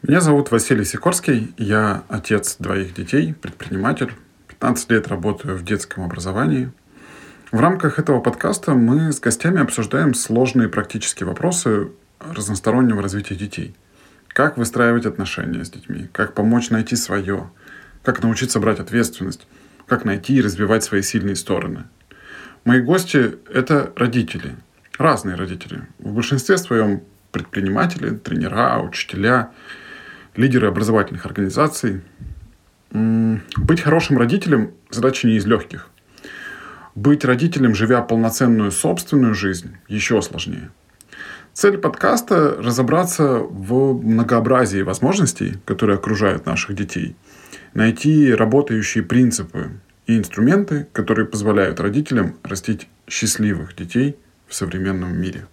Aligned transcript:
Меня 0.00 0.20
зовут 0.20 0.52
Василий 0.52 0.84
Сикорский, 0.84 1.52
я 1.58 2.04
отец 2.08 2.56
двоих 2.60 2.94
детей, 2.94 3.34
предприниматель, 3.34 4.12
15 4.46 4.92
лет 4.92 5.08
работаю 5.08 5.58
в 5.58 5.64
детском 5.64 6.04
образовании. 6.04 6.70
В 7.50 7.58
рамках 7.58 7.98
этого 7.98 8.20
подкаста 8.20 8.74
мы 8.74 9.10
с 9.10 9.18
гостями 9.18 9.60
обсуждаем 9.60 10.14
сложные 10.14 10.68
практические 10.68 11.26
вопросы 11.26 11.90
разностороннего 12.20 13.02
развития 13.02 13.34
детей. 13.34 13.74
Как 14.28 14.56
выстраивать 14.56 15.04
отношения 15.04 15.64
с 15.64 15.70
детьми, 15.70 16.08
как 16.12 16.32
помочь 16.32 16.70
найти 16.70 16.94
свое, 16.94 17.50
как 18.04 18.22
научиться 18.22 18.60
брать 18.60 18.78
ответственность, 18.78 19.48
как 19.88 20.04
найти 20.04 20.36
и 20.36 20.42
развивать 20.42 20.84
свои 20.84 21.02
сильные 21.02 21.34
стороны. 21.34 21.86
Мои 22.64 22.80
гости— 22.80 23.36
это 23.52 23.92
родители, 23.96 24.54
разные 24.96 25.34
родители. 25.34 25.82
В 25.98 26.12
большинстве 26.12 26.56
своем 26.56 27.02
предприниматели, 27.32 28.10
тренера, 28.10 28.78
учителя— 28.78 29.50
лидеры 30.38 30.68
образовательных 30.68 31.26
организаций. 31.26 32.00
Быть 32.90 33.80
хорошим 33.80 34.18
родителем– 34.18 34.70
задача 34.90 35.26
не 35.26 35.36
из 35.36 35.44
легких. 35.44 35.90
Быть 36.94 37.24
родителем, 37.24 37.74
живя 37.74 38.00
полноценную 38.02 38.70
собственную 38.70 39.34
жизнь, 39.34 39.76
еще 39.88 40.22
сложнее. 40.22 40.70
Цель 41.52 41.76
подкаста– 41.76 42.56
разобраться 42.62 43.38
в 43.38 44.00
многообразии 44.00 44.82
возможностей, 44.82 45.58
которые 45.64 45.96
окружают 45.96 46.46
наших 46.46 46.76
детей, 46.76 47.16
найти 47.74 48.32
работающие 48.32 49.02
принципы 49.02 49.72
и 50.06 50.16
инструменты, 50.16 50.86
которые 50.92 51.26
позволяют 51.26 51.80
родителям 51.80 52.36
растить 52.44 52.88
счастливых 53.08 53.74
детей 53.74 54.16
в 54.46 54.54
современном 54.54 55.20
мире. 55.20 55.46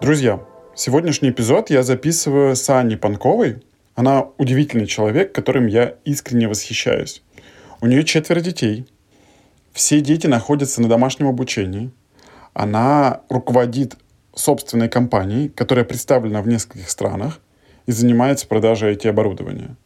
Друзья, 0.00 0.40
сегодняшний 0.74 1.28
эпизод 1.28 1.68
я 1.68 1.82
записываю 1.82 2.56
с 2.56 2.70
Аней 2.70 2.96
Панковой. 2.96 3.62
Она 3.94 4.28
удивительный 4.38 4.86
человек, 4.86 5.34
которым 5.34 5.66
я 5.66 5.96
искренне 6.06 6.48
восхищаюсь. 6.48 7.22
У 7.82 7.86
нее 7.86 8.02
четверо 8.04 8.40
детей. 8.40 8.86
Все 9.74 10.00
дети 10.00 10.26
находятся 10.26 10.80
на 10.80 10.88
домашнем 10.88 11.26
обучении. 11.28 11.90
Она 12.54 13.20
руководит 13.28 13.96
собственной 14.34 14.88
компанией, 14.88 15.50
которая 15.50 15.84
представлена 15.84 16.40
в 16.40 16.48
нескольких 16.48 16.88
странах 16.88 17.38
и 17.84 17.92
занимается 17.92 18.48
продажей 18.48 18.94
IT-оборудования. 18.94 19.76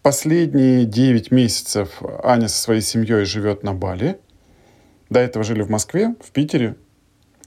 Последние 0.00 0.86
9 0.86 1.30
месяцев 1.32 1.90
Аня 2.22 2.48
со 2.48 2.62
своей 2.62 2.80
семьей 2.80 3.26
живет 3.26 3.62
на 3.62 3.74
Бали. 3.74 4.18
До 5.10 5.20
этого 5.20 5.44
жили 5.44 5.60
в 5.60 5.68
Москве, 5.68 6.14
в 6.22 6.30
Питере. 6.30 6.76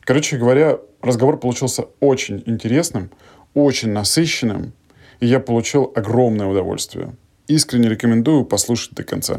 Короче 0.07 0.37
говоря, 0.37 0.79
разговор 1.01 1.37
получился 1.37 1.83
очень 1.99 2.41
интересным, 2.45 3.11
очень 3.53 3.89
насыщенным, 3.89 4.71
и 5.19 5.25
я 5.25 5.41
получил 5.41 5.91
огромное 5.93 6.47
удовольствие. 6.47 7.17
Искренне 7.47 7.89
рекомендую 7.89 8.45
послушать 8.45 8.93
до 8.93 9.03
конца. 9.03 9.37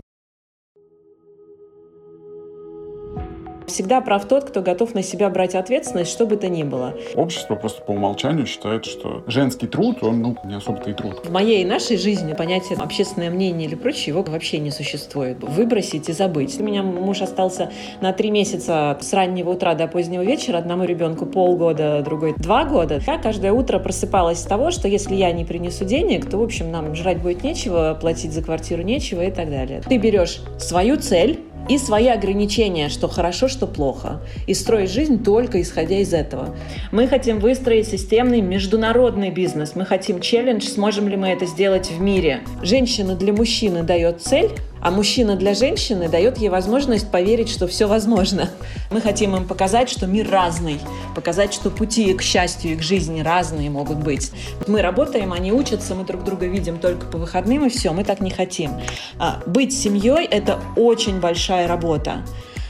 Всегда 3.69 4.00
прав 4.00 4.27
тот, 4.27 4.44
кто 4.44 4.62
готов 4.62 4.94
на 4.94 5.02
себя 5.02 5.28
брать 5.28 5.55
ответственность, 5.55 6.11
что 6.11 6.27
бы 6.27 6.36
то 6.36 6.48
ни 6.48 6.62
было. 6.62 6.94
Общество 7.14 7.55
просто 7.55 7.83
по 7.83 7.92
умолчанию 7.92 8.47
считает, 8.47 8.86
что 8.86 9.22
женский 9.27 9.66
труд, 9.66 10.02
он 10.02 10.22
ну, 10.22 10.36
не 10.44 10.55
особо-то 10.55 10.91
и 10.91 10.94
труд. 10.94 11.20
В 11.24 11.30
моей 11.30 11.62
и 11.62 11.64
нашей 11.64 11.98
жизни 11.98 12.33
понятие 12.33 12.78
общественное 12.78 13.30
мнение 13.30 13.69
или 13.69 13.74
прочее, 13.74 14.14
его 14.14 14.22
вообще 14.22 14.58
не 14.58 14.70
существует. 14.70 15.39
Выбросить 15.42 16.08
и 16.08 16.12
забыть. 16.12 16.58
У 16.58 16.64
меня 16.64 16.83
муж 16.83 17.20
остался 17.20 17.70
на 18.00 18.12
три 18.12 18.30
месяца 18.30 18.98
с 19.00 19.12
раннего 19.12 19.50
утра 19.50 19.74
до 19.74 19.86
позднего 19.86 20.22
вечера, 20.22 20.58
одному 20.58 20.84
ребенку 20.84 21.27
полгода, 21.27 22.02
другой 22.02 22.34
два 22.36 22.64
года. 22.64 23.01
Я 23.07 23.18
каждое 23.18 23.52
утро 23.52 23.78
просыпалась 23.78 24.39
с 24.39 24.45
того, 24.45 24.70
что 24.70 24.89
если 24.89 25.14
я 25.14 25.30
не 25.33 25.45
принесу 25.45 25.84
денег, 25.84 26.28
то, 26.28 26.39
в 26.39 26.42
общем, 26.42 26.70
нам 26.70 26.95
жрать 26.95 27.20
будет 27.20 27.45
нечего, 27.45 27.96
платить 28.01 28.33
за 28.33 28.42
квартиру 28.42 28.83
нечего 28.83 29.23
и 29.23 29.30
так 29.30 29.51
далее. 29.51 29.83
Ты 29.86 29.98
берешь 29.98 30.40
свою 30.58 30.96
цель, 30.96 31.40
и 31.69 31.79
свои 31.79 32.08
ограничения, 32.08 32.89
что 32.89 33.08
хорошо, 33.08 33.48
что 33.48 33.67
плохо, 33.67 34.20
и 34.46 34.55
строить 34.55 34.91
жизнь 34.91 35.23
только 35.23 35.61
исходя 35.61 35.98
из 35.98 36.13
этого. 36.14 36.55
Мы 36.92 37.07
хотим 37.07 37.41
выстроить 37.41 37.89
системный 37.89 38.41
международный 38.41 39.30
бизнес. 39.30 39.74
Мы 39.74 39.85
хотим 39.85 40.20
челлендж, 40.20 40.67
сможем 40.67 41.08
ли 41.08 41.17
мы 41.17 41.29
это 41.29 41.46
сделать 41.46 41.91
в 41.91 42.01
мире. 42.01 42.41
Женщина 42.63 43.14
для 43.14 43.33
мужчины 43.33 43.83
дает 43.83 44.23
цель, 44.23 44.51
а 44.80 44.90
мужчина 44.90 45.36
для 45.36 45.55
женщины 45.55 46.08
дает 46.08 46.39
ей 46.39 46.48
возможность 46.48 47.11
поверить, 47.11 47.48
что 47.48 47.66
все 47.66 47.86
возможно. 47.86 48.50
Мы 48.90 49.00
хотим 49.00 49.36
им 49.36 49.46
показать, 49.46 49.89
что 49.89 50.06
мир 50.06 50.30
разный, 50.30 50.80
показать, 51.14 51.52
что 51.52 51.70
пути 51.70 52.14
к 52.14 52.22
счастью 52.22 52.72
и 52.72 52.77
к 52.77 52.83
жизни 52.83 53.20
разные 53.20 53.70
могут 53.70 53.98
быть. 53.98 54.33
Мы 54.66 54.83
работаем, 54.83 55.33
они 55.33 55.52
учатся, 55.52 55.94
мы 55.94 56.05
друг 56.05 56.24
друга 56.24 56.46
видим 56.46 56.78
только 56.78 57.06
по 57.06 57.18
выходным, 57.18 57.66
и 57.66 57.68
все, 57.68 57.92
мы 57.92 58.05
так 58.05 58.20
не 58.20 58.30
хотим. 58.30 58.72
А, 59.18 59.40
быть 59.46 59.72
семьей– 59.72 60.27
это 60.30 60.61
очень 60.77 61.20
большая 61.20 61.66
работа. 61.66 62.22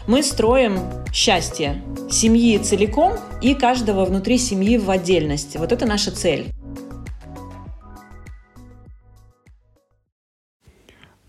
Мы 0.06 0.22
строим 0.22 0.80
счастье 1.12 1.82
семьи 2.10 2.56
целиком 2.58 3.12
и 3.42 3.54
каждого 3.54 4.04
внутри 4.06 4.38
семьи 4.38 4.78
в 4.78 4.90
отдельности. 4.90 5.58
Вот 5.58 5.72
это 5.72 5.84
наша 5.84 6.10
цель. 6.10 6.46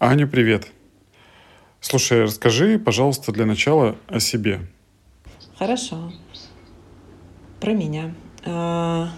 Аня, 0.02 0.28
привет. 0.28 0.72
Слушай, 1.82 2.24
расскажи, 2.24 2.80
пожалуйста, 2.80 3.34
для 3.34 3.46
начала 3.46 3.98
о 4.08 4.22
себе. 4.22 4.62
Хорошо. 5.58 6.14
Про 7.60 7.74
меня. 7.74 8.16
А, 8.46 9.10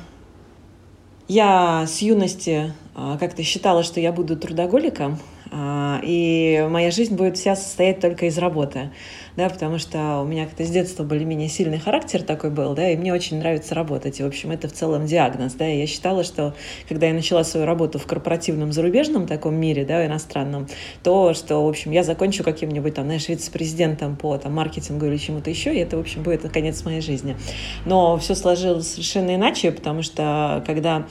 я 1.27 1.85
с 1.85 1.99
юности 2.01 2.73
а, 2.95 3.19
как-то 3.19 3.43
считала, 3.43 3.83
что 3.83 3.99
я 3.99 4.11
буду 4.11 4.35
трудоголиком, 4.35 5.19
и 5.53 6.67
моя 6.69 6.91
жизнь 6.91 7.15
будет 7.15 7.37
вся 7.37 7.55
состоять 7.55 7.99
только 7.99 8.27
из 8.27 8.37
работы 8.37 8.91
да, 9.35 9.49
потому 9.49 9.77
что 9.77 10.21
у 10.21 10.25
меня 10.25 10.45
как-то 10.45 10.65
с 10.65 10.69
детства 10.69 11.03
более-менее 11.03 11.49
сильный 11.49 11.79
характер 11.79 12.23
такой 12.23 12.49
был, 12.49 12.73
да, 12.73 12.89
и 12.89 12.97
мне 12.97 13.13
очень 13.13 13.39
нравится 13.39 13.75
работать, 13.75 14.19
и, 14.19 14.23
в 14.23 14.27
общем, 14.27 14.51
это 14.51 14.67
в 14.67 14.73
целом 14.73 15.05
диагноз, 15.05 15.53
да, 15.53 15.67
и 15.67 15.79
я 15.79 15.87
считала, 15.87 16.23
что 16.23 16.53
когда 16.87 17.07
я 17.07 17.13
начала 17.13 17.43
свою 17.43 17.65
работу 17.65 17.99
в 17.99 18.05
корпоративном 18.05 18.71
зарубежном 18.71 19.27
таком 19.27 19.55
мире, 19.55 19.85
да, 19.85 20.05
иностранном, 20.05 20.67
то, 21.03 21.33
что, 21.33 21.65
в 21.65 21.69
общем, 21.69 21.91
я 21.91 22.03
закончу 22.03 22.43
каким-нибудь 22.43 22.95
там, 22.95 23.05
знаешь, 23.05 23.27
вице-президентом 23.29 24.15
по 24.15 24.37
там 24.37 24.53
маркетингу 24.53 25.05
или 25.05 25.17
чему-то 25.17 25.49
еще, 25.49 25.73
и 25.73 25.79
это, 25.79 25.97
в 25.97 26.01
общем, 26.01 26.23
будет 26.23 26.41
конец 26.51 26.83
моей 26.83 27.01
жизни. 27.01 27.37
Но 27.85 28.17
все 28.17 28.35
сложилось 28.35 28.87
совершенно 28.87 29.35
иначе, 29.35 29.71
потому 29.71 30.01
что 30.01 30.63
когда 30.65 31.05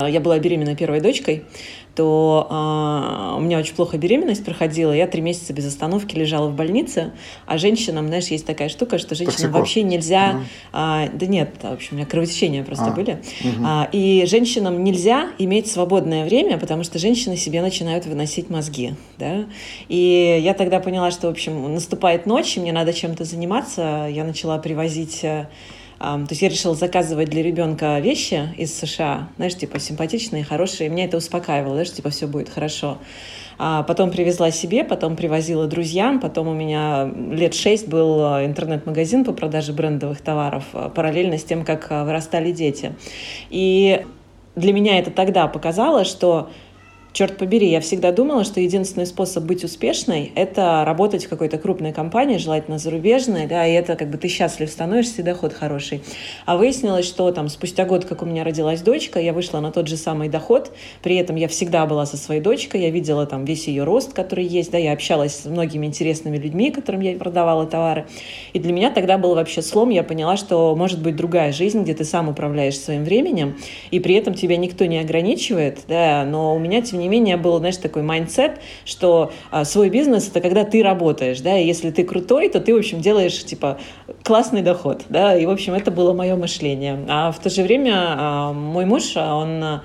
я 0.00 0.20
была 0.20 0.38
беременна 0.38 0.74
первой 0.74 1.00
дочкой, 1.00 1.44
то 1.94 2.46
э, 2.50 3.36
у 3.36 3.40
меня 3.40 3.58
очень 3.58 3.74
плохо 3.74 3.98
беременность 3.98 4.44
проходила. 4.44 4.92
Я 4.92 5.06
три 5.06 5.20
месяца 5.20 5.52
без 5.52 5.66
остановки 5.66 6.16
лежала 6.16 6.48
в 6.48 6.54
больнице. 6.54 7.12
А 7.46 7.58
женщинам, 7.58 8.06
знаешь, 8.06 8.28
есть 8.28 8.46
такая 8.46 8.68
штука, 8.68 8.98
что 8.98 9.14
женщинам 9.14 9.52
Токсикоз. 9.52 9.58
вообще 9.58 9.82
нельзя... 9.82 10.30
Угу. 10.30 10.40
А, 10.72 11.08
да 11.12 11.26
нет, 11.26 11.50
в 11.60 11.72
общем, 11.72 11.88
у 11.92 11.94
меня 11.96 12.06
кровотечения 12.06 12.64
просто 12.64 12.86
а, 12.86 12.90
были. 12.92 13.12
Угу. 13.12 13.64
А, 13.64 13.88
и 13.92 14.24
женщинам 14.26 14.82
нельзя 14.84 15.30
иметь 15.38 15.70
свободное 15.70 16.24
время, 16.24 16.58
потому 16.58 16.82
что 16.82 16.98
женщины 16.98 17.36
себе 17.36 17.60
начинают 17.60 18.06
выносить 18.06 18.48
мозги. 18.48 18.94
Да? 19.18 19.44
И 19.88 20.40
я 20.42 20.54
тогда 20.54 20.80
поняла, 20.80 21.10
что, 21.10 21.26
в 21.26 21.30
общем, 21.30 21.72
наступает 21.74 22.24
ночь, 22.26 22.56
и 22.56 22.60
мне 22.60 22.72
надо 22.72 22.92
чем-то 22.92 23.24
заниматься. 23.24 24.08
Я 24.10 24.24
начала 24.24 24.58
привозить 24.58 25.20
э, 25.24 25.46
то 26.02 26.26
есть 26.30 26.42
я 26.42 26.48
решила 26.48 26.74
заказывать 26.74 27.30
для 27.30 27.42
ребенка 27.42 27.98
вещи 28.00 28.52
из 28.56 28.76
США, 28.76 29.28
знаешь, 29.36 29.56
типа 29.56 29.78
симпатичные, 29.78 30.42
хорошие. 30.42 30.90
Меня 30.90 31.04
это 31.04 31.16
успокаивало, 31.16 31.74
знаешь, 31.74 31.92
типа 31.92 32.10
все 32.10 32.26
будет 32.26 32.48
хорошо. 32.48 32.98
А 33.58 33.84
потом 33.84 34.10
привезла 34.10 34.50
себе, 34.50 34.82
потом 34.82 35.14
привозила 35.14 35.68
друзьям, 35.68 36.18
потом 36.18 36.48
у 36.48 36.54
меня 36.54 37.08
лет 37.30 37.54
шесть 37.54 37.86
был 37.86 38.24
а, 38.24 38.44
интернет-магазин 38.44 39.24
по 39.24 39.32
продаже 39.32 39.72
брендовых 39.72 40.20
товаров, 40.20 40.64
а, 40.72 40.88
параллельно 40.88 41.38
с 41.38 41.44
тем, 41.44 41.64
как 41.64 41.86
а, 41.90 42.04
вырастали 42.04 42.50
дети. 42.50 42.94
И 43.50 44.04
для 44.56 44.72
меня 44.72 44.98
это 44.98 45.12
тогда 45.12 45.46
показало, 45.46 46.04
что 46.04 46.50
Черт 47.12 47.36
побери, 47.36 47.68
я 47.68 47.82
всегда 47.82 48.10
думала, 48.10 48.42
что 48.42 48.58
единственный 48.58 49.04
способ 49.04 49.44
быть 49.44 49.64
успешной– 49.64 50.32
это 50.34 50.82
работать 50.86 51.26
в 51.26 51.28
какой-то 51.28 51.58
крупной 51.58 51.92
компании, 51.92 52.38
желательно 52.38 52.78
зарубежной, 52.78 53.46
да, 53.46 53.66
и 53.66 53.72
это 53.72 53.96
как 53.96 54.08
бы 54.08 54.16
ты 54.16 54.28
счастлив 54.28 54.70
становишься, 54.70 55.20
и 55.20 55.24
доход 55.24 55.52
хороший. 55.52 56.02
А 56.46 56.56
выяснилось, 56.56 57.04
что 57.06 57.30
там 57.30 57.50
спустя 57.50 57.84
год, 57.84 58.06
как 58.06 58.22
у 58.22 58.24
меня 58.24 58.44
родилась 58.44 58.80
дочка, 58.80 59.20
я 59.20 59.34
вышла 59.34 59.60
на 59.60 59.70
тот 59.70 59.88
же 59.88 59.98
самый 59.98 60.30
доход, 60.30 60.72
при 61.02 61.16
этом 61.16 61.36
я 61.36 61.48
всегда 61.48 61.84
была 61.84 62.06
со 62.06 62.16
своей 62.16 62.40
дочкой, 62.40 62.80
я 62.80 62.88
видела 62.88 63.26
там 63.26 63.44
весь 63.44 63.68
ее 63.68 63.84
рост, 63.84 64.14
который 64.14 64.46
есть, 64.46 64.70
да, 64.70 64.78
я 64.78 64.94
общалась 64.94 65.34
с 65.34 65.44
многими 65.44 65.84
интересными 65.84 66.38
людьми, 66.38 66.70
которым 66.70 67.02
я 67.02 67.14
продавала 67.16 67.66
товары, 67.66 68.06
и 68.54 68.58
для 68.58 68.72
меня 68.72 68.90
тогда 68.90 69.18
был 69.18 69.34
вообще 69.34 69.60
слом, 69.60 69.90
я 69.90 70.02
поняла, 70.02 70.38
что 70.38 70.74
может 70.74 71.02
быть 71.02 71.16
другая 71.16 71.52
жизнь, 71.52 71.82
где 71.82 71.92
ты 71.92 72.04
сам 72.04 72.30
управляешь 72.30 72.78
своим 72.78 73.04
временем, 73.04 73.58
и 73.90 74.00
при 74.00 74.14
этом 74.14 74.32
тебя 74.32 74.56
никто 74.56 74.86
не 74.86 74.96
ограничивает, 74.96 75.80
да, 75.88 76.24
но 76.24 76.56
у 76.56 76.58
меня, 76.58 76.80
тем 76.80 77.01
не 77.02 77.08
менее, 77.08 77.36
был, 77.36 77.58
знаешь, 77.58 77.76
такой 77.76 78.02
mindset, 78.02 78.60
что 78.84 79.32
а, 79.50 79.64
свой 79.64 79.90
бизнес– 79.90 80.28
это 80.30 80.40
когда 80.40 80.64
ты 80.64 80.82
работаешь, 80.82 81.40
да, 81.40 81.58
и 81.58 81.66
если 81.66 81.90
ты 81.90 82.04
крутой, 82.04 82.48
то 82.48 82.60
ты, 82.60 82.74
в 82.74 82.78
общем, 82.78 83.00
делаешь, 83.00 83.44
типа, 83.44 83.78
классный 84.22 84.62
доход, 84.62 85.02
да, 85.08 85.36
и, 85.36 85.44
в 85.46 85.50
общем, 85.50 85.74
это 85.74 85.90
было 85.90 86.12
мое 86.12 86.36
мышление. 86.36 87.04
А 87.08 87.32
в 87.32 87.38
то 87.40 87.50
же 87.50 87.62
время 87.62 87.94
а, 87.94 88.52
мой 88.52 88.86
муж, 88.86 89.16
он 89.16 89.62
а, 89.62 89.82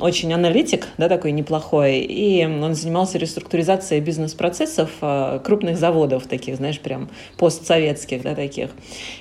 очень 0.00 0.32
аналитик, 0.32 0.88
да, 0.98 1.08
такой 1.08 1.32
неплохой, 1.32 1.98
и 2.00 2.44
он 2.44 2.74
занимался 2.74 3.18
реструктуризацией 3.18 4.00
бизнес-процессов 4.00 4.90
а, 5.00 5.38
крупных 5.38 5.78
заводов 5.78 6.26
таких, 6.26 6.56
знаешь, 6.56 6.80
прям 6.80 7.08
постсоветских, 7.38 8.22
да, 8.22 8.34
таких. 8.34 8.70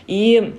И 0.07 0.55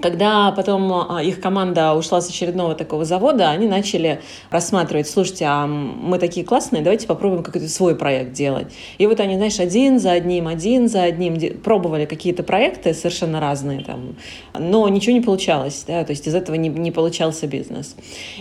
когда 0.00 0.50
потом 0.52 0.92
а, 0.92 1.22
их 1.22 1.40
команда 1.40 1.94
ушла 1.94 2.20
с 2.20 2.28
очередного 2.28 2.74
такого 2.74 3.04
завода, 3.04 3.50
они 3.50 3.66
начали 3.66 4.20
рассматривать, 4.50 5.08
слушайте, 5.08 5.44
а 5.46 5.66
мы 5.66 6.18
такие 6.18 6.44
классные, 6.44 6.82
давайте 6.82 7.06
попробуем 7.06 7.42
какой-то 7.42 7.68
свой 7.68 7.94
проект 7.94 8.32
делать. 8.32 8.72
И 8.98 9.06
вот 9.06 9.20
они, 9.20 9.36
знаешь, 9.36 9.60
один 9.60 9.98
за 9.98 10.12
одним, 10.12 10.48
один 10.48 10.88
за 10.88 11.02
одним 11.02 11.38
пробовали 11.62 12.04
какие-то 12.04 12.42
проекты 12.42 12.94
совершенно 12.94 13.40
разные, 13.40 13.84
там, 13.84 14.16
но 14.58 14.88
ничего 14.88 15.12
не 15.12 15.20
получалось, 15.20 15.84
да, 15.86 16.04
то 16.04 16.10
есть 16.10 16.26
из 16.26 16.34
этого 16.34 16.56
не, 16.56 16.68
не 16.68 16.90
получался 16.90 17.46
бизнес. 17.46 17.96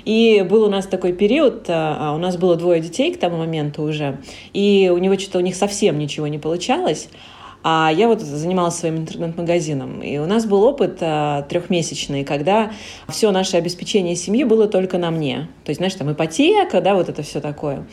И 0.06 0.46
был 0.50 0.64
у 0.64 0.70
нас 0.70 0.86
такой 0.88 1.14
период, 1.14 1.66
а, 1.68 2.14
у 2.16 2.18
нас 2.18 2.38
было 2.38 2.56
двое 2.56 2.82
детей 2.82 3.14
к 3.14 3.20
тому 3.20 3.38
моменту 3.38 3.84
уже, 3.84 4.20
и 4.54 4.92
у 4.94 4.98
него 4.98 5.18
что-то 5.18 5.40
у 5.40 5.42
них 5.42 5.56
совсем 5.56 5.98
ничего 5.98 6.28
не 6.28 6.40
получалось, 6.40 7.10
а 7.62 7.92
я 7.94 8.08
вот 8.08 8.22
занималась 8.22 8.76
своим 8.76 8.98
интернет-магазином. 8.98 10.02
И 10.02 10.18
у 10.18 10.26
нас 10.26 10.46
был 10.46 10.64
опыт 10.64 11.00
а, 11.02 11.42
трехмесячный, 11.44 12.24
когда 12.24 12.72
все 13.10 13.32
наше 13.32 13.58
обеспечение 13.58 14.16
семьи 14.16 14.46
было 14.46 14.68
только 14.68 14.98
на 14.98 15.12
мне. 15.12 15.50
То 15.66 15.72
есть, 15.72 15.80
знаешь, 15.80 15.94
там 15.96 16.12
ипотека, 16.12 16.80
да, 16.80 16.96
вот 16.96 17.10
это 17.10 17.22
все 17.22 17.42
такое. 17.42 17.86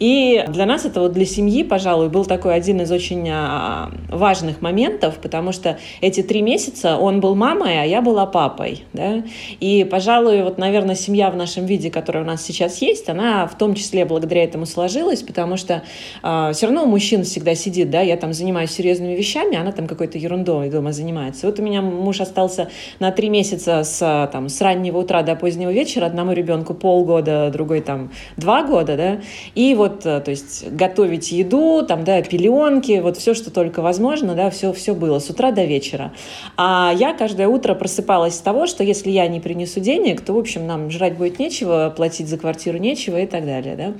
И 0.00 0.44
для 0.48 0.66
нас 0.66 0.84
это 0.84 1.00
вот 1.00 1.12
для 1.12 1.24
семьи, 1.24 1.62
пожалуй, 1.62 2.08
был 2.08 2.24
такой 2.24 2.54
один 2.54 2.80
из 2.80 2.90
очень 2.90 3.28
а, 3.30 3.92
важных 4.08 4.60
моментов, 4.60 5.18
потому 5.22 5.52
что 5.52 5.78
эти 6.00 6.22
три 6.22 6.42
месяца 6.42 6.96
он 6.96 7.20
был 7.20 7.36
мамой, 7.36 7.80
а 7.80 7.84
я 7.84 8.02
была 8.02 8.26
папой, 8.26 8.82
да. 8.92 9.22
И, 9.60 9.84
пожалуй, 9.84 10.42
вот, 10.42 10.58
наверное, 10.58 10.96
семья 10.96 11.30
в 11.30 11.36
нашем 11.36 11.66
виде, 11.66 11.90
которая 11.90 12.24
у 12.24 12.26
нас 12.26 12.42
сейчас 12.42 12.82
есть, 12.82 13.08
она 13.08 13.46
в 13.46 13.56
том 13.56 13.74
числе 13.74 14.04
благодаря 14.04 14.42
этому 14.42 14.66
сложилась, 14.66 15.22
потому 15.22 15.56
что 15.56 15.84
а, 16.22 16.52
все 16.52 16.66
равно 16.66 16.82
у 16.82 16.86
мужчин 16.86 17.22
всегда 17.22 17.54
сидит, 17.54 17.88
да, 17.90 18.00
я 18.00 18.16
там 18.16 18.32
занимаюсь 18.32 18.72
серьезными 18.72 19.11
серьезными 19.12 19.16
вещами, 19.16 19.56
она 19.56 19.72
там 19.72 19.86
какой-то 19.86 20.18
ерундой 20.18 20.70
дома 20.70 20.92
занимается. 20.92 21.46
Вот 21.46 21.58
у 21.58 21.62
меня 21.62 21.82
муж 21.82 22.20
остался 22.20 22.68
на 23.00 23.10
три 23.10 23.28
месяца 23.28 23.84
с, 23.84 24.28
там, 24.32 24.48
с 24.48 24.60
раннего 24.60 24.98
утра 24.98 25.22
до 25.22 25.36
позднего 25.36 25.70
вечера, 25.70 26.06
одному 26.06 26.32
ребенку 26.32 26.74
полгода, 26.74 27.50
другой 27.52 27.80
там 27.80 28.10
два 28.36 28.62
года, 28.62 28.96
да, 28.96 29.20
и 29.54 29.74
вот, 29.74 30.06
э, 30.06 30.20
то 30.20 30.30
есть, 30.30 30.70
готовить 30.72 31.32
еду, 31.32 31.84
там, 31.86 32.04
да, 32.04 32.22
пеленки, 32.22 33.00
вот 33.00 33.16
все, 33.16 33.34
что 33.34 33.50
только 33.50 33.82
возможно, 33.82 34.34
да, 34.34 34.50
все, 34.50 34.72
все 34.72 34.94
было 34.94 35.18
с 35.18 35.30
утра 35.30 35.50
до 35.52 35.64
вечера. 35.64 36.12
А 36.56 36.92
я 36.96 37.12
каждое 37.14 37.48
утро 37.48 37.74
просыпалась 37.74 38.34
с 38.34 38.40
того, 38.40 38.66
что 38.66 38.84
если 38.84 39.10
я 39.10 39.28
не 39.28 39.40
принесу 39.40 39.80
денег, 39.80 40.20
то, 40.20 40.32
в 40.32 40.38
общем, 40.38 40.66
нам 40.66 40.90
жрать 40.90 41.16
будет 41.16 41.38
нечего, 41.38 41.92
платить 41.96 42.28
за 42.28 42.38
квартиру 42.38 42.78
нечего 42.78 43.20
и 43.20 43.26
так 43.26 43.44
далее, 43.44 43.76
да. 43.76 43.92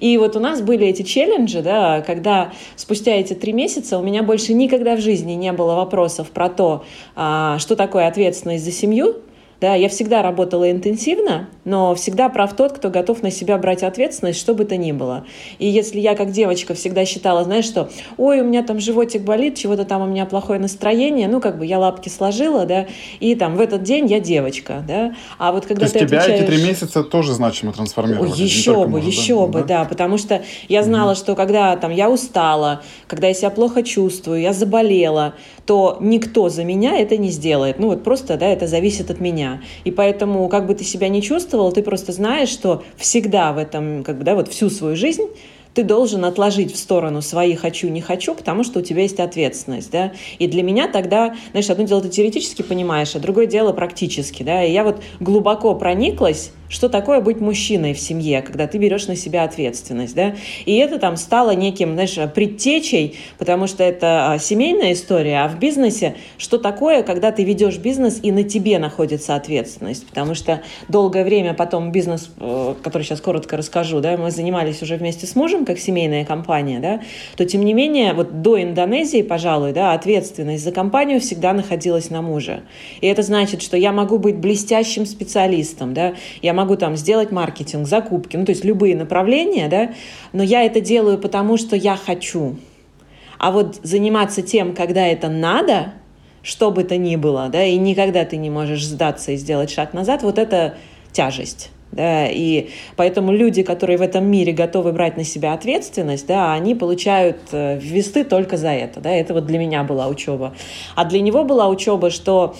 И 0.00 0.18
вот 0.18 0.36
у 0.36 0.40
нас 0.40 0.60
были 0.60 0.86
эти 0.86 1.02
челленджи, 1.02 1.62
да, 1.62 2.00
когда 2.00 2.52
спустя 2.76 3.12
эти 3.12 3.34
три 3.34 3.52
месяца 3.52 3.98
у 3.98 4.02
меня 4.02 4.22
больше 4.22 4.52
никогда 4.56 4.96
в 4.96 5.00
жизни 5.00 5.32
не 5.32 5.52
было 5.52 5.74
вопросов 5.74 6.30
про 6.30 6.48
то, 6.48 6.84
а, 7.14 7.58
что 7.58 7.76
такое 7.76 8.08
ответственность 8.08 8.64
за 8.64 8.72
семью, 8.72 9.16
да, 9.60 9.74
я 9.74 9.88
всегда 9.88 10.22
работала 10.22 10.70
интенсивно, 10.70 11.48
но 11.66 11.94
всегда 11.94 12.30
прав 12.30 12.56
тот, 12.56 12.72
кто 12.72 12.88
готов 12.88 13.22
на 13.22 13.30
себя 13.30 13.58
брать 13.58 13.82
ответственность, 13.82 14.40
что 14.40 14.54
бы 14.54 14.64
то 14.64 14.78
ни 14.78 14.92
было. 14.92 15.26
И 15.58 15.68
если 15.68 16.00
я 16.00 16.14
как 16.14 16.32
девочка 16.32 16.72
всегда 16.72 17.04
считала, 17.04 17.44
знаешь, 17.44 17.66
что 17.66 17.90
ой, 18.16 18.40
у 18.40 18.44
меня 18.44 18.62
там 18.62 18.80
животик 18.80 19.22
болит, 19.22 19.56
чего-то 19.56 19.84
там 19.84 20.02
у 20.02 20.06
меня 20.06 20.26
плохое 20.26 20.58
настроение, 20.58 21.28
ну, 21.28 21.40
как 21.40 21.58
бы 21.58 21.66
я 21.66 21.78
лапки 21.78 22.08
сложила, 22.08 22.64
да, 22.64 22.86
и 23.20 23.34
там 23.34 23.56
в 23.56 23.60
этот 23.60 23.82
день 23.82 24.06
я 24.06 24.18
девочка, 24.18 24.82
да. 24.86 25.14
А 25.38 25.52
вот 25.52 25.66
когда 25.66 25.86
То 25.86 25.92
ты 25.92 26.06
тебя 26.06 26.18
отвечаешь... 26.18 26.40
эти 26.40 26.50
три 26.50 26.64
месяца 26.64 27.04
тоже 27.04 27.34
значимо 27.34 27.72
трансформировали? 27.72 28.32
Еще 28.34 28.74
бы, 28.74 28.88
может, 28.88 29.06
еще 29.06 29.40
да? 29.40 29.46
бы, 29.46 29.62
да, 29.64 29.84
потому 29.84 30.18
что 30.18 30.42
я 30.68 30.82
знала, 30.82 31.12
mm 31.12 31.16
что 31.16 31.34
когда 31.34 31.76
там 31.76 31.92
я 31.92 32.10
устала, 32.10 32.82
когда 33.06 33.28
я 33.28 33.34
себя 33.34 33.50
плохо 33.50 33.82
чувствую, 33.82 34.40
я 34.40 34.52
заболела, 34.52 35.34
то 35.64 35.96
никто 36.00 36.48
за 36.48 36.62
меня 36.62 36.98
это 36.98 37.16
не 37.16 37.30
сделает. 37.30 37.78
Ну, 37.78 37.88
вот 37.88 38.04
просто, 38.04 38.36
да, 38.36 38.46
это 38.46 38.66
зависит 38.66 39.10
от 39.10 39.18
меня 39.18 39.26
меня. 39.26 39.60
И 39.84 39.90
поэтому, 39.90 40.48
как 40.48 40.66
бы 40.66 40.74
ты 40.74 40.84
себя 40.84 41.08
не 41.08 41.22
чувствовал, 41.22 41.55
ты 41.72 41.82
просто 41.82 42.12
знаешь, 42.12 42.48
что 42.48 42.82
всегда 42.96 43.52
в 43.52 43.58
этом, 43.58 44.04
как 44.04 44.18
бы, 44.18 44.24
да, 44.24 44.34
вот 44.34 44.48
всю 44.48 44.70
свою 44.70 44.96
жизнь 44.96 45.26
ты 45.76 45.82
должен 45.82 46.24
отложить 46.24 46.72
в 46.72 46.78
сторону 46.78 47.20
свои 47.20 47.54
«хочу, 47.54 47.88
не 47.88 48.00
хочу», 48.00 48.34
потому 48.34 48.64
что 48.64 48.78
у 48.78 48.82
тебя 48.82 49.02
есть 49.02 49.20
ответственность, 49.20 49.90
да, 49.90 50.12
и 50.38 50.46
для 50.46 50.62
меня 50.62 50.88
тогда, 50.88 51.36
знаешь, 51.50 51.68
одно 51.68 51.84
дело 51.84 52.00
ты 52.00 52.08
теоретически 52.08 52.62
понимаешь, 52.62 53.14
а 53.14 53.18
другое 53.18 53.44
дело 53.44 53.74
практически, 53.74 54.42
да, 54.42 54.64
и 54.64 54.72
я 54.72 54.84
вот 54.84 55.02
глубоко 55.20 55.74
прониклась 55.74 56.50
что 56.68 56.88
такое 56.88 57.20
быть 57.20 57.40
мужчиной 57.40 57.94
в 57.94 58.00
семье, 58.00 58.42
когда 58.42 58.66
ты 58.66 58.78
берешь 58.78 59.06
на 59.06 59.16
себя 59.16 59.44
ответственность, 59.44 60.14
да, 60.14 60.34
и 60.64 60.76
это 60.76 60.98
там 60.98 61.16
стало 61.16 61.52
неким, 61.52 61.94
знаешь, 61.94 62.18
предтечей, 62.34 63.18
потому 63.38 63.66
что 63.66 63.84
это 63.84 64.32
а, 64.32 64.38
семейная 64.38 64.92
история, 64.92 65.44
а 65.44 65.48
в 65.48 65.58
бизнесе 65.58 66.16
что 66.38 66.58
такое, 66.58 67.02
когда 67.02 67.32
ты 67.32 67.44
ведешь 67.44 67.78
бизнес 67.78 68.18
и 68.22 68.32
на 68.32 68.42
тебе 68.42 68.78
находится 68.78 69.34
ответственность, 69.36 70.06
потому 70.06 70.34
что 70.34 70.62
долгое 70.88 71.24
время 71.24 71.54
потом 71.54 71.92
бизнес, 71.92 72.30
э, 72.38 72.74
который 72.82 73.02
сейчас 73.02 73.20
коротко 73.20 73.56
расскажу, 73.56 74.00
да, 74.00 74.16
мы 74.16 74.30
занимались 74.30 74.82
уже 74.82 74.96
вместе 74.96 75.26
с 75.26 75.34
мужем, 75.34 75.64
как 75.66 75.78
семейная 75.78 76.24
компания, 76.24 76.80
да, 76.80 77.00
то 77.36 77.44
тем 77.44 77.64
не 77.64 77.74
менее, 77.74 78.14
вот 78.14 78.42
до 78.42 78.62
Индонезии, 78.62 79.22
пожалуй, 79.22 79.72
да, 79.72 79.92
ответственность 79.92 80.64
за 80.64 80.72
компанию 80.72 81.20
всегда 81.20 81.52
находилась 81.52 82.10
на 82.10 82.22
муже, 82.22 82.62
и 83.00 83.06
это 83.06 83.22
значит, 83.22 83.60
что 83.62 83.76
я 83.76 83.92
могу 83.92 84.18
быть 84.18 84.36
блестящим 84.36 85.04
специалистом, 85.04 85.92
да, 85.92 86.14
я 86.42 86.54
могу 86.54 86.76
там 86.76 86.96
сделать 86.96 87.32
маркетинг, 87.32 87.86
закупки, 87.86 88.36
ну, 88.36 88.44
то 88.44 88.50
есть 88.50 88.64
любые 88.64 88.96
направления, 88.96 89.68
да, 89.68 89.90
но 90.32 90.42
я 90.42 90.62
это 90.62 90.80
делаю 90.80 91.18
потому, 91.18 91.56
что 91.56 91.76
я 91.76 91.96
хочу. 91.96 92.56
А 93.38 93.50
вот 93.50 93.80
заниматься 93.82 94.42
тем, 94.42 94.74
когда 94.74 95.06
это 95.06 95.28
надо, 95.28 95.92
что 96.42 96.70
бы 96.70 96.84
то 96.84 96.96
ни 96.96 97.16
было, 97.16 97.48
да, 97.48 97.64
и 97.64 97.76
никогда 97.76 98.24
ты 98.24 98.36
не 98.36 98.50
можешь 98.50 98.86
сдаться 98.86 99.32
и 99.32 99.36
сделать 99.36 99.70
шаг 99.70 99.92
назад, 99.92 100.22
вот 100.22 100.38
это 100.38 100.76
тяжесть. 101.12 101.70
Да, 101.92 102.26
и 102.26 102.68
поэтому 102.96 103.32
люди, 103.32 103.62
которые 103.62 103.96
в 103.96 104.02
этом 104.02 104.26
мире 104.26 104.52
готовы 104.52 104.92
брать 104.92 105.16
на 105.16 105.24
себя 105.24 105.54
ответственность, 105.54 106.26
да, 106.26 106.52
они 106.52 106.74
получают 106.74 107.38
э, 107.52 107.78
весты 107.78 108.24
только 108.24 108.56
за 108.56 108.70
это. 108.70 109.00
Да, 109.00 109.10
это 109.10 109.32
вот 109.32 109.46
для 109.46 109.58
меня 109.58 109.82
была 109.84 110.08
учеба. 110.08 110.54
А 110.94 111.04
для 111.04 111.20
него 111.20 111.44
была 111.44 111.68
учеба, 111.68 112.10
что 112.10 112.54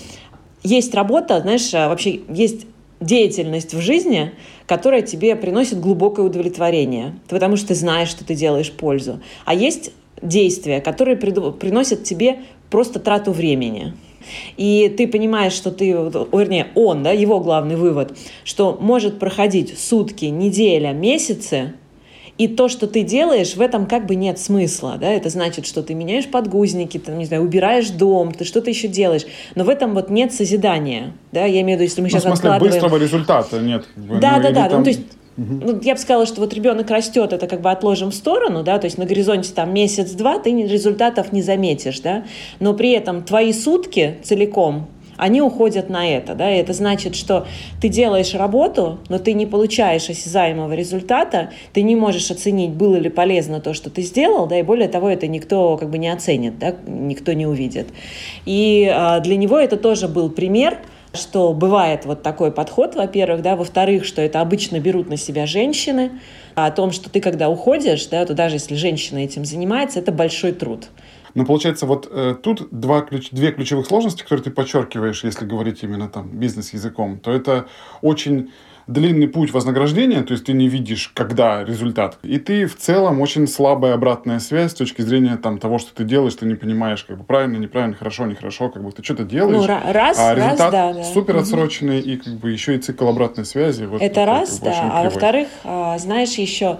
есть 0.62 0.95
работа, 0.95 1.41
знаешь, 1.41 1.75
а 1.75 1.89
вообще 1.89 2.21
есть 2.29 2.67
деятельность 3.00 3.75
в 3.75 3.81
жизни, 3.81 4.33
которая 4.67 5.03
тебе 5.03 5.37
приносит 5.37 5.81
глубокое 5.81 6.25
удовлетворение, 6.25 7.15
потому 7.29 7.57
что 7.57 7.69
ты 7.69 7.75
знаешь, 7.75 8.09
что 8.09 8.25
ты 8.25 8.35
делаешь 8.35 8.73
пользу. 8.73 9.21
А 9.45 9.55
есть 9.55 9.93
действия, 10.23 10.81
которые 10.81 11.17
приносят 11.17 12.05
тебе 12.05 12.39
просто 12.71 13.00
трату 13.00 13.33
времени. 13.33 13.95
И 14.56 14.92
ты 14.97 15.06
понимаешь, 15.09 15.52
что 15.52 15.71
ты, 15.71 15.90
вернее, 15.90 16.68
он, 16.75 17.02
да, 17.02 17.11
его 17.11 17.40
главный 17.40 17.76
вывод, 17.76 18.16
что 18.45 18.76
может 18.80 19.18
проходить 19.18 19.78
сутки, 19.78 20.26
неделя, 20.26 20.92
месяцы, 20.92 21.75
и 22.38 22.49
то, 22.49 22.68
что 22.68 22.87
ты 22.87 23.02
делаешь, 23.02 23.56
в 23.56 23.61
этом 23.61 23.87
как 23.87 24.06
бы 24.06 24.14
нет 24.14 24.38
смысла. 24.38 24.97
Да? 25.00 25.11
Это 25.11 25.30
значит, 25.30 25.66
что 25.66 25.83
ты 25.83 25.95
меняешь 25.95 26.26
подгузники, 26.26 26.99
ты, 26.99 27.12
не 27.12 27.25
знаю, 27.25 27.42
убираешь 27.42 27.88
дом, 27.88 28.33
ты 28.33 28.45
что-то 28.45 28.68
еще 28.68 28.88
делаешь. 28.88 29.23
Но 29.54 29.64
в 29.64 29.71
этом 29.71 29.95
вот 29.95 30.11
нет 30.11 30.35
созидания. 30.35 31.14
Да? 31.33 31.47
Я 31.47 31.62
имею 31.62 31.78
в 31.78 31.80
виду, 31.80 31.85
если 31.85 32.02
мы 32.02 32.11
сейчас 32.11 32.25
ну, 32.25 32.33
в 32.33 32.35
смысле, 32.35 32.50
откладываем... 32.50 32.83
быстрого 32.83 33.02
результата 33.02 33.59
нет. 33.59 33.87
Да, 33.97 34.37
ну, 34.37 34.42
да, 34.42 34.50
да. 34.50 34.68
Там... 34.68 34.78
Ну, 34.80 34.85
то 34.85 34.90
есть 34.90 35.00
ну, 35.37 35.81
я 35.83 35.95
бы 35.95 36.00
сказала, 36.00 36.26
что 36.26 36.40
вот 36.40 36.55
ребенок 36.55 36.90
растет, 36.90 37.33
это 37.33 37.47
как 37.47 37.61
бы 37.61 37.71
отложим 37.71 38.11
в 38.11 38.14
сторону, 38.14 38.62
да, 38.62 38.78
то 38.78 38.87
есть 38.87 38.99
на 38.99 39.05
горизонте 39.05 39.52
там 39.55 39.73
месяц-два 39.75 40.38
ты 40.38 40.50
результатов 40.50 41.33
не 41.33 41.43
заметишь, 41.43 42.00
да, 42.00 42.25
но 42.61 42.75
при 42.75 42.93
этом 42.93 43.23
твои 43.23 43.52
сутки 43.52 44.16
целиком 44.23 44.88
они 45.16 45.40
уходят 45.40 45.88
на 45.88 46.09
это. 46.09 46.35
Да? 46.35 46.52
И 46.52 46.59
это 46.59 46.73
значит, 46.73 47.14
что 47.14 47.47
ты 47.81 47.88
делаешь 47.88 48.35
работу, 48.35 48.99
но 49.09 49.19
ты 49.19 49.33
не 49.33 49.47
получаешь 49.47 50.09
осязаемого 50.09 50.73
результата, 50.73 51.50
ты 51.73 51.83
не 51.83 51.97
можешь 51.97 52.31
оценить, 52.31 52.71
было 52.71 52.97
ли 52.97 53.09
полезно 53.09 53.61
то, 53.61 53.75
что 53.75 53.90
ты 53.90 54.02
сделал, 54.02 54.47
да, 54.47 54.59
и 54.59 54.62
более 54.62 54.88
того, 54.88 55.09
это 55.09 55.26
никто 55.26 55.76
как 55.76 55.90
бы 55.90 55.99
не 55.99 56.09
оценит, 56.09 56.59
да, 56.59 56.75
никто 56.87 57.33
не 57.33 57.47
увидит. 57.47 57.88
И 58.45 58.90
а, 58.93 59.21
для 59.21 59.37
него 59.37 59.59
это 59.59 59.76
тоже 59.76 60.09
был 60.09 60.31
пример, 60.31 60.78
что 61.17 61.53
бывает 61.53 62.05
вот 62.05 62.23
такой 62.23 62.53
подход, 62.53 62.95
во-первых, 62.95 63.43
да, 63.43 63.57
во-вторых, 63.57 64.05
что 64.05 64.23
это 64.23 64.41
обычно 64.41 64.79
берут 64.79 65.09
на 65.09 65.17
себя 65.17 65.47
женщины, 65.47 66.13
а 66.55 66.67
о 66.67 66.71
том, 66.71 66.93
что 66.93 67.11
ты 67.11 67.21
когда 67.21 67.49
уходишь, 67.49 68.07
да, 68.07 68.25
то 68.25 68.35
даже 68.35 68.57
если 68.57 68.75
женщина 68.77 69.19
этим 69.19 69.45
занимается, 69.45 69.99
это 69.99 70.13
большой 70.13 70.53
труд. 70.53 70.89
Но 71.35 71.45
получается, 71.45 71.85
вот 71.85 72.09
э, 72.11 72.35
тут 72.43 72.69
два 72.71 73.03
ключ, 73.03 73.29
две 73.31 73.53
ключевых 73.53 73.87
сложности, 73.87 74.23
которые 74.23 74.45
ты 74.45 74.51
подчеркиваешь, 74.51 75.23
если 75.23 75.45
говорить 75.45 75.83
именно 75.83 76.09
там 76.09 76.29
бизнес-языком, 76.29 77.19
то 77.19 77.31
это 77.31 77.67
очень 78.01 78.53
длинный 78.87 79.26
путь 79.26 79.52
вознаграждения, 79.52 80.23
то 80.23 80.33
есть 80.33 80.45
ты 80.45 80.52
не 80.52 80.69
видишь, 80.69 81.11
когда 81.14 81.64
результат, 81.64 82.19
и 82.23 82.38
ты 82.38 82.66
в 82.66 82.76
целом 82.76 83.21
очень 83.21 83.49
слабая 83.49 83.95
обратная 83.95 84.38
связь 84.38 84.73
с 84.73 84.75
точки 84.75 85.02
зрения 85.02 85.37
там, 85.37 85.59
того, 85.59 85.78
что 85.78 85.95
ты 85.95 86.05
делаешь, 86.05 86.35
ты 86.35 86.47
не 86.47 86.55
понимаешь, 86.55 87.02
как 87.05 87.19
бы 87.19 87.25
правильно, 87.25 87.57
неправильно, 87.57 87.97
хорошо, 87.97 88.26
нехорошо, 88.26 88.69
как 88.69 88.85
бы 88.85 88.93
ты 88.93 89.02
что-то 89.02 89.25
делаешь, 89.25 89.66
ну, 89.66 89.93
раз, 89.93 90.19
а 90.19 90.35
результат 90.35 90.61
раз, 90.61 90.71
да, 90.73 90.93
да. 90.93 91.05
супер 91.05 91.37
отсроченный, 91.37 92.00
угу. 92.00 92.09
и 92.09 92.16
как 92.16 92.35
бы 92.35 92.50
еще 92.50 92.76
и 92.76 92.78
цикл 92.78 93.09
обратной 93.09 93.45
связи. 93.45 93.85
Вот 93.85 94.00
это 94.00 94.14
такой, 94.14 94.33
раз, 94.33 94.50
как 94.50 94.61
бы, 94.61 94.64
да, 94.66 94.90
а 94.93 95.05
во-вторых, 95.05 95.49
а, 95.64 95.99
знаешь, 95.99 96.35
еще 96.35 96.78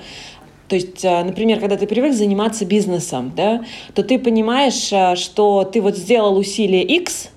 то 0.69 0.75
есть, 0.75 1.05
а, 1.05 1.23
например, 1.23 1.61
когда 1.61 1.77
ты 1.77 1.87
привык 1.87 2.13
заниматься 2.13 2.65
бизнесом, 2.65 3.33
да, 3.37 3.65
то 3.95 4.03
ты 4.03 4.19
понимаешь, 4.19 4.93
а, 4.93 5.15
что 5.15 5.65
ты 5.65 5.81
вот 5.81 5.97
сделал 5.97 6.37
усилие 6.37 6.83
X, 6.83 7.31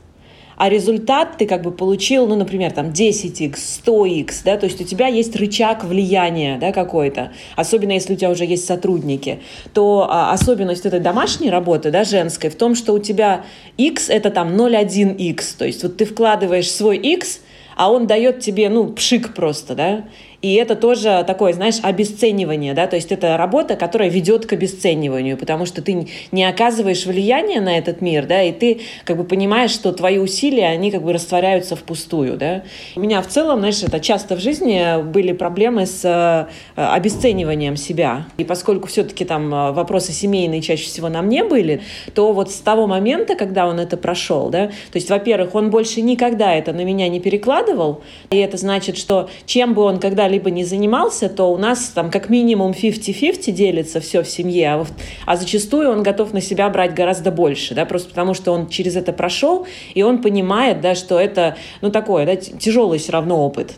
а 0.59 0.67
результат 0.67 1.37
ты 1.37 1.45
как 1.45 1.61
бы 1.61 1.71
получил, 1.71 2.27
ну, 2.27 2.35
например, 2.35 2.73
там 2.73 2.87
10x, 2.87 3.55
100x, 3.85 4.41
да, 4.43 4.57
то 4.57 4.65
есть 4.65 4.81
у 4.81 4.83
тебя 4.83 5.07
есть 5.07 5.33
рычаг 5.37 5.85
влияния, 5.85 6.57
да, 6.59 6.73
какой-то, 6.73 7.31
особенно 7.55 7.93
если 7.93 8.13
у 8.13 8.17
тебя 8.17 8.29
уже 8.29 8.43
есть 8.43 8.65
сотрудники, 8.65 9.39
то 9.73 10.05
а, 10.09 10.33
особенность 10.33 10.85
этой 10.85 10.99
домашней 10.99 11.49
работы, 11.49 11.91
да, 11.91 12.03
женской, 12.03 12.49
в 12.49 12.55
том, 12.55 12.75
что 12.75 12.91
у 12.91 12.99
тебя 12.99 13.45
x 13.77 14.09
это 14.09 14.31
там 14.31 14.49
0,1x, 14.49 15.57
то 15.57 15.65
есть 15.65 15.81
вот 15.81 15.95
ты 15.95 16.03
вкладываешь 16.03 16.69
свой 16.69 16.97
x, 16.97 17.39
а 17.77 17.89
он 17.89 18.05
дает 18.05 18.41
тебе, 18.41 18.67
ну, 18.67 18.91
пшик 18.91 19.33
просто, 19.33 19.75
да, 19.75 20.03
и 20.41 20.53
это 20.53 20.75
тоже 20.75 21.24
такое, 21.27 21.53
знаешь, 21.53 21.79
обесценивание, 21.84 22.74
да, 22.74 22.88
то 22.88 22.96
есть 22.96 23.12
это 23.12 23.36
работа, 23.36 23.75
которая 23.75 24.10
ведет 24.10 24.46
к 24.46 24.53
обесцениванию, 24.53 25.38
потому 25.38 25.65
что 25.65 25.81
ты 25.81 26.08
не 26.31 26.43
оказываешь 26.46 27.05
влияния 27.05 27.60
на 27.60 27.77
этот 27.77 28.00
мир, 28.00 28.25
да, 28.25 28.41
и 28.41 28.53
ты 28.53 28.81
как 29.03 29.17
бы 29.17 29.25
понимаешь, 29.25 29.72
что 29.72 29.91
твои 29.91 30.17
усилия, 30.17 30.67
они 30.67 30.91
как 30.91 31.03
бы 31.03 31.12
растворяются 31.12 31.75
впустую, 31.75 32.38
да. 32.38 32.63
У 32.96 33.01
меня 33.01 33.22
в 33.22 33.27
целом, 33.27 33.60
знаешь, 33.60 33.84
это 33.84 34.00
часто 34.00 34.38
в 34.38 34.39
жизни 34.39 35.01
были 35.03 35.34
проблемы 35.34 35.86
с 35.86 36.05
э, 36.05 36.48
обесцениванием 36.81 37.75
себя. 37.75 38.25
И 38.38 38.46
поскольку 38.46 38.88
все-таки 38.88 39.25
там 39.25 39.53
э, 39.53 39.72
вопросы 39.74 40.13
семейные 40.13 40.62
чаще 40.62 40.86
всего 40.86 41.10
на 41.10 41.22
мне 41.22 41.43
были, 41.43 41.81
то 42.13 42.31
вот 42.31 42.50
с 42.50 42.60
того 42.60 42.88
момента, 42.88 43.36
когда 43.36 43.67
он 43.67 43.79
это 43.79 43.98
прошел, 43.98 44.50
да, 44.50 44.67
то 44.67 44.96
есть, 44.96 45.10
во-первых, 45.10 45.53
он 45.55 45.69
больше 45.69 46.01
никогда 46.01 46.53
это 46.53 46.72
на 46.72 46.86
меня 46.86 47.10
не 47.10 47.19
перекладывал, 47.19 48.03
и 48.29 48.38
это 48.38 48.55
значит, 48.55 48.98
что 48.98 49.29
чем 49.46 49.74
бы 49.74 49.81
он 49.81 50.00
когда 50.00 50.28
когда-либо 50.29 50.51
не 50.51 50.63
занимался, 50.63 51.27
то 51.27 51.51
у 51.51 51.57
нас 51.57 51.89
там 51.95 52.12
как 52.12 52.29
минимум 52.29 52.71
50-50 52.71 53.51
делится 53.51 54.00
все 54.00 54.21
в 54.21 54.27
семье, 54.27 54.74
а, 54.74 54.86
а 55.25 55.36
зачастую 55.36 55.89
он 55.89 56.03
готов 56.03 56.33
на 56.33 56.41
себя 56.41 56.69
брать 56.69 56.93
гораздо 56.93 57.31
больше, 57.31 57.74
да, 57.74 57.86
просто 57.86 58.09
потому 58.09 58.36
что 58.36 58.51
он 58.51 58.69
через 58.69 58.95
это 58.95 59.12
прошел, 59.12 59.65
и 59.95 60.03
он 60.03 60.21
понимает, 60.21 60.81
да, 60.81 60.93
что 60.93 61.19
это, 61.19 61.57
ну, 61.81 61.89
такое, 61.89 62.27
да, 62.27 62.36
тяжелый 62.36 63.00
все 63.00 63.12
равно 63.12 63.43
опыт. 63.43 63.74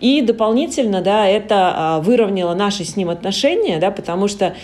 И 0.00 0.20
дополнительно, 0.20 1.00
да, 1.00 1.26
это 1.26 1.72
а, 1.74 2.00
выровняло 2.00 2.54
наши 2.54 2.84
с 2.84 2.96
ним 2.96 3.08
отношения, 3.08 3.78
да, 3.78 3.90
потому 3.90 4.28
что 4.28 4.54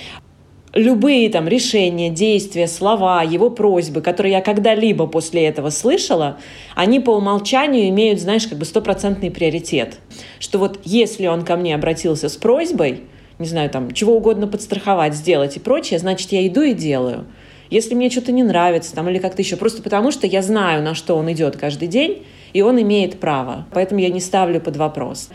любые 0.72 1.28
там 1.30 1.48
решения, 1.48 2.10
действия, 2.10 2.66
слова, 2.66 3.22
его 3.22 3.50
просьбы, 3.50 4.00
которые 4.00 4.32
я 4.34 4.40
когда-либо 4.40 5.06
после 5.06 5.46
этого 5.46 5.70
слышала, 5.70 6.38
они 6.74 7.00
по 7.00 7.10
умолчанию 7.10 7.88
имеют, 7.88 8.20
знаешь, 8.20 8.46
как 8.46 8.58
бы 8.58 8.64
стопроцентный 8.64 9.30
приоритет. 9.30 9.98
Что 10.38 10.58
вот 10.58 10.80
если 10.84 11.26
он 11.26 11.44
ко 11.44 11.56
мне 11.56 11.74
обратился 11.74 12.28
с 12.28 12.36
просьбой, 12.36 13.02
не 13.38 13.46
знаю, 13.46 13.70
там, 13.70 13.90
чего 13.92 14.16
угодно 14.16 14.46
подстраховать, 14.46 15.14
сделать 15.14 15.56
и 15.56 15.60
прочее, 15.60 15.98
значит, 15.98 16.30
я 16.32 16.46
иду 16.46 16.62
и 16.62 16.74
делаю. 16.74 17.26
Если 17.70 17.94
мне 17.94 18.10
что-то 18.10 18.32
не 18.32 18.42
нравится 18.42 18.94
там, 18.94 19.08
или 19.08 19.18
как-то 19.18 19.42
еще, 19.42 19.56
просто 19.56 19.82
потому 19.82 20.10
что 20.10 20.26
я 20.26 20.42
знаю, 20.42 20.82
на 20.82 20.94
что 20.94 21.16
он 21.16 21.30
идет 21.32 21.56
каждый 21.56 21.88
день, 21.88 22.24
и 22.52 22.62
он 22.62 22.80
имеет 22.82 23.20
право. 23.20 23.66
Поэтому 23.72 24.00
я 24.00 24.08
не 24.08 24.20
ставлю 24.20 24.60
под 24.60 24.76
вопрос. 24.76 25.30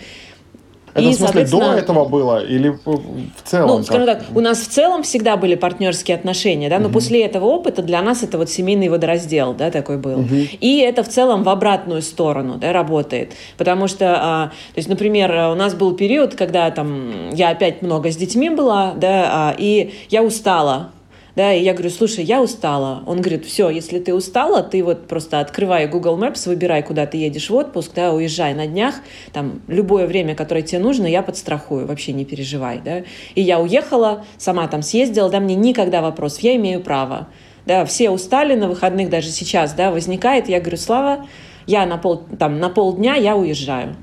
Это 0.95 1.09
и, 1.09 1.11
в 1.11 1.15
смысле 1.15 1.45
до 1.45 1.73
этого 1.73 2.05
было 2.05 2.41
или 2.41 2.69
в 2.69 3.21
целом? 3.43 3.67
Ну, 3.67 3.83
скажем 3.83 4.05
так, 4.05 4.23
у 4.33 4.39
нас 4.39 4.59
в 4.59 4.69
целом 4.69 5.03
всегда 5.03 5.35
были 5.35 5.55
партнерские 5.55 6.15
отношения, 6.15 6.69
да, 6.69 6.79
но 6.79 6.85
угу. 6.85 6.93
после 6.93 7.25
этого 7.25 7.45
опыта 7.47 7.81
для 7.81 8.01
нас 8.01 8.23
это 8.23 8.37
вот 8.37 8.49
семейный 8.49 8.87
водораздел, 8.87 9.53
да, 9.53 9.71
такой 9.71 9.97
был. 9.97 10.19
Угу. 10.21 10.35
И 10.61 10.77
это 10.79 11.03
в 11.03 11.09
целом 11.09 11.43
в 11.43 11.49
обратную 11.49 12.01
сторону, 12.01 12.55
да, 12.55 12.71
работает, 12.71 13.33
потому 13.57 13.89
что, 13.89 14.15
а, 14.17 14.47
то 14.47 14.77
есть, 14.77 14.87
например, 14.87 15.31
у 15.51 15.55
нас 15.55 15.73
был 15.73 15.93
период, 15.95 16.35
когда 16.35 16.71
там 16.71 17.29
я 17.31 17.49
опять 17.49 17.81
много 17.81 18.09
с 18.09 18.15
детьми 18.15 18.49
была, 18.49 18.93
да, 18.95 19.49
а, 19.49 19.55
и 19.57 19.93
я 20.09 20.23
устала, 20.23 20.91
да, 21.35 21.53
и 21.53 21.61
я 21.63 21.73
говорю, 21.73 21.89
слушай, 21.89 22.23
я 22.23 22.41
устала. 22.41 23.03
Он 23.05 23.19
говорит, 23.19 23.45
все, 23.45 23.69
если 23.69 23.99
ты 23.99 24.13
устала, 24.13 24.63
ты 24.63 24.81
вот 24.83 25.07
просто 25.07 25.41
открывай 25.41 25.87
Google 25.87 26.17
Maps, 26.17 26.47
выбирай, 26.47 26.81
куда 26.81 27.05
ты 27.05 27.17
едешь 27.17 27.49
в 27.49 27.55
отпуск, 27.55 27.91
да, 27.93 28.13
уезжай 28.13 28.53
на 28.53 28.67
днях, 28.67 28.95
там, 29.33 29.61
любое 29.67 30.07
время, 30.07 30.33
которое 30.35 30.61
тебе 30.61 30.79
нужно, 30.79 31.05
я 31.05 31.21
подстрахую, 31.21 31.87
вообще 31.87 32.13
не 32.13 32.23
переживай, 32.23 32.79
да. 32.83 33.03
И 33.35 33.41
я 33.41 33.59
уехала, 33.59 34.25
сама 34.37 34.67
там 34.67 34.81
съездила, 34.81 35.29
да, 35.29 35.41
мне 35.41 35.55
никогда 35.55 36.01
вопросов, 36.01 36.39
я 36.39 36.55
имею 36.55 36.81
право. 36.81 37.27
Да, 37.65 37.83
все 37.83 38.11
устали 38.11 38.55
на 38.55 38.69
выходных, 38.69 39.09
даже 39.09 39.29
сейчас, 39.29 39.73
да, 39.73 39.91
возникает, 39.91 40.47
я 40.47 40.61
говорю, 40.61 40.77
Слава, 40.77 41.27
я 41.67 41.85
на, 41.85 41.97
пол, 41.97 42.23
там, 42.39 42.59
на 42.59 42.69
полдня 42.69 43.15
я 43.15 43.35
уезжаю. 43.35 43.95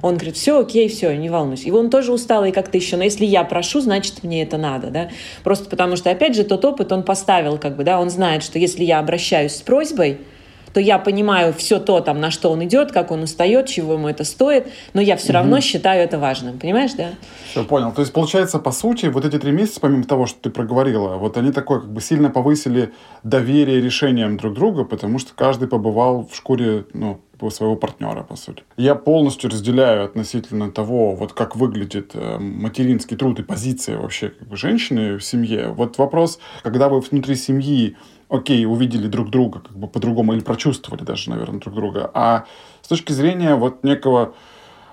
Он 0.00 0.14
говорит, 0.14 0.36
все 0.36 0.60
окей, 0.60 0.88
все, 0.88 1.14
не 1.16 1.28
волнуйся. 1.28 1.64
И 1.64 1.70
он 1.70 1.90
тоже 1.90 2.12
устал 2.12 2.44
и 2.44 2.52
как-то 2.52 2.78
еще, 2.78 2.96
но 2.96 3.04
если 3.04 3.24
я 3.24 3.42
прошу, 3.44 3.80
значит, 3.80 4.22
мне 4.22 4.42
это 4.42 4.56
надо, 4.56 4.90
да. 4.90 5.08
Просто 5.42 5.68
потому 5.68 5.96
что, 5.96 6.10
опять 6.10 6.36
же, 6.36 6.44
тот 6.44 6.64
опыт 6.64 6.92
он 6.92 7.02
поставил, 7.02 7.58
как 7.58 7.76
бы, 7.76 7.84
да, 7.84 8.00
он 8.00 8.10
знает, 8.10 8.42
что 8.42 8.58
если 8.58 8.84
я 8.84 9.00
обращаюсь 9.00 9.56
с 9.56 9.62
просьбой, 9.62 10.18
то 10.78 10.82
я 10.82 11.00
понимаю 11.00 11.52
все 11.52 11.80
то, 11.80 11.98
там, 11.98 12.20
на 12.20 12.30
что 12.30 12.52
он 12.52 12.64
идет, 12.64 12.92
как 12.92 13.10
он 13.10 13.24
устает, 13.24 13.66
чего 13.66 13.94
ему 13.94 14.06
это 14.06 14.22
стоит, 14.22 14.68
но 14.94 15.00
я 15.00 15.16
все 15.16 15.30
угу. 15.30 15.38
равно 15.38 15.60
считаю 15.60 16.04
это 16.04 16.20
важным. 16.20 16.56
Понимаешь, 16.56 16.92
да? 16.92 17.08
Все, 17.50 17.64
понял. 17.64 17.90
То 17.90 18.00
есть, 18.02 18.12
получается, 18.12 18.60
по 18.60 18.70
сути, 18.70 19.06
вот 19.06 19.24
эти 19.24 19.40
три 19.40 19.50
месяца, 19.50 19.80
помимо 19.80 20.04
того, 20.04 20.26
что 20.26 20.38
ты 20.40 20.50
проговорила, 20.50 21.16
вот 21.16 21.36
они 21.36 21.50
такое 21.50 21.80
как 21.80 21.92
бы 21.92 22.00
сильно 22.00 22.30
повысили 22.30 22.92
доверие 23.24 23.80
решениям 23.80 24.36
друг 24.36 24.54
друга, 24.54 24.84
потому 24.84 25.18
что 25.18 25.32
каждый 25.34 25.66
побывал 25.66 26.28
в 26.30 26.36
шкуре, 26.36 26.84
ну, 26.92 27.18
своего 27.50 27.74
партнера, 27.74 28.22
по 28.22 28.36
сути. 28.36 28.62
Я 28.76 28.94
полностью 28.94 29.50
разделяю 29.50 30.04
относительно 30.04 30.70
того, 30.70 31.16
вот 31.16 31.32
как 31.32 31.56
выглядит 31.56 32.10
э, 32.14 32.38
материнский 32.38 33.16
труд 33.16 33.40
и 33.40 33.42
позиция 33.42 33.98
вообще 33.98 34.28
как 34.28 34.46
бы 34.46 34.56
женщины 34.56 35.18
в 35.18 35.24
семье. 35.24 35.68
Вот 35.68 35.98
вопрос, 35.98 36.38
когда 36.62 36.88
вы 36.88 37.00
внутри 37.00 37.36
семьи 37.36 37.96
окей, 38.28 38.64
увидели 38.66 39.06
друг 39.06 39.30
друга 39.30 39.60
как 39.60 39.76
бы 39.76 39.88
по-другому 39.88 40.34
или 40.34 40.40
прочувствовали 40.40 41.02
даже, 41.02 41.30
наверное, 41.30 41.60
друг 41.60 41.74
друга, 41.74 42.10
а 42.14 42.44
с 42.82 42.88
точки 42.88 43.12
зрения 43.12 43.54
вот 43.54 43.84
некого 43.84 44.34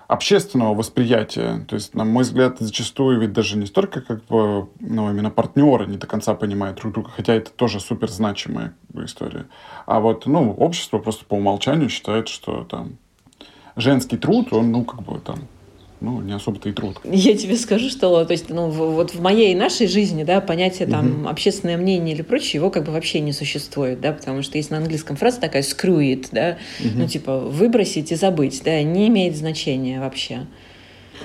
общественного 0.08 0.75
восприятия. 0.75 1.65
То 1.68 1.75
есть, 1.75 1.96
на 1.96 2.06
мой 2.06 2.24
взгляд, 2.24 2.58
зачастую 2.60 3.20
ведь 3.20 3.34
даже 3.34 3.58
не 3.58 3.65
столько 3.65 4.01
как 4.01 4.24
бы, 4.25 4.70
ну, 4.80 5.10
именно 5.10 5.32
партнеры 5.32 5.88
не 5.88 5.98
до 5.98 6.08
конца 6.08 6.36
понимают 6.36 6.77
друг 6.77 6.94
друга, 6.94 7.10
хотя 7.10 7.34
это 7.34 7.51
тоже 7.51 7.80
супер 7.80 8.10
значимая 8.10 8.75
история. 8.94 9.48
А 9.86 10.00
вот, 10.00 10.25
ну, 10.25 10.51
общество 10.51 11.00
просто 11.00 11.25
по 11.25 11.34
умолчанию 11.36 11.89
считает, 11.89 12.27
что 12.27 12.65
там 12.65 12.98
женский 13.75 14.18
труд, 14.18 14.54
он, 14.54 14.72
ну, 14.72 14.86
как 14.86 15.01
бы 15.01 15.20
там 15.20 15.39
ну, 16.05 16.21
не 16.21 16.33
особо-то 16.33 16.69
и 16.69 16.71
труд. 16.71 17.00
Я 17.03 17.35
тебе 17.35 17.57
скажу, 17.57 17.89
что 17.89 18.24
то 18.25 18.31
есть, 18.31 18.50
ну, 18.50 18.69
вот 18.69 19.13
в 19.13 19.21
моей 19.21 19.53
и 19.53 19.55
нашей 19.55 19.88
жизни, 19.88 20.24
да, 20.24 20.39
понятие 20.39 20.88
там 20.88 21.21
угу. 21.21 21.29
общественное 21.29 21.77
мнение 21.77 22.13
или 22.13 22.21
прочее, 22.21 22.59
его 22.59 22.69
как 22.69 22.85
бы 22.85 22.91
вообще 22.91 23.19
не 23.19 23.33
существует, 23.33 24.00
да, 24.00 24.13
потому 24.13 24.43
что 24.43 24.57
есть 24.57 24.69
на 24.71 24.77
английском 24.77 25.15
фраза 25.15 25.41
такая 25.41 25.63
screw 25.63 26.00
it, 26.00 26.27
да, 26.31 26.57
угу. 26.79 26.89
ну, 26.95 27.07
типа, 27.07 27.39
выбросить 27.39 28.12
и 28.12 28.15
забыть, 28.15 28.62
да, 28.63 28.81
не 28.83 29.07
имеет 29.07 29.35
значения 29.35 30.00
вообще. 30.00 30.45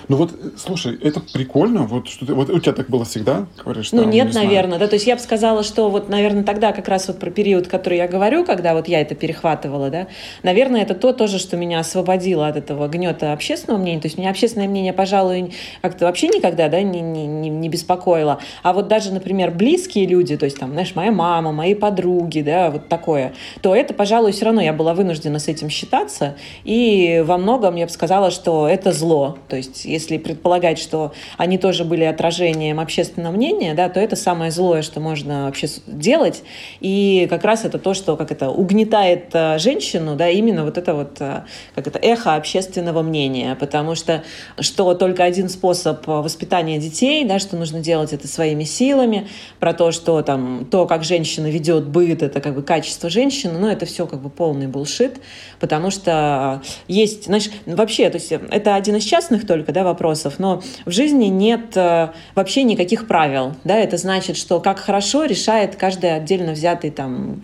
Ну 0.09 0.17
вот, 0.17 0.33
слушай, 0.57 0.99
это 1.03 1.21
прикольно. 1.21 1.83
Вот, 1.85 2.09
что 2.09 2.27
ты, 2.27 2.35
вот 2.35 2.51
у 2.51 2.59
тебя 2.59 2.73
так 2.73 2.89
было 2.89 3.05
всегда, 3.05 3.47
говоришь? 3.63 3.93
Ну 3.93 4.05
нет, 4.05 4.29
не 4.29 4.35
наверное, 4.35 4.79
да. 4.79 4.87
То 4.87 4.95
есть 4.95 5.07
я 5.07 5.17
бы 5.17 5.23
сказала, 5.23 5.63
что 5.63 5.91
вот, 5.91 6.09
наверное, 6.09 6.43
тогда 6.43 6.73
как 6.73 6.89
раз 6.89 7.09
вот 7.09 7.19
про 7.19 7.31
период, 7.31 7.69
который 7.69 7.99
я 7.99 8.09
говорю, 8.09 8.45
когда 8.45 8.75
вот 8.75 8.89
я 8.89 9.01
это 9.01 9.15
перехватывала, 9.15 9.91
да, 9.91 10.07
наверное, 10.43 10.83
это 10.83 10.95
то 10.95 11.13
тоже, 11.13 11.39
что 11.39 11.57
меня 11.57 11.81
освободило 11.81 12.47
от 12.49 12.57
этого 12.57 12.89
гнета 12.89 13.33
общественного 13.33 13.81
мнения. 13.81 14.01
То 14.01 14.07
есть 14.07 14.19
меня 14.19 14.31
общественное 14.31 14.69
мнение, 14.69 14.93
пожалуй, 14.93 15.53
как-то 15.83 16.07
вообще 16.07 16.29
никогда, 16.29 16.69
да, 16.69 16.83
не, 16.83 17.01
не, 17.01 17.27
не 17.27 17.69
беспокоило. 17.69 18.41
А 18.63 18.73
вот 18.73 18.89
даже, 18.89 19.13
например, 19.13 19.51
близкие 19.51 20.07
люди, 20.07 20.37
то 20.37 20.45
есть 20.45 20.59
там, 20.59 20.73
знаешь, 20.73 20.95
моя 20.95 21.13
мама, 21.13 21.53
мои 21.53 21.75
подруги, 21.75 22.41
да, 22.41 22.71
вот 22.71 22.89
такое, 22.89 23.33
то 23.63 23.75
это, 23.75 23.95
пожалуй, 23.95 24.33
все 24.33 24.47
равно 24.47 24.61
я 24.61 24.73
была 24.73 24.95
вынуждена 24.95 25.39
с 25.39 25.49
этим 25.49 25.71
считаться. 25.71 26.37
И 26.65 27.23
во 27.27 27.39
многом 27.39 27.77
я 27.77 27.87
бы 27.87 27.93
сказала, 27.93 28.31
что 28.31 28.69
это 28.69 28.93
зло. 28.93 29.39
То 29.49 29.57
есть 29.57 29.80
если 29.85 30.19
предполагать, 30.19 30.79
что 30.79 31.13
они 31.37 31.59
тоже 31.59 31.85
были 31.85 32.05
отражением 32.05 32.81
общественного 32.81 33.33
мнения, 33.33 33.75
да, 33.75 33.89
то 33.89 34.01
это 34.01 34.17
самое 34.17 34.51
злое, 34.51 34.83
что 34.83 35.01
можно 35.01 35.45
вообще 35.45 35.69
делать. 35.87 36.43
И 36.81 37.27
как 37.31 37.45
раз 37.45 37.65
это 37.65 37.79
то, 37.79 37.95
что 37.95 38.17
как 38.17 38.33
это 38.33 38.51
угнетает 38.51 39.31
э, 39.33 39.59
женщину, 39.59 40.17
да, 40.17 40.29
именно 40.29 40.65
вот 40.65 40.79
это 40.79 40.95
вот 40.95 41.21
э, 41.21 41.43
как 41.75 41.87
это 41.87 41.99
эхо 41.99 42.35
общественного 42.35 43.03
мнения, 43.03 43.57
потому 43.57 43.95
что 43.95 44.23
что 44.59 44.95
только 44.95 45.25
один 45.25 45.49
способ 45.49 46.07
воспитания 46.07 46.79
детей, 46.79 47.25
да, 47.25 47.39
что 47.39 47.57
нужно 47.57 47.81
делать 47.81 48.13
это 48.13 48.29
своими 48.29 48.65
силами, 48.65 49.29
про 49.59 49.75
то, 49.75 49.93
что 49.93 50.23
там 50.23 50.67
то, 50.71 50.87
как 50.87 51.05
женщина 51.05 51.47
ведет 51.49 51.87
быт, 51.87 52.23
это 52.23 52.41
как 52.41 52.55
бы 52.55 52.63
качество 52.63 53.11
женщины, 53.11 53.59
но 53.59 53.71
это 53.71 53.87
все 53.87 54.07
как 54.07 54.21
бы 54.21 54.31
полный 54.31 54.67
булшит, 54.67 55.21
потому 55.59 55.91
что 55.91 56.63
есть, 56.89 57.27
знаешь, 57.27 57.51
вообще, 57.67 58.11
то 58.11 58.17
есть 58.17 58.33
это 58.33 58.75
один 58.75 58.97
из 58.97 59.05
частных 59.05 59.47
только 59.47 59.70
несколько 59.71 59.73
да, 59.73 59.85
вопросов, 59.85 60.39
но 60.39 60.63
в 60.87 60.91
жизни 60.91 61.27
нет 61.27 61.77
э, 61.77 62.09
вообще 62.35 62.65
никаких 62.65 63.07
правил. 63.07 63.55
Да? 63.65 63.77
Это 63.77 63.97
значит, 63.97 64.37
что 64.37 64.61
как 64.61 64.79
хорошо 64.79 65.25
решает 65.25 65.77
каждый 65.77 66.15
отдельно 66.15 66.53
взятый 66.53 66.91
там 66.91 67.43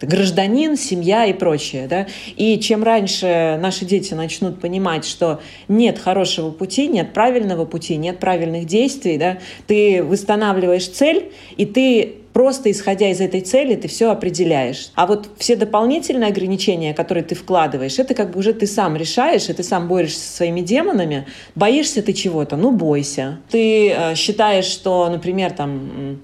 гражданин, 0.00 0.76
семья 0.76 1.26
и 1.26 1.34
прочее. 1.34 1.86
Да? 1.86 2.06
И 2.36 2.58
чем 2.60 2.82
раньше 2.82 3.58
наши 3.60 3.84
дети 3.84 4.14
начнут 4.14 4.60
понимать, 4.60 5.04
что 5.04 5.40
нет 5.68 5.98
хорошего 5.98 6.50
пути, 6.50 6.88
нет 6.88 7.12
правильного 7.12 7.66
пути, 7.66 7.96
нет 7.96 8.18
правильных 8.18 8.64
действий, 8.66 9.18
да? 9.18 9.38
ты 9.66 10.02
восстанавливаешь 10.02 10.88
цель, 10.88 11.30
и 11.58 11.66
ты 11.66 12.25
просто 12.36 12.70
исходя 12.70 13.08
из 13.08 13.22
этой 13.22 13.40
цели 13.40 13.76
ты 13.76 13.88
все 13.88 14.10
определяешь. 14.10 14.90
А 14.94 15.06
вот 15.06 15.30
все 15.38 15.56
дополнительные 15.56 16.28
ограничения, 16.28 16.92
которые 16.92 17.24
ты 17.24 17.34
вкладываешь, 17.34 17.98
это 17.98 18.12
как 18.12 18.32
бы 18.32 18.40
уже 18.40 18.52
ты 18.52 18.66
сам 18.66 18.94
решаешь, 18.94 19.48
и 19.48 19.54
ты 19.54 19.62
сам 19.62 19.88
борешься 19.88 20.20
со 20.20 20.36
своими 20.36 20.60
демонами. 20.60 21.26
Боишься 21.54 22.02
ты 22.02 22.12
чего-то? 22.12 22.56
Ну, 22.58 22.72
бойся. 22.72 23.38
Ты 23.48 23.88
э, 23.88 24.14
считаешь, 24.16 24.66
что, 24.66 25.08
например, 25.08 25.52
там 25.52 26.20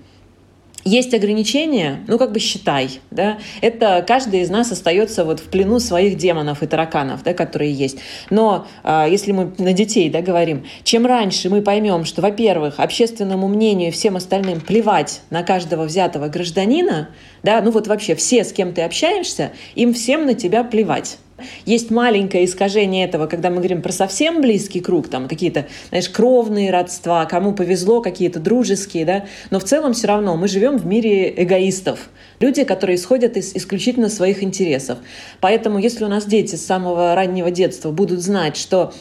есть 0.84 1.14
ограничения, 1.14 2.00
ну 2.08 2.18
как 2.18 2.32
бы 2.32 2.38
считай, 2.38 3.00
да, 3.10 3.38
это 3.60 4.04
каждый 4.06 4.40
из 4.40 4.50
нас 4.50 4.72
остается 4.72 5.24
вот 5.24 5.40
в 5.40 5.44
плену 5.44 5.78
своих 5.78 6.16
демонов 6.16 6.62
и 6.62 6.66
тараканов, 6.66 7.22
да, 7.22 7.34
которые 7.34 7.72
есть. 7.72 7.98
Но 8.30 8.66
э, 8.82 9.06
если 9.10 9.32
мы 9.32 9.52
на 9.58 9.72
детей, 9.72 10.10
да, 10.10 10.22
говорим, 10.22 10.64
чем 10.84 11.06
раньше 11.06 11.50
мы 11.50 11.62
поймем, 11.62 12.04
что, 12.04 12.22
во-первых, 12.22 12.78
общественному 12.78 13.48
мнению 13.48 13.88
и 13.88 13.92
всем 13.92 14.16
остальным 14.16 14.60
плевать 14.60 15.22
на 15.30 15.42
каждого 15.42 15.84
взятого 15.84 16.28
гражданина, 16.28 17.08
да, 17.42 17.60
ну 17.60 17.70
вот 17.70 17.86
вообще 17.86 18.14
все, 18.14 18.44
с 18.44 18.52
кем 18.52 18.72
ты 18.72 18.82
общаешься, 18.82 19.52
им 19.74 19.94
всем 19.94 20.26
на 20.26 20.34
тебя 20.34 20.64
плевать. 20.64 21.18
Есть 21.66 21.90
маленькое 21.90 22.44
искажение 22.44 23.04
этого, 23.04 23.26
когда 23.26 23.50
мы 23.50 23.56
говорим 23.56 23.82
про 23.82 23.92
совсем 23.92 24.40
близкий 24.40 24.80
круг, 24.80 25.08
там 25.08 25.28
какие-то, 25.28 25.66
знаешь, 25.88 26.08
кровные 26.08 26.70
родства, 26.70 27.24
кому 27.26 27.52
повезло, 27.52 28.00
какие-то 28.00 28.40
дружеские, 28.40 29.04
да, 29.04 29.24
но 29.50 29.58
в 29.58 29.64
целом 29.64 29.92
все 29.92 30.08
равно 30.08 30.36
мы 30.36 30.48
живем 30.48 30.78
в 30.78 30.86
мире 30.86 31.32
эгоистов, 31.36 32.10
люди, 32.40 32.64
которые 32.64 32.96
исходят 32.96 33.36
из 33.36 33.54
исключительно 33.54 34.08
своих 34.08 34.42
интересов. 34.42 34.98
Поэтому 35.40 35.78
если 35.78 36.04
у 36.04 36.08
нас 36.08 36.26
дети 36.26 36.56
с 36.56 36.64
самого 36.64 37.14
раннего 37.14 37.50
детства 37.50 37.90
будут 37.90 38.20
знать, 38.20 38.56
что 38.56 38.92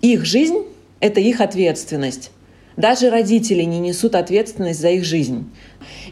их 0.00 0.24
жизнь— 0.24 0.62
это 1.00 1.20
их 1.20 1.40
ответственность, 1.40 2.30
даже 2.76 3.10
родители 3.10 3.62
не 3.62 3.80
несут 3.80 4.14
ответственность 4.14 4.80
за 4.80 4.90
их 4.90 5.04
жизнь. 5.04 5.50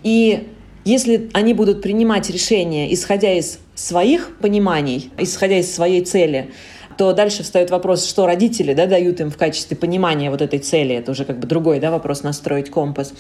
И 0.02 0.48
если 0.86 1.30
они 1.32 1.52
будут 1.52 1.82
принимать 1.82 2.30
решения, 2.30 2.94
исходя 2.94 3.32
из 3.32 3.58
своих 3.74 4.36
пониманий, 4.40 5.10
исходя 5.18 5.58
из 5.58 5.74
своей 5.74 6.04
цели, 6.04 6.52
то 6.96 7.12
дальше 7.12 7.42
встает 7.42 7.70
вопрос, 7.70 8.08
что 8.08 8.24
родители 8.24 8.72
да, 8.72 8.86
дают 8.86 9.20
им 9.20 9.30
в 9.30 9.36
качестве 9.36 9.76
понимания 9.76 10.30
вот 10.30 10.40
этой 10.40 10.60
цели. 10.60 10.94
Это 10.94 11.10
уже 11.10 11.24
как 11.24 11.40
бы 11.40 11.46
другой 11.48 11.80
да, 11.80 11.90
вопрос 11.90 12.22
настроить 12.22 12.70
компас. 12.70 13.12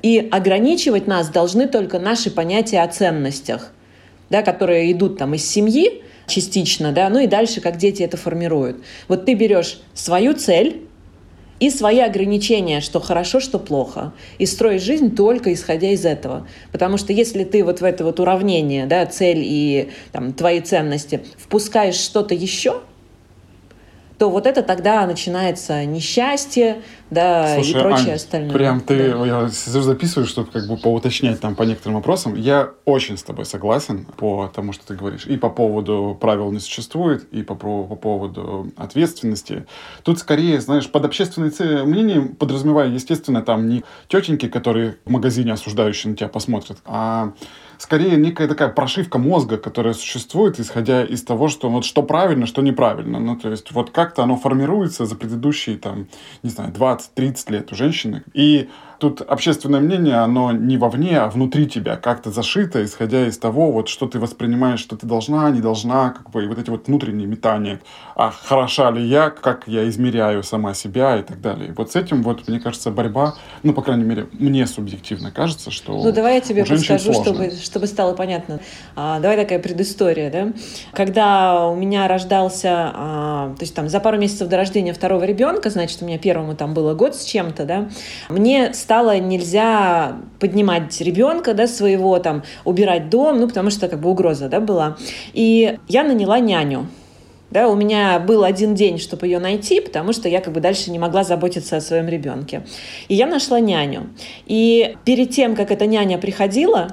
И 0.00 0.28
ограничивать 0.30 1.08
нас 1.08 1.28
должны 1.28 1.66
только 1.66 1.98
наши 1.98 2.30
понятия 2.30 2.82
о 2.82 2.88
ценностях, 2.88 3.72
да, 4.30 4.42
которые 4.42 4.92
идут 4.92 5.18
там 5.18 5.34
из 5.34 5.44
семьи 5.44 6.02
частично, 6.28 6.92
да, 6.92 7.08
ну 7.08 7.18
и 7.18 7.26
дальше 7.26 7.60
как 7.60 7.78
дети 7.78 8.04
это 8.04 8.16
формируют. 8.16 8.76
Вот 9.08 9.24
ты 9.24 9.34
берешь 9.34 9.80
свою 9.92 10.34
цель, 10.34 10.87
и 11.60 11.70
свои 11.70 12.00
ограничения, 12.00 12.80
что 12.80 13.00
хорошо, 13.00 13.40
что 13.40 13.58
плохо, 13.58 14.12
и 14.38 14.46
строить 14.46 14.82
жизнь 14.82 15.14
только 15.14 15.52
исходя 15.52 15.90
из 15.90 16.04
этого. 16.04 16.46
Потому 16.72 16.98
что 16.98 17.12
если 17.12 17.44
ты 17.44 17.64
вот 17.64 17.80
в 17.80 17.84
это 17.84 18.04
вот 18.04 18.20
уравнение, 18.20 18.86
да, 18.86 19.04
цель 19.06 19.42
и 19.42 19.90
там, 20.12 20.32
твои 20.32 20.60
ценности, 20.60 21.20
впускаешь 21.36 21.96
что-то 21.96 22.34
еще, 22.34 22.80
то 24.18 24.30
вот 24.30 24.46
это 24.46 24.62
тогда 24.62 25.06
начинается 25.06 25.84
несчастье, 25.84 26.82
да, 27.08 27.54
Слушай, 27.54 27.70
и 27.70 27.72
прочее 27.74 28.08
Ань, 28.08 28.14
остальное. 28.14 28.52
Прям 28.52 28.80
ты, 28.80 29.12
да. 29.12 29.26
я 29.26 29.48
записываю, 29.48 30.26
чтобы 30.26 30.50
как 30.50 30.66
бы 30.66 30.76
поуточнять 30.76 31.40
там 31.40 31.54
по 31.54 31.62
некоторым 31.62 31.96
вопросам. 31.96 32.34
Я 32.34 32.70
очень 32.84 33.16
с 33.16 33.22
тобой 33.22 33.44
согласен 33.44 34.06
по 34.16 34.50
тому, 34.52 34.72
что 34.72 34.86
ты 34.88 34.94
говоришь. 34.94 35.26
И 35.26 35.36
по 35.36 35.50
поводу 35.50 36.18
правил 36.20 36.50
не 36.50 36.58
существует, 36.58 37.32
и 37.32 37.42
по, 37.42 37.54
по 37.54 37.94
поводу 37.94 38.72
ответственности. 38.76 39.66
Тут 40.02 40.18
скорее, 40.18 40.60
знаешь, 40.60 40.90
под 40.90 41.04
общественное 41.04 41.84
мнение 41.84 42.22
подразумевая, 42.22 42.88
естественно, 42.88 43.42
там 43.42 43.68
не 43.68 43.84
тетеньки, 44.08 44.48
которые 44.48 44.96
в 45.04 45.10
магазине 45.10 45.52
осуждающие 45.52 46.10
на 46.10 46.16
тебя 46.16 46.28
посмотрят, 46.28 46.78
а 46.84 47.32
скорее 47.78 48.16
некая 48.16 48.48
такая 48.48 48.68
прошивка 48.68 49.18
мозга, 49.18 49.56
которая 49.56 49.94
существует, 49.94 50.60
исходя 50.60 51.04
из 51.04 51.22
того, 51.22 51.48
что 51.48 51.70
вот 51.70 51.84
что 51.84 52.02
правильно, 52.02 52.46
что 52.46 52.60
неправильно. 52.60 53.18
Ну, 53.18 53.36
то 53.36 53.48
есть 53.50 53.72
вот 53.72 53.90
как-то 53.90 54.22
оно 54.22 54.36
формируется 54.36 55.06
за 55.06 55.16
предыдущие, 55.16 55.78
там, 55.78 56.08
не 56.42 56.50
знаю, 56.50 56.72
20-30 56.72 57.52
лет 57.52 57.72
у 57.72 57.74
женщины. 57.74 58.22
И 58.34 58.68
тут 58.98 59.20
общественное 59.20 59.80
мнение, 59.80 60.16
оно 60.16 60.52
не 60.52 60.76
вовне, 60.76 61.18
а 61.18 61.28
внутри 61.28 61.66
тебя, 61.66 61.96
как-то 61.96 62.30
зашито, 62.30 62.84
исходя 62.84 63.26
из 63.26 63.38
того, 63.38 63.70
вот, 63.70 63.88
что 63.88 64.06
ты 64.06 64.18
воспринимаешь, 64.18 64.80
что 64.80 64.96
ты 64.96 65.06
должна, 65.06 65.48
не 65.50 65.60
должна, 65.60 66.10
как 66.10 66.30
бы, 66.30 66.44
и 66.44 66.46
вот 66.46 66.58
эти 66.58 66.70
вот 66.70 66.88
внутренние 66.88 67.26
метания. 67.26 67.80
А 68.16 68.30
хороша 68.30 68.90
ли 68.90 69.06
я, 69.06 69.30
как 69.30 69.68
я 69.68 69.88
измеряю 69.88 70.42
сама 70.42 70.74
себя 70.74 71.18
и 71.18 71.22
так 71.22 71.40
далее. 71.40 71.68
И 71.68 71.72
вот 71.72 71.92
с 71.92 71.96
этим, 71.96 72.22
вот, 72.22 72.48
мне 72.48 72.58
кажется, 72.58 72.90
борьба, 72.90 73.34
ну, 73.62 73.72
по 73.72 73.82
крайней 73.82 74.04
мере, 74.04 74.26
мне 74.32 74.66
субъективно 74.66 75.30
кажется, 75.30 75.70
что 75.70 76.02
Ну, 76.02 76.12
давай 76.12 76.34
я 76.34 76.40
тебе 76.40 76.64
подскажу, 76.64 77.12
чтобы, 77.12 77.52
чтобы 77.62 77.86
стало 77.86 78.14
понятно. 78.14 78.60
А, 78.96 79.20
давай 79.20 79.36
такая 79.36 79.60
предыстория, 79.60 80.30
да. 80.30 80.52
Когда 80.92 81.68
у 81.68 81.76
меня 81.76 82.08
рождался, 82.08 82.90
а, 82.94 83.54
то 83.56 83.62
есть 83.62 83.74
там 83.74 83.88
за 83.88 84.00
пару 84.00 84.18
месяцев 84.18 84.48
до 84.48 84.56
рождения 84.56 84.92
второго 84.92 85.22
ребенка, 85.24 85.70
значит, 85.70 86.02
у 86.02 86.04
меня 86.04 86.18
первому 86.18 86.56
там 86.56 86.74
было 86.74 86.94
год 86.94 87.14
с 87.14 87.24
чем-то, 87.24 87.64
да, 87.64 87.88
мне 88.28 88.74
стало 88.88 89.18
нельзя 89.18 90.16
поднимать 90.40 90.98
ребенка, 91.02 91.52
да, 91.52 91.66
своего, 91.66 92.18
там, 92.20 92.42
убирать 92.64 93.10
дом, 93.10 93.38
ну, 93.38 93.46
потому 93.46 93.68
что 93.68 93.86
как 93.86 94.00
бы 94.00 94.08
угроза, 94.08 94.48
да, 94.48 94.60
была. 94.60 94.96
И 95.34 95.76
я 95.88 96.04
наняла 96.04 96.38
няню. 96.38 96.86
Да, 97.50 97.68
у 97.68 97.76
меня 97.76 98.18
был 98.18 98.44
один 98.44 98.74
день, 98.74 98.98
чтобы 98.98 99.26
ее 99.26 99.40
найти, 99.40 99.82
потому 99.82 100.14
что 100.14 100.30
я 100.30 100.40
как 100.40 100.54
бы 100.54 100.60
дальше 100.60 100.90
не 100.90 100.98
могла 100.98 101.22
заботиться 101.22 101.76
о 101.76 101.82
своем 101.82 102.08
ребенке. 102.08 102.62
И 103.08 103.14
я 103.14 103.26
нашла 103.26 103.60
няню. 103.60 104.08
И 104.46 104.96
перед 105.04 105.32
тем, 105.32 105.54
как 105.54 105.70
эта 105.70 105.86
няня 105.86 106.16
приходила, 106.16 106.88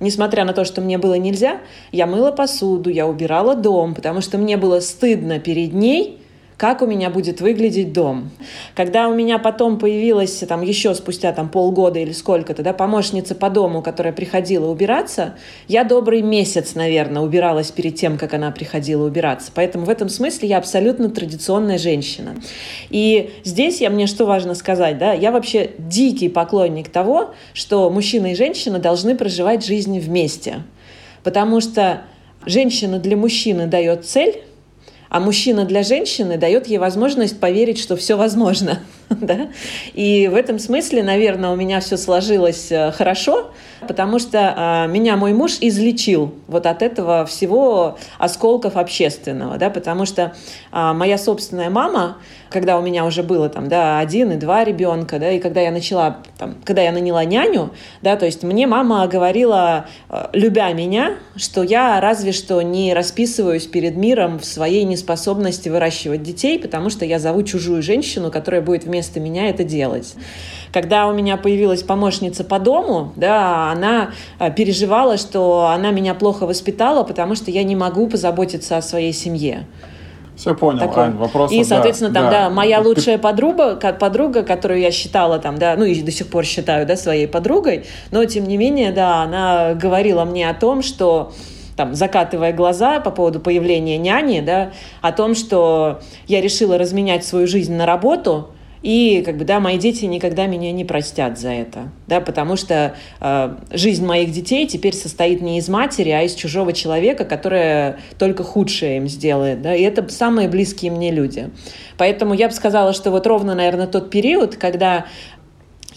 Несмотря 0.00 0.44
на 0.44 0.52
то, 0.52 0.64
что 0.64 0.80
мне 0.80 0.96
было 0.96 1.14
нельзя, 1.14 1.58
я 1.90 2.06
мыла 2.06 2.30
посуду, 2.30 2.88
я 2.88 3.04
убирала 3.08 3.56
дом, 3.56 3.96
потому 3.96 4.20
что 4.20 4.38
мне 4.38 4.56
было 4.56 4.78
стыдно 4.78 5.40
перед 5.40 5.72
ней 5.72 6.20
как 6.58 6.82
у 6.82 6.86
меня 6.86 7.08
будет 7.08 7.40
выглядеть 7.40 7.92
дом. 7.92 8.30
Когда 8.74 9.08
у 9.08 9.14
меня 9.14 9.38
потом 9.38 9.78
появилась 9.78 10.38
там 10.38 10.62
еще 10.62 10.92
спустя 10.96 11.32
там 11.32 11.48
полгода 11.48 12.00
или 12.00 12.10
сколько-то, 12.10 12.64
да, 12.64 12.72
помощница 12.72 13.36
по 13.36 13.48
дому, 13.48 13.80
которая 13.80 14.12
приходила 14.12 14.68
убираться, 14.68 15.36
я 15.68 15.84
добрый 15.84 16.20
месяц, 16.20 16.74
наверное, 16.74 17.22
убиралась 17.22 17.70
перед 17.70 17.94
тем, 17.94 18.18
как 18.18 18.34
она 18.34 18.50
приходила 18.50 19.06
убираться. 19.06 19.52
Поэтому 19.54 19.86
в 19.86 19.88
этом 19.88 20.08
смысле 20.08 20.48
я 20.48 20.58
абсолютно 20.58 21.10
традиционная 21.10 21.78
женщина. 21.78 22.34
И 22.90 23.30
здесь 23.44 23.80
я 23.80 23.88
мне 23.88 24.08
что 24.08 24.26
важно 24.26 24.56
сказать, 24.56 24.98
да, 24.98 25.12
я 25.12 25.30
вообще 25.30 25.70
дикий 25.78 26.28
поклонник 26.28 26.88
того, 26.88 27.34
что 27.54 27.88
мужчина 27.88 28.32
и 28.32 28.34
женщина 28.34 28.80
должны 28.80 29.14
проживать 29.14 29.64
жизнь 29.64 30.00
вместе. 30.00 30.64
Потому 31.22 31.60
что 31.60 32.02
женщина 32.46 32.98
для 32.98 33.16
мужчины 33.16 33.68
дает 33.68 34.04
цель, 34.06 34.42
а 35.08 35.20
мужчина 35.20 35.64
для 35.64 35.82
женщины 35.82 36.36
дает 36.36 36.66
ей 36.66 36.78
возможность 36.78 37.40
поверить, 37.40 37.78
что 37.78 37.96
все 37.96 38.16
возможно. 38.16 38.80
да? 39.20 39.48
И 39.94 40.28
в 40.30 40.34
этом 40.34 40.58
смысле, 40.58 41.02
наверное, 41.02 41.50
у 41.50 41.56
меня 41.56 41.80
все 41.80 41.96
сложилось 41.96 42.70
э, 42.70 42.92
хорошо, 42.92 43.50
потому 43.86 44.18
что 44.18 44.54
а, 44.56 44.86
меня 44.86 45.16
мой 45.16 45.32
муж 45.32 45.58
излечил 45.60 46.34
вот 46.46 46.66
от 46.66 46.82
этого 46.82 47.24
всего 47.26 47.98
осколков 48.18 48.76
общественного, 48.76 49.56
да, 49.56 49.70
потому 49.70 50.06
что 50.06 50.34
а, 50.72 50.94
моя 50.94 51.18
собственная 51.18 51.70
мама, 51.70 52.18
когда 52.50 52.78
у 52.78 52.82
меня 52.82 53.04
уже 53.04 53.22
было 53.22 53.48
там, 53.48 53.68
да, 53.68 53.98
один 53.98 54.32
и 54.32 54.36
два 54.36 54.64
ребенка, 54.64 55.18
да, 55.18 55.30
и 55.30 55.38
когда 55.38 55.60
я 55.60 55.70
начала, 55.70 56.18
там, 56.38 56.56
когда 56.64 56.82
я 56.82 56.92
наняла 56.92 57.24
няню, 57.24 57.70
да, 58.02 58.16
то 58.16 58.26
есть 58.26 58.42
мне 58.42 58.66
мама 58.66 59.06
говорила, 59.06 59.86
э, 60.08 60.26
любя 60.32 60.72
меня, 60.72 61.14
что 61.36 61.62
я 61.62 62.00
разве 62.00 62.32
что 62.32 62.60
не 62.62 62.94
расписываюсь 62.94 63.66
перед 63.66 63.96
миром 63.96 64.38
в 64.38 64.44
своей 64.44 64.84
неспособности 64.84 65.68
выращивать 65.68 66.22
детей, 66.22 66.58
потому 66.58 66.90
что 66.90 67.04
я 67.04 67.18
зову 67.18 67.42
чужую 67.42 67.82
женщину, 67.82 68.30
которая 68.30 68.60
будет 68.60 68.86
вместо 68.98 69.20
меня 69.20 69.48
это 69.48 69.62
делать. 69.62 70.16
Когда 70.72 71.06
у 71.06 71.14
меня 71.14 71.36
появилась 71.36 71.84
помощница 71.84 72.42
по 72.42 72.58
дому, 72.58 73.12
да, 73.14 73.70
она 73.70 74.10
э, 74.40 74.52
переживала, 74.52 75.16
что 75.16 75.68
она 75.72 75.92
меня 75.92 76.14
плохо 76.14 76.46
воспитала, 76.46 77.04
потому 77.04 77.36
что 77.36 77.52
я 77.52 77.62
не 77.62 77.76
могу 77.76 78.08
позаботиться 78.08 78.76
о 78.76 78.82
своей 78.82 79.12
семье. 79.12 79.66
Все 80.34 80.54
понял, 80.54 80.80
Такой. 80.80 81.04
Ань, 81.04 81.16
вопрос. 81.16 81.52
И, 81.52 81.62
соответственно, 81.62 82.10
да, 82.10 82.20
там, 82.20 82.30
да, 82.30 82.42
да 82.44 82.50
моя 82.50 82.80
лучшая 82.80 83.18
подруга, 83.18 83.76
как 83.76 84.00
подруга, 84.00 84.42
которую 84.42 84.80
я 84.80 84.90
считала 84.90 85.38
там, 85.38 85.58
да, 85.58 85.76
ну 85.76 85.84
и 85.84 86.02
до 86.02 86.10
сих 86.10 86.26
пор 86.26 86.44
считаю, 86.44 86.84
да, 86.84 86.96
своей 86.96 87.28
подругой, 87.28 87.86
но 88.10 88.24
тем 88.24 88.44
не 88.44 88.56
менее, 88.56 88.90
да, 88.90 89.22
она 89.22 89.74
говорила 89.74 90.24
мне 90.24 90.50
о 90.50 90.54
том, 90.54 90.82
что 90.82 91.32
там, 91.76 91.94
закатывая 91.94 92.52
глаза 92.52 92.98
по 92.98 93.12
поводу 93.12 93.38
появления 93.38 93.96
няни, 93.96 94.40
да, 94.40 94.72
о 95.02 95.12
том, 95.12 95.36
что 95.36 96.00
я 96.26 96.40
решила 96.40 96.78
разменять 96.78 97.24
свою 97.24 97.46
жизнь 97.46 97.74
на 97.74 97.86
работу, 97.86 98.48
и 98.82 99.22
как 99.24 99.36
бы, 99.36 99.44
да, 99.44 99.60
мои 99.60 99.78
дети 99.78 100.04
никогда 100.04 100.46
меня 100.46 100.72
не 100.72 100.84
простят 100.84 101.38
за 101.38 101.50
это, 101.50 101.90
да, 102.06 102.20
потому 102.20 102.56
что 102.56 102.94
э, 103.20 103.56
жизнь 103.72 104.04
моих 104.04 104.30
детей 104.32 104.66
теперь 104.66 104.94
состоит 104.94 105.40
не 105.40 105.58
из 105.58 105.68
матери, 105.68 106.10
а 106.10 106.22
из 106.22 106.34
чужого 106.34 106.72
человека, 106.72 107.24
которая 107.24 107.98
только 108.18 108.44
худшее 108.44 108.98
им 108.98 109.08
сделает, 109.08 109.62
да, 109.62 109.74
и 109.74 109.82
это 109.82 110.08
самые 110.08 110.48
близкие 110.48 110.90
мне 110.90 111.10
люди. 111.10 111.50
Поэтому 111.96 112.34
я 112.34 112.48
бы 112.48 112.54
сказала, 112.54 112.92
что 112.92 113.10
вот 113.10 113.26
ровно, 113.26 113.54
наверное, 113.54 113.88
тот 113.88 114.10
период, 114.10 114.56
когда 114.56 115.06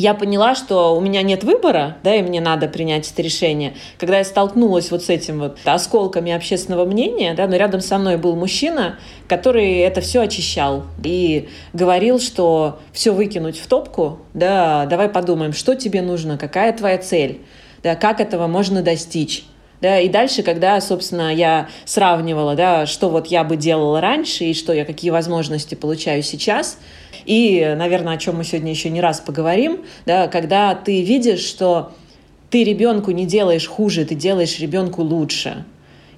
я 0.01 0.15
поняла, 0.15 0.55
что 0.55 0.95
у 0.95 0.99
меня 0.99 1.21
нет 1.21 1.43
выбора, 1.43 1.97
да, 2.03 2.15
и 2.15 2.23
мне 2.23 2.41
надо 2.41 2.67
принять 2.67 3.09
это 3.09 3.21
решение. 3.21 3.75
Когда 3.99 4.17
я 4.17 4.23
столкнулась 4.23 4.89
вот 4.89 5.03
с 5.03 5.09
этим 5.09 5.39
вот 5.39 5.59
осколками 5.63 6.31
общественного 6.31 6.85
мнения, 6.85 7.35
да, 7.35 7.45
но 7.45 7.55
рядом 7.55 7.81
со 7.81 7.99
мной 7.99 8.17
был 8.17 8.35
мужчина, 8.35 8.97
который 9.27 9.77
это 9.77 10.01
все 10.01 10.21
очищал 10.21 10.85
и 11.03 11.49
говорил, 11.73 12.19
что 12.19 12.79
все 12.91 13.13
выкинуть 13.13 13.59
в 13.59 13.67
топку, 13.67 14.17
да, 14.33 14.87
давай 14.87 15.07
подумаем, 15.07 15.53
что 15.53 15.75
тебе 15.75 16.01
нужно, 16.01 16.39
какая 16.39 16.73
твоя 16.73 16.97
цель, 16.97 17.41
да, 17.83 17.95
как 17.95 18.19
этого 18.19 18.47
можно 18.47 18.81
достичь. 18.81 19.45
Да, 19.81 19.99
и 19.99 20.09
дальше, 20.09 20.43
когда, 20.43 20.79
собственно, 20.79 21.33
я 21.33 21.67
сравнивала, 21.85 22.55
да, 22.55 22.85
что 22.85 23.09
вот 23.09 23.27
я 23.27 23.43
бы 23.43 23.57
делала 23.57 23.99
раньше 23.99 24.45
и 24.45 24.53
что 24.53 24.73
я, 24.73 24.85
какие 24.85 25.09
возможности 25.09 25.73
получаю 25.73 26.21
сейчас, 26.21 26.77
и, 27.25 27.73
наверное, 27.75 28.13
о 28.13 28.17
чем 28.17 28.37
мы 28.37 28.43
сегодня 28.43 28.71
еще 28.71 28.89
не 28.91 29.01
раз 29.01 29.19
поговорим, 29.19 29.83
да, 30.05 30.27
когда 30.27 30.75
ты 30.75 31.01
видишь, 31.01 31.41
что 31.41 31.93
ты 32.51 32.63
ребенку 32.63 33.11
не 33.11 33.25
делаешь 33.25 33.67
хуже, 33.67 34.05
ты 34.05 34.13
делаешь 34.13 34.59
ребенку 34.59 35.01
лучше. 35.01 35.65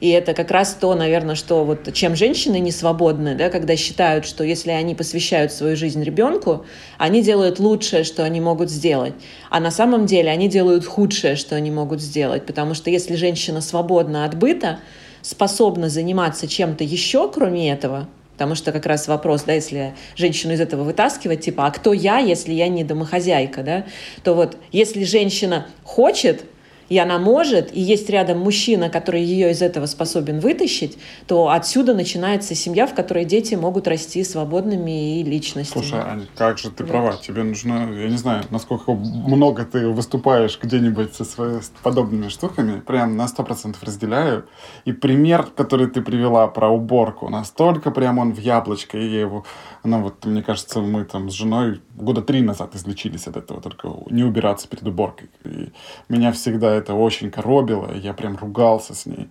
И 0.04 0.10
это 0.10 0.34
как 0.34 0.52
раз 0.52 0.76
то, 0.78 0.94
наверное, 0.96 1.36
что 1.36 1.64
вот 1.64 1.94
чем 1.94 2.18
женщины 2.18 2.60
не 2.60 2.74
свободны, 2.74 3.36
да, 3.36 3.50
когда 3.50 3.78
считают, 3.78 4.26
что 4.26 4.44
если 4.44 4.72
они 4.72 4.96
посвящают 4.96 5.54
свою 5.54 5.78
жизнь 5.78 6.04
ребенку, 6.04 6.66
они 6.98 7.22
делают 7.24 7.58
лучшее, 7.58 8.04
что 8.04 8.26
они 8.26 8.42
могут 8.42 8.70
сделать. 8.70 9.14
А 9.50 9.62
на 9.62 9.72
самом 9.72 10.06
деле 10.06 10.30
они 10.30 10.50
делают 10.50 10.86
худшее, 10.86 11.38
что 11.38 11.56
они 11.56 11.72
могут 11.72 12.02
сделать. 12.02 12.46
Потому 12.46 12.74
что 12.74 12.90
если 12.90 13.16
женщина 13.16 13.62
свободна 13.62 14.26
от 14.26 14.38
быта, 14.38 14.80
способна 15.22 15.88
заниматься 15.88 16.50
чем-то 16.50 16.84
еще, 16.84 17.32
кроме 17.32 17.72
этого, 17.72 18.10
Потому 18.34 18.56
что 18.56 18.72
как 18.72 18.88
раз 18.88 19.08
вопрос, 19.08 19.44
да, 19.44 19.54
если 19.54 19.94
женщину 20.16 20.54
из 20.54 20.60
этого 20.60 20.84
вытаскивать, 20.84 21.42
типа, 21.42 21.68
а 21.68 21.72
кто 21.72 21.94
я, 21.94 22.18
если 22.18 22.52
я 22.52 22.68
не 22.68 22.84
домохозяйка, 22.84 23.62
да, 23.62 23.86
то 24.24 24.34
вот 24.34 24.58
если 24.72 25.04
женщина 25.04 25.68
хочет 25.84 26.44
и 26.94 26.98
она 27.00 27.18
может, 27.18 27.76
и 27.76 27.82
есть 27.82 28.08
рядом 28.12 28.38
мужчина, 28.38 28.88
который 28.88 29.24
ее 29.24 29.50
из 29.50 29.64
этого 29.64 29.88
способен 29.88 30.40
вытащить, 30.40 31.00
то 31.26 31.50
отсюда 31.50 31.96
начинается 31.96 32.54
семья, 32.54 32.86
в 32.86 32.94
которой 32.94 33.26
дети 33.26 33.56
могут 33.56 33.88
расти 33.88 34.24
свободными 34.24 35.20
и 35.20 35.24
личностями. 35.24 35.82
Слушай, 35.82 36.02
Аня, 36.02 36.28
как 36.36 36.60
же 36.60 36.70
ты 36.70 36.84
да. 36.84 36.90
права, 36.92 37.18
тебе 37.20 37.42
нужно, 37.42 37.92
я 38.00 38.08
не 38.10 38.18
знаю, 38.18 38.44
насколько 38.52 38.92
много 38.92 39.66
ты 39.66 39.88
выступаешь 39.88 40.60
где-нибудь 40.62 41.16
со 41.16 41.26
своими 41.26 41.62
подобными 41.82 42.28
штуками, 42.28 42.80
прям 42.80 43.18
на 43.18 43.28
сто 43.28 43.42
процентов 43.44 43.82
разделяю. 43.82 44.46
И 44.86 44.94
пример, 44.94 45.48
который 45.56 45.88
ты 45.88 46.04
привела 46.04 46.48
про 46.48 46.70
уборку, 46.70 47.28
настолько 47.28 47.90
прям 47.90 48.20
он 48.20 48.34
в 48.34 48.40
яблочко, 48.40 49.00
и 49.00 49.08
я 49.08 49.22
его, 49.22 49.46
ну 49.84 50.02
вот, 50.02 50.26
мне 50.26 50.42
кажется, 50.42 50.80
мы 50.80 51.04
там 51.04 51.30
с 51.30 51.34
женой 51.34 51.82
года 51.96 52.22
три 52.22 52.42
назад 52.42 52.76
излечились 52.76 53.28
от 53.28 53.38
этого, 53.38 53.62
только 53.62 53.90
не 54.10 54.24
убираться 54.24 54.68
перед 54.68 54.88
уборкой. 54.88 55.30
И 55.44 55.72
меня 56.10 56.32
всегда 56.32 56.72
это 56.74 56.94
очень 56.94 57.30
коробило, 57.30 57.94
я 57.94 58.14
прям 58.14 58.38
ругался 58.38 58.94
с 58.96 59.06
ней. 59.06 59.30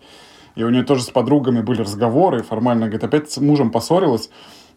И 0.54 0.62
у 0.64 0.68
нее 0.68 0.82
тоже 0.82 1.02
с 1.02 1.10
подругами 1.10 1.62
были 1.62 1.80
разговоры, 1.80 2.42
формально, 2.42 2.86
говорит, 2.86 3.04
опять 3.04 3.30
с 3.30 3.38
мужем 3.38 3.70
поссорилась, 3.70 4.28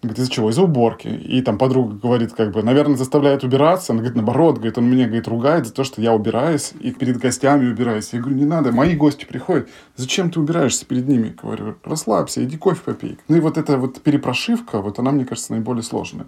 Говорит, 0.02 0.20
из-за 0.20 0.32
чего? 0.32 0.50
Из-за 0.50 0.64
уборки. 0.64 1.08
И 1.08 1.42
там 1.42 1.58
подруга 1.58 1.96
говорит, 1.96 2.34
как 2.34 2.52
бы, 2.52 2.62
наверное, 2.64 2.96
заставляет 2.96 3.44
убираться. 3.44 3.94
Она 3.94 4.00
говорит, 4.00 4.16
наоборот, 4.16 4.56
говорит, 4.56 4.78
он 4.78 4.90
меня, 4.90 5.06
говорит, 5.06 5.28
ругает 5.28 5.66
за 5.66 5.74
то, 5.74 5.84
что 5.84 6.02
я 6.02 6.14
убираюсь 6.14 6.74
и 6.80 6.92
перед 6.92 7.18
гостями 7.18 7.68
убираюсь. 7.68 8.10
Я 8.14 8.20
говорю, 8.20 8.38
не 8.38 8.46
надо, 8.46 8.72
мои 8.72 8.96
гости 8.96 9.26
приходят. 9.26 9.70
Зачем 9.96 10.30
ты 10.30 10.40
убираешься 10.40 10.86
перед 10.86 11.08
ними? 11.08 11.36
Говорю, 11.42 11.76
расслабься, 11.84 12.44
иди 12.44 12.58
кофе 12.58 12.82
попей. 12.84 13.18
Ну 13.28 13.38
и 13.38 13.40
вот 13.40 13.58
эта 13.58 13.78
вот 13.78 14.02
перепрошивка, 14.02 14.82
вот 14.82 15.00
она, 15.00 15.12
мне 15.12 15.26
кажется, 15.26 15.54
наиболее 15.54 15.84
сложная. 15.84 16.28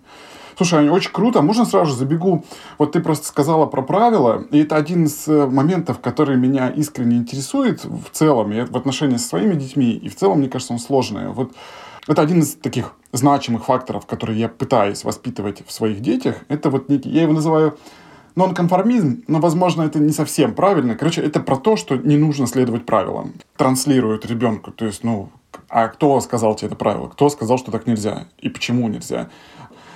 Слушай, 0.58 0.80
Аня, 0.80 0.92
очень 0.92 1.12
круто. 1.12 1.44
Можно 1.44 1.66
сразу 1.66 1.94
забегу? 1.94 2.44
Вот 2.80 2.94
ты 2.94 3.00
просто 3.00 3.28
сказала 3.28 3.68
про 3.68 3.84
правила, 3.84 4.44
и 4.50 4.60
это 4.64 4.76
один 4.76 5.06
из 5.06 5.28
э, 5.28 5.46
моментов, 5.46 6.00
который 6.00 6.36
меня 6.36 6.70
искренне 6.70 7.18
интересует 7.18 7.86
в 7.86 8.10
целом, 8.12 8.52
и 8.52 8.62
в 8.62 8.76
отношении 8.76 9.18
со 9.18 9.28
своими 9.28 9.54
детьми, 9.54 9.92
и 9.92 10.10
в 10.10 10.16
целом, 10.16 10.40
мне 10.40 10.50
кажется, 10.50 10.74
он 10.74 10.80
сложный. 10.80 11.28
Вот 11.28 11.52
это 12.08 12.22
один 12.22 12.40
из 12.40 12.56
таких 12.56 12.94
значимых 13.12 13.66
факторов, 13.66 14.06
которые 14.06 14.40
я 14.40 14.50
пытаюсь 14.50 15.04
воспитывать 15.04 15.64
в 15.66 15.72
своих 15.72 16.02
детях. 16.02 16.38
Это 16.48 16.70
вот 16.70 16.90
некий, 16.90 17.10
я 17.10 17.24
его 17.24 17.34
называю 17.34 17.78
нонконформизм, 18.36 19.24
но, 19.28 19.40
возможно, 19.40 19.82
это 19.82 20.00
не 20.00 20.12
совсем 20.12 20.54
правильно. 20.54 20.96
Короче, 20.96 21.22
это 21.22 21.40
про 21.40 21.58
то, 21.58 21.76
что 21.76 21.98
не 21.98 22.18
нужно 22.18 22.48
следовать 22.48 22.86
правилам. 22.86 23.34
Транслируют 23.58 24.26
ребенку. 24.26 24.72
То 24.72 24.86
есть, 24.86 25.04
ну, 25.04 25.30
а 25.70 25.88
кто 25.88 26.20
сказал 26.22 26.56
тебе 26.56 26.68
это 26.68 26.76
правило? 26.76 27.08
Кто 27.08 27.30
сказал, 27.30 27.58
что 27.58 27.72
так 27.72 27.88
нельзя? 27.88 28.28
И 28.40 28.50
почему 28.50 28.88
нельзя? 28.88 29.30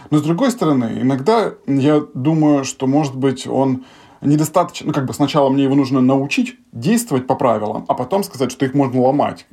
Но, 0.10 0.18
с 0.18 0.24
другой 0.24 0.52
стороны, 0.52 1.00
иногда 1.02 1.54
я 1.68 2.02
думаю, 2.14 2.66
что, 2.66 2.88
может 2.88 3.16
быть, 3.16 3.48
он 3.48 3.86
недостаточно, 4.22 4.88
ну, 4.88 4.94
как 4.94 5.06
бы 5.06 5.14
сначала 5.14 5.50
мне 5.50 5.64
его 5.64 5.76
нужно 5.76 6.02
научить 6.02 6.56
действовать 6.72 7.28
по 7.28 7.36
правилам, 7.36 7.86
а 7.88 7.94
потом 7.94 8.24
сказать, 8.24 8.52
что 8.52 8.66
их 8.66 8.74
можно 8.74 9.02
ломать. 9.02 9.46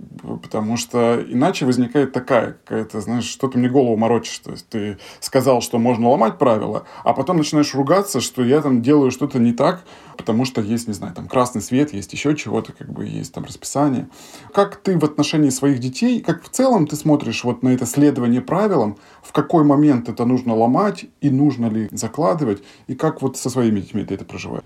Потому 0.42 0.76
что 0.76 1.24
иначе 1.26 1.64
возникает 1.64 2.12
такая 2.12 2.52
какая-то, 2.52 3.00
знаешь, 3.00 3.24
что 3.24 3.48
ты 3.48 3.58
мне 3.58 3.68
голову 3.68 3.96
морочишь. 3.96 4.38
То 4.38 4.52
есть 4.52 4.68
ты 4.68 4.98
сказал, 5.20 5.62
что 5.62 5.78
можно 5.78 6.08
ломать 6.08 6.38
правила, 6.38 6.84
а 7.04 7.14
потом 7.14 7.38
начинаешь 7.38 7.74
ругаться, 7.74 8.20
что 8.20 8.44
я 8.44 8.60
там 8.60 8.82
делаю 8.82 9.10
что-то 9.10 9.38
не 9.38 9.52
так, 9.52 9.84
потому 10.18 10.44
что 10.44 10.60
есть, 10.60 10.88
не 10.88 10.92
знаю, 10.92 11.14
там 11.14 11.28
красный 11.28 11.62
свет, 11.62 11.94
есть 11.94 12.12
еще 12.12 12.36
чего-то, 12.36 12.72
как 12.72 12.92
бы 12.92 13.06
есть 13.06 13.32
там 13.32 13.44
расписание. 13.44 14.08
Как 14.52 14.76
ты 14.76 14.98
в 14.98 15.04
отношении 15.04 15.48
своих 15.48 15.78
детей, 15.78 16.20
как 16.20 16.42
в 16.42 16.50
целом 16.50 16.86
ты 16.86 16.96
смотришь 16.96 17.44
вот 17.44 17.62
на 17.62 17.70
это 17.70 17.86
следование 17.86 18.42
правилам, 18.42 18.98
в 19.22 19.32
какой 19.32 19.64
момент 19.64 20.08
это 20.08 20.26
нужно 20.26 20.54
ломать 20.54 21.06
и 21.22 21.30
нужно 21.30 21.70
ли 21.70 21.88
закладывать, 21.92 22.62
и 22.88 22.94
как 22.94 23.22
вот 23.22 23.38
со 23.38 23.48
своими 23.48 23.80
детьми 23.80 24.04
ты 24.04 24.14
это 24.14 24.24
проживаешь? 24.24 24.64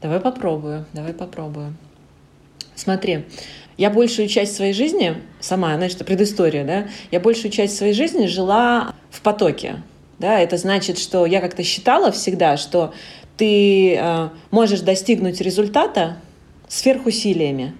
Давай 0.00 0.18
попробую, 0.18 0.86
давай 0.92 1.12
попробую. 1.12 1.74
Смотри, 2.74 3.26
я 3.76 3.90
большую 3.90 4.28
часть 4.28 4.56
своей 4.56 4.72
жизни, 4.72 5.22
сама, 5.40 5.74
это 5.74 6.04
предыстория, 6.04 6.64
да, 6.64 6.88
я 7.10 7.20
большую 7.20 7.52
часть 7.52 7.76
своей 7.76 7.92
жизни 7.92 8.26
жила 8.26 8.94
в 9.10 9.20
потоке. 9.20 9.82
Да, 10.18 10.40
это 10.40 10.56
значит, 10.56 10.98
что 10.98 11.26
я 11.26 11.40
как-то 11.40 11.62
считала 11.62 12.10
всегда, 12.10 12.56
что 12.56 12.92
ты 13.38 13.94
э, 13.94 14.28
можешь 14.50 14.80
достигнуть 14.80 15.40
результата 15.40 16.16
сверхусилиями, 16.68 17.74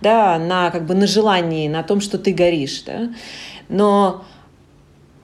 да, 0.00 0.38
на 0.38 0.70
как 0.70 0.86
бы 0.86 0.94
на 0.94 1.06
желании, 1.06 1.68
на 1.68 1.82
том, 1.82 2.00
что 2.00 2.16
ты 2.16 2.32
горишь, 2.32 2.82
да. 2.86 3.10
Но 3.68 4.24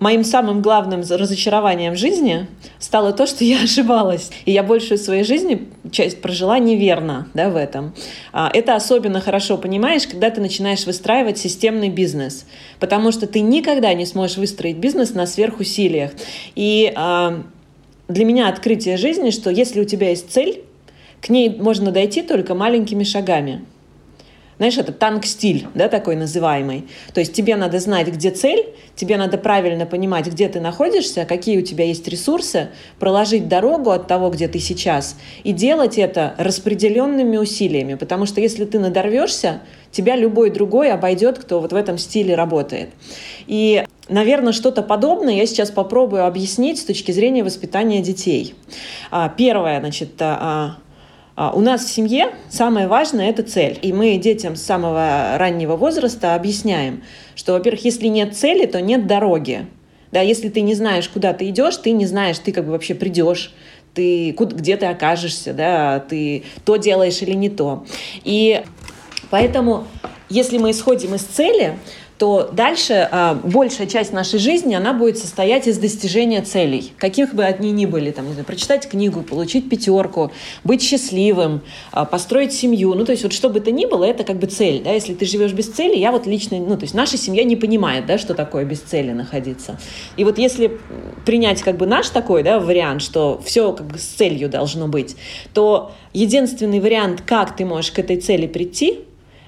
моим 0.02 0.24
самым 0.24 0.62
главным 0.62 1.02
разочарованием 1.08 1.92
в 1.92 1.96
жизни 1.96 2.48
стало 2.80 3.12
то, 3.12 3.24
что 3.26 3.44
я 3.44 3.60
ошибалась. 3.62 4.30
И 4.44 4.50
я 4.50 4.64
большую 4.64 4.98
своей 4.98 5.22
жизни 5.22 5.68
часть 5.92 6.20
прожила 6.20 6.58
неверно 6.58 7.28
да, 7.34 7.48
в 7.48 7.56
этом. 7.56 7.94
А, 8.32 8.50
это 8.52 8.74
особенно 8.74 9.20
хорошо 9.20 9.56
понимаешь, 9.56 10.08
когда 10.08 10.30
ты 10.30 10.40
начинаешь 10.40 10.84
выстраивать 10.86 11.38
системный 11.38 11.88
бизнес. 11.88 12.46
Потому 12.80 13.12
что 13.12 13.28
ты 13.28 13.40
никогда 13.40 13.94
не 13.94 14.04
сможешь 14.04 14.38
выстроить 14.38 14.78
бизнес 14.78 15.14
на 15.14 15.24
сверхусилиях. 15.24 16.10
И 16.56 16.92
а, 16.96 17.44
для 18.12 18.24
меня 18.24 18.48
открытие 18.48 18.96
жизни, 18.96 19.30
что 19.30 19.50
если 19.50 19.80
у 19.80 19.84
тебя 19.84 20.10
есть 20.10 20.30
цель, 20.30 20.62
к 21.20 21.28
ней 21.28 21.50
можно 21.50 21.92
дойти 21.92 22.22
только 22.22 22.54
маленькими 22.54 23.04
шагами. 23.04 23.64
Знаешь, 24.58 24.78
это 24.78 24.92
танк-стиль, 24.92 25.66
да, 25.74 25.88
такой 25.88 26.14
называемый. 26.14 26.84
То 27.14 27.20
есть 27.20 27.32
тебе 27.32 27.56
надо 27.56 27.80
знать, 27.80 28.06
где 28.08 28.30
цель, 28.30 28.66
тебе 28.94 29.16
надо 29.16 29.36
правильно 29.36 29.86
понимать, 29.86 30.26
где 30.26 30.48
ты 30.48 30.60
находишься, 30.60 31.24
какие 31.24 31.58
у 31.58 31.62
тебя 31.62 31.84
есть 31.84 32.06
ресурсы, 32.06 32.68
проложить 33.00 33.48
дорогу 33.48 33.90
от 33.90 34.06
того, 34.06 34.30
где 34.30 34.46
ты 34.46 34.60
сейчас, 34.60 35.16
и 35.42 35.52
делать 35.52 35.98
это 35.98 36.34
распределенными 36.38 37.38
усилиями. 37.38 37.94
Потому 37.94 38.26
что 38.26 38.40
если 38.40 38.64
ты 38.64 38.78
надорвешься, 38.78 39.62
тебя 39.90 40.14
любой 40.14 40.50
другой 40.50 40.92
обойдет, 40.92 41.38
кто 41.38 41.60
вот 41.60 41.72
в 41.72 41.76
этом 41.76 41.98
стиле 41.98 42.36
работает. 42.36 42.90
И 43.48 43.84
Наверное, 44.08 44.52
что-то 44.52 44.82
подобное 44.82 45.34
я 45.34 45.46
сейчас 45.46 45.70
попробую 45.70 46.26
объяснить 46.26 46.78
с 46.78 46.84
точки 46.84 47.12
зрения 47.12 47.44
воспитания 47.44 48.00
детей. 48.02 48.54
А, 49.10 49.28
первое, 49.28 49.80
значит, 49.80 50.10
а, 50.20 50.76
а, 51.36 51.52
у 51.52 51.60
нас 51.60 51.84
в 51.84 51.92
семье 51.92 52.30
самое 52.50 52.88
важное– 52.88 53.28
это 53.30 53.42
цель. 53.42 53.78
И 53.80 53.92
мы 53.92 54.16
детям 54.16 54.56
с 54.56 54.62
самого 54.62 55.36
раннего 55.38 55.76
возраста 55.76 56.34
объясняем, 56.34 57.02
что, 57.36 57.52
во-первых, 57.52 57.84
если 57.84 58.08
нет 58.08 58.36
цели, 58.36 58.66
то 58.66 58.80
нет 58.80 59.06
дороги. 59.06 59.66
Да, 60.10 60.20
если 60.20 60.48
ты 60.48 60.60
не 60.60 60.74
знаешь, 60.74 61.08
куда 61.08 61.32
ты 61.32 61.48
идешь, 61.48 61.76
ты 61.76 61.92
не 61.92 62.06
знаешь, 62.06 62.38
ты 62.38 62.52
как 62.52 62.66
бы 62.66 62.72
вообще 62.72 62.94
придешь, 62.94 63.54
ты, 63.94 64.32
где 64.32 64.76
ты 64.76 64.86
окажешься, 64.86 65.54
да, 65.54 66.00
ты 66.00 66.42
то 66.64 66.76
делаешь 66.76 67.22
или 67.22 67.32
не 67.32 67.48
то. 67.48 67.84
И 68.24 68.62
Поэтому, 69.32 69.86
если 70.28 70.58
мы 70.58 70.72
исходим 70.72 71.14
из 71.14 71.22
цели, 71.22 71.78
то 72.18 72.50
дальше 72.52 73.08
а, 73.10 73.34
большая 73.34 73.86
часть 73.86 74.12
нашей 74.12 74.38
жизни, 74.38 74.74
она 74.74 74.92
будет 74.92 75.18
состоять 75.18 75.66
из 75.66 75.78
достижения 75.78 76.42
целей, 76.42 76.92
каких 76.98 77.34
бы 77.34 77.44
они 77.44 77.72
ни 77.72 77.86
были, 77.86 78.10
там, 78.10 78.26
не 78.26 78.32
знаю, 78.32 78.46
прочитать 78.46 78.88
книгу, 78.88 79.22
получить 79.22 79.68
пятерку, 79.68 80.30
быть 80.64 80.82
счастливым, 80.82 81.62
а, 81.90 82.04
построить 82.04 82.52
семью, 82.52 82.94
ну, 82.94 83.04
то 83.04 83.12
есть 83.12 83.24
вот 83.24 83.32
что 83.32 83.48
бы 83.48 83.60
то 83.60 83.70
ни 83.70 83.86
было, 83.86 84.04
это 84.04 84.24
как 84.24 84.38
бы 84.38 84.46
цель, 84.46 84.82
да, 84.82 84.92
если 84.92 85.14
ты 85.14 85.26
живешь 85.26 85.52
без 85.52 85.68
цели, 85.68 85.96
я 85.96 86.12
вот 86.12 86.26
лично, 86.26 86.58
ну, 86.58 86.76
то 86.76 86.82
есть 86.82 86.94
наша 86.94 87.16
семья 87.16 87.44
не 87.44 87.56
понимает, 87.56 88.06
да, 88.06 88.18
что 88.18 88.34
такое 88.34 88.64
без 88.64 88.80
цели 88.80 89.12
находиться. 89.12 89.78
И 90.16 90.24
вот 90.24 90.38
если 90.38 90.78
принять 91.24 91.62
как 91.62 91.76
бы 91.76 91.86
наш 91.86 92.08
такой, 92.10 92.42
да, 92.42 92.60
вариант, 92.60 93.02
что 93.02 93.40
все 93.44 93.72
как 93.72 93.86
бы 93.86 93.98
с 93.98 94.04
целью 94.04 94.48
должно 94.48 94.88
быть, 94.88 95.16
то 95.54 95.92
единственный 96.12 96.80
вариант, 96.80 97.22
как 97.24 97.56
ты 97.56 97.64
можешь 97.64 97.90
к 97.90 97.98
этой 97.98 98.20
цели 98.20 98.46
прийти, 98.46 99.00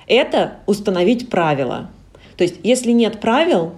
это 0.07 0.59
установить 0.66 1.31
правила. 1.31 1.90
То 2.37 2.44
есть, 2.44 2.57
если 2.62 2.90
нет 2.92 3.20
правил, 3.20 3.73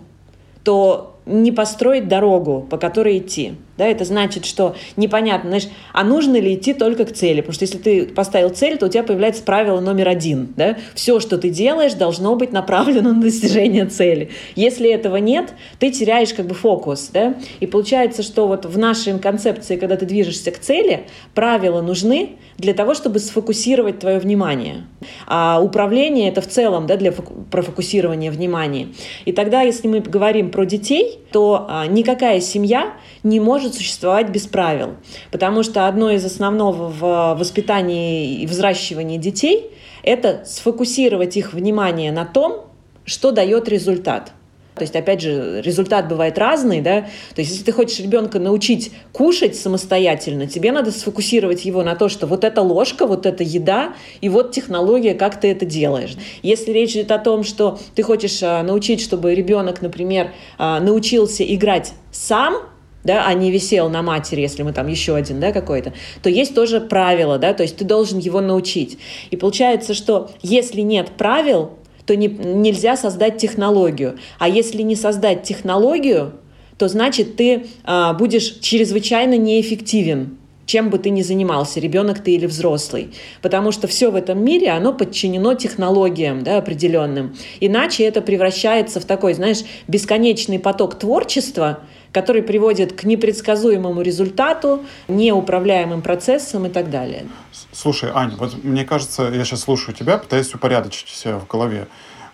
то 0.65 1.19
не 1.27 1.53
построить 1.53 2.09
дорогу, 2.09 2.67
по 2.69 2.79
которой 2.79 3.19
идти. 3.19 3.55
Да, 3.77 3.87
это 3.87 4.05
значит, 4.05 4.45
что 4.47 4.75
непонятно, 4.97 5.51
знаешь, 5.51 5.69
а 5.93 6.05
нужно 6.05 6.37
ли 6.37 6.55
идти 6.55 6.73
только 6.73 7.05
к 7.05 7.13
цели? 7.13 7.41
Потому 7.41 7.55
что 7.55 7.65
если 7.65 7.79
ты 7.79 8.07
поставил 8.07 8.51
цель, 8.51 8.79
то 8.79 8.87
у 8.87 8.89
тебя 8.89 9.03
появляется 9.03 9.43
правило 9.43 9.81
номер 9.81 10.09
один. 10.09 10.55
Да? 10.57 10.77
Все, 10.95 11.21
что 11.21 11.37
ты 11.39 11.51
делаешь, 11.51 11.95
должно 11.95 12.37
быть 12.37 12.53
направлено 12.53 13.13
на 13.15 13.21
достижение 13.21 13.87
цели. 13.87 14.31
Если 14.55 14.91
этого 14.91 15.17
нет, 15.17 15.55
ты 15.79 15.91
теряешь 15.91 16.33
как 16.33 16.47
бы 16.47 16.55
фокус. 16.55 17.11
Да? 17.13 17.35
И 17.61 17.67
получается, 17.67 18.23
что 18.23 18.49
вот 18.49 18.65
в 18.65 18.79
нашей 18.79 19.19
концепции, 19.19 19.77
когда 19.77 19.97
ты 19.97 20.07
движешься 20.07 20.51
к 20.51 20.59
цели, 20.59 21.07
правила 21.35 21.83
нужны 21.83 22.37
для 22.59 22.73
того, 22.73 22.95
чтобы 22.95 23.19
сфокусировать 23.19 23.99
твое 23.99 24.19
внимание. 24.19 24.87
А 25.27 25.61
управление— 25.63 26.29
это 26.31 26.41
в 26.41 26.49
целом 26.49 26.87
да, 26.87 26.97
для 26.97 27.13
профокусирования 27.13 28.31
внимания. 28.31 28.89
И 29.25 29.33
тогда, 29.33 29.63
если 29.63 29.89
мы 29.89 30.01
говорим 30.01 30.51
про 30.51 30.65
детей, 30.65 31.19
то 31.33 31.67
а, 31.69 31.87
никакая 31.87 32.41
семья 32.41 32.95
не 33.23 33.41
может 33.41 33.66
существовать 33.75 34.31
без 34.31 34.47
правил. 34.47 34.95
Потому 35.31 35.63
что 35.63 35.87
одно 35.87 36.11
из 36.11 36.25
основного 36.25 36.89
в 36.89 37.39
воспитании 37.39 38.41
и 38.41 38.47
взращивании 38.47 39.19
детей– 39.19 39.71
это 40.03 40.45
сфокусировать 40.47 41.37
их 41.37 41.53
внимание 41.53 42.13
на 42.13 42.25
том, 42.25 42.67
что 43.05 43.33
дает 43.33 43.69
результат. 43.69 44.33
То 44.77 44.83
есть, 44.83 44.95
опять 44.95 45.23
же, 45.23 45.63
результат 45.63 46.07
бывает 46.07 46.37
разный, 46.37 46.83
да. 46.83 47.07
То 47.35 47.41
есть, 47.41 47.51
если 47.51 47.65
ты 47.65 47.73
хочешь 47.73 47.99
ребенка 47.99 48.39
научить 48.39 48.93
кушать 49.11 49.57
самостоятельно, 49.57 50.47
тебе 50.47 50.71
надо 50.71 50.91
сфокусировать 50.91 51.65
его 51.65 51.83
на 51.83 51.97
то, 51.97 52.11
что 52.11 52.27
вот 52.27 52.45
эта 52.45 52.61
ложка, 52.61 53.07
вот 53.07 53.25
эта 53.25 53.43
еда, 53.43 53.95
и 54.21 54.29
вот 54.29 54.53
технология, 54.53 55.15
как 55.15 55.41
ты 55.41 55.51
это 55.51 55.65
делаешь. 55.65 56.17
Если 56.43 56.73
речь 56.73 56.93
идет 56.93 57.11
о 57.11 57.19
том, 57.19 57.43
что 57.43 57.79
ты 57.95 58.03
хочешь 58.03 58.43
а, 58.43 58.63
научить, 58.63 59.01
чтобы 59.01 59.35
ребенок, 59.35 59.81
например, 59.81 60.33
а, 60.59 60.79
научился 60.79 61.43
играть 61.43 61.95
сам, 62.13 62.57
да, 63.07 63.27
а 63.27 63.33
не 63.33 63.51
висел 63.51 63.89
на 63.89 64.03
матери, 64.03 64.41
если 64.43 64.63
мы 64.63 64.73
там 64.73 64.89
еще 64.89 65.15
один, 65.15 65.41
да, 65.41 65.53
какой-то, 65.53 65.95
то 66.23 66.29
есть 66.29 66.55
тоже 66.55 66.81
правило, 66.81 67.39
да, 67.39 67.55
то 67.55 67.63
есть 67.63 67.77
ты 67.77 67.85
должен 67.85 68.19
его 68.19 68.41
научить. 68.41 68.99
И 69.31 69.37
получается, 69.37 69.95
что 69.95 70.31
если 70.43 70.83
нет 70.83 71.13
правил, 71.17 71.71
то 72.05 72.15
не, 72.15 72.29
нельзя 72.29 72.97
создать 72.97 73.39
технологию. 73.39 74.19
А 74.39 74.49
если 74.49 74.83
не 74.83 74.95
создать 74.95 75.43
технологию, 75.43 76.35
то 76.79 76.89
значит 76.89 77.37
ты 77.37 77.67
а, 77.85 78.13
будешь 78.13 78.59
чрезвычайно 78.61 79.37
неэффективен 79.37 80.39
чем 80.67 80.91
бы 80.91 80.99
ты 80.99 81.11
ни 81.11 81.23
занимался, 81.23 81.81
ребенок 81.81 82.23
ты 82.23 82.33
или 82.33 82.47
взрослый. 82.47 83.13
Потому 83.41 83.73
что 83.73 83.87
все 83.87 84.11
в 84.11 84.17
этом 84.17 84.45
мире, 84.45 84.71
оно 84.71 84.93
подчинено 84.93 85.55
технологиям 85.55 86.43
да, 86.43 86.59
определенным. 86.59 87.37
Иначе 87.61 88.05
это 88.05 88.21
превращается 88.21 89.01
в 89.01 89.05
такой, 89.05 89.35
знаешь, 89.35 89.63
бесконечный 89.89 90.59
поток 90.59 90.99
творчества, 90.99 91.81
который 92.13 92.43
приводит 92.43 92.93
к 92.93 93.05
непредсказуемому 93.05 94.03
результату, 94.03 94.85
неуправляемым 95.09 96.03
процессам 96.03 96.67
и 96.67 96.69
так 96.69 96.91
далее. 96.91 97.27
Слушай, 97.73 98.11
Аня, 98.15 98.35
вот 98.39 98.63
мне 98.65 98.85
кажется, 98.85 99.31
я 99.35 99.45
сейчас 99.45 99.61
слушаю 99.61 99.95
тебя, 99.95 100.19
пытаюсь 100.19 100.55
упорядочить 100.55 101.09
себя 101.09 101.39
в 101.39 101.47
голове. 101.47 101.87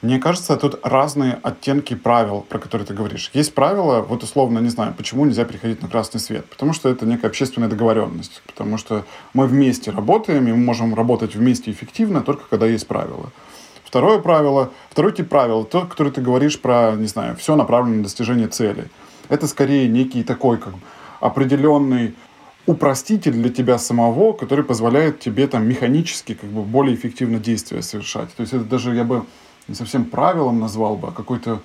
Мне 0.02 0.18
кажется, 0.18 0.56
тут 0.56 0.80
разные 0.82 1.38
оттенки 1.44 1.94
правил, 1.94 2.44
про 2.48 2.58
которые 2.58 2.84
ты 2.84 2.92
говоришь. 2.92 3.30
Есть 3.34 3.54
правила, 3.54 4.00
вот 4.00 4.24
условно, 4.24 4.58
не 4.58 4.68
знаю, 4.68 4.94
почему 4.96 5.24
нельзя 5.24 5.44
приходить 5.44 5.80
на 5.80 5.88
красный 5.88 6.18
свет. 6.18 6.44
Потому 6.46 6.72
что 6.72 6.88
это 6.88 7.06
некая 7.06 7.28
общественная 7.28 7.68
договоренность. 7.68 8.42
Потому 8.44 8.78
что 8.78 9.04
мы 9.32 9.46
вместе 9.46 9.92
работаем, 9.92 10.48
и 10.48 10.50
мы 10.50 10.56
можем 10.56 10.92
работать 10.96 11.36
вместе 11.36 11.70
эффективно 11.70 12.20
только 12.22 12.42
когда 12.50 12.66
есть 12.66 12.88
правила. 12.88 13.30
Второе 13.84 14.18
правило, 14.18 14.72
второй 14.90 15.12
тип 15.12 15.28
правил, 15.28 15.62
то, 15.62 15.82
который 15.82 16.10
ты 16.10 16.20
говоришь 16.20 16.60
про, 16.60 16.94
не 16.96 17.06
знаю, 17.06 17.36
все 17.36 17.54
направлено 17.54 17.98
на 17.98 18.02
достижение 18.02 18.48
цели. 18.48 18.88
Это 19.28 19.46
скорее 19.46 19.88
некий 19.88 20.22
такой 20.22 20.58
как 20.58 20.74
определенный 21.20 22.14
упроститель 22.66 23.32
для 23.32 23.50
тебя 23.50 23.78
самого, 23.78 24.32
который 24.32 24.64
позволяет 24.64 25.20
тебе 25.20 25.46
там 25.46 25.66
механически 25.66 26.34
как 26.34 26.50
бы 26.50 26.62
более 26.62 26.94
эффективно 26.94 27.38
действия 27.38 27.82
совершать. 27.82 28.34
То 28.34 28.42
есть 28.42 28.52
это 28.52 28.64
даже 28.64 28.94
я 28.94 29.04
бы 29.04 29.24
не 29.68 29.74
совсем 29.74 30.04
правилом 30.04 30.60
назвал 30.60 30.96
бы, 30.96 31.08
а 31.08 31.10
какой-то 31.12 31.60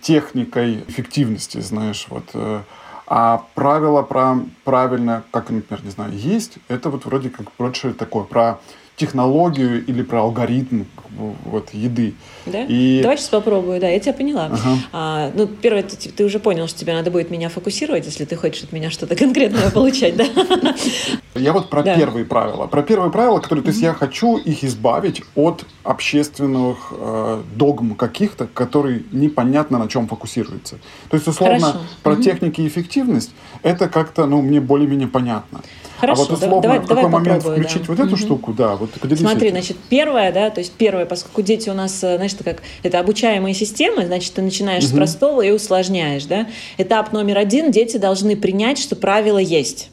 техникой 0.00 0.84
эффективности, 0.88 1.60
знаешь, 1.60 2.06
вот. 2.08 2.30
Э, 2.34 2.62
а 3.08 3.44
правило 3.54 4.02
про 4.02 4.38
правильно, 4.64 5.22
как, 5.30 5.50
например, 5.50 5.84
не 5.84 5.90
знаю, 5.90 6.12
есть, 6.12 6.58
это 6.68 6.90
вот 6.90 7.04
вроде 7.04 7.30
как 7.30 7.46
больше 7.56 7.94
такое 7.94 8.24
про 8.24 8.60
технологию 8.96 9.84
или 9.84 10.02
про 10.02 10.22
алгоритм 10.22 10.84
вот, 11.44 11.72
еды. 11.72 12.14
Да? 12.46 12.64
И... 12.64 13.00
Давай 13.02 13.16
сейчас 13.16 13.28
попробую, 13.28 13.80
да, 13.80 13.88
я 13.88 13.98
тебя 14.00 14.12
поняла. 14.12 14.46
Ага. 14.46 14.78
А, 14.92 15.30
ну, 15.34 15.46
первое, 15.46 15.82
ты, 15.82 15.96
ты 16.10 16.24
уже 16.24 16.38
понял, 16.38 16.66
что 16.68 16.80
тебе 16.80 16.92
надо 16.92 17.10
будет 17.10 17.30
меня 17.30 17.48
фокусировать, 17.48 18.06
если 18.06 18.24
ты 18.24 18.36
хочешь 18.36 18.64
от 18.64 18.72
меня 18.72 18.90
что-то 18.90 19.16
конкретное 19.16 19.70
получать, 19.70 20.16
да? 20.16 20.26
Я 21.34 21.52
вот 21.52 21.70
про 21.70 21.82
первые 21.82 22.24
правила. 22.24 22.66
Про 22.66 22.82
первые 22.82 23.10
правила, 23.10 23.38
которые, 23.38 23.62
то 23.62 23.70
есть 23.70 23.82
я 23.82 23.92
хочу 23.92 24.36
их 24.36 24.64
избавить 24.64 25.22
от 25.34 25.64
общественных 25.82 26.92
э, 26.92 27.42
догм 27.54 27.94
каких-то, 27.94 28.46
которые 28.46 29.02
непонятно 29.12 29.78
на 29.78 29.88
чем 29.88 30.08
фокусируются. 30.08 30.78
То 31.10 31.16
есть, 31.16 31.28
условно, 31.28 31.82
про 32.02 32.16
техники 32.16 32.60
и 32.62 32.68
эффективность, 32.68 33.32
это 33.62 33.88
как-то, 33.88 34.26
ну, 34.26 34.42
мне 34.42 34.60
более-менее 34.60 35.08
понятно. 35.08 35.60
Хорошо, 35.98 36.22
а 36.22 36.24
вот 36.24 36.34
условно, 36.34 36.62
давай, 36.62 36.78
в 36.78 36.82
какой 36.82 37.02
давай 37.02 37.10
момент 37.10 37.42
включить 37.42 37.82
да. 37.82 37.86
вот 37.88 37.98
эту 37.98 38.08
угу. 38.08 38.16
штуку, 38.16 38.52
да, 38.52 38.76
вот 38.76 38.90
поделись 38.92 39.20
Смотри, 39.20 39.48
этим. 39.48 39.56
значит, 39.56 39.76
первое, 39.88 40.32
да, 40.32 40.50
то 40.50 40.60
есть 40.60 40.72
первое, 40.72 41.06
поскольку 41.06 41.42
дети 41.42 41.70
у 41.70 41.74
нас, 41.74 42.02
э, 42.04 42.16
знаешь, 42.16 42.34
это 42.34 42.44
как, 42.44 42.62
это 42.82 42.98
обучаемые 42.98 43.54
системы, 43.54 44.04
значит, 44.06 44.34
ты 44.34 44.42
начинаешь 44.42 44.84
угу. 44.84 44.90
с 44.90 44.94
простого 44.94 45.42
и 45.42 45.50
усложняешь, 45.50 46.24
да. 46.24 46.46
Этап 46.76 47.12
номер 47.12 47.38
один, 47.38 47.70
дети 47.70 47.96
должны 47.96 48.36
принять, 48.36 48.78
что 48.78 48.96
правила 48.96 49.38
есть 49.38 49.90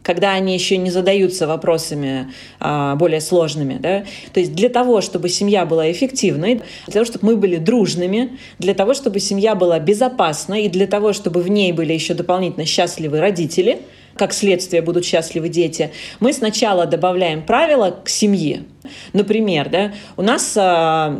когда 0.00 0.32
они 0.32 0.54
еще 0.54 0.78
не 0.78 0.90
задаются 0.90 1.46
вопросами 1.46 2.32
а, 2.60 2.96
более 2.96 3.20
сложными. 3.20 3.76
Да? 3.78 4.04
То 4.32 4.40
есть 4.40 4.54
для 4.54 4.70
того, 4.70 5.02
чтобы 5.02 5.28
семья 5.28 5.66
была 5.66 5.92
эффективной, 5.92 6.62
для 6.86 6.92
того, 6.94 7.04
чтобы 7.04 7.26
мы 7.26 7.36
были 7.36 7.56
дружными, 7.56 8.38
для 8.58 8.72
того, 8.72 8.94
чтобы 8.94 9.20
семья 9.20 9.54
была 9.54 9.78
безопасной, 9.78 10.64
и 10.64 10.68
для 10.70 10.86
того, 10.86 11.12
чтобы 11.12 11.42
в 11.42 11.48
ней 11.48 11.72
были 11.72 11.92
еще 11.92 12.14
дополнительно 12.14 12.64
счастливые 12.64 13.20
родители– 13.20 13.80
как 14.18 14.34
следствие 14.34 14.82
будут 14.82 15.04
счастливы 15.04 15.48
дети, 15.48 15.90
мы 16.20 16.32
сначала 16.32 16.86
добавляем 16.86 17.42
правила 17.42 17.90
к 18.04 18.08
семье. 18.08 18.64
Например, 19.12 19.68
да, 19.68 19.92
у 20.16 20.22
нас 20.22 20.54
а, 20.56 21.16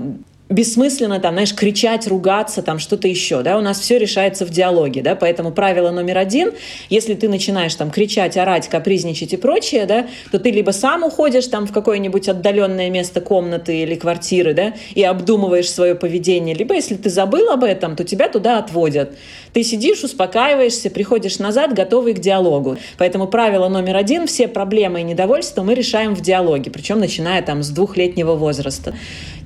бессмысленно 0.49 1.21
там, 1.21 1.35
знаешь, 1.35 1.55
кричать, 1.55 2.07
ругаться, 2.07 2.63
там 2.63 2.79
что-то 2.79 3.07
еще, 3.07 3.43
да, 3.43 3.59
у 3.59 3.61
нас 3.61 3.79
все 3.79 3.99
решается 3.99 4.47
в 4.47 4.51
диалоге, 4.51 5.03
да, 5.03 5.15
поэтому 5.15 5.53
правило 5.53 5.91
номер 5.91 6.19
один, 6.19 6.53
если 6.89 7.15
ты 7.15 7.29
начинаешь 7.29 7.75
там 7.75 7.91
кричать, 7.91 8.37
орать, 8.37 8.69
капризничать 8.69 9.35
и 9.35 9.37
прочее, 9.37 9.85
да, 9.87 10.07
то 10.33 10.39
ты 10.39 10.51
либо 10.51 10.71
сам 10.71 11.05
уходишь 11.05 11.47
там 11.49 11.67
в 11.67 11.73
какое-нибудь 11.73 12.29
отдаленное 12.29 12.89
место 12.91 13.21
комнаты 13.21 13.83
или 13.83 13.95
квартиры, 13.95 14.55
да, 14.55 14.75
и 14.95 15.03
обдумываешь 15.03 15.71
свое 15.71 15.95
поведение, 15.95 16.55
либо 16.55 16.75
если 16.75 16.95
ты 16.95 17.11
забыл 17.11 17.51
об 17.51 17.65
этом, 17.65 17.95
то 17.95 18.05
тебя 18.05 18.29
туда 18.29 18.59
отводят. 18.59 19.17
Ты 19.53 19.63
сидишь, 19.63 20.03
успокаиваешься, 20.03 20.91
приходишь 20.91 21.39
назад, 21.39 21.75
готовый 21.75 22.15
к 22.15 22.21
диалогу. 22.21 22.79
Поэтому 22.97 23.27
правило 23.27 23.69
номер 23.69 23.97
один, 23.97 24.27
все 24.27 24.49
проблемы 24.49 25.01
и 25.01 25.05
недовольства 25.05 25.63
мы 25.63 25.75
решаем 25.75 26.15
в 26.15 26.21
диалоге, 26.21 26.71
причем 26.71 27.01
начиная 27.01 27.43
там 27.43 27.63
с 27.63 27.71
двухлетнего 27.71 28.35
возраста. 28.35 28.95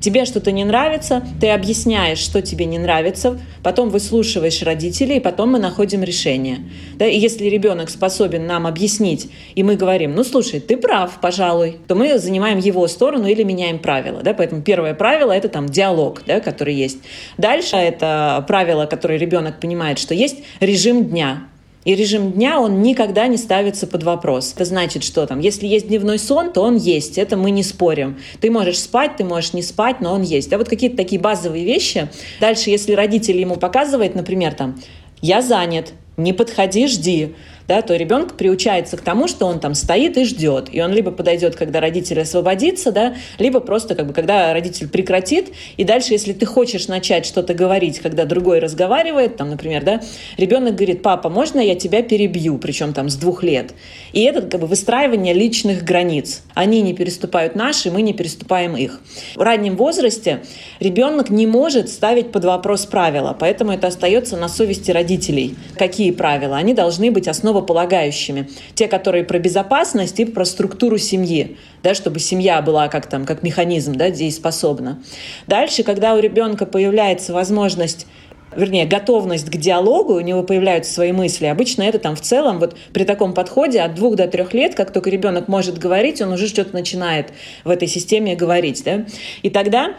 Тебе 0.02 0.24
что-то 0.24 0.50
не 0.50 0.64
нравится, 0.64 1.22
ты 1.40 1.50
объясняешь, 1.50 2.18
что 2.18 2.42
тебе 2.42 2.64
не 2.64 2.80
нравится, 2.80 3.38
потом 3.62 3.88
выслушиваешь 3.88 4.60
родителей, 4.62 5.18
и 5.18 5.20
потом 5.20 5.52
мы 5.52 5.60
находим 5.60 6.02
решение. 6.02 6.58
Да? 6.96 7.06
И 7.06 7.16
если 7.16 7.44
ребенок 7.44 7.88
способен 7.88 8.44
нам 8.44 8.66
объяснить, 8.66 9.30
и 9.54 9.62
мы 9.62 9.76
говорим, 9.76 10.16
ну 10.16 10.24
слушай, 10.24 10.58
ты 10.58 10.76
прав, 10.76 11.20
пожалуй, 11.20 11.78
то 11.86 11.94
мы 11.94 12.18
занимаем 12.18 12.58
его 12.58 12.88
сторону 12.88 13.28
или 13.28 13.44
меняем 13.44 13.78
правила. 13.78 14.22
Да? 14.24 14.34
Поэтому 14.34 14.62
первое 14.62 14.94
правило— 14.94 15.30
это 15.32 15.48
там 15.48 15.68
диалог, 15.68 16.22
да, 16.26 16.40
который 16.40 16.74
есть. 16.74 16.98
Дальше 17.38 17.76
это 17.76 18.44
правило, 18.48 18.86
которое 18.86 19.20
ребенок 19.20 19.60
понимает, 19.60 20.00
что 20.00 20.14
есть 20.14 20.38
режим 20.58 21.04
дня. 21.04 21.46
И 21.84 21.96
режим 21.96 22.32
дня, 22.32 22.60
он 22.60 22.80
никогда 22.82 23.26
не 23.26 23.36
ставится 23.36 23.86
под 23.88 24.04
вопрос. 24.04 24.52
Это 24.54 24.64
значит, 24.64 25.02
что 25.02 25.26
там, 25.26 25.40
если 25.40 25.66
есть 25.66 25.88
дневной 25.88 26.18
сон, 26.18 26.52
то 26.52 26.62
он 26.62 26.76
есть, 26.76 27.18
это 27.18 27.36
мы 27.36 27.50
не 27.50 27.64
спорим. 27.64 28.18
Ты 28.40 28.50
можешь 28.50 28.78
спать, 28.78 29.16
ты 29.16 29.24
можешь 29.24 29.52
не 29.52 29.62
спать, 29.62 30.00
но 30.00 30.12
он 30.12 30.22
есть. 30.22 30.52
А 30.52 30.58
вот 30.58 30.68
какие-то 30.68 30.96
такие 30.96 31.20
базовые 31.20 31.64
вещи. 31.64 32.08
Дальше, 32.40 32.70
если 32.70 32.92
родитель 32.92 33.38
ему 33.38 33.56
показывает, 33.56 34.14
например, 34.14 34.54
там, 34.54 34.80
я 35.20 35.42
занят, 35.42 35.92
не 36.16 36.32
подходи, 36.32 36.86
жди 36.86 37.34
да, 37.68 37.82
то 37.82 37.94
ребенок 37.96 38.36
приучается 38.36 38.96
к 38.96 39.02
тому, 39.02 39.28
что 39.28 39.46
он 39.46 39.60
там 39.60 39.74
стоит 39.74 40.16
и 40.16 40.24
ждет. 40.24 40.68
И 40.72 40.80
он 40.80 40.92
либо 40.92 41.10
подойдет, 41.10 41.56
когда 41.56 41.80
родитель 41.80 42.20
освободится, 42.20 42.92
да, 42.92 43.14
либо 43.38 43.60
просто 43.60 43.94
как 43.94 44.06
бы 44.06 44.12
когда 44.12 44.52
родитель 44.52 44.88
прекратит. 44.88 45.52
И 45.76 45.84
дальше, 45.84 46.12
если 46.12 46.32
ты 46.32 46.46
хочешь 46.46 46.88
начать 46.88 47.26
что-то 47.26 47.54
говорить, 47.54 48.00
когда 48.00 48.24
другой 48.24 48.58
разговаривает, 48.58 49.36
там, 49.36 49.50
например, 49.50 49.84
да, 49.84 50.00
ребенок 50.36 50.74
говорит, 50.74 51.02
папа, 51.02 51.28
можно 51.28 51.60
я 51.60 51.74
тебя 51.74 52.02
перебью, 52.02 52.58
причем 52.58 52.92
там 52.92 53.08
с 53.08 53.16
двух 53.16 53.42
лет. 53.42 53.74
И 54.12 54.22
это 54.22 54.42
как 54.42 54.60
бы 54.60 54.66
выстраивание 54.66 55.34
личных 55.34 55.84
границ. 55.84 56.42
Они 56.54 56.82
не 56.82 56.94
переступают 56.94 57.54
наши, 57.54 57.90
мы 57.90 58.02
не 58.02 58.12
переступаем 58.12 58.76
их. 58.76 59.00
В 59.36 59.40
раннем 59.40 59.76
возрасте 59.76 60.42
ребенок 60.80 61.30
не 61.30 61.46
может 61.46 61.88
ставить 61.88 62.32
под 62.32 62.44
вопрос 62.44 62.86
правила, 62.86 63.36
поэтому 63.38 63.72
это 63.72 63.86
остается 63.86 64.36
на 64.36 64.48
совести 64.48 64.90
родителей. 64.90 65.54
Какие 65.76 66.10
правила? 66.10 66.56
Они 66.56 66.74
должны 66.74 67.10
быть 67.10 67.28
основаны 67.28 67.52
основополагающими. 67.62 68.48
Те, 68.74 68.88
которые 68.88 69.24
про 69.24 69.38
безопасность 69.38 70.20
и 70.20 70.24
про 70.24 70.44
структуру 70.44 70.98
семьи, 70.98 71.56
да, 71.82 71.94
чтобы 71.94 72.18
семья 72.18 72.60
была 72.62 72.88
как, 72.88 73.06
там, 73.06 73.24
как 73.24 73.42
механизм 73.42 73.94
да, 73.94 74.10
дееспособна. 74.10 75.02
Дальше, 75.46 75.82
когда 75.82 76.14
у 76.14 76.18
ребенка 76.18 76.66
появляется 76.66 77.32
возможность 77.32 78.06
вернее, 78.54 78.84
готовность 78.84 79.48
к 79.48 79.56
диалогу, 79.56 80.12
у 80.12 80.20
него 80.20 80.42
появляются 80.42 80.92
свои 80.92 81.10
мысли. 81.12 81.46
Обычно 81.46 81.84
это 81.84 81.98
там 81.98 82.14
в 82.14 82.20
целом, 82.20 82.58
вот 82.58 82.76
при 82.92 83.04
таком 83.04 83.32
подходе 83.32 83.80
от 83.80 83.94
двух 83.94 84.14
до 84.14 84.28
трех 84.28 84.52
лет, 84.52 84.74
как 84.74 84.92
только 84.92 85.08
ребенок 85.08 85.48
может 85.48 85.78
говорить, 85.78 86.20
он 86.20 86.32
уже 86.32 86.48
что-то 86.48 86.74
начинает 86.74 87.32
в 87.64 87.70
этой 87.70 87.88
системе 87.88 88.36
говорить. 88.36 88.84
Да? 88.84 89.06
И 89.40 89.48
тогда, 89.48 89.94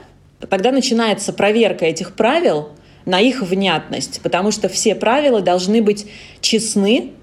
тогда 0.51 0.71
начинается 0.71 1.33
проверка 1.33 1.85
этих 1.85 2.13
правил 2.13 2.69
на 3.05 3.19
их 3.19 3.41
внятность, 3.41 4.21
потому 4.21 4.51
что 4.51 4.69
все 4.69 4.93
правила 4.93 5.41
должны 5.41 5.81
быть 5.81 6.05
честны, 6.41 7.13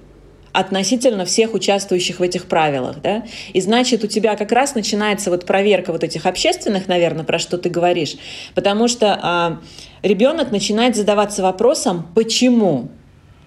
относительно 0.53 1.25
всех 1.25 1.55
участвующих 1.55 2.19
в 2.21 2.23
этих 2.23 2.47
правилах, 2.47 3.01
да, 3.03 3.25
и 3.53 3.61
значит 3.61 4.05
у 4.05 4.07
тебя 4.07 4.37
как 4.37 4.53
раз 4.53 4.75
начинается 4.75 5.31
вот 5.31 5.47
проверка 5.47 5.93
вот 5.93 6.05
этих 6.05 6.27
общественных, 6.27 6.89
наверное, 6.89 7.25
про 7.25 7.39
что 7.39 7.59
ты 7.59 7.69
говоришь, 7.69 8.17
потому 8.55 8.89
что 8.89 9.19
а, 9.23 9.61
ребенок 10.03 10.51
начинает 10.51 10.97
задаваться 10.97 11.43
вопросом, 11.43 12.09
почему, 12.15 12.89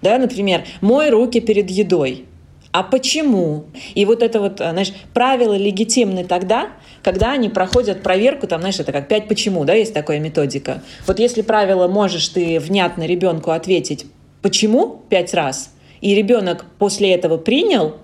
да, 0.02 0.18
например, 0.18 0.64
мой 0.80 1.10
руки 1.10 1.40
перед 1.40 1.70
едой, 1.70 2.24
а 2.72 2.82
почему? 2.82 3.66
И 3.94 4.04
вот 4.04 4.22
это 4.22 4.40
вот, 4.40 4.56
знаешь, 4.58 4.92
правила 5.12 5.56
легитимны 5.56 6.24
тогда, 6.24 6.70
когда 7.04 7.30
они 7.32 7.48
проходят 7.48 8.02
проверку, 8.02 8.48
там, 8.48 8.60
знаешь, 8.60 8.80
это 8.80 8.90
как 8.90 9.06
пять 9.06 9.28
почему, 9.28 9.64
да, 9.64 9.74
есть 9.74 9.94
такая 9.94 10.18
методика. 10.18 10.82
Вот 11.06 11.20
если 11.20 11.42
правило 11.42 11.86
можешь 11.86 12.28
ты 12.28 12.58
внятно 12.58 13.04
ребенку 13.06 13.52
ответить 13.52 14.06
почему 14.44 15.02
пять 15.08 15.32
раз, 15.32 15.73
и 16.04 16.14
ребенок 16.14 16.66
после 16.78 17.14
этого 17.14 17.38
принял, 17.38 17.96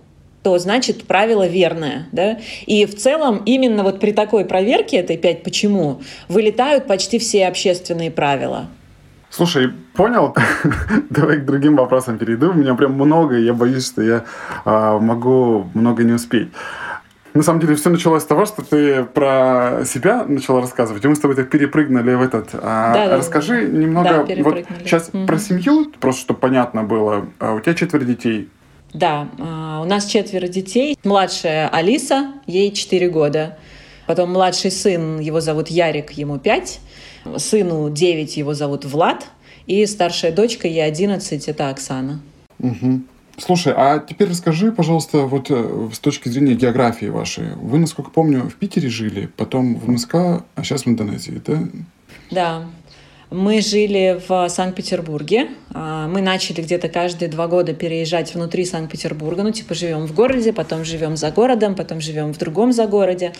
то 0.42 0.58
значит 0.58 1.04
правило 1.04 1.46
верное. 1.46 2.08
Да? 2.12 2.38
И 2.64 2.86
в 2.86 2.96
целом 2.96 3.42
именно 3.44 3.82
вот 3.82 4.00
при 4.00 4.12
такой 4.12 4.46
проверке 4.46 4.96
этой 4.96 5.18
пять 5.18 5.42
почему 5.42 6.00
вылетают 6.26 6.86
почти 6.86 7.18
все 7.18 7.46
общественные 7.46 8.10
правила. 8.10 8.68
Слушай, 9.28 9.70
понял? 9.94 10.34
Давай 11.10 11.36
к 11.36 11.44
другим 11.44 11.76
вопросам 11.76 12.16
перейду. 12.16 12.50
У 12.50 12.54
меня 12.54 12.74
прям 12.74 12.94
много, 12.94 13.36
и 13.36 13.44
я 13.44 13.52
боюсь, 13.52 13.86
что 13.86 14.00
я 14.00 14.24
э, 14.64 14.98
могу 14.98 15.68
много 15.74 16.02
не 16.02 16.14
успеть. 16.14 16.48
На 17.32 17.42
самом 17.42 17.60
деле 17.60 17.76
все 17.76 17.90
началось 17.90 18.22
с 18.22 18.26
того, 18.26 18.44
что 18.44 18.62
ты 18.62 19.04
про 19.04 19.82
себя 19.84 20.24
начала 20.24 20.60
рассказывать, 20.60 21.04
и 21.04 21.08
мы 21.08 21.14
с 21.14 21.20
тобой 21.20 21.36
так 21.36 21.48
перепрыгнули 21.48 22.14
в 22.14 22.22
этот. 22.22 22.50
А, 22.54 22.92
да, 22.92 23.16
расскажи 23.16 23.66
да, 23.66 23.78
немного 23.78 24.24
да, 24.24 24.42
вот 24.42 24.64
сейчас 24.84 25.10
угу. 25.12 25.26
про 25.26 25.38
семью, 25.38 25.92
просто 26.00 26.22
чтобы 26.22 26.40
понятно 26.40 26.82
было. 26.82 27.26
А 27.38 27.54
у 27.54 27.60
тебя 27.60 27.74
четверо 27.74 28.04
детей. 28.04 28.48
Да, 28.92 29.28
а, 29.38 29.80
у 29.82 29.84
нас 29.84 30.06
четверо 30.06 30.48
детей. 30.48 30.98
Младшая 31.04 31.68
Алиса, 31.68 32.32
ей 32.46 32.72
4 32.72 33.08
года. 33.08 33.58
Потом 34.06 34.32
младший 34.32 34.72
сын, 34.72 35.20
его 35.20 35.40
зовут 35.40 35.68
Ярик, 35.68 36.10
ему 36.12 36.38
5. 36.38 36.80
Сыну 37.36 37.90
9, 37.90 38.36
его 38.36 38.54
зовут 38.54 38.84
Влад. 38.84 39.26
И 39.66 39.86
старшая 39.86 40.32
дочка, 40.32 40.66
ей 40.66 40.84
11, 40.84 41.48
это 41.48 41.68
Оксана. 41.68 42.20
Угу. 42.58 43.02
Слушай, 43.38 43.72
а 43.76 43.98
теперь 43.98 44.28
расскажи, 44.28 44.70
пожалуйста, 44.72 45.20
вот 45.20 45.46
э, 45.50 45.88
с 45.92 45.98
точки 45.98 46.28
зрения 46.28 46.54
географии 46.54 47.06
вашей. 47.06 47.54
Вы, 47.54 47.78
насколько 47.78 48.10
помню, 48.10 48.48
в 48.48 48.54
Питере 48.54 48.88
жили, 48.88 49.30
потом 49.36 49.76
в 49.76 49.88
МСК, 49.88 50.14
а 50.14 50.44
сейчас 50.62 50.84
в 50.84 50.88
Индонезии, 50.88 51.40
да? 51.44 51.58
Да. 52.30 52.64
Мы 53.30 53.60
жили 53.60 54.20
в 54.26 54.48
Санкт-Петербурге. 54.48 55.50
А, 55.72 56.08
мы 56.08 56.20
начали 56.20 56.62
где-то 56.62 56.88
каждые 56.88 57.28
два 57.28 57.46
года 57.46 57.72
переезжать 57.72 58.34
внутри 58.34 58.64
Санкт-Петербурга. 58.64 59.44
Ну, 59.44 59.52
типа, 59.52 59.72
живем 59.72 60.06
в 60.06 60.14
городе, 60.14 60.52
потом 60.52 60.84
живем 60.84 61.16
за 61.16 61.30
городом, 61.30 61.76
потом 61.76 62.00
живем 62.00 62.34
в 62.34 62.38
другом 62.38 62.72
за 62.72 62.88
городе. 62.88 63.32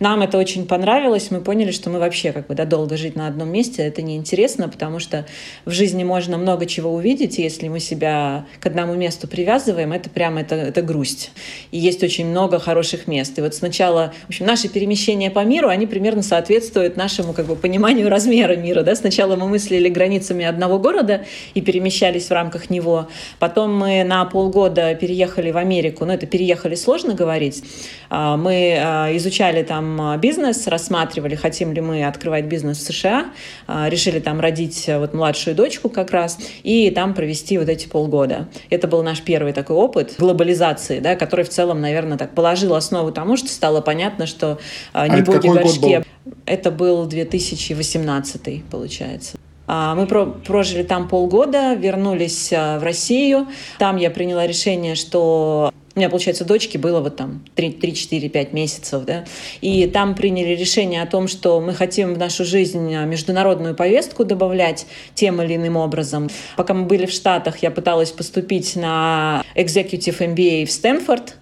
Нам 0.00 0.20
это 0.20 0.36
очень 0.36 0.66
понравилось. 0.66 1.30
Мы 1.30 1.40
поняли, 1.40 1.70
что 1.70 1.88
мы 1.88 1.98
вообще 1.98 2.32
как 2.32 2.48
бы 2.48 2.54
да, 2.54 2.66
долго 2.66 2.98
жить 2.98 3.16
на 3.16 3.26
одном 3.26 3.48
месте 3.48 3.82
это 3.84 4.02
неинтересно, 4.02 4.68
потому 4.68 4.98
что 4.98 5.24
в 5.64 5.70
жизни 5.70 6.04
можно 6.04 6.36
много 6.36 6.66
чего 6.66 6.92
увидеть, 6.92 7.38
если 7.38 7.68
мы 7.68 7.80
себя 7.80 8.44
к 8.60 8.66
одному 8.66 8.96
месту 8.96 9.28
привязываем, 9.28 9.94
это 9.94 10.10
прямо 10.10 10.42
это, 10.42 10.56
это 10.56 10.82
грусть. 10.82 11.30
И 11.70 11.78
есть 11.78 12.02
очень 12.02 12.26
много 12.26 12.58
хороших 12.58 13.06
мест. 13.06 13.38
И 13.38 13.40
вот 13.40 13.54
сначала, 13.54 14.12
в 14.26 14.28
общем, 14.28 14.44
наши 14.44 14.68
перемещения 14.68 15.30
по 15.30 15.42
миру, 15.42 15.68
они 15.68 15.86
примерно 15.86 16.22
соответствуют 16.22 16.98
нашему 16.98 17.32
как 17.32 17.46
бы 17.46 17.56
пониманию 17.56 18.10
размера 18.10 18.54
мира. 18.54 18.82
Да? 18.82 18.94
Сначала 18.94 19.37
мы 19.38 19.48
мыслили 19.48 19.88
границами 19.88 20.44
одного 20.44 20.78
города 20.78 21.24
и 21.54 21.60
перемещались 21.60 22.28
в 22.28 22.32
рамках 22.32 22.70
него. 22.70 23.08
Потом 23.38 23.74
мы 23.76 24.04
на 24.04 24.24
полгода 24.24 24.94
переехали 24.94 25.50
в 25.50 25.56
Америку. 25.56 26.04
Ну, 26.04 26.12
это 26.12 26.26
переехали 26.26 26.74
сложно 26.74 27.14
говорить. 27.14 27.62
А, 28.10 28.36
мы 28.36 28.78
а, 28.80 29.16
изучали 29.16 29.62
там 29.62 30.18
бизнес, 30.20 30.66
рассматривали, 30.66 31.34
хотим 31.34 31.72
ли 31.72 31.80
мы 31.80 32.04
открывать 32.04 32.46
бизнес 32.46 32.78
в 32.78 32.82
США. 32.82 33.26
А, 33.66 33.88
решили 33.88 34.18
там 34.20 34.40
родить 34.40 34.88
вот 34.88 35.14
младшую 35.14 35.54
дочку 35.54 35.88
как 35.88 36.10
раз 36.10 36.38
и 36.62 36.90
там 36.90 37.14
провести 37.14 37.58
вот 37.58 37.68
эти 37.68 37.88
полгода. 37.88 38.48
Это 38.70 38.88
был 38.88 39.02
наш 39.02 39.22
первый 39.22 39.52
такой 39.52 39.76
опыт 39.76 40.14
глобализации, 40.18 41.00
да, 41.00 41.16
который 41.16 41.44
в 41.44 41.48
целом, 41.48 41.80
наверное, 41.80 42.18
так 42.18 42.34
положил 42.34 42.74
основу 42.74 43.12
тому, 43.12 43.36
что 43.36 43.48
стало 43.48 43.80
понятно, 43.80 44.26
что 44.26 44.58
не 44.94 45.20
а 45.20 45.22
боги 45.22 45.48
горшке. 45.48 46.04
Это 46.46 46.70
был 46.70 47.06
2018, 47.06 48.64
получается. 48.64 49.38
А, 49.66 49.94
мы 49.94 50.06
прожили 50.06 50.82
там 50.82 51.08
полгода, 51.08 51.74
вернулись 51.74 52.52
а, 52.52 52.78
в 52.78 52.82
Россию. 52.82 53.48
Там 53.78 53.96
я 53.96 54.10
приняла 54.10 54.46
решение, 54.46 54.94
что 54.94 55.72
у 55.94 55.98
меня, 55.98 56.08
получается, 56.10 56.44
дочке 56.44 56.78
было 56.78 57.00
вот 57.00 57.16
там 57.16 57.44
3-4-5 57.56 58.54
месяцев, 58.54 59.04
да, 59.04 59.24
и 59.60 59.86
там 59.88 60.14
приняли 60.14 60.54
решение 60.54 61.02
о 61.02 61.06
том, 61.06 61.26
что 61.26 61.60
мы 61.60 61.74
хотим 61.74 62.14
в 62.14 62.18
нашу 62.18 62.44
жизнь 62.44 62.94
а, 62.94 63.04
международную 63.04 63.74
повестку 63.74 64.24
добавлять 64.24 64.86
тем 65.14 65.42
или 65.42 65.56
иным 65.56 65.76
образом. 65.76 66.30
Пока 66.56 66.72
мы 66.72 66.84
были 66.84 67.04
в 67.04 67.10
Штатах, 67.10 67.58
я 67.64 67.70
пыталась 67.70 68.12
поступить 68.12 68.76
на 68.76 69.42
Executive 69.54 70.18
MBA 70.34 70.66
в 70.66 70.70
Стэнфорд, 70.70 71.34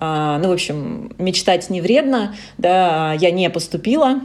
ну, 0.00 0.48
в 0.48 0.52
общем, 0.52 1.12
мечтать 1.18 1.70
не 1.70 1.80
вредно, 1.80 2.34
да, 2.56 3.12
я 3.14 3.30
не 3.30 3.50
поступила, 3.50 4.20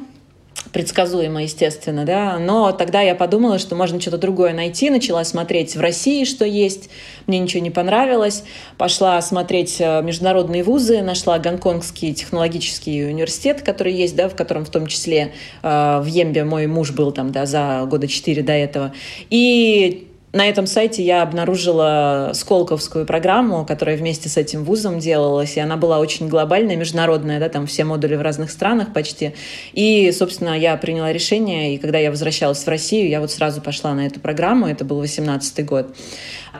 предсказуемо, 0.71 1.43
естественно, 1.43 2.05
да, 2.05 2.37
но 2.39 2.71
тогда 2.71 3.01
я 3.01 3.15
подумала, 3.15 3.59
что 3.59 3.75
можно 3.75 3.99
что-то 4.01 4.17
другое 4.17 4.53
найти, 4.53 4.89
начала 4.89 5.23
смотреть 5.23 5.75
в 5.75 5.79
России, 5.79 6.25
что 6.25 6.45
есть, 6.45 6.89
мне 7.27 7.39
ничего 7.39 7.61
не 7.61 7.71
понравилось, 7.71 8.43
пошла 8.77 9.21
смотреть 9.21 9.77
э, 9.79 10.01
международные 10.01 10.63
вузы, 10.63 11.01
нашла 11.01 11.39
Гонконгский 11.39 12.13
технологический 12.13 13.05
университет, 13.05 13.61
который 13.61 13.93
есть, 13.93 14.15
да, 14.15 14.27
в 14.27 14.35
котором 14.35 14.65
в 14.65 14.69
том 14.69 14.87
числе 14.87 15.33
э, 15.61 15.99
в 16.01 16.05
Ембе 16.05 16.43
мой 16.43 16.67
муж 16.67 16.91
был 16.91 17.11
там, 17.11 17.31
да, 17.31 17.45
за 17.45 17.85
года 17.89 18.07
четыре 18.07 18.41
до 18.41 18.53
этого, 18.53 18.93
и 19.29 20.07
на 20.35 20.49
этом 20.49 20.67
сайте 20.67 21.01
я 21.01 21.21
обнаружила 21.21 22.31
Сколковскую 22.33 23.05
программу, 23.05 23.65
которая 23.65 23.95
вместе 23.95 24.27
с 24.27 24.35
этим 24.35 24.65
вузом 24.65 24.99
делалась, 24.99 25.55
и 25.55 25.61
она 25.61 25.77
была 25.77 25.99
очень 25.99 26.27
глобальная, 26.27 26.75
международная, 26.75 27.39
да, 27.39 27.47
там 27.47 27.67
все 27.67 27.85
модули 27.85 28.15
в 28.15 28.21
разных 28.21 28.51
странах 28.51 28.91
почти. 28.91 29.33
И, 29.71 30.11
собственно, 30.11 30.59
я 30.59 30.75
приняла 30.75 31.13
решение, 31.13 31.73
и 31.73 31.77
когда 31.77 31.99
я 31.99 32.11
возвращалась 32.11 32.61
в 32.61 32.67
Россию, 32.67 33.07
я 33.07 33.21
вот 33.21 33.31
сразу 33.31 33.61
пошла 33.61 33.93
на 33.93 34.05
эту 34.05 34.19
программу, 34.19 34.67
это 34.67 34.83
был 34.83 34.99
18 34.99 35.65
год. 35.65 35.95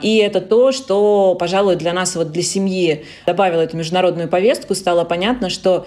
И 0.02 0.18
это 0.20 0.40
то, 0.40 0.72
что, 0.72 1.36
пожалуй, 1.38 1.76
для 1.76 1.92
нас, 1.92 2.16
вот 2.16 2.32
для 2.32 2.44
семьи 2.44 3.04
добавило 3.26 3.60
эту 3.60 3.76
международную 3.76 4.30
повестку, 4.30 4.74
стало 4.74 5.04
понятно, 5.04 5.50
что 5.50 5.86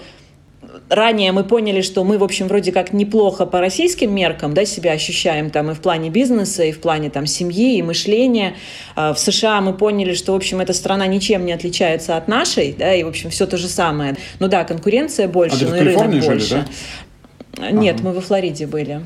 ранее 0.89 1.33
мы 1.33 1.45
поняли, 1.45 1.81
что 1.81 2.05
мы, 2.05 2.18
в 2.18 2.24
общем, 2.24 2.49
вроде 2.49 2.72
как 2.72 2.93
неплохо 2.93 3.47
по 3.47 3.61
российским 3.61 4.14
меркам 4.14 4.55
да, 4.55 4.64
себя 4.64 4.93
ощущаем 4.93 5.51
там 5.51 5.70
и 5.70 5.74
в 5.74 5.81
плане 5.81 6.11
бизнеса, 6.11 6.64
и 6.64 6.72
в 6.72 6.81
плане 6.81 7.11
там 7.11 7.26
семьи, 7.26 7.79
и 7.79 7.83
мышления. 7.83 8.55
А 8.97 9.12
в 9.12 9.18
США 9.18 9.61
мы 9.61 9.74
поняли, 9.74 10.14
что, 10.14 10.33
в 10.33 10.37
общем, 10.37 10.61
эта 10.61 10.72
страна 10.72 11.07
ничем 11.07 11.45
не 11.45 11.53
отличается 11.53 12.16
от 12.16 12.29
нашей, 12.29 12.74
да, 12.79 12.95
и, 12.95 13.03
в 13.03 13.09
общем, 13.09 13.31
все 13.31 13.47
то 13.47 13.57
же 13.57 13.68
самое. 13.68 14.16
Ну 14.41 14.49
да, 14.49 14.64
конкуренция 14.64 15.29
больше, 15.29 15.64
а 15.66 15.68
но 15.68 15.76
и 15.76 15.81
рынок 15.81 16.12
жили, 16.12 16.26
больше. 16.26 16.66
Да? 17.53 17.70
Нет, 17.70 17.97
ага. 17.97 18.09
мы 18.09 18.14
во 18.14 18.20
Флориде 18.20 18.66
были. 18.66 19.03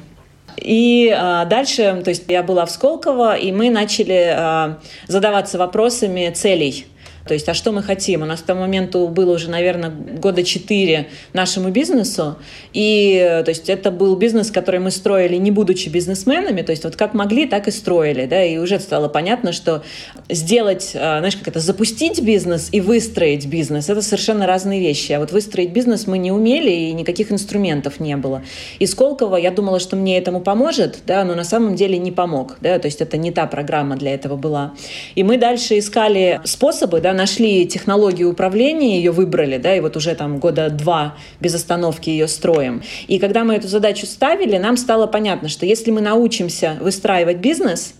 И 0.56 1.12
а, 1.16 1.44
дальше, 1.46 2.02
то 2.04 2.10
есть 2.10 2.24
я 2.28 2.42
была 2.42 2.66
в 2.66 2.70
Сколково, 2.70 3.36
и 3.36 3.52
мы 3.52 3.70
начали 3.70 4.32
а, 4.34 4.78
задаваться 5.08 5.58
вопросами 5.58 6.30
целей 6.34 6.86
то 7.26 7.34
есть, 7.34 7.48
а 7.48 7.54
что 7.54 7.70
мы 7.70 7.82
хотим? 7.82 8.22
У 8.22 8.24
нас 8.24 8.40
к 8.40 8.44
тому 8.44 8.62
моменту 8.62 9.06
было 9.06 9.34
уже, 9.34 9.48
наверное, 9.48 9.90
года 9.90 10.42
четыре 10.42 11.08
нашему 11.32 11.70
бизнесу. 11.70 12.36
И, 12.72 13.42
то 13.44 13.50
есть, 13.50 13.68
это 13.68 13.90
был 13.90 14.16
бизнес, 14.16 14.50
который 14.50 14.80
мы 14.80 14.90
строили, 14.90 15.36
не 15.36 15.50
будучи 15.50 15.88
бизнесменами. 15.88 16.62
То 16.62 16.70
есть, 16.70 16.82
вот 16.82 16.96
как 16.96 17.14
могли, 17.14 17.46
так 17.46 17.68
и 17.68 17.70
строили. 17.70 18.26
Да? 18.26 18.42
И 18.44 18.58
уже 18.58 18.80
стало 18.80 19.08
понятно, 19.08 19.52
что 19.52 19.84
сделать, 20.28 20.92
а, 20.94 21.18
знаешь, 21.18 21.36
как 21.36 21.48
это, 21.48 21.60
запустить 21.60 22.20
бизнес 22.22 22.68
и 22.72 22.80
выстроить 22.80 23.46
бизнес– 23.46 23.88
это 23.88 24.02
совершенно 24.02 24.46
разные 24.46 24.80
вещи. 24.80 25.12
А 25.12 25.20
вот 25.20 25.30
выстроить 25.30 25.70
бизнес 25.70 26.06
мы 26.08 26.18
не 26.18 26.32
умели, 26.32 26.70
и 26.70 26.92
никаких 26.92 27.30
инструментов 27.30 28.00
не 28.00 28.16
было. 28.16 28.42
И 28.80 28.86
Сколково, 28.86 29.36
я 29.36 29.52
думала, 29.52 29.78
что 29.78 29.94
мне 29.94 30.18
этому 30.18 30.40
поможет, 30.40 30.98
да, 31.06 31.24
но 31.24 31.34
на 31.34 31.44
самом 31.44 31.76
деле 31.76 31.98
не 31.98 32.10
помог. 32.10 32.56
Да? 32.60 32.78
То 32.80 32.86
есть, 32.86 33.00
это 33.00 33.16
не 33.16 33.30
та 33.30 33.46
программа 33.46 33.96
для 33.96 34.12
этого 34.12 34.36
была. 34.36 34.74
И 35.14 35.22
мы 35.22 35.38
дальше 35.38 35.78
искали 35.78 36.40
способы, 36.44 37.00
да, 37.00 37.11
нашли 37.12 37.66
технологию 37.66 38.30
управления, 38.30 38.96
ее 38.96 39.10
выбрали, 39.10 39.58
да, 39.58 39.74
и 39.74 39.80
вот 39.80 39.96
уже 39.96 40.14
там 40.14 40.38
года 40.38 40.70
два 40.70 41.16
без 41.40 41.54
остановки 41.54 42.10
ее 42.10 42.28
строим. 42.28 42.82
И 43.08 43.18
когда 43.18 43.44
мы 43.44 43.54
эту 43.54 43.68
задачу 43.68 44.06
ставили, 44.06 44.56
нам 44.58 44.76
стало 44.76 45.06
понятно, 45.06 45.48
что 45.48 45.66
если 45.66 45.90
мы 45.90 46.00
научимся 46.00 46.78
выстраивать 46.80 47.38
бизнес, 47.38 47.94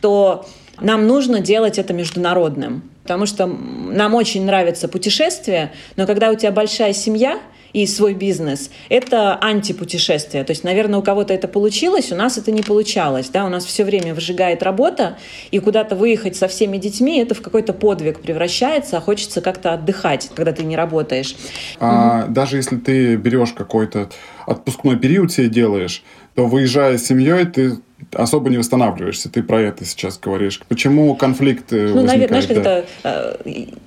то 0.00 0.46
нам 0.80 1.06
нужно 1.06 1.40
делать 1.40 1.78
это 1.78 1.92
международным. 1.92 2.82
Потому 3.02 3.26
что 3.26 3.46
нам 3.46 4.14
очень 4.14 4.44
нравится 4.44 4.88
путешествие, 4.88 5.72
но 5.96 6.06
когда 6.06 6.30
у 6.30 6.34
тебя 6.34 6.50
большая 6.50 6.92
семья– 6.92 7.40
и 7.76 7.86
свой 7.86 8.14
бизнес. 8.14 8.70
Это 8.88 9.38
антипутешествие. 9.38 10.44
То 10.44 10.52
есть, 10.52 10.64
наверное, 10.64 10.98
у 10.98 11.02
кого-то 11.02 11.34
это 11.34 11.46
получилось, 11.46 12.10
у 12.10 12.14
нас 12.14 12.38
это 12.38 12.50
не 12.50 12.62
получалось. 12.62 13.28
Да? 13.28 13.44
У 13.44 13.50
нас 13.50 13.66
все 13.66 13.84
время 13.84 14.14
выжигает 14.14 14.62
работа, 14.62 15.18
и 15.50 15.58
куда-то 15.58 15.94
выехать 15.94 16.36
со 16.36 16.48
всеми 16.48 16.78
детьми, 16.78 17.18
это 17.18 17.34
в 17.34 17.42
какой-то 17.42 17.74
подвиг 17.74 18.20
превращается, 18.20 18.96
а 18.96 19.00
хочется 19.02 19.42
как-то 19.42 19.74
отдыхать, 19.74 20.30
когда 20.34 20.52
ты 20.52 20.64
не 20.64 20.74
работаешь. 20.74 21.36
А 21.78 22.24
угу. 22.24 22.32
даже 22.32 22.56
если 22.56 22.76
ты 22.76 23.16
берешь 23.16 23.52
какой-то 23.52 24.08
отпускной 24.46 24.96
период 24.96 25.30
себе 25.30 25.50
делаешь, 25.50 26.02
то 26.34 26.46
выезжая 26.46 26.96
с 26.96 27.04
семьей, 27.04 27.44
ты 27.44 27.76
особо 28.12 28.50
не 28.50 28.58
восстанавливаешься. 28.58 29.30
Ты 29.30 29.42
про 29.42 29.60
это 29.60 29.84
сейчас 29.84 30.18
говоришь. 30.18 30.60
Почему 30.68 31.14
конфликт 31.16 31.72
э, 31.72 31.88
ну, 31.94 32.02
возникает? 32.02 32.28
Знаешь, 32.28 32.46
да? 32.46 32.84
это, 33.02 33.38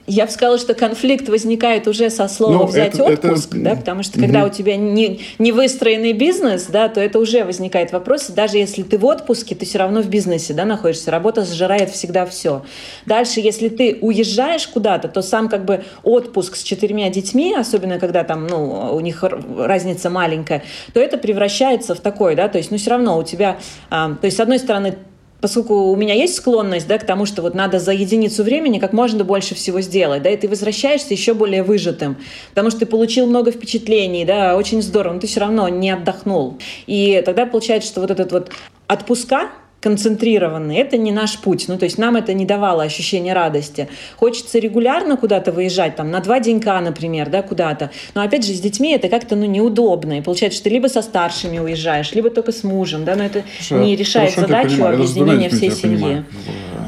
я 0.08 0.26
бы 0.26 0.32
сказала, 0.32 0.58
что 0.58 0.74
конфликт 0.74 1.30
возникает 1.30 1.88
уже 1.88 2.10
со 2.10 2.28
слова 2.28 2.54
ну, 2.54 2.66
взять 2.66 2.96
это, 2.96 3.04
отпуск, 3.04 3.54
это... 3.54 3.64
да, 3.64 3.76
потому 3.76 4.04
что 4.04 4.18
угу. 4.18 4.26
когда 4.26 4.46
у 4.46 4.50
тебя 4.50 4.76
не, 4.78 5.22
не 5.38 5.52
выстроенный 5.52 6.14
бизнес, 6.14 6.66
да, 6.66 6.90
то 6.90 7.00
это 7.00 7.20
уже 7.20 7.44
возникает 7.44 7.92
вопрос. 7.92 8.28
Даже 8.30 8.58
если 8.58 8.84
ты 8.84 8.98
в 8.98 9.06
отпуске, 9.06 9.56
ты 9.56 9.66
все 9.66 9.78
равно 9.78 10.02
в 10.02 10.10
бизнесе 10.10 10.54
да, 10.54 10.66
находишься. 10.66 11.12
Работа 11.12 11.46
сжирает 11.46 11.90
всегда 11.92 12.26
все. 12.26 12.64
Дальше, 13.06 13.40
если 13.40 13.70
ты 13.70 14.00
уезжаешь 14.02 14.68
куда-то, 14.68 15.08
то 15.08 15.22
сам 15.22 15.50
как 15.50 15.66
бы 15.66 15.84
отпуск 16.04 16.56
с 16.56 16.64
четырьмя 16.64 17.10
детьми, 17.10 17.54
особенно 17.56 18.00
когда 18.00 18.24
там, 18.24 18.48
ну, 18.48 18.96
у 18.96 19.00
них 19.00 19.24
разница 19.24 20.10
маленькая, 20.10 20.64
то 20.94 21.00
это 21.00 21.18
превращается 21.18 21.94
в 21.94 22.00
такое, 22.00 22.36
да, 22.36 22.48
то 22.48 22.58
есть, 22.58 22.72
ну, 22.72 22.78
все 22.78 22.92
равно 22.92 23.18
у 23.18 23.24
тебя 23.24 23.60
а, 23.90 23.99
то 24.08 24.26
есть, 24.26 24.38
с 24.38 24.40
одной 24.40 24.60
стороны, 24.60 24.98
поскольку 25.42 25.74
у 25.92 25.96
меня 25.96 26.14
есть 26.14 26.36
склонность 26.36 26.88
да, 26.88 26.98
к 26.98 27.06
тому, 27.06 27.26
что 27.26 27.42
вот 27.42 27.56
надо 27.56 27.80
за 27.80 27.92
единицу 27.92 28.44
времени 28.44 28.80
как 28.80 28.94
можно 28.94 29.24
больше 29.24 29.56
всего 29.56 29.82
сделать, 29.82 30.22
да, 30.24 30.30
и 30.30 30.38
ты 30.38 30.48
возвращаешься 30.48 31.14
еще 31.14 31.34
более 31.34 31.64
выжатым, 31.64 32.18
потому 32.50 32.70
что 32.70 32.82
ты 32.82 32.86
получил 32.86 33.28
много 33.28 33.52
впечатлений, 33.52 34.26
да, 34.26 34.58
очень 34.58 34.82
здорово, 34.82 35.14
но 35.14 35.20
ты 35.20 35.28
все 35.28 35.40
равно 35.40 35.70
не 35.70 35.92
отдохнул. 35.92 36.58
И 36.88 37.22
тогда 37.26 37.46
получается, 37.46 37.90
что 37.90 38.02
вот 38.02 38.12
этот 38.12 38.32
вот 38.32 38.52
отпуска, 38.88 39.50
концентрированный. 39.82 40.78
Это 40.78 40.98
не 40.98 41.12
наш 41.12 41.40
путь. 41.40 41.66
Ну, 41.68 41.78
то 41.78 41.86
есть 41.86 41.98
нам 41.98 42.16
это 42.16 42.34
не 42.34 42.46
давало 42.46 42.84
ощущения 42.84 43.34
радости. 43.34 43.88
Хочется 44.18 44.60
регулярно 44.60 45.18
куда-то 45.18 45.52
выезжать, 45.52 45.96
там, 45.96 46.12
на 46.12 46.20
два 46.20 46.40
денька, 46.40 46.80
например, 46.82 47.30
да, 47.30 47.42
куда-то. 47.42 47.92
Но, 48.14 48.22
опять 48.22 48.46
же, 48.46 48.54
с 48.54 48.60
детьми 48.60 48.94
это 48.94 49.10
как-то, 49.10 49.36
ну, 49.36 49.46
неудобно. 49.46 50.18
И 50.18 50.22
получается, 50.22 50.58
что 50.58 50.66
ты 50.66 50.70
либо 50.72 50.88
со 50.88 51.02
старшими 51.02 51.60
уезжаешь, 51.60 52.12
либо 52.14 52.30
только 52.30 52.52
с 52.52 52.64
мужем, 52.64 53.06
да, 53.06 53.16
но 53.16 53.24
это 53.24 53.44
Хорошо, 53.54 53.84
не 53.84 53.96
решает 53.96 54.36
задачу 54.36 54.86
объединения 54.86 55.50
всей 55.50 55.72
семьи. 55.72 56.24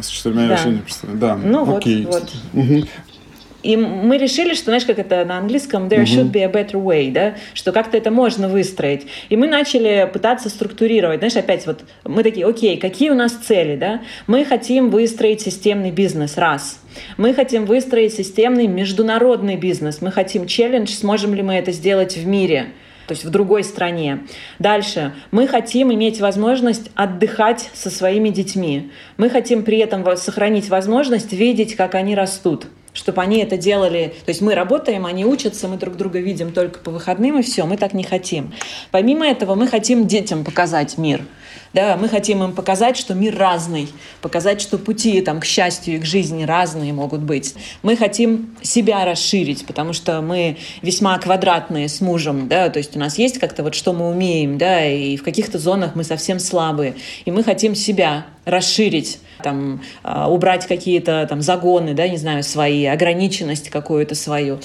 С 0.01 0.07
четырьмя 0.07 0.47
да. 0.47 0.59
я 0.63 0.69
не 0.71 0.79
представляю. 0.79 1.19
Да, 1.19 1.35
ну 1.35 1.77
окей. 1.77 2.05
вот, 2.05 2.23
вот. 2.53 2.63
Угу. 2.63 2.87
И 3.63 3.75
мы 3.75 4.17
решили, 4.17 4.53
что, 4.53 4.65
знаешь, 4.65 4.85
как 4.85 4.99
это 4.99 5.23
на 5.25 5.37
английском, 5.37 5.87
there 5.87 6.03
should 6.03 6.31
be 6.31 6.41
a 6.41 6.51
better 6.51 6.81
way, 6.81 7.11
да, 7.11 7.35
что 7.53 7.71
как-то 7.71 7.97
это 7.97 8.09
можно 8.09 8.47
выстроить. 8.47 9.05
И 9.29 9.37
мы 9.37 9.47
начали 9.47 10.09
пытаться 10.11 10.49
структурировать, 10.49 11.19
знаешь, 11.19 11.35
опять 11.35 11.67
вот 11.67 11.83
мы 12.03 12.23
такие, 12.23 12.45
окей, 12.45 12.77
какие 12.77 13.09
у 13.09 13.15
нас 13.15 13.33
цели, 13.33 13.75
да? 13.75 14.01
Мы 14.27 14.45
хотим 14.45 14.89
выстроить 14.89 15.41
системный 15.41 15.91
бизнес, 15.91 16.37
раз. 16.37 16.81
Мы 17.17 17.33
хотим 17.33 17.65
выстроить 17.65 18.13
системный 18.13 18.67
международный 18.67 19.55
бизнес. 19.55 20.01
Мы 20.01 20.11
хотим 20.11 20.47
челлендж, 20.47 20.89
сможем 20.89 21.33
ли 21.33 21.41
мы 21.41 21.53
это 21.55 21.71
сделать 21.71 22.17
в 22.17 22.25
мире 22.25 22.67
то 23.07 23.13
есть 23.13 23.25
в 23.25 23.29
другой 23.29 23.65
стране. 23.65 24.19
Дальше. 24.57 25.11
Мы 25.31 25.45
хотим 25.45 25.91
иметь 25.93 26.21
возможность 26.21 26.89
отдыхать 26.95 27.69
со 27.73 27.89
своими 27.89 28.29
детьми. 28.29 28.89
Мы 29.17 29.29
хотим 29.29 29.63
при 29.63 29.79
этом 29.79 30.05
сохранить 30.15 30.69
возможность 30.69 31.33
видеть, 31.33 31.75
как 31.75 31.95
они 31.95 32.15
растут 32.15 32.67
чтобы 32.93 33.21
они 33.21 33.37
это 33.37 33.57
делали. 33.57 34.13
То 34.25 34.29
есть 34.29 34.41
мы 34.41 34.55
работаем, 34.55 35.05
они 35.05 35.25
учатся, 35.25 35.67
мы 35.67 35.77
друг 35.77 35.95
друга 35.95 36.19
видим 36.19 36.51
только 36.51 36.79
по 36.79 36.91
выходным, 36.91 37.39
и 37.39 37.41
все, 37.41 37.65
мы 37.65 37.77
так 37.77 37.93
не 37.93 38.03
хотим. 38.03 38.53
Помимо 38.91 39.27
этого, 39.27 39.55
мы 39.55 39.67
хотим 39.67 40.07
детям 40.07 40.43
показать 40.43 40.97
мир. 40.97 41.21
Да, 41.73 41.95
мы 41.95 42.09
хотим 42.09 42.43
им 42.43 42.51
показать, 42.51 42.97
что 42.97 43.13
мир 43.13 43.37
разный, 43.37 43.87
показать, 44.21 44.59
что 44.59 44.77
пути 44.77 45.21
там, 45.21 45.39
к 45.39 45.45
счастью 45.45 45.95
и 45.95 45.99
к 45.99 46.05
жизни 46.05 46.43
разные 46.43 46.91
могут 46.91 47.21
быть. 47.21 47.55
Мы 47.81 47.95
хотим 47.95 48.55
себя 48.61 49.05
расширить, 49.05 49.65
потому 49.65 49.93
что 49.93 50.21
мы 50.21 50.57
весьма 50.81 51.17
квадратные 51.17 51.87
с 51.87 52.01
мужем, 52.01 52.49
да, 52.49 52.69
то 52.69 52.79
есть 52.79 52.97
у 52.97 52.99
нас 52.99 53.17
есть 53.17 53.39
как-то 53.39 53.63
вот 53.63 53.73
что 53.73 53.93
мы 53.93 54.09
умеем, 54.09 54.57
да, 54.57 54.85
и 54.85 55.15
в 55.15 55.23
каких-то 55.23 55.59
зонах 55.59 55.95
мы 55.95 56.03
совсем 56.03 56.39
слабые, 56.39 56.95
и 57.23 57.31
мы 57.31 57.41
хотим 57.41 57.73
себя 57.73 58.25
расширить, 58.43 59.19
там, 59.41 59.81
а, 60.03 60.29
убрать 60.29 60.67
какие-то 60.67 61.25
там 61.29 61.41
загоны, 61.41 61.93
да, 61.93 62.07
не 62.07 62.17
знаю, 62.17 62.43
свои, 62.43 62.85
ограниченность 62.85 63.69
какую-то 63.69 64.15
свою. 64.15 64.59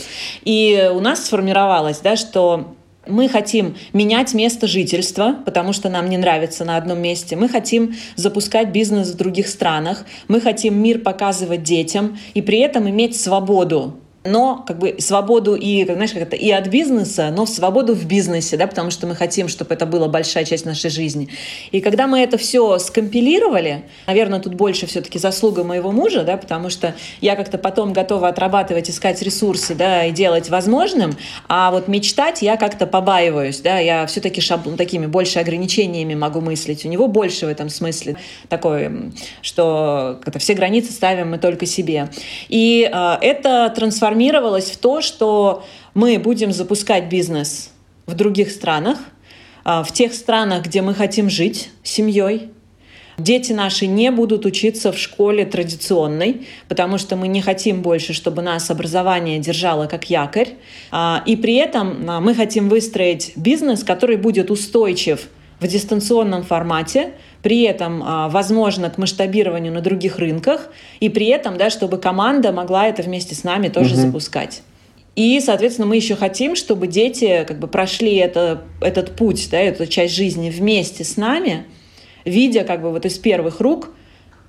И 0.45 0.91
у 0.93 1.01
нас 1.01 1.27
сформировалось, 1.27 1.99
да, 1.99 2.17
что 2.17 2.76
мы 3.07 3.29
хотим 3.29 3.77
менять 3.93 4.35
место 4.35 4.67
жительства, 4.67 5.37
потому 5.45 5.73
что 5.73 5.89
нам 5.89 6.09
не 6.09 6.17
нравится 6.17 6.65
на 6.65 6.77
одном 6.77 7.01
месте. 7.01 7.37
Мы 7.37 7.49
хотим 7.49 7.95
запускать 8.17 8.71
бизнес 8.71 9.11
в 9.11 9.17
других 9.17 9.49
странах. 9.49 10.05
Мы 10.29 10.41
хотим 10.41 10.81
мир 10.81 11.01
показывать 11.01 11.63
детям 11.63 12.19
и 12.35 12.43
при 12.43 12.59
этом 12.59 12.89
иметь 12.89 13.21
свободу 13.21 14.01
но 14.27 14.65
как 14.67 14.79
бы 14.79 14.97
свободу 14.99 15.55
и, 15.55 15.85
знаешь, 15.85 16.13
как 16.13 16.23
это, 16.23 16.37
и 16.37 16.51
от 16.51 16.69
бизнеса, 16.69 17.33
но 17.35 17.47
свободу 17.47 17.95
в 17.95 18.07
бизнесе, 18.07 18.57
да, 18.57 18.67
потому 18.67 18.91
что 18.91 19.07
мы 19.07 19.15
хотим, 19.15 19.49
чтобы 19.49 19.75
это 19.75 19.87
была 19.87 20.09
большая 20.09 20.45
часть 20.45 20.65
нашей 20.65 20.91
жизни. 20.91 21.29
И 21.73 21.81
когда 21.81 22.07
мы 22.07 22.21
это 22.21 22.39
все 22.39 22.79
скомпилировали, 22.79 23.85
наверное, 24.07 24.41
тут 24.41 24.55
больше 24.55 24.87
все-таки 24.87 25.19
заслуга 25.19 25.65
моего 25.65 25.93
мужа, 25.93 26.25
да, 26.25 26.37
потому 26.37 26.71
что 26.71 26.95
я 27.21 27.37
как-то 27.37 27.59
потом 27.59 27.93
готова 27.93 28.29
отрабатывать, 28.29 28.91
искать 28.91 29.23
ресурсы, 29.23 29.75
да, 29.75 30.07
и 30.07 30.13
делать 30.13 30.49
возможным, 30.51 31.17
а 31.49 31.71
вот 31.71 31.89
мечтать 31.89 32.43
я 32.43 32.57
как-то 32.57 32.87
побаиваюсь, 32.87 33.61
да, 33.61 33.79
я 33.79 34.07
все-таки 34.07 34.41
шаблон, 34.41 34.77
такими 34.77 35.07
больше 35.07 35.39
ограничениями 35.39 36.15
могу 36.15 36.41
мыслить. 36.41 36.85
У 36.85 36.89
него 36.89 37.07
больше 37.07 37.47
в 37.47 37.49
этом 37.49 37.69
смысле 37.69 38.17
такое, 38.49 39.13
что 39.43 40.21
это 40.25 40.39
все 40.39 40.55
границы 40.55 40.93
ставим 40.93 41.31
мы 41.31 41.39
только 41.39 41.67
себе. 41.67 42.09
И 42.49 42.91
э, 42.91 43.17
это 43.21 43.73
трансформация 43.75 44.07
трансформировалось 44.17 44.71
в 44.71 44.79
то, 44.79 45.01
что 45.01 45.65
мы 45.95 46.19
будем 46.19 46.53
запускать 46.53 47.09
бизнес 47.09 47.71
в 48.07 48.15
других 48.15 48.51
странах, 48.51 48.99
а, 49.65 49.83
в 49.83 49.93
тех 49.93 50.15
странах, 50.15 50.65
где 50.65 50.81
мы 50.81 50.95
хотим 50.95 51.29
жить 51.29 51.71
семьей. 51.83 52.51
Дети 53.19 53.53
наши 53.53 53.87
не 53.87 54.11
будут 54.11 54.47
учиться 54.47 54.93
в 54.93 54.99
школе 54.99 55.45
традиционной, 55.47 56.47
потому 56.69 56.99
что 56.99 57.17
мы 57.17 57.29
не 57.29 57.41
хотим 57.41 57.83
больше, 57.83 58.13
чтобы 58.13 58.43
нас 58.43 58.71
образование 58.71 59.39
держало 59.39 59.87
как 59.87 60.11
якорь. 60.11 60.49
А, 60.91 61.23
и 61.27 61.37
при 61.37 61.57
этом 61.57 62.09
а, 62.09 62.21
мы 62.21 62.35
хотим 62.35 62.69
выстроить 62.69 63.33
бизнес, 63.37 63.85
который 63.85 64.17
будет 64.17 64.51
устойчив 64.51 65.29
в 65.61 65.67
дистанционном 65.67 66.43
формате, 66.43 67.13
при 67.47 67.63
этом 67.63 68.03
а, 68.05 68.29
возможно 68.29 68.91
к 68.91 68.99
масштабированию 68.99 69.73
на 69.73 69.81
других 69.81 70.19
рынках, 70.19 70.69
и 70.99 71.09
при 71.09 71.27
этом, 71.27 71.57
да, 71.57 71.71
чтобы 71.71 71.97
команда 71.97 72.51
могла 72.51 72.89
это 72.89 73.03
вместе 73.03 73.37
с 73.37 73.45
нами 73.45 73.69
тоже 73.69 73.95
угу. 73.95 74.01
запускать. 74.01 74.63
И, 75.15 75.39
соответственно, 75.39 75.87
мы 75.87 75.95
еще 75.95 76.17
хотим, 76.17 76.57
чтобы 76.57 76.89
дети 76.89 77.45
как 77.47 77.61
бы 77.61 77.69
прошли 77.69 78.17
это, 78.17 78.65
этот 78.81 79.15
путь, 79.15 79.47
да, 79.49 79.61
эту 79.61 79.87
часть 79.87 80.17
жизни 80.17 80.51
вместе 80.51 81.05
с 81.05 81.17
нами, 81.17 81.67
видя 82.25 82.65
как 82.65 82.83
бы 82.83 82.91
вот 82.91 83.07
из 83.07 83.17
первых 83.17 83.61
рук, 83.61 83.91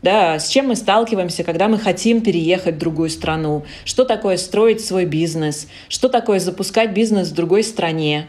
да, 0.02 0.40
с 0.40 0.48
чем 0.48 0.70
мы 0.70 0.76
сталкиваемся, 0.76 1.44
когда 1.44 1.68
мы 1.68 1.78
хотим 1.78 2.22
переехать 2.22 2.78
в 2.78 2.80
другую 2.80 3.12
страну, 3.12 3.64
что 3.86 4.06
такое 4.06 4.38
строить 4.38 4.84
свой 4.84 5.06
бизнес, 5.06 5.68
что 5.88 6.10
такое 6.10 6.40
запускать 6.40 6.94
бизнес 6.94 7.28
в 7.28 7.36
другой 7.36 7.64
стране, 7.64 8.26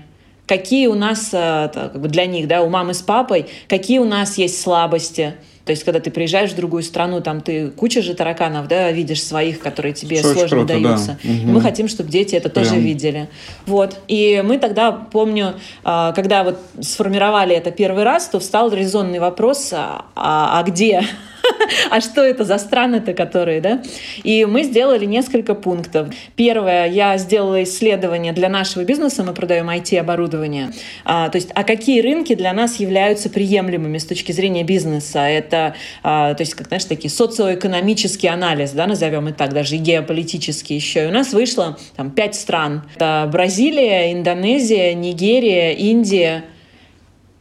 какие 0.48 0.88
у 0.88 0.94
нас 0.94 1.30
э, 1.32 1.70
как 1.72 2.00
бы 2.00 2.08
для 2.08 2.26
них, 2.26 2.48
да, 2.48 2.62
у 2.62 2.68
мамы 2.68 2.94
с 2.94 3.02
папой, 3.02 3.46
какие 3.68 4.00
у 4.00 4.04
нас 4.04 4.36
есть 4.38 4.60
слабости– 4.60 5.34
то 5.68 5.72
есть, 5.72 5.84
когда 5.84 6.00
ты 6.00 6.10
приезжаешь 6.10 6.52
в 6.52 6.56
другую 6.56 6.82
страну, 6.82 7.20
там 7.20 7.42
ты 7.42 7.68
куча 7.68 8.00
же 8.00 8.14
тараканов, 8.14 8.68
да, 8.68 8.90
видишь 8.90 9.22
своих, 9.22 9.60
которые 9.60 9.92
тебе 9.92 10.20
Что 10.20 10.32
сложно 10.32 10.56
круто, 10.60 10.66
даются. 10.72 11.18
Да. 11.22 11.30
Угу. 11.30 11.52
Мы 11.52 11.60
хотим, 11.60 11.88
чтобы 11.88 12.08
дети 12.08 12.34
это 12.34 12.48
Прям. 12.48 12.64
тоже 12.64 12.80
видели. 12.80 13.28
Вот. 13.66 13.98
И 14.08 14.42
мы 14.42 14.56
тогда, 14.56 14.92
помню, 14.92 15.56
а, 15.84 16.12
когда 16.12 16.42
вот 16.42 16.58
сформировали 16.80 17.54
это 17.54 17.70
первый 17.70 18.04
раз, 18.04 18.28
то 18.28 18.40
встал 18.40 18.72
резонный 18.72 19.18
вопрос, 19.18 19.68
а, 19.74 20.06
а 20.16 20.62
где 20.62 21.02
а 21.90 22.00
что 22.00 22.22
это 22.22 22.44
за 22.44 22.58
страны-то, 22.58 23.14
которые, 23.14 23.60
да? 23.60 23.82
И 24.22 24.44
мы 24.44 24.62
сделали 24.62 25.04
несколько 25.04 25.54
пунктов. 25.54 26.08
Первое, 26.36 26.88
я 26.88 27.16
сделала 27.18 27.62
исследование 27.62 28.32
для 28.32 28.48
нашего 28.48 28.84
бизнеса, 28.84 29.24
мы 29.24 29.32
продаем 29.32 29.68
IT-оборудование. 29.70 30.70
А, 31.04 31.28
то 31.28 31.36
есть, 31.36 31.50
а 31.54 31.64
какие 31.64 32.00
рынки 32.00 32.34
для 32.34 32.52
нас 32.52 32.76
являются 32.76 33.30
приемлемыми 33.30 33.98
с 33.98 34.04
точки 34.04 34.32
зрения 34.32 34.64
бизнеса? 34.64 35.20
Это, 35.20 35.74
а, 36.02 36.34
то 36.34 36.42
есть, 36.42 36.54
как, 36.54 36.68
знаешь, 36.68 36.84
такие 36.84 37.10
социоэкономический 37.10 38.28
анализ, 38.28 38.72
да, 38.72 38.86
назовем 38.86 39.28
и 39.28 39.32
так, 39.32 39.52
даже 39.52 39.76
и 39.76 39.78
геополитический 39.78 40.76
еще. 40.76 41.04
И 41.04 41.06
у 41.06 41.12
нас 41.12 41.32
вышло 41.32 41.78
там 41.96 42.10
пять 42.10 42.34
стран. 42.34 42.82
Это 42.96 43.28
Бразилия, 43.30 44.12
Индонезия, 44.12 44.94
Нигерия, 44.94 45.72
Индия, 45.72 46.44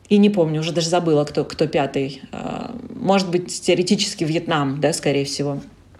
и 0.10 0.18
не 0.18 0.30
помню, 0.30 0.62
уже 0.62 0.72
даже 0.72 0.89
забыла, 0.89 1.26
кто, 1.26 1.43
кто 1.43 1.68
пятый. 1.68 2.22
А, 2.32 2.76
может 2.95 3.30
быть, 3.30 3.62
теоретически 3.62 4.24
Вьетнам, 4.24 4.80
да, 4.80 4.93
скорее 4.93 5.26
всего. 5.26 5.60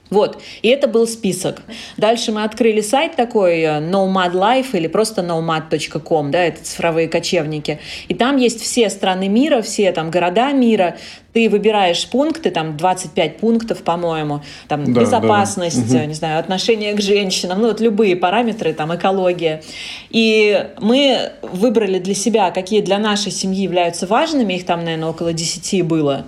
Вот, 0.10 0.42
и 0.62 0.70
это 0.70 0.88
был 0.88 1.06
список. 1.06 1.62
Дальше 1.98 2.32
мы 2.32 2.44
открыли 2.44 2.80
сайт 2.80 3.16
такой 3.16 3.60
э, 3.60 3.82
Nomad 3.82 4.32
Life 4.32 4.70
или 4.72 4.88
просто 4.88 5.22
nomad.com, 5.22 6.32
да, 6.32 6.46
это 6.46 6.64
цифровые 6.64 7.10
кочевники. 7.10 7.80
И 8.08 8.14
там 8.14 8.38
есть 8.38 8.62
все 8.62 8.90
страны 8.90 9.28
мира, 9.28 9.62
все 9.62 9.92
там 9.92 10.10
города 10.10 10.54
мира. 10.54 10.98
Ты 11.38 11.50
выбираешь 11.50 12.08
пункты, 12.08 12.50
там 12.50 12.78
25 12.78 13.38
пунктов, 13.38 13.84
по-моему, 13.84 14.42
там 14.68 14.92
да, 14.92 15.02
безопасность, 15.02 15.94
да. 15.94 16.04
не 16.08 16.16
знаю, 16.16 16.40
отношение 16.40 16.96
к 16.96 17.00
женщинам, 17.00 17.62
ну 17.62 17.68
вот 17.68 17.80
любые 17.80 18.16
параметры, 18.16 18.74
там 18.74 18.96
экология. 18.96 19.62
И 20.10 20.68
мы 20.82 21.34
выбрали 21.44 22.00
для 22.00 22.16
себя, 22.16 22.50
какие 22.50 22.82
для 22.82 22.98
нашей 22.98 23.32
семьи 23.32 23.62
являются 23.62 24.08
важными, 24.08 24.56
их 24.56 24.66
там, 24.66 24.84
наверное, 24.84 25.10
около 25.10 25.32
10 25.32 25.86
было. 25.86 26.26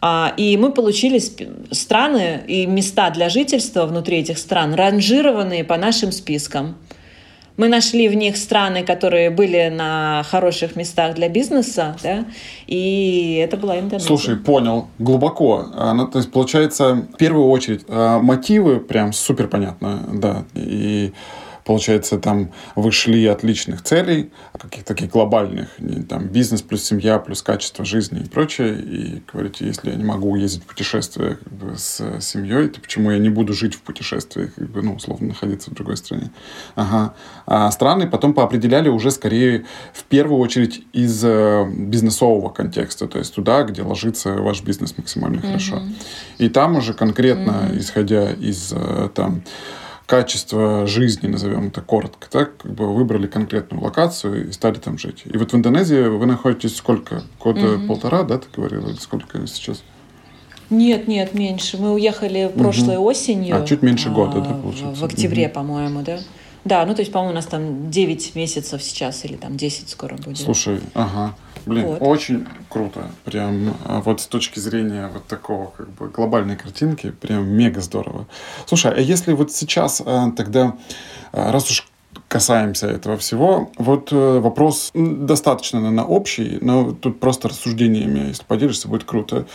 А, 0.00 0.32
и 0.36 0.56
мы 0.56 0.70
получили 0.70 1.20
страны 1.72 2.42
и 2.46 2.64
места 2.66 3.10
для 3.10 3.30
жительства 3.30 3.84
внутри 3.86 4.18
этих 4.18 4.38
стран, 4.38 4.74
ранжированные 4.74 5.64
по 5.64 5.76
нашим 5.76 6.12
спискам. 6.12 6.76
Мы 7.56 7.68
нашли 7.68 8.08
в 8.08 8.14
них 8.14 8.36
страны, 8.36 8.82
которые 8.82 9.30
были 9.30 9.68
на 9.68 10.24
хороших 10.30 10.76
местах 10.76 11.14
для 11.14 11.28
бизнеса, 11.28 11.96
да, 12.02 12.24
и 12.66 13.40
это 13.44 13.56
была 13.56 13.78
Индонезия. 13.78 14.06
Слушай, 14.06 14.36
понял, 14.36 14.88
глубоко. 14.98 15.66
Ну, 15.94 16.06
то 16.06 16.18
есть, 16.18 16.32
получается, 16.32 17.06
в 17.12 17.16
первую 17.18 17.48
очередь, 17.48 17.84
а, 17.88 18.20
мотивы 18.20 18.80
прям 18.80 19.12
супер 19.12 19.48
понятно, 19.48 20.00
да, 20.12 20.44
и 20.54 21.12
получается, 21.64 22.18
там 22.18 22.50
вышли 22.76 23.26
от 23.26 23.42
личных 23.42 23.82
целей, 23.82 24.30
каких-то 24.52 24.94
таких 24.94 25.10
глобальных, 25.10 25.68
там, 26.08 26.28
бизнес 26.28 26.62
плюс 26.62 26.82
семья 26.84 27.18
плюс 27.18 27.42
качество 27.42 27.84
жизни 27.84 28.20
и 28.20 28.28
прочее, 28.28 28.78
и 28.78 29.22
говорите, 29.32 29.66
если 29.66 29.90
я 29.90 29.96
не 29.96 30.04
могу 30.04 30.34
ездить 30.36 30.62
в 30.62 30.66
путешествие 30.66 31.36
как 31.36 31.52
бы, 31.52 31.76
с 31.76 32.20
семьей, 32.20 32.68
то 32.68 32.80
почему 32.80 33.10
я 33.10 33.18
не 33.18 33.28
буду 33.28 33.52
жить 33.52 33.74
в 33.74 33.82
путешествиях, 33.82 34.54
как 34.54 34.70
бы, 34.70 34.82
ну, 34.82 34.94
условно, 34.94 35.28
находиться 35.28 35.70
в 35.70 35.74
другой 35.74 35.96
стране. 35.96 36.30
Ага. 36.74 37.14
А 37.46 37.70
страны 37.70 38.08
потом 38.08 38.34
поопределяли 38.34 38.88
уже 38.88 39.10
скорее 39.10 39.64
в 39.92 40.04
первую 40.04 40.40
очередь 40.40 40.82
из 40.92 41.22
э, 41.24 41.68
бизнесового 41.70 42.50
контекста, 42.50 43.06
то 43.06 43.18
есть 43.18 43.34
туда, 43.34 43.62
где 43.62 43.82
ложится 43.82 44.34
ваш 44.34 44.62
бизнес 44.62 44.96
максимально 44.96 45.36
mm-hmm. 45.36 45.46
хорошо. 45.46 45.82
И 46.38 46.48
там 46.48 46.76
уже 46.76 46.94
конкретно, 46.94 47.50
mm-hmm. 47.50 47.78
исходя 47.78 48.32
из 48.32 48.72
э, 48.72 49.08
там 49.14 49.42
качество 50.06 50.86
жизни, 50.86 51.26
назовем 51.26 51.68
это 51.68 51.80
коротко, 51.80 52.28
так, 52.30 52.56
как 52.58 52.72
бы 52.72 52.92
выбрали 52.94 53.26
конкретную 53.26 53.82
локацию 53.82 54.48
и 54.48 54.52
стали 54.52 54.78
там 54.78 54.98
жить. 54.98 55.22
И 55.24 55.36
вот 55.36 55.52
в 55.52 55.56
Индонезии 55.56 56.08
вы 56.08 56.26
находитесь 56.26 56.76
сколько? 56.76 57.22
Года 57.40 57.74
угу. 57.74 57.86
полтора, 57.88 58.22
да, 58.22 58.38
ты 58.38 58.46
говорила, 58.54 58.88
или 58.88 58.96
сколько 58.96 59.46
сейчас? 59.46 59.82
Нет, 60.70 61.06
нет, 61.06 61.34
меньше. 61.34 61.76
Мы 61.76 61.92
уехали 61.92 62.50
прошлой 62.54 62.96
угу. 62.96 63.06
осенью. 63.06 63.56
А 63.56 63.66
чуть 63.66 63.82
меньше 63.82 64.10
года, 64.10 64.40
да, 64.40 64.54
получается. 64.54 65.00
В 65.00 65.04
октябре, 65.04 65.46
угу. 65.46 65.54
по-моему, 65.54 66.02
да? 66.02 66.18
Да, 66.64 66.86
ну 66.86 66.94
то 66.94 67.00
есть, 67.00 67.10
по-моему, 67.10 67.32
у 67.32 67.34
нас 67.34 67.46
там 67.46 67.90
9 67.90 68.34
месяцев 68.34 68.82
сейчас 68.82 69.24
или 69.24 69.36
там 69.36 69.56
10 69.56 69.88
скоро 69.88 70.16
будет. 70.16 70.38
Слушай, 70.38 70.80
ага. 70.94 71.34
Блин, 71.66 71.86
вот. 71.86 71.98
очень 72.00 72.46
круто. 72.68 73.10
Прям 73.24 73.74
а, 73.84 74.00
вот 74.00 74.20
с 74.20 74.26
точки 74.26 74.58
зрения 74.58 75.08
вот 75.12 75.26
такого 75.26 75.72
как 75.76 75.88
бы 75.90 76.08
глобальной 76.08 76.56
картинки, 76.56 77.10
прям 77.10 77.48
мега 77.48 77.80
здорово. 77.80 78.26
Слушай, 78.66 78.92
а 78.96 79.00
если 79.00 79.32
вот 79.32 79.52
сейчас 79.52 80.02
а, 80.04 80.30
тогда, 80.32 80.76
а, 81.32 81.52
раз 81.52 81.70
уж 81.70 81.88
касаемся 82.28 82.86
этого 82.86 83.16
всего. 83.18 83.70
Вот 83.76 84.10
э, 84.10 84.38
вопрос 84.38 84.90
достаточно, 84.94 85.80
наверное, 85.80 86.04
общий, 86.04 86.58
но 86.62 86.92
тут 86.92 87.20
просто 87.20 87.48
рассуждениями, 87.48 88.28
если 88.28 88.44
поделишься, 88.44 88.88
будет 88.88 89.04
круто. 89.04 89.46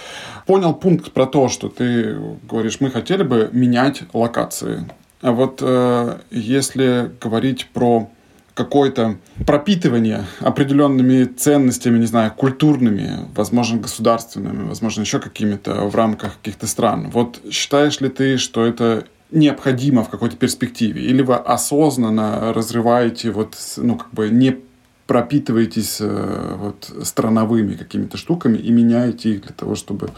Понял 0.46 0.74
пункт 0.76 1.12
про 1.12 1.26
то, 1.26 1.50
что 1.50 1.70
ты 1.70 2.18
говоришь, 2.44 2.80
мы 2.80 2.92
хотели 2.92 3.24
бы 3.24 3.50
менять 3.52 4.04
локации. 4.14 4.88
А 5.22 5.32
вот 5.32 5.60
э, 5.62 6.20
если 6.30 7.12
говорить 7.20 7.68
про 7.74 8.10
какое-то 8.58 9.18
пропитывание 9.46 10.26
определенными 10.40 11.26
ценностями, 11.26 12.00
не 12.00 12.08
знаю, 12.08 12.34
культурными, 12.36 13.28
возможно, 13.36 13.80
государственными, 13.80 14.68
возможно, 14.68 15.02
еще 15.02 15.20
какими-то 15.20 15.86
в 15.88 15.96
рамках 15.96 16.38
каких-то 16.38 16.66
стран. 16.66 17.12
Вот 17.12 17.40
считаешь 17.52 18.02
ли 18.02 18.10
ты, 18.10 18.38
что 18.38 18.66
это 18.66 19.06
необходимо 19.30 20.04
в 20.04 20.10
какой-то 20.10 20.38
перспективе? 20.38 21.04
Или 21.04 21.22
вы 21.22 21.36
осознанно 21.36 22.52
разрываете, 22.52 23.30
вот, 23.30 23.56
ну, 23.78 23.96
как 23.96 24.12
бы 24.12 24.30
не 24.30 24.58
пропитываетесь 25.06 25.98
э, 26.02 26.56
вот, 26.58 26.92
страновыми 27.04 27.76
какими-то 27.76 28.18
штуками 28.18 28.58
и 28.58 28.72
меняете 28.72 29.34
их 29.34 29.42
для 29.42 29.54
того, 29.54 29.76
чтобы 29.76 30.10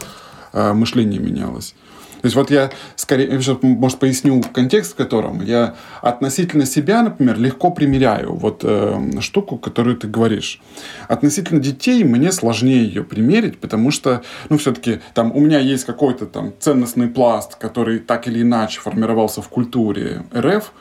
э, 0.54 0.72
мышление 0.72 1.20
менялось? 1.20 1.74
То 2.20 2.26
есть 2.26 2.36
вот 2.36 2.50
я 2.50 2.70
скорее, 2.96 3.40
может, 3.62 3.98
поясню 3.98 4.42
контекст, 4.52 4.92
в 4.92 4.96
котором. 4.96 5.42
Я 5.42 5.74
относительно 6.02 6.66
себя, 6.66 7.02
например, 7.02 7.38
легко 7.38 7.70
примеряю 7.70 8.34
вот 8.34 8.60
э, 8.62 9.20
штуку, 9.20 9.56
которую 9.56 9.96
ты 9.96 10.06
говоришь. 10.06 10.60
Относительно 11.08 11.60
детей 11.60 12.04
мне 12.04 12.30
сложнее 12.32 12.84
ее 12.84 13.04
примерить, 13.04 13.58
потому 13.58 13.90
что, 13.90 14.22
ну, 14.48 14.58
все-таки 14.58 15.00
там 15.14 15.32
у 15.34 15.40
меня 15.40 15.58
есть 15.58 15.84
какой-то 15.84 16.26
там 16.26 16.52
ценностный 16.58 17.08
пласт, 17.08 17.56
который 17.56 17.98
так 17.98 18.28
или 18.28 18.42
иначе 18.42 18.80
формировался 18.80 19.40
в 19.40 19.48
культуре 19.48 20.24
РФ, 20.34 20.72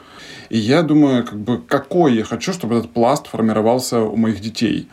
и 0.49 0.57
я 0.57 0.81
думаю, 0.81 1.23
как 1.23 1.39
бы, 1.39 1.61
какой 1.61 2.15
я 2.15 2.23
хочу, 2.23 2.53
чтобы 2.53 2.77
этот 2.77 2.91
пласт 2.91 3.27
формировался 3.27 4.01
у 4.01 4.15
моих 4.15 4.41
детей 4.41 4.89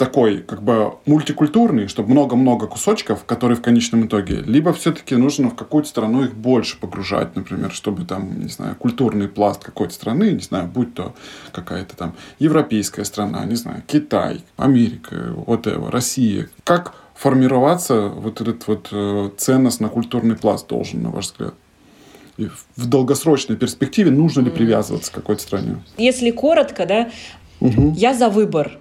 такой 0.00 0.38
как 0.38 0.62
бы 0.62 0.94
мультикультурный, 1.04 1.86
чтобы 1.86 2.12
много-много 2.12 2.66
кусочков, 2.66 3.26
которые 3.26 3.58
в 3.58 3.60
конечном 3.60 4.06
итоге, 4.06 4.36
либо 4.36 4.72
все-таки 4.72 5.14
нужно 5.14 5.50
в 5.50 5.54
какую-то 5.54 5.90
страну 5.90 6.24
их 6.24 6.34
больше 6.34 6.80
погружать, 6.80 7.36
например, 7.36 7.70
чтобы 7.70 8.06
там, 8.06 8.40
не 8.40 8.48
знаю, 8.48 8.76
культурный 8.76 9.28
пласт 9.28 9.62
какой-то 9.62 9.92
страны, 9.92 10.30
не 10.30 10.40
знаю, 10.40 10.68
будь 10.68 10.94
то 10.94 11.14
какая-то 11.52 11.94
там 11.98 12.14
европейская 12.38 13.04
страна, 13.04 13.44
не 13.44 13.56
знаю, 13.56 13.82
Китай, 13.86 14.40
Америка, 14.56 15.34
вот 15.46 15.66
это, 15.66 15.90
Россия. 15.90 16.48
Как 16.64 16.94
формироваться 17.14 18.08
вот 18.08 18.40
этот 18.40 18.66
вот 18.68 18.88
э, 18.92 19.30
ценностно-культурный 19.36 20.36
пласт 20.36 20.66
должен, 20.66 21.02
на 21.02 21.10
ваш 21.10 21.26
взгляд? 21.26 21.52
И 22.38 22.48
в 22.76 22.86
долгосрочной 22.86 23.56
перспективе 23.56 24.10
нужно 24.10 24.40
ли 24.40 24.50
привязываться 24.50 25.12
к 25.12 25.14
какой-то 25.16 25.42
стране? 25.42 25.76
Если 25.98 26.30
коротко, 26.30 26.86
да, 26.86 27.10
угу. 27.60 27.92
я 27.94 28.14
за 28.14 28.30
выбор 28.30 28.78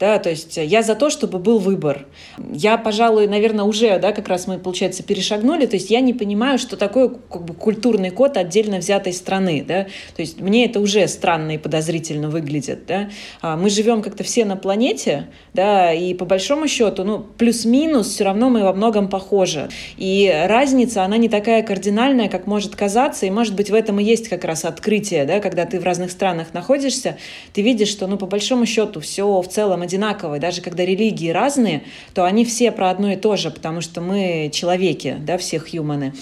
Да, 0.00 0.18
то 0.18 0.30
есть 0.30 0.56
я 0.56 0.82
за 0.82 0.94
то, 0.94 1.10
чтобы 1.10 1.38
был 1.38 1.58
выбор. 1.58 2.06
Я, 2.54 2.78
пожалуй, 2.78 3.26
наверное, 3.28 3.66
уже, 3.66 3.98
да, 3.98 4.12
как 4.12 4.28
раз 4.28 4.46
мы, 4.46 4.58
получается, 4.58 5.02
перешагнули. 5.02 5.66
То 5.66 5.76
есть 5.76 5.90
я 5.90 6.00
не 6.00 6.14
понимаю, 6.14 6.58
что 6.58 6.78
такое 6.78 7.10
как 7.10 7.44
бы, 7.44 7.52
культурный 7.52 8.08
код 8.08 8.38
отдельно 8.38 8.78
взятой 8.78 9.12
страны. 9.12 9.62
Да? 9.62 9.84
То 10.16 10.22
есть 10.22 10.40
мне 10.40 10.64
это 10.64 10.80
уже 10.80 11.06
странно 11.06 11.50
и 11.56 11.58
подозрительно 11.58 12.30
выглядит. 12.30 12.86
Да? 12.86 13.10
А 13.42 13.58
мы 13.58 13.68
живем 13.68 14.00
как-то 14.00 14.24
все 14.24 14.46
на 14.46 14.56
планете, 14.56 15.28
да, 15.52 15.92
и 15.92 16.14
по 16.14 16.24
большому 16.24 16.66
счету, 16.66 17.04
ну, 17.04 17.18
плюс-минус, 17.18 18.08
все 18.08 18.24
равно 18.24 18.48
мы 18.48 18.62
во 18.62 18.72
многом 18.72 19.10
похожи. 19.10 19.68
И 19.98 20.32
разница, 20.46 21.04
она 21.04 21.18
не 21.18 21.28
такая 21.28 21.62
кардинальная, 21.62 22.30
как 22.30 22.46
может 22.46 22.74
казаться, 22.74 23.26
и, 23.26 23.30
может 23.30 23.54
быть, 23.54 23.68
в 23.68 23.74
этом 23.74 24.00
и 24.00 24.04
есть 24.04 24.30
как 24.30 24.44
раз 24.44 24.64
открытие, 24.64 25.26
да, 25.26 25.40
когда 25.40 25.66
ты 25.66 25.78
в 25.78 25.84
разных 25.84 26.10
странах 26.10 26.54
находишься, 26.54 27.18
ты 27.52 27.60
видишь, 27.60 27.88
что, 27.88 28.06
ну, 28.06 28.16
по 28.16 28.24
большому 28.24 28.64
счету, 28.64 29.00
все 29.00 29.42
в 29.42 29.48
целом 29.48 29.82
одинаковые. 29.90 30.40
Даже 30.40 30.62
когда 30.62 30.84
религии 30.84 31.30
разные, 31.30 31.82
то 32.14 32.24
они 32.24 32.44
все 32.44 32.70
про 32.70 32.90
одно 32.90 33.12
и 33.12 33.16
то 33.16 33.36
же, 33.36 33.50
потому 33.50 33.80
что 33.80 34.00
мы 34.00 34.50
человеки, 34.52 35.16
да, 35.20 35.36
все 35.36 35.58
хьюманы. 35.58 36.14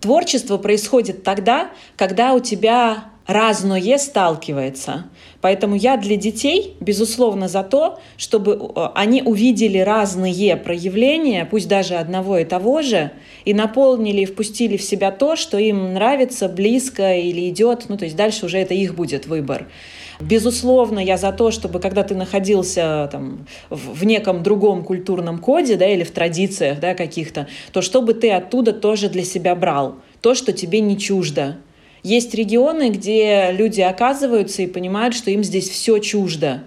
Творчество 0.00 0.58
происходит 0.58 1.22
тогда, 1.22 1.70
когда 1.96 2.34
у 2.34 2.40
тебя 2.40 3.04
разное 3.26 3.98
сталкивается. 3.98 5.04
Поэтому 5.40 5.76
я 5.76 5.96
для 5.96 6.16
детей, 6.16 6.76
безусловно, 6.80 7.48
за 7.48 7.62
то, 7.62 8.00
чтобы 8.16 8.52
э, 8.52 8.88
они 8.94 9.22
увидели 9.22 9.78
разные 9.78 10.56
проявления, 10.56 11.46
пусть 11.48 11.68
даже 11.68 11.94
одного 11.94 12.38
и 12.38 12.44
того 12.44 12.82
же, 12.82 13.12
и 13.44 13.54
наполнили 13.54 14.22
и 14.22 14.26
впустили 14.26 14.76
в 14.76 14.82
себя 14.82 15.10
то, 15.10 15.36
что 15.36 15.58
им 15.58 15.94
нравится, 15.94 16.48
близко 16.48 17.16
или 17.16 17.48
идет. 17.48 17.86
Ну, 17.88 17.96
то 17.96 18.04
есть 18.04 18.16
дальше 18.16 18.46
уже 18.46 18.58
это 18.58 18.74
их 18.74 18.94
будет 18.94 19.26
выбор. 19.26 19.68
Безусловно, 20.20 20.98
я 20.98 21.16
за 21.16 21.32
то, 21.32 21.50
чтобы 21.50 21.80
когда 21.80 22.02
ты 22.02 22.14
находился 22.14 23.08
там, 23.10 23.46
в 23.70 24.04
неком 24.04 24.42
другом 24.42 24.84
культурном 24.84 25.38
коде 25.38 25.76
да, 25.76 25.86
или 25.88 26.04
в 26.04 26.10
традициях 26.10 26.80
да, 26.80 26.94
каких-то, 26.94 27.48
то 27.72 27.82
чтобы 27.82 28.14
ты 28.14 28.30
оттуда 28.30 28.72
тоже 28.72 29.08
для 29.08 29.24
себя 29.24 29.54
брал 29.54 29.96
то, 30.20 30.34
что 30.34 30.52
тебе 30.52 30.80
не 30.80 30.98
чуждо. 30.98 31.58
Есть 32.02 32.34
регионы, 32.34 32.90
где 32.90 33.50
люди 33.52 33.80
оказываются 33.80 34.62
и 34.62 34.66
понимают, 34.66 35.14
что 35.14 35.30
им 35.30 35.44
здесь 35.44 35.68
все 35.68 35.98
чуждо. 35.98 36.62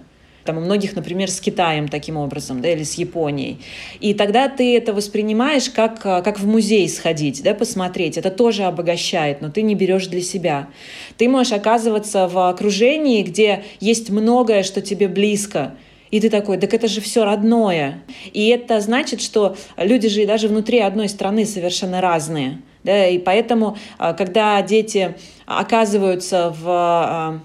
Там 0.46 0.58
у 0.58 0.60
многих, 0.60 0.96
например, 0.96 1.30
с 1.30 1.40
Китаем 1.40 1.88
таким 1.88 2.16
образом, 2.16 2.62
да, 2.62 2.72
или 2.72 2.84
с 2.84 2.94
Японией. 2.94 3.58
И 4.00 4.14
тогда 4.14 4.48
ты 4.48 4.76
это 4.76 4.92
воспринимаешь 4.94 5.68
как, 5.68 6.00
как 6.00 6.38
в 6.38 6.46
музей 6.46 6.88
сходить, 6.88 7.42
да, 7.42 7.52
посмотреть. 7.54 8.16
Это 8.16 8.30
тоже 8.30 8.62
обогащает, 8.62 9.42
но 9.42 9.50
ты 9.50 9.62
не 9.62 9.74
берешь 9.74 10.06
для 10.06 10.22
себя. 10.22 10.68
Ты 11.18 11.28
можешь 11.28 11.52
оказываться 11.52 12.28
в 12.28 12.48
окружении, 12.48 13.22
где 13.22 13.64
есть 13.80 14.10
многое, 14.10 14.62
что 14.62 14.80
тебе 14.80 15.08
близко, 15.08 15.74
и 16.10 16.20
ты 16.20 16.30
такой, 16.30 16.56
так 16.58 16.72
это 16.72 16.88
же 16.88 17.00
все 17.00 17.24
родное. 17.24 18.02
И 18.32 18.48
это 18.48 18.80
значит, 18.80 19.20
что 19.20 19.56
люди 19.76 20.08
же 20.08 20.26
даже 20.26 20.48
внутри 20.48 20.78
одной 20.78 21.08
страны 21.08 21.44
совершенно 21.44 22.00
разные. 22.00 22.62
Да? 22.84 23.06
И 23.06 23.18
поэтому, 23.18 23.76
а, 23.98 24.12
когда 24.14 24.62
дети 24.62 25.14
оказываются 25.46 26.54
в 26.56 26.64
а, 26.68 27.40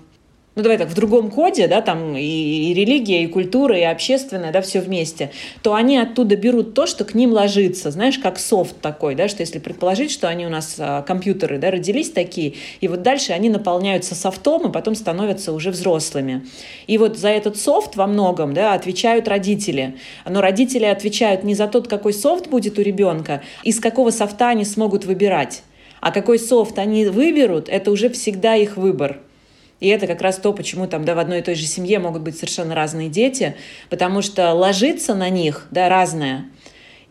ну 0.55 0.63
давай 0.63 0.77
так, 0.77 0.89
в 0.89 0.95
другом 0.95 1.31
коде, 1.31 1.67
да, 1.67 1.81
там 1.81 2.17
и, 2.17 2.21
и 2.21 2.73
религия, 2.73 3.23
и 3.23 3.27
культура, 3.27 3.77
и 3.77 3.83
общественное, 3.83 4.51
да, 4.51 4.61
все 4.61 4.81
вместе, 4.81 5.31
то 5.63 5.73
они 5.73 5.97
оттуда 5.97 6.35
берут 6.35 6.73
то, 6.73 6.87
что 6.87 7.05
к 7.05 7.13
ним 7.13 7.31
ложится, 7.31 7.89
знаешь, 7.89 8.19
как 8.19 8.37
софт 8.37 8.75
такой, 8.81 9.15
да, 9.15 9.29
что 9.29 9.41
если 9.41 9.59
предположить, 9.59 10.11
что 10.11 10.27
они 10.27 10.45
у 10.45 10.49
нас 10.49 10.75
а, 10.77 11.03
компьютеры, 11.03 11.57
да, 11.57 11.71
родились 11.71 12.11
такие, 12.11 12.55
и 12.81 12.87
вот 12.89 13.01
дальше 13.01 13.31
они 13.31 13.49
наполняются 13.49 14.13
софтом, 14.13 14.69
и 14.69 14.73
потом 14.73 14.95
становятся 14.95 15.53
уже 15.53 15.71
взрослыми. 15.71 16.45
И 16.85 16.97
вот 16.97 17.17
за 17.17 17.29
этот 17.29 17.55
софт 17.55 17.95
во 17.95 18.05
многом, 18.05 18.53
да, 18.53 18.73
отвечают 18.73 19.29
родители. 19.29 19.95
Но 20.29 20.41
родители 20.41 20.83
отвечают 20.83 21.45
не 21.45 21.55
за 21.55 21.67
тот, 21.67 21.87
какой 21.87 22.13
софт 22.13 22.47
будет 22.47 22.77
у 22.77 22.81
ребенка, 22.81 23.41
из 23.63 23.79
какого 23.79 24.11
софта 24.11 24.49
они 24.49 24.65
смогут 24.65 25.05
выбирать. 25.05 25.63
А 26.01 26.11
какой 26.11 26.39
софт 26.39 26.77
они 26.77 27.05
выберут, 27.05 27.69
это 27.69 27.91
уже 27.91 28.09
всегда 28.09 28.55
их 28.55 28.75
выбор. 28.75 29.19
И 29.81 29.87
это 29.87 30.07
как 30.07 30.21
раз 30.21 30.37
то, 30.37 30.53
почему 30.53 30.87
там 30.87 31.03
да, 31.03 31.13
в 31.13 31.19
одной 31.19 31.39
и 31.39 31.41
той 31.41 31.55
же 31.55 31.65
семье 31.65 31.99
могут 31.99 32.21
быть 32.21 32.37
совершенно 32.37 32.73
разные 32.73 33.09
дети, 33.09 33.55
потому 33.89 34.21
что 34.21 34.53
ложиться 34.53 35.13
на 35.13 35.29
них 35.29 35.67
да, 35.71 35.89
разное– 35.89 36.45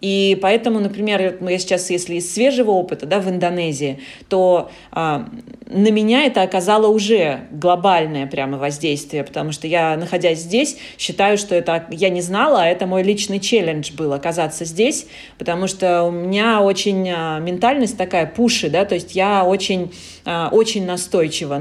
и 0.00 0.38
поэтому, 0.40 0.80
например, 0.80 1.38
я 1.40 1.58
сейчас, 1.58 1.90
если 1.90 2.16
из 2.16 2.32
свежего 2.32 2.70
опыта 2.70 3.06
да, 3.06 3.20
в 3.20 3.28
Индонезии, 3.28 4.00
то 4.28 4.70
а, 4.90 5.28
на 5.70 5.90
меня 5.90 6.24
это 6.24 6.42
оказало 6.42 6.88
уже 6.88 7.42
глобальное 7.52 8.26
прямо 8.26 8.58
воздействие, 8.58 9.22
потому 9.22 9.52
что 9.52 9.68
я, 9.68 9.96
находясь 9.96 10.40
здесь, 10.40 10.76
считаю, 10.98 11.38
что 11.38 11.54
это 11.54 11.86
я 11.90 12.08
не 12.08 12.20
знала, 12.20 12.62
а 12.62 12.66
это 12.66 12.86
мой 12.86 13.04
личный 13.04 13.38
челлендж 13.38 13.92
был 13.92 14.12
оказаться 14.12 14.64
здесь, 14.64 15.06
потому 15.38 15.68
что 15.68 16.02
у 16.04 16.10
меня 16.10 16.60
очень 16.60 17.08
а, 17.08 17.38
ментальность 17.38 17.96
такая 17.96 18.26
пуши, 18.26 18.68
да, 18.68 18.84
то 18.84 18.96
есть 18.96 19.14
я 19.14 19.44
очень, 19.44 19.92
а, 20.24 20.48
очень 20.50 20.84
настойчива, 20.84 21.54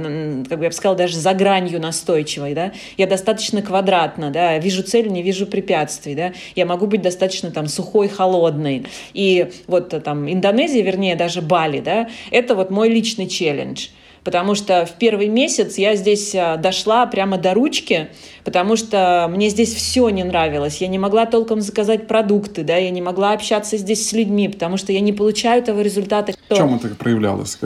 как 0.49 0.57
бы 0.57 0.65
я 0.65 0.69
бы 0.69 0.71
сказала, 0.71 0.97
даже 0.97 1.17
за 1.17 1.33
гранью 1.35 1.79
настойчивой, 1.79 2.55
да, 2.55 2.71
я 2.97 3.05
достаточно 3.05 3.61
квадратна, 3.61 4.31
да, 4.31 4.57
вижу 4.57 4.81
цель, 4.81 5.09
не 5.09 5.21
вижу 5.21 5.45
препятствий, 5.45 6.15
да, 6.15 6.33
я 6.55 6.65
могу 6.65 6.87
быть 6.87 7.03
достаточно 7.03 7.51
там 7.51 7.67
сухой, 7.67 8.07
холодной. 8.07 8.87
И 9.13 9.51
вот 9.67 9.93
э, 9.93 9.99
там 9.99 10.31
Индонезия, 10.31 10.81
вернее 10.81 11.15
даже 11.15 11.41
Бали, 11.41 11.79
да, 11.79 12.09
это 12.31 12.55
вот 12.55 12.71
мой 12.71 12.89
личный 12.89 13.27
челлендж 13.27 13.89
потому 14.23 14.55
что 14.55 14.85
в 14.85 14.93
первый 14.97 15.27
месяц 15.27 15.77
я 15.77 15.95
здесь 15.95 16.33
э, 16.35 16.57
дошла 16.57 17.05
прямо 17.05 17.37
до 17.37 17.53
ручки, 17.53 18.09
потому 18.43 18.75
что 18.75 19.27
мне 19.29 19.49
здесь 19.49 19.73
все 19.73 20.09
не 20.09 20.23
нравилось. 20.23 20.81
Я 20.81 20.87
не 20.87 20.99
могла 20.99 21.25
толком 21.25 21.61
заказать 21.61 22.07
продукты, 22.07 22.63
да, 22.63 22.77
я 22.77 22.89
не 22.89 23.01
могла 23.01 23.33
общаться 23.33 23.77
здесь 23.77 24.07
с 24.07 24.13
людьми, 24.13 24.49
потому 24.49 24.77
что 24.77 24.91
я 24.91 24.99
не 24.99 25.13
получаю 25.13 25.63
того 25.63 25.81
результата. 25.81 26.33
В 26.49 26.55
чем 26.55 26.75
это 26.75 26.89
проявлялось? 26.95 27.57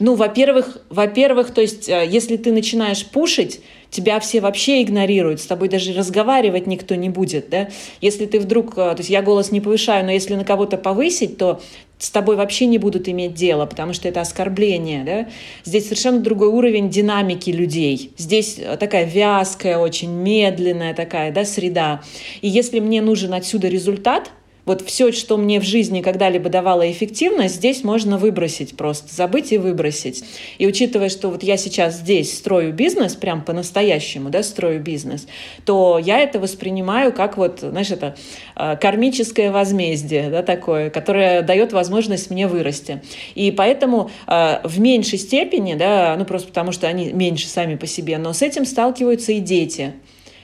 Ну, 0.00 0.14
во-первых, 0.14 0.78
во-первых, 0.90 1.52
то 1.52 1.60
есть, 1.60 1.88
э, 1.88 2.06
если 2.08 2.36
ты 2.36 2.52
начинаешь 2.52 3.04
пушить, 3.04 3.60
тебя 3.90 4.20
все 4.20 4.40
вообще 4.40 4.82
игнорируют, 4.82 5.40
с 5.40 5.46
тобой 5.46 5.68
даже 5.68 5.92
разговаривать 5.92 6.66
никто 6.66 6.94
не 6.94 7.08
будет, 7.08 7.50
да. 7.50 7.68
Если 8.00 8.26
ты 8.26 8.38
вдруг, 8.38 8.72
э, 8.72 8.74
то 8.74 8.96
есть 8.98 9.10
я 9.10 9.22
голос 9.22 9.50
не 9.50 9.60
повышаю, 9.60 10.04
но 10.04 10.12
если 10.12 10.34
на 10.36 10.44
кого-то 10.44 10.76
повысить, 10.76 11.36
то 11.36 11.60
с 11.98 12.10
тобой 12.10 12.36
вообще 12.36 12.66
не 12.66 12.78
будут 12.78 13.08
иметь 13.08 13.34
дело, 13.34 13.66
потому 13.66 13.92
что 13.92 14.08
это 14.08 14.20
оскорбление, 14.20 15.04
да. 15.04 15.28
Здесь 15.64 15.84
совершенно 15.84 16.20
другой 16.20 16.48
уровень 16.48 16.90
динамики 16.90 17.50
людей. 17.50 18.12
Здесь 18.16 18.58
э, 18.58 18.76
такая 18.76 19.04
вязкая, 19.04 19.78
очень 19.78 20.10
медленная 20.10 20.94
такая, 20.94 21.32
да, 21.32 21.44
среда. 21.44 22.02
И 22.40 22.48
если 22.48 22.78
мне 22.80 23.02
нужен 23.02 23.34
отсюда 23.34 23.68
результат, 23.68 24.30
вот 24.68 24.82
все, 24.82 25.10
что 25.12 25.38
мне 25.38 25.60
в 25.60 25.64
жизни 25.64 26.02
когда-либо 26.02 26.50
давало 26.50 26.88
эффективность, 26.90 27.56
здесь 27.56 27.82
можно 27.82 28.18
выбросить 28.18 28.76
просто, 28.76 29.12
забыть 29.12 29.50
и 29.50 29.58
выбросить. 29.58 30.22
И 30.58 30.66
учитывая, 30.66 31.08
что 31.08 31.30
вот 31.30 31.42
я 31.42 31.56
сейчас 31.56 31.96
здесь 31.96 32.36
строю 32.36 32.72
бизнес, 32.74 33.16
прям 33.16 33.42
по-настоящему, 33.42 34.28
да, 34.28 34.42
строю 34.42 34.80
бизнес, 34.80 35.26
то 35.64 35.98
я 35.98 36.20
это 36.20 36.38
воспринимаю 36.38 37.12
как 37.12 37.38
вот, 37.38 37.60
знаешь, 37.60 37.90
это 37.90 38.14
э, 38.56 38.76
кармическое 38.76 39.50
возмездие, 39.50 40.28
да, 40.28 40.42
такое, 40.42 40.90
которое 40.90 41.40
дает 41.40 41.72
возможность 41.72 42.30
мне 42.30 42.46
вырасти. 42.46 43.02
И 43.34 43.50
поэтому 43.50 44.10
э, 44.26 44.60
в 44.64 44.78
меньшей 44.78 45.18
степени, 45.18 45.74
да, 45.74 46.14
ну 46.18 46.26
просто 46.26 46.48
потому 46.48 46.72
что 46.72 46.86
они 46.86 47.12
меньше 47.12 47.48
сами 47.48 47.76
по 47.76 47.86
себе, 47.86 48.18
но 48.18 48.34
с 48.34 48.42
этим 48.42 48.66
сталкиваются 48.66 49.32
и 49.32 49.40
дети. 49.40 49.94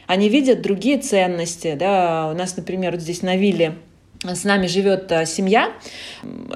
Они 0.07 0.29
видят 0.29 0.63
другие 0.63 0.99
ценности, 0.99 1.75
да, 1.79 2.31
у 2.33 2.37
нас, 2.37 2.57
например, 2.57 2.93
вот 2.93 3.01
здесь 3.01 3.23
на 3.23 3.37
вилле 3.37 3.75
с 4.25 4.45
нами 4.45 4.67
живет 4.67 5.13
э, 5.13 5.27
семья, 5.27 5.73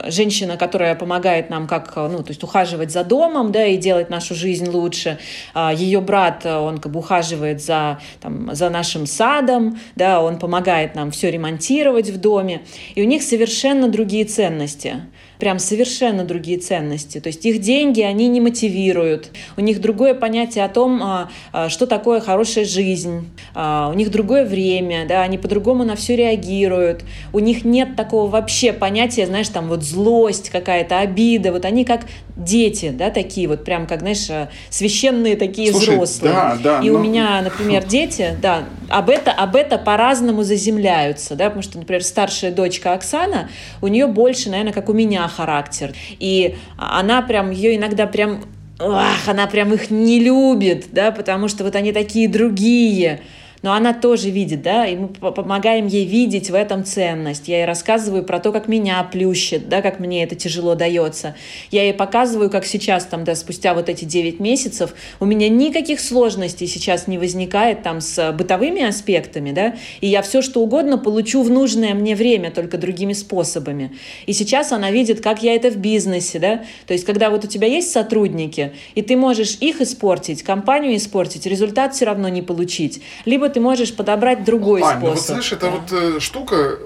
женщина, 0.07 0.57
которая 0.57 0.95
помогает 0.95 1.51
нам 1.51 1.67
как, 1.67 1.93
э, 1.97 2.09
ну, 2.09 2.23
то 2.23 2.31
есть 2.31 2.43
ухаживать 2.43 2.91
за 2.91 3.05
домом, 3.05 3.53
да, 3.53 3.67
и 3.67 3.77
делать 3.77 4.11
нашу 4.11 4.35
жизнь 4.35 4.69
лучше. 4.69 5.19
А, 5.55 5.73
Ее 5.73 6.01
брат, 6.01 6.45
э, 6.45 6.57
он 6.57 6.79
как 6.79 6.93
бы 6.93 7.01
ухаживает 7.01 7.63
за, 7.63 8.01
там, 8.21 8.55
за 8.55 8.71
нашим 8.71 9.07
садом, 9.07 9.79
да, 9.97 10.23
он 10.23 10.39
помогает 10.39 10.95
нам 10.95 11.11
все 11.11 11.31
ремонтировать 11.31 12.11
в 12.11 12.19
доме. 12.19 12.63
И 12.95 13.03
у 13.03 13.05
них 13.05 13.23
совершенно 13.23 13.89
другие 13.89 14.25
ценности 14.25 15.03
прям 15.39 15.59
совершенно 15.59 16.25
другие 16.25 16.59
ценности. 16.59 17.21
То 17.21 17.29
есть 17.29 17.45
их 17.47 17.61
деньги 17.61 18.03
они 18.03 18.29
не 18.29 18.41
мотивируют, 18.41 19.31
у 19.57 19.61
них 19.61 19.81
другое 19.81 20.15
понятие 20.15 20.65
о 20.65 20.69
том, 20.69 21.03
а, 21.03 21.31
а, 21.53 21.69
что 21.69 21.87
такое 21.87 22.21
хорошая 22.21 22.65
жизнь, 22.65 23.29
а, 23.55 23.89
у 23.91 23.95
них 23.95 24.11
другое 24.11 24.45
время, 24.45 25.07
да, 25.07 25.23
они 25.23 25.39
по-другому 25.39 25.85
на 25.85 25.97
все 25.97 26.17
реагируют, 26.17 27.05
у 27.33 27.39
них 27.39 27.65
нет 27.65 27.97
такого 27.97 28.29
вообще 28.29 28.73
понятия, 28.73 29.27
знаешь, 29.27 29.49
там 29.49 29.69
вот 29.69 29.83
злость 29.83 30.51
какая-то, 30.51 30.99
обида, 30.99 31.53
вот 31.53 31.65
они 31.65 31.85
как 31.85 32.03
дети, 32.37 32.91
да, 32.91 33.11
такие 33.11 33.49
вот 33.49 33.65
прям 33.65 33.87
как, 33.87 34.01
знаешь, 34.01 34.29
священные 34.71 35.37
такие 35.37 35.73
Слушай, 35.73 35.95
взрослые. 35.95 36.35
Да, 36.35 36.59
да, 36.63 36.81
И 36.81 36.91
но... 36.91 36.97
у 36.97 36.99
ну, 36.99 37.05
меня, 37.05 37.43
например, 37.43 37.85
дети, 37.89 38.37
да, 38.41 38.65
об 38.89 39.11
это, 39.11 39.33
об 39.33 39.57
это 39.57 39.79
по-разному 39.79 40.43
заземляются, 40.43 41.35
да, 41.35 41.47
потому 41.47 41.63
что, 41.63 41.79
например, 41.79 42.03
старшая 42.03 42.53
дочка 42.53 42.93
Оксана, 42.93 43.51
у 43.83 43.89
нее 43.89 44.07
больше, 44.07 44.51
наверное, 44.51 44.73
как 44.73 44.89
у 44.89 44.93
меня 44.93 45.28
характер. 45.29 45.95
И 46.19 46.57
она 46.77 47.23
прям, 47.23 47.51
ее 47.51 47.77
иногда 47.77 48.07
прям 48.07 48.45
ах, 48.79 49.29
она 49.29 49.47
прям 49.47 49.73
их 49.73 49.91
не 49.91 50.21
любит, 50.21 50.87
да, 50.93 51.11
потому 51.11 51.49
что 51.49 51.65
вот 51.65 51.75
они 51.75 51.93
такие 51.93 52.29
другие. 52.29 53.21
Но 53.63 53.73
она 53.73 53.93
тоже 53.93 54.31
видит, 54.31 54.63
да, 54.63 54.87
и 54.87 54.97
мы 54.97 55.09
помогаем 55.09 55.87
ей 55.87 56.05
видеть 56.05 56.51
в 56.51 56.55
этом 56.55 56.85
ценность. 56.85 57.49
Я 57.49 57.59
ей 57.59 57.67
рассказываю 57.67 58.23
про 58.25 58.39
то, 58.39 58.53
как 58.53 58.69
меня 58.69 59.03
плющит, 59.03 59.69
да, 59.69 59.83
как 59.83 60.01
мне 60.01 60.23
это 60.23 60.35
тяжело 60.35 60.75
дается. 60.75 61.35
Я 61.71 61.85
ей 61.85 61.95
показываю, 61.95 62.51
как 62.51 62.65
сейчас, 62.65 63.05
там, 63.05 63.25
да, 63.25 63.35
спустя 63.35 63.75
вот 63.75 63.89
эти 63.89 64.05
9 64.05 64.41
месяцев, 64.41 64.95
у 65.21 65.25
меня 65.25 65.49
никаких 65.49 66.01
сложностей 66.01 66.67
сейчас 66.67 67.07
не 67.07 67.19
возникает 67.19 67.83
там 67.83 68.01
с 68.01 68.33
бытовыми 68.33 68.83
аспектами, 68.83 69.53
да, 69.53 69.77
и 70.01 70.07
я 70.07 70.23
все, 70.23 70.43
что 70.43 70.61
угодно 70.61 70.99
получу 70.99 71.43
в 71.43 71.51
нужное 71.51 71.95
мне 71.95 72.15
время, 72.15 72.51
только 72.51 72.79
другими 72.79 73.13
способами. 73.13 73.93
И 74.27 74.33
сейчас 74.33 74.73
она 74.73 74.91
видит, 74.91 75.21
как 75.21 75.43
я 75.43 75.55
это 75.55 75.71
в 75.71 75.77
бизнесе, 75.77 76.39
да, 76.39 76.65
то 76.87 76.93
есть 76.93 77.05
когда 77.05 77.31
вот 77.31 77.45
у 77.45 77.49
тебя 77.49 77.67
есть 77.67 77.91
сотрудники, 77.91 78.73
и 78.95 79.03
ты 79.03 79.17
можешь 79.17 79.59
их 79.61 79.81
испортить, 79.81 80.43
компанию 80.43 80.97
испортить, 80.97 81.47
результат 81.47 81.95
все 81.95 82.05
равно 82.05 82.29
не 82.29 82.43
получить, 82.43 83.03
либо 83.25 83.48
ты 83.49 83.61
можешь 83.61 83.95
подобрать 83.95 84.45
другой 84.45 84.83
Ань, 84.83 84.99
способ. 84.99 85.03
Ну 85.03 85.09
вот 85.11 85.21
знаешь, 85.21 85.53
это 85.53 85.67
да. 85.67 85.71
вот 85.71 85.93
э, 85.93 86.21
штука, 86.21 86.79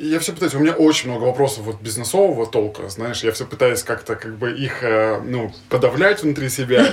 я 0.00 0.18
все 0.20 0.32
пытаюсь, 0.32 0.54
у 0.54 0.58
меня 0.58 0.72
очень 0.72 1.10
много 1.10 1.24
вопросов 1.24 1.64
вот 1.64 1.80
бизнесового 1.80 2.46
толка, 2.46 2.88
знаешь, 2.88 3.22
я 3.24 3.32
все 3.32 3.46
пытаюсь 3.46 3.82
как-то 3.82 4.16
как 4.16 4.36
бы 4.36 4.52
их, 4.52 4.82
э, 4.82 5.20
ну, 5.24 5.52
подавлять 5.68 6.22
внутри 6.22 6.48
себя. 6.48 6.86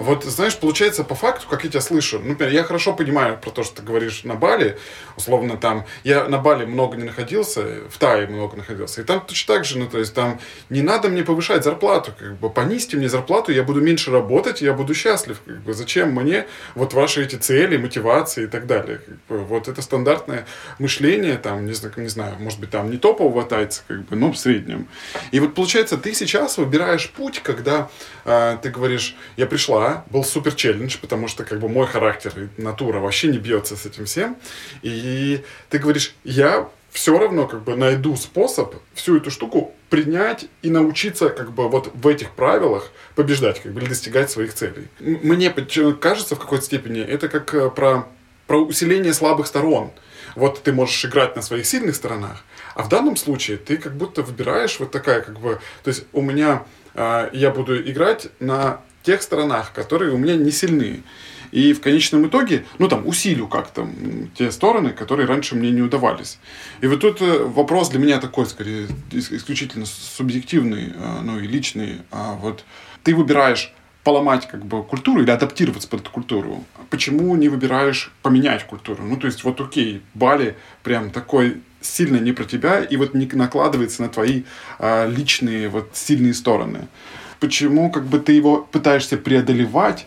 Вот, 0.00 0.24
знаешь, 0.24 0.56
получается 0.56 1.02
по 1.02 1.14
факту, 1.14 1.46
как 1.48 1.64
я 1.64 1.70
тебя 1.70 1.80
слышу, 1.80 2.20
ну, 2.20 2.30
например, 2.30 2.52
я 2.52 2.62
хорошо 2.62 2.92
понимаю 2.92 3.36
про 3.36 3.50
то, 3.50 3.64
что 3.64 3.76
ты 3.76 3.82
говоришь 3.82 4.22
на 4.22 4.36
Бали, 4.36 4.78
условно 5.16 5.56
там, 5.56 5.86
я 6.04 6.28
на 6.28 6.38
Бали 6.38 6.66
много 6.66 6.96
не 6.96 7.04
находился, 7.04 7.62
в 7.90 7.98
Тае 7.98 8.28
много 8.28 8.56
находился, 8.56 9.00
и 9.00 9.04
там 9.04 9.20
точно 9.20 9.54
так 9.54 9.64
же, 9.64 9.78
ну, 9.78 9.88
то 9.88 9.98
есть 9.98 10.14
там 10.14 10.40
не 10.70 10.82
надо 10.82 11.08
мне 11.08 11.24
повышать 11.24 11.64
зарплату, 11.64 12.12
как 12.16 12.36
бы 12.36 12.48
понизьте 12.48 12.96
мне 12.96 13.08
зарплату, 13.08 13.50
я 13.52 13.62
буду 13.64 13.80
меньше 13.80 14.12
работать, 14.12 14.62
я 14.62 14.72
буду 14.72 14.94
счастлив, 14.94 15.40
как 15.44 15.58
бы 15.62 15.74
зачем 15.74 16.12
мне 16.12 16.46
вот 16.74 16.94
ваши 16.94 17.24
эти 17.24 17.36
цели, 17.36 17.76
мотивации 17.76 18.44
и 18.44 18.46
так 18.46 18.66
далее. 18.66 19.00
Вот 19.28 19.68
это 19.68 19.82
стандартное 19.82 20.46
мышление, 20.78 21.36
там, 21.36 21.66
не 21.66 21.72
знаю, 21.72 21.94
не 22.00 22.08
знаю, 22.08 22.36
может 22.38 22.60
быть, 22.60 22.70
там 22.70 22.90
не 22.90 22.96
топового 22.96 23.44
тайца, 23.44 23.82
как 23.88 24.04
бы, 24.04 24.16
но 24.16 24.32
в 24.32 24.38
среднем. 24.38 24.88
И 25.32 25.40
вот 25.40 25.54
получается, 25.54 25.96
ты 25.96 26.14
сейчас 26.14 26.58
выбираешь 26.58 27.10
путь, 27.10 27.40
когда 27.42 27.90
э, 28.24 28.58
ты 28.62 28.70
говоришь, 28.70 29.16
я 29.36 29.46
пришла, 29.46 30.04
был 30.10 30.24
супер 30.24 30.54
челлендж, 30.54 30.96
потому 31.00 31.28
что 31.28 31.44
как 31.44 31.60
бы 31.60 31.68
мой 31.68 31.86
характер 31.86 32.32
и 32.36 32.60
натура 32.60 33.00
вообще 33.00 33.28
не 33.28 33.38
бьется 33.38 33.76
с 33.76 33.86
этим 33.86 34.04
всем. 34.04 34.36
И 34.82 35.42
ты 35.70 35.78
говоришь, 35.78 36.14
я 36.24 36.68
все 36.90 37.18
равно 37.18 37.46
как 37.46 37.62
бы 37.62 37.76
найду 37.76 38.16
способ 38.16 38.74
всю 38.94 39.16
эту 39.18 39.30
штуку 39.30 39.74
принять 39.90 40.46
и 40.62 40.70
научиться 40.70 41.28
как 41.28 41.52
бы 41.52 41.68
вот 41.68 41.90
в 41.94 42.06
этих 42.08 42.30
правилах 42.32 42.90
побеждать 43.14 43.62
как 43.62 43.72
бы 43.72 43.80
или 43.80 43.88
достигать 43.88 44.30
своих 44.30 44.54
целей. 44.54 44.88
Мне 45.00 45.50
кажется 45.50 46.34
в 46.34 46.38
какой-то 46.38 46.64
степени 46.64 47.00
это 47.00 47.28
как 47.28 47.54
э, 47.54 47.70
про, 47.70 48.08
про 48.46 48.58
усиление 48.58 49.12
слабых 49.12 49.46
сторон 49.46 49.92
вот 50.38 50.62
ты 50.62 50.72
можешь 50.72 51.04
играть 51.04 51.36
на 51.36 51.42
своих 51.42 51.66
сильных 51.66 51.96
сторонах, 51.96 52.44
а 52.74 52.82
в 52.82 52.88
данном 52.88 53.16
случае 53.16 53.56
ты 53.58 53.76
как 53.76 53.96
будто 53.96 54.22
выбираешь 54.22 54.78
вот 54.78 54.90
такая 54.90 55.20
как 55.20 55.38
бы, 55.40 55.60
то 55.82 55.88
есть 55.88 56.04
у 56.12 56.22
меня, 56.22 56.64
э, 56.94 57.30
я 57.32 57.50
буду 57.50 57.80
играть 57.80 58.28
на 58.40 58.80
тех 59.02 59.22
сторонах, 59.22 59.72
которые 59.72 60.12
у 60.12 60.18
меня 60.18 60.36
не 60.36 60.50
сильные. 60.50 61.02
И 61.50 61.72
в 61.72 61.80
конечном 61.80 62.26
итоге, 62.28 62.66
ну 62.78 62.88
там, 62.88 63.06
усилю 63.06 63.46
как-то 63.46 63.88
те 64.36 64.50
стороны, 64.50 64.90
которые 64.90 65.26
раньше 65.26 65.56
мне 65.56 65.70
не 65.70 65.80
удавались. 65.80 66.38
И 66.82 66.86
вот 66.86 67.00
тут 67.00 67.22
э, 67.22 67.38
вопрос 67.38 67.88
для 67.88 67.98
меня 67.98 68.20
такой, 68.20 68.46
скорее, 68.46 68.86
исключительно 69.10 69.86
субъективный, 69.86 70.92
э, 70.94 71.20
ну 71.22 71.40
и 71.40 71.46
личный. 71.46 72.02
А 72.10 72.34
вот 72.34 72.64
ты 73.02 73.14
выбираешь 73.14 73.72
поломать 74.08 74.48
как 74.48 74.64
бы 74.64 74.82
культуру 74.82 75.22
или 75.22 75.30
адаптироваться 75.30 75.86
под 75.86 76.00
эту 76.00 76.10
культуру, 76.10 76.64
почему 76.88 77.36
не 77.36 77.50
выбираешь 77.50 78.10
поменять 78.22 78.64
культуру? 78.64 79.04
Ну, 79.04 79.18
то 79.18 79.26
есть, 79.26 79.44
вот 79.44 79.60
окей, 79.60 80.00
Бали 80.14 80.56
прям 80.82 81.10
такой 81.10 81.60
сильно 81.82 82.16
не 82.16 82.32
про 82.32 82.44
тебя 82.44 82.82
и 82.82 82.96
вот 82.96 83.12
не 83.12 83.26
накладывается 83.26 84.00
на 84.00 84.08
твои 84.08 84.44
а, 84.78 85.06
личные 85.06 85.68
вот 85.68 85.90
сильные 85.92 86.32
стороны. 86.32 86.88
Почему 87.38 87.90
как 87.90 88.06
бы 88.06 88.18
ты 88.18 88.32
его 88.32 88.66
пытаешься 88.72 89.18
преодолевать, 89.18 90.06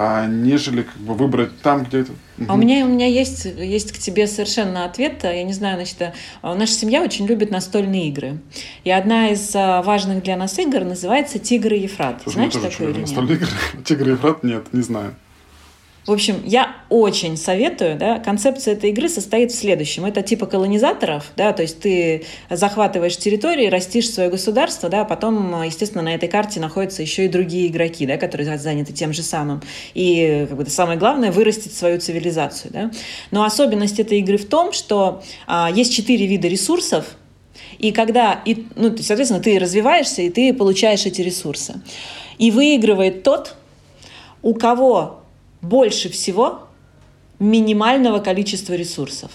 а, 0.00 0.26
нежели 0.26 0.82
как 0.82 0.96
бы 0.98 1.14
выбрать 1.14 1.60
там, 1.60 1.82
где 1.82 2.02
это 2.02 2.12
а 2.46 2.54
у 2.54 2.56
меня, 2.56 2.86
у 2.86 2.88
меня 2.88 3.08
есть, 3.08 3.46
есть 3.46 3.90
к 3.90 3.98
тебе 3.98 4.28
совершенно 4.28 4.84
ответ. 4.84 5.24
Я 5.24 5.42
не 5.42 5.52
знаю, 5.52 5.74
значит, 5.74 6.00
э, 6.00 6.12
наша 6.44 6.72
семья 6.72 7.02
очень 7.02 7.26
любит 7.26 7.50
настольные 7.50 8.06
игры. 8.08 8.38
И 8.84 8.92
одна 8.92 9.30
из 9.30 9.52
э, 9.56 9.82
важных 9.82 10.22
для 10.22 10.36
нас 10.36 10.56
игр 10.60 10.84
называется 10.84 11.40
«Тигр 11.40 11.74
и 11.74 11.80
Ефрат». 11.80 12.20
Слушай, 12.22 12.48
Знаешь 12.48 12.52
такое 12.52 12.90
или 12.90 12.98
нет? 12.98 13.08
Настольные 13.08 13.36
игры? 13.38 13.48
«Тигр 13.84 14.08
и 14.08 14.12
Ефрат» 14.12 14.44
нет, 14.44 14.72
не 14.72 14.82
знаю. 14.82 15.16
В 16.06 16.12
общем, 16.12 16.40
я 16.46 16.74
очень 16.88 17.36
советую, 17.36 17.98
да, 17.98 18.18
концепция 18.18 18.72
этой 18.72 18.90
игры 18.90 19.10
состоит 19.10 19.52
в 19.52 19.54
следующем. 19.54 20.06
Это 20.06 20.22
типа 20.22 20.46
колонизаторов, 20.46 21.32
да, 21.36 21.52
то 21.52 21.60
есть 21.60 21.80
ты 21.80 22.24
захватываешь 22.48 23.18
территории, 23.18 23.66
растишь 23.66 24.10
свое 24.10 24.30
государство, 24.30 24.88
да, 24.88 25.02
а 25.02 25.04
потом, 25.04 25.62
естественно, 25.62 26.02
на 26.02 26.14
этой 26.14 26.30
карте 26.30 26.60
находятся 26.60 27.02
еще 27.02 27.26
и 27.26 27.28
другие 27.28 27.66
игроки, 27.66 28.06
да, 28.06 28.16
которые 28.16 28.56
заняты 28.56 28.94
тем 28.94 29.12
же 29.12 29.22
самым. 29.22 29.60
И 29.92 30.46
как 30.48 30.56
бы, 30.56 30.64
самое 30.70 30.98
главное— 30.98 31.30
вырастить 31.32 31.74
свою 31.74 32.00
цивилизацию, 32.00 32.72
да. 32.72 32.90
Но 33.30 33.44
особенность 33.44 34.00
этой 34.00 34.20
игры 34.20 34.38
в 34.38 34.48
том, 34.48 34.72
что 34.72 35.22
а, 35.46 35.70
есть 35.70 35.92
четыре 35.92 36.26
вида 36.26 36.48
ресурсов, 36.48 37.04
и 37.78 37.92
когда, 37.92 38.40
и, 38.44 38.66
ну, 38.76 38.96
соответственно, 38.96 39.42
ты 39.42 39.58
развиваешься, 39.58 40.22
и 40.22 40.30
ты 40.30 40.54
получаешь 40.54 41.06
эти 41.06 41.20
ресурсы. 41.20 41.82
И 42.38 42.50
выигрывает 42.50 43.22
тот, 43.22 43.56
у 44.42 44.54
кого 44.54 45.17
больше 45.60 46.08
всего 46.08 46.68
минимального 47.38 48.18
количества 48.18 48.74
ресурсов. 48.74 49.30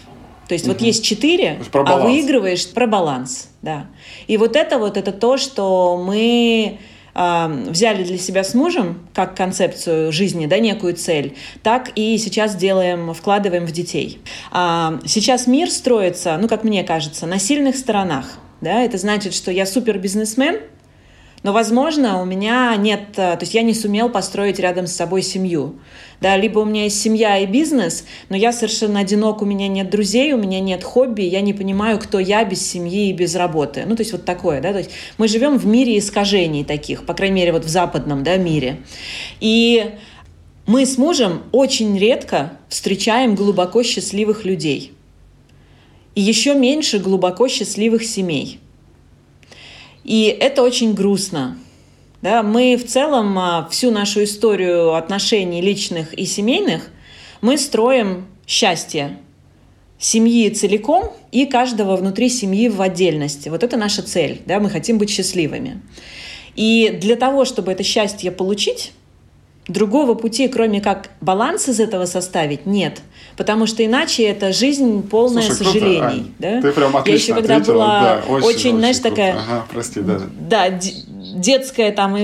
То 0.48 0.54
есть 0.54 0.66
угу. 0.66 0.74
вот 0.74 0.82
есть 0.82 1.04
четыре, 1.04 1.62
а 1.74 1.98
выигрываешь 1.98 2.70
про 2.70 2.86
баланс, 2.86 3.50
да. 3.62 3.88
И 4.28 4.38
вот 4.38 4.56
это 4.56 4.78
вот 4.78 4.98
это 4.98 5.12
то, 5.12 5.38
что 5.38 6.02
мы 6.06 6.80
э, 7.16 7.64
взяли 7.70 8.04
для 8.04 8.18
себя 8.18 8.44
с 8.44 8.54
мужем 8.54 9.08
как 9.14 9.38
концепцию 9.38 10.12
жизни, 10.12 10.46
да, 10.46 10.60
некую 10.60 10.96
цель, 10.96 11.36
так 11.64 11.92
и 11.96 12.18
сейчас 12.18 12.56
делаем, 12.56 13.14
вкладываем 13.14 13.66
в 13.66 13.72
детей. 13.72 14.20
А, 14.52 15.00
сейчас 15.06 15.48
мир 15.48 15.72
строится, 15.72 16.38
ну 16.40 16.50
как 16.50 16.64
мне 16.64 16.84
кажется, 16.84 17.26
на 17.26 17.40
сильных 17.40 17.78
сторонах. 17.78 18.38
Да, 18.60 18.82
это 18.82 18.98
значит, 18.98 19.34
что 19.34 19.52
я 19.52 19.66
супер 19.66 19.98
бизнесмен, 19.98 20.60
но, 21.44 21.52
возможно, 21.52 22.22
у 22.22 22.26
меня 22.26 22.74
нет, 22.78 23.10
э, 23.18 23.36
то 23.36 23.40
есть 23.42 23.54
я 23.54 23.62
не 23.62 23.74
сумел 23.74 24.10
построить 24.10 24.60
рядом 24.60 24.88
с 24.88 24.94
собой 24.94 25.22
семью. 25.22 25.76
Да, 26.22 26.38
либо 26.38 26.60
у 26.60 26.66
меня 26.66 26.86
есть 26.86 27.02
семья 27.02 27.38
и 27.38 27.46
бизнес, 27.46 28.06
но 28.30 28.38
я 28.38 28.54
совершенно 28.54 29.02
одинок, 29.02 29.42
у 29.42 29.46
меня 29.46 29.68
нет 29.68 29.90
друзей, 29.90 30.32
у 30.32 30.38
меня 30.38 30.62
нет 30.62 30.82
хобби, 30.82 31.24
я 31.24 31.42
не 31.42 31.54
понимаю, 31.54 32.00
кто 32.00 32.18
я 32.18 32.46
без 32.46 32.66
семьи 32.66 33.10
и 33.10 33.14
без 33.14 33.36
работы. 33.36 33.84
Ну, 33.86 33.98
то 33.98 34.02
есть 34.02 34.14
вот 34.14 34.24
такое, 34.24 34.62
да, 34.62 34.72
то 34.72 34.78
есть 34.78 34.92
мы 35.18 35.28
живем 35.28 35.58
в 35.58 35.66
мире 35.66 35.98
искажений 35.98 36.64
таких, 36.64 37.06
по 37.06 37.14
крайней 37.14 37.36
мере, 37.36 37.52
вот 37.52 37.66
в 37.66 37.70
западном, 37.70 38.24
да, 38.24 38.38
мире. 38.38 38.78
И 39.42 39.92
мы 40.66 40.86
с 40.86 40.98
мужем 40.98 41.44
очень 41.52 42.00
редко 42.00 42.54
встречаем 42.70 43.36
глубоко 43.36 43.84
счастливых 43.84 44.46
людей. 44.46 44.94
И 46.16 46.22
еще 46.22 46.56
меньше 46.56 47.00
глубоко 47.00 47.50
счастливых 47.50 48.06
семей. 48.06 48.62
И 50.04 50.26
это 50.26 50.64
очень 50.64 50.94
грустно. 50.94 51.58
Да, 52.22 52.42
мы 52.42 52.78
в 52.78 52.86
целом 52.86 53.38
а, 53.38 53.68
всю 53.70 53.92
нашу 53.92 54.24
историю 54.24 54.96
отношений 54.96 55.62
личных 55.62 56.14
и 56.14 56.26
семейных 56.26 56.90
мы 57.42 57.58
строим 57.58 58.26
счастье 58.48 59.18
семьи 60.00 60.50
целиком 60.50 61.12
и 61.32 61.46
каждого 61.46 61.96
внутри 61.96 62.30
семьи 62.30 62.70
в 62.70 62.82
отдельности. 62.82 63.50
Вот 63.50 63.64
это 63.64 63.78
наша 63.78 64.04
цель. 64.04 64.42
Да, 64.46 64.60
мы 64.60 64.70
хотим 64.70 64.98
быть 64.98 65.10
счастливыми. 65.10 65.82
И 66.56 66.98
для 67.02 67.16
того, 67.16 67.46
чтобы 67.46 67.72
это 67.72 67.84
счастье 67.84 68.32
получить, 68.32 68.92
другого 69.68 70.14
пути, 70.14 70.48
кроме 70.48 70.82
как 70.82 71.10
баланс 71.22 71.70
из 71.70 71.80
этого 71.80 72.06
составить, 72.06 72.66
нет. 72.66 73.02
Потому 73.38 73.66
что 73.66 73.84
иначе 73.86 74.24
это 74.24 74.54
жизнь 74.54 75.08
полная 75.08 75.44
Слушай, 75.44 75.66
сожалений. 75.66 76.00
Круто, 76.00 76.32
да? 76.40 76.62
Ты 76.62 76.72
прям 76.72 76.98
отлично 76.98 77.10
Я 77.12 77.16
еще 77.16 77.34
когда 77.34 77.56
ответила, 77.56 77.74
была 77.74 78.02
да, 78.02 78.24
очень, 78.28 78.46
очень 78.46 78.78
знаешь, 78.78 79.00
круто. 79.00 79.10
такая... 79.10 79.34
Ага, 79.34 79.66
прости, 79.72 80.02
да. 80.02 80.20
Да, 80.40 80.80
детская 81.36 81.92
там, 81.92 82.16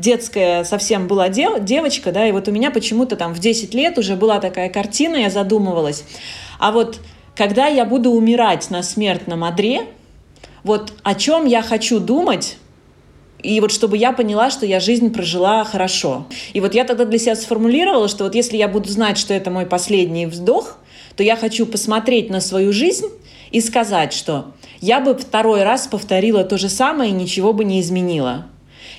детская 0.00 0.64
совсем 0.64 1.08
была 1.08 1.28
дев, 1.28 1.64
девочка, 1.64 2.12
да, 2.12 2.26
и 2.26 2.32
вот 2.32 2.48
у 2.48 2.52
меня 2.52 2.70
почему-то 2.70 3.16
там 3.16 3.34
в 3.34 3.38
10 3.40 3.74
лет 3.74 3.98
уже 3.98 4.14
была 4.16 4.38
такая 4.38 4.68
картина, 4.68 5.16
я 5.16 5.30
задумывалась. 5.30 6.04
А 6.58 6.70
вот 6.70 7.00
когда 7.34 7.66
я 7.66 7.84
буду 7.84 8.10
умирать 8.10 8.70
на 8.70 8.82
смертном 8.82 9.42
одре, 9.44 9.82
вот 10.62 10.92
о 11.02 11.14
чем 11.14 11.46
я 11.46 11.62
хочу 11.62 11.98
думать, 11.98 12.56
и 13.42 13.60
вот 13.60 13.72
чтобы 13.72 13.96
я 13.96 14.12
поняла, 14.12 14.50
что 14.50 14.66
я 14.66 14.80
жизнь 14.80 15.12
прожила 15.12 15.64
хорошо. 15.64 16.26
И 16.52 16.60
вот 16.60 16.74
я 16.74 16.84
тогда 16.84 17.04
для 17.04 17.18
себя 17.18 17.34
сформулировала, 17.34 18.08
что 18.08 18.24
вот 18.24 18.34
если 18.34 18.56
я 18.56 18.68
буду 18.68 18.88
знать, 18.88 19.18
что 19.18 19.34
это 19.34 19.50
мой 19.50 19.66
последний 19.66 20.26
вздох, 20.26 20.78
то 21.16 21.22
я 21.22 21.36
хочу 21.36 21.66
посмотреть 21.66 22.30
на 22.30 22.40
свою 22.40 22.72
жизнь 22.72 23.06
и 23.50 23.60
сказать, 23.60 24.12
что 24.12 24.52
я 24.80 25.00
бы 25.00 25.14
второй 25.14 25.62
раз 25.62 25.86
повторила 25.86 26.44
то 26.44 26.56
же 26.56 26.68
самое 26.68 27.10
и 27.10 27.14
ничего 27.14 27.52
бы 27.52 27.64
не 27.64 27.80
изменила. 27.80 28.46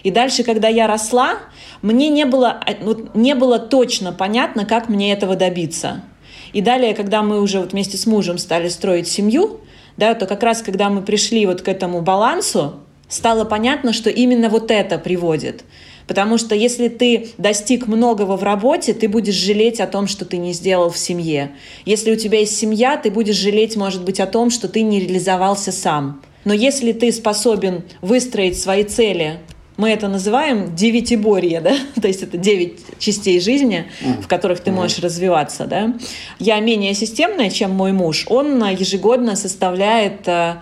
И 0.03 0.11
дальше, 0.11 0.43
когда 0.43 0.67
я 0.67 0.87
росла, 0.87 1.37
мне 1.81 2.09
не 2.09 2.25
было, 2.25 2.61
вот, 2.81 3.15
не 3.15 3.35
было 3.35 3.59
точно 3.59 4.11
понятно, 4.11 4.65
как 4.65 4.89
мне 4.89 5.13
этого 5.13 5.35
добиться. 5.35 6.03
И 6.51 6.61
далее, 6.61 6.93
когда 6.93 7.23
мы 7.23 7.41
уже 7.41 7.59
вот 7.59 7.71
вместе 7.71 7.97
с 7.97 8.05
мужем 8.05 8.37
стали 8.37 8.69
строить 8.69 9.07
семью, 9.07 9.61
да, 9.97 10.13
то 10.13 10.25
как 10.25 10.43
раз 10.43 10.61
когда 10.61 10.89
мы 10.89 11.01
пришли 11.01 11.45
вот 11.45 11.61
к 11.61 11.67
этому 11.67 12.01
балансу, 12.01 12.82
стало 13.13 13.45
понятно, 13.45 13.93
что 13.93 14.09
именно 14.09 14.49
вот 14.49 14.71
это 14.71 14.97
приводит. 14.97 15.63
Потому 16.07 16.37
что 16.37 16.53
если 16.53 16.89
ты 16.89 17.29
достиг 17.37 17.87
многого 17.87 18.35
в 18.35 18.43
работе, 18.43 18.93
ты 18.93 19.07
будешь 19.07 19.35
жалеть 19.35 19.79
о 19.79 19.87
том, 19.87 20.07
что 20.07 20.25
ты 20.25 20.37
не 20.37 20.51
сделал 20.51 20.89
в 20.89 20.97
семье. 20.97 21.51
Если 21.85 22.11
у 22.11 22.15
тебя 22.17 22.39
есть 22.39 22.57
семья, 22.57 22.97
ты 22.97 23.09
будешь 23.09 23.37
жалеть, 23.37 23.77
может 23.77 24.03
быть, 24.03 24.19
о 24.19 24.25
том, 24.25 24.49
что 24.49 24.67
ты 24.67 24.81
не 24.81 24.99
реализовался 24.99 25.71
сам. 25.71 26.21
Но 26.43 26.53
если 26.53 26.91
ты 26.91 27.11
способен 27.13 27.83
выстроить 28.01 28.59
свои 28.59 28.83
цели, 28.83 29.39
мы 29.77 29.91
это 29.91 30.09
называем 30.09 30.75
девятиборье, 30.75 31.61
да, 31.61 31.75
то 32.01 32.07
есть 32.07 32.21
это 32.21 32.37
девять 32.37 32.79
частей 32.99 33.39
жизни, 33.39 33.85
в 34.21 34.27
которых 34.27 34.59
ты 34.59 34.71
можешь 34.71 34.99
развиваться, 34.99 35.65
да. 35.65 35.93
Я 36.39 36.59
менее 36.59 36.93
системная, 36.95 37.49
чем 37.49 37.71
мой 37.71 37.93
муж. 37.93 38.25
Он 38.29 38.63
ежегодно 38.71 39.35
составляет 39.37 40.27
э, 40.27 40.55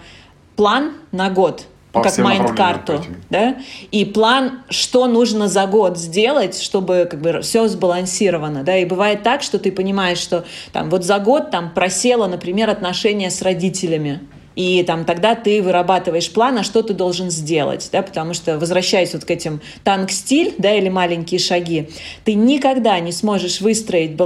план 0.55 0.93
на 1.11 1.31
год, 1.31 1.65
по 1.91 2.01
как 2.01 2.17
майнд-карту, 2.17 3.03
да, 3.29 3.57
и 3.91 4.05
план, 4.05 4.61
что 4.69 5.07
нужно 5.07 5.47
за 5.47 5.65
год 5.67 5.97
сделать, 5.97 6.61
чтобы 6.61 7.07
как 7.09 7.21
бы 7.21 7.41
все 7.41 7.67
сбалансировано, 7.67 8.63
да, 8.63 8.77
и 8.77 8.85
бывает 8.85 9.23
так, 9.23 9.41
что 9.41 9.59
ты 9.59 9.71
понимаешь, 9.71 10.19
что 10.19 10.45
там 10.71 10.89
вот 10.89 11.03
за 11.03 11.19
год 11.19 11.51
там 11.51 11.73
просело, 11.73 12.27
например, 12.27 12.69
отношения 12.69 13.29
с 13.29 13.41
родителями, 13.41 14.21
и 14.55 14.83
там 14.83 15.05
тогда 15.05 15.35
ты 15.35 15.61
вырабатываешь 15.61 16.31
план, 16.31 16.57
а 16.59 16.63
что 16.63 16.81
ты 16.81 16.93
должен 16.93 17.29
сделать, 17.29 17.89
да, 17.91 18.01
потому 18.01 18.33
что, 18.33 18.57
возвращаясь 18.57 19.13
вот 19.13 19.25
к 19.25 19.31
этим 19.31 19.61
танк-стиль, 19.83 20.55
да, 20.57 20.73
или 20.73 20.89
маленькие 20.89 21.39
шаги, 21.39 21.89
ты 22.23 22.35
никогда 22.35 22.99
не 22.99 23.11
сможешь 23.11 23.59
выстроить 23.61 24.17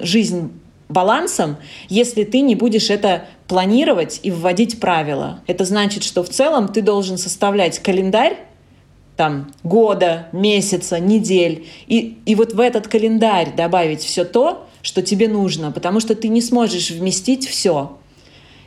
жизнь 0.00 0.52
балансом, 0.88 1.56
если 1.88 2.24
ты 2.24 2.40
не 2.40 2.54
будешь 2.54 2.90
это 2.90 3.26
планировать 3.48 4.20
и 4.22 4.30
вводить 4.30 4.80
правила. 4.80 5.40
Это 5.46 5.64
значит, 5.64 6.02
что 6.02 6.22
в 6.22 6.28
целом 6.28 6.68
ты 6.68 6.82
должен 6.82 7.18
составлять 7.18 7.78
календарь 7.78 8.38
там, 9.16 9.52
года, 9.62 10.28
месяца, 10.32 11.00
недель. 11.00 11.66
И, 11.86 12.18
и 12.26 12.34
вот 12.34 12.52
в 12.52 12.60
этот 12.60 12.86
календарь 12.86 13.54
добавить 13.56 14.02
все 14.02 14.24
то, 14.24 14.66
что 14.82 15.02
тебе 15.02 15.28
нужно, 15.28 15.72
потому 15.72 16.00
что 16.00 16.14
ты 16.14 16.28
не 16.28 16.42
сможешь 16.42 16.90
вместить 16.90 17.48
все. 17.48 17.96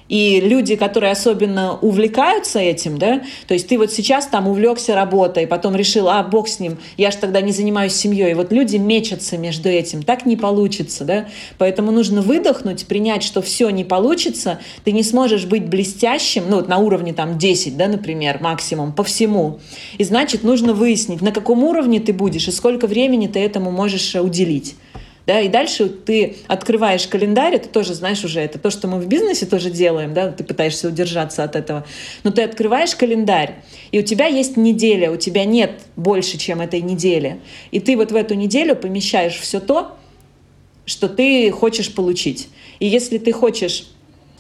И 0.10 0.42
люди, 0.42 0.76
которые 0.76 1.12
особенно 1.12 1.78
увлекаются 1.78 2.60
этим, 2.60 2.98
да, 2.98 3.22
то 3.48 3.54
есть 3.54 3.68
ты 3.68 3.78
вот 3.78 3.94
сейчас 3.94 4.26
там 4.28 4.48
увлекся 4.48 4.96
работой, 4.96 5.48
потом 5.48 5.76
решил, 5.76 6.10
а, 6.10 6.24
бог 6.24 6.48
с 6.48 6.60
ним, 6.60 6.80
я 6.98 7.12
же 7.12 7.18
тогда 7.18 7.42
не 7.42 7.52
занимаюсь 7.52 7.94
семьей. 7.94 8.32
И 8.32 8.34
вот 8.34 8.52
люди 8.52 8.78
мечутся 8.78 9.38
между 9.38 9.70
этим. 9.70 10.02
Так 10.04 10.26
не 10.26 10.36
получится, 10.36 11.06
да. 11.06 11.28
Поэтому 11.58 11.92
нужно 11.92 12.22
выдохнуть, 12.22 12.88
принять, 12.88 13.24
что 13.24 13.42
все 13.42 13.70
не 13.70 13.84
получится, 13.84 14.60
ты 14.84 14.92
не 14.92 15.04
сможешь 15.04 15.46
быть 15.46 15.68
блестящим, 15.68 16.46
ну, 16.50 16.58
вот 16.58 16.68
на 16.68 16.80
уровне 16.80 17.14
там 17.14 17.38
10, 17.38 17.78
да, 17.78 17.88
например, 17.88 18.40
максимум, 18.42 18.92
по 18.92 19.04
всему. 19.04 19.60
И 19.98 20.04
значит, 20.04 20.44
нужно 20.44 20.74
выяснить, 20.74 21.22
на 21.22 21.32
каком 21.32 21.64
уровне 21.64 22.00
ты 22.00 22.14
будешь 22.14 22.48
и 22.48 22.52
сколько 22.52 22.88
времени 22.88 23.28
ты 23.28 23.40
этому 23.40 23.72
можешь 23.72 24.16
уделить. 24.16 24.76
Да, 25.30 25.42
и 25.42 25.48
дальше 25.48 25.90
ты 25.90 26.38
открываешь 26.48 27.06
календарь, 27.06 27.54
это 27.54 27.70
тоже, 27.70 27.94
знаешь, 27.94 28.24
уже 28.24 28.40
это 28.40 28.58
то, 28.58 28.72
что 28.72 28.88
мы 28.88 29.00
в 29.00 29.06
бизнесе 29.06 29.46
тоже 29.46 29.70
делаем, 29.70 30.16
да, 30.16 30.32
ты 30.32 30.44
пытаешься 30.44 30.88
удержаться 30.88 31.44
от 31.44 31.56
этого. 31.56 31.86
Но 32.24 32.32
ты 32.32 32.42
открываешь 32.42 32.96
календарь, 32.96 33.58
и 33.92 34.00
у 34.00 34.02
тебя 34.02 34.26
есть 34.26 34.58
неделя, 34.58 35.12
у 35.12 35.18
тебя 35.18 35.46
нет 35.46 35.82
больше, 35.96 36.40
чем 36.40 36.62
этой 36.62 36.82
недели. 36.82 37.40
И 37.70 37.80
ты 37.80 37.96
вот 37.96 38.12
в 38.12 38.16
эту 38.16 38.34
неделю 38.34 38.76
помещаешь 38.76 39.36
все 39.36 39.60
то, 39.60 39.98
что 40.88 41.08
ты 41.08 41.52
хочешь 41.52 41.94
получить. 41.94 42.50
И 42.80 42.88
если 42.88 43.20
ты 43.20 43.32
хочешь 43.32 43.86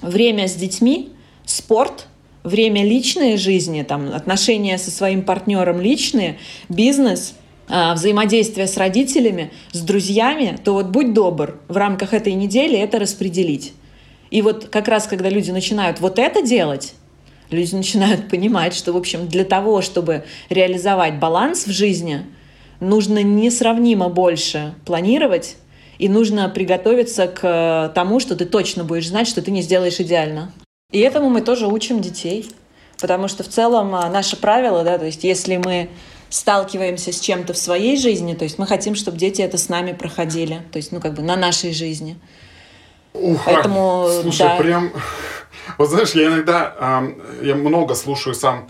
время 0.02 0.48
с 0.48 0.56
детьми, 0.56 1.10
спорт, 1.46 2.08
время 2.44 2.84
личной 2.84 3.38
жизни, 3.38 3.84
там, 3.84 4.12
отношения 4.12 4.80
со 4.80 4.90
своим 4.90 5.22
партнером 5.22 5.82
личные, 5.82 6.40
бизнес– 6.68 7.36
взаимодействия 7.70 8.68
с 8.68 8.78
родителями, 8.78 9.52
с 9.72 9.82
друзьями, 9.82 10.58
то 10.64 10.74
вот 10.74 10.88
будь 10.88 11.14
добр 11.14 11.60
в 11.68 11.78
рамках 11.78 12.14
этой 12.14 12.34
недели 12.34 12.78
это 12.78 13.00
распределить. 13.00 13.74
И 14.32 14.42
вот 14.42 14.70
как 14.70 14.88
раз, 14.88 15.08
когда 15.08 15.30
люди 15.30 15.52
начинают 15.52 16.00
вот 16.00 16.20
это 16.20 16.42
делать, 16.42 16.94
люди 17.50 17.76
начинают 17.76 18.28
понимать, 18.30 18.74
что, 18.74 18.94
в 18.94 18.98
общем, 18.98 19.28
для 19.28 19.44
того, 19.44 19.82
чтобы 19.82 20.26
реализовать 20.50 21.20
баланс 21.20 21.68
в 21.68 21.72
жизни, 21.72 22.26
нужно 22.80 23.24
несравнимо 23.24 24.10
больше 24.10 24.74
планировать, 24.86 25.56
и 25.98 26.08
нужно 26.08 26.48
приготовиться 26.48 27.28
к 27.28 27.92
тому, 27.94 28.22
что 28.22 28.38
ты 28.38 28.46
точно 28.46 28.86
будешь 28.86 29.10
знать, 29.10 29.28
что 29.28 29.42
ты 29.42 29.52
не 29.52 29.62
сделаешь 29.62 30.00
идеально. 30.00 30.54
И 30.92 31.00
этому 31.00 31.30
мы 31.30 31.42
тоже 31.42 31.68
учим 31.68 32.00
детей. 32.00 32.50
Потому 33.00 33.28
что 33.28 33.44
в 33.44 33.48
целом 33.48 33.96
а, 33.96 34.10
наше 34.10 34.36
правило, 34.36 34.84
да, 34.84 34.98
то 34.98 35.06
есть 35.06 35.24
если 35.24 35.58
мы 35.58 35.90
сталкиваемся 36.30 37.12
с 37.12 37.20
чем-то 37.20 37.54
в 37.54 37.58
своей 37.58 37.98
жизни, 37.98 38.34
то 38.34 38.44
есть 38.44 38.60
мы 38.60 38.68
хотим, 38.68 38.96
чтобы 38.96 39.18
дети 39.18 39.42
это 39.42 39.58
с 39.58 39.70
нами 39.70 39.94
проходили, 39.94 40.62
то 40.72 40.78
есть, 40.78 40.92
ну, 40.92 41.02
как 41.02 41.14
бы 41.14 41.22
на 41.22 41.36
нашей 41.36 41.74
жизни. 41.74 42.18
Ух, 43.14 43.42
Поэтому, 43.46 44.08
слушай, 44.22 44.40
да. 44.40 44.58
прям... 44.58 44.92
Вот 45.78 45.90
знаешь, 45.90 46.12
я 46.12 46.28
иногда, 46.28 46.76
э, 46.80 47.46
я 47.46 47.56
много 47.56 47.96
слушаю 47.96 48.34
сам 48.34 48.68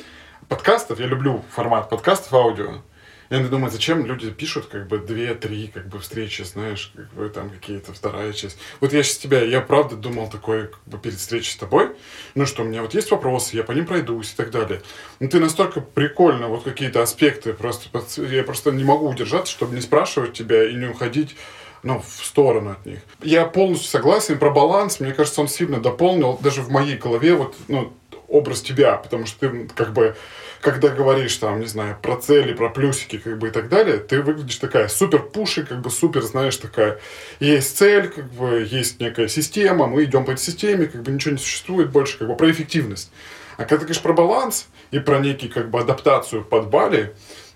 подкастов, 0.48 1.00
я 1.00 1.06
люблю 1.06 1.44
формат 1.54 1.90
подкастов 1.90 2.34
аудио, 2.34 2.82
я 3.30 3.40
думаю, 3.40 3.72
зачем 3.72 4.06
люди 4.06 4.32
пишут 4.32 4.68
как 4.68 4.88
бы 4.88 4.98
две-три 4.98 5.68
как 5.68 5.88
бы 5.88 6.00
встречи, 6.00 6.42
знаешь, 6.42 6.92
как 6.96 7.14
бы 7.14 7.30
там 7.30 7.50
какие-то 7.50 7.94
вторая 7.94 8.34
часть. 8.34 8.58
Вот 8.80 8.92
я 8.94 9.04
сейчас 9.04 9.18
тебя, 9.18 9.44
я 9.44 9.62
правда 9.62 9.96
думал 9.96 10.30
такой 10.30 10.68
как 10.68 10.82
бы 10.86 10.98
перед 10.98 11.18
встречей 11.18 11.54
с 11.54 11.58
тобой, 11.58 11.92
ну 12.36 12.46
что, 12.46 12.64
у 12.64 12.66
меня 12.66 12.82
вот 12.82 12.94
есть 12.94 13.12
вопросы, 13.12 13.56
я 13.56 13.64
по 13.64 13.72
ним 13.72 13.86
пройдусь 13.86 14.34
и 14.34 14.36
так 14.36 14.52
далее. 14.52 14.82
Но 15.20 15.28
ты 15.28 15.40
настолько 15.40 15.82
прикольно, 15.82 16.48
вот 16.48 16.64
какие-то 16.64 17.02
аспекты, 17.02 17.54
просто 17.54 17.90
я 18.18 18.44
просто 18.44 18.72
не 18.72 18.84
могу 18.84 19.08
удержаться, 19.08 19.52
чтобы 19.52 19.76
не 19.76 19.82
спрашивать 19.82 20.34
тебя 20.34 20.68
и 20.68 20.74
не 20.74 20.88
уходить 20.88 21.36
ну, 21.84 22.02
в 22.02 22.26
сторону 22.26 22.72
от 22.72 22.86
них. 22.86 23.00
Я 23.22 23.46
полностью 23.46 23.90
согласен 23.90 24.38
про 24.38 24.50
баланс. 24.50 25.00
Мне 25.00 25.14
кажется, 25.14 25.42
он 25.42 25.48
сильно 25.48 25.80
дополнил 25.80 26.38
даже 26.42 26.62
в 26.62 26.70
моей 26.70 26.98
голове 26.98 27.36
вот, 27.36 27.56
ну, 27.68 27.94
образ 28.28 28.62
тебя, 28.62 28.98
потому 28.98 29.26
что 29.26 29.50
ты 29.50 29.68
как 29.76 29.94
бы 29.94 30.16
когда 30.62 30.90
говоришь 30.90 31.36
там, 31.38 31.62
не 31.62 31.68
знаю, 31.68 31.98
про 32.02 32.18
цели, 32.18 32.54
про 32.54 32.70
плюсики, 32.70 33.18
как 33.18 33.38
бы 33.38 33.48
и 33.48 33.52
так 33.52 33.70
далее, 33.70 33.98
ты 33.98 34.22
выглядишь 34.22 34.58
такая 34.58 34.88
супер 34.88 35.24
пуши, 35.24 35.66
как 35.66 35.82
бы 35.82 35.90
супер, 35.90 36.22
знаешь, 36.22 36.58
такая, 36.58 37.00
есть 37.40 37.78
цель, 37.78 38.10
как 38.10 38.30
бы 38.32 38.68
есть 38.70 39.00
некая 39.00 39.28
система, 39.28 39.88
мы 39.88 40.04
идем 40.04 40.26
по 40.26 40.32
этой 40.32 40.42
системе, 40.42 40.88
как 40.88 41.02
бы 41.02 41.12
ничего 41.12 41.34
не 41.34 41.38
существует 41.38 41.92
больше, 41.92 42.18
как 42.18 42.28
бы 42.28 42.36
про 42.36 42.52
эффективность. 42.52 43.12
А 43.58 43.64
когда 43.64 43.78
ты 43.78 43.82
говоришь 43.86 44.02
про 44.02 44.14
баланс 44.14 44.68
и 44.92 45.00
про 45.00 45.20
некий, 45.20 45.48
как 45.48 45.70
бы, 45.70 45.80
адаптацию 45.80 46.44
под 46.44 46.70
Бали, 46.70 47.14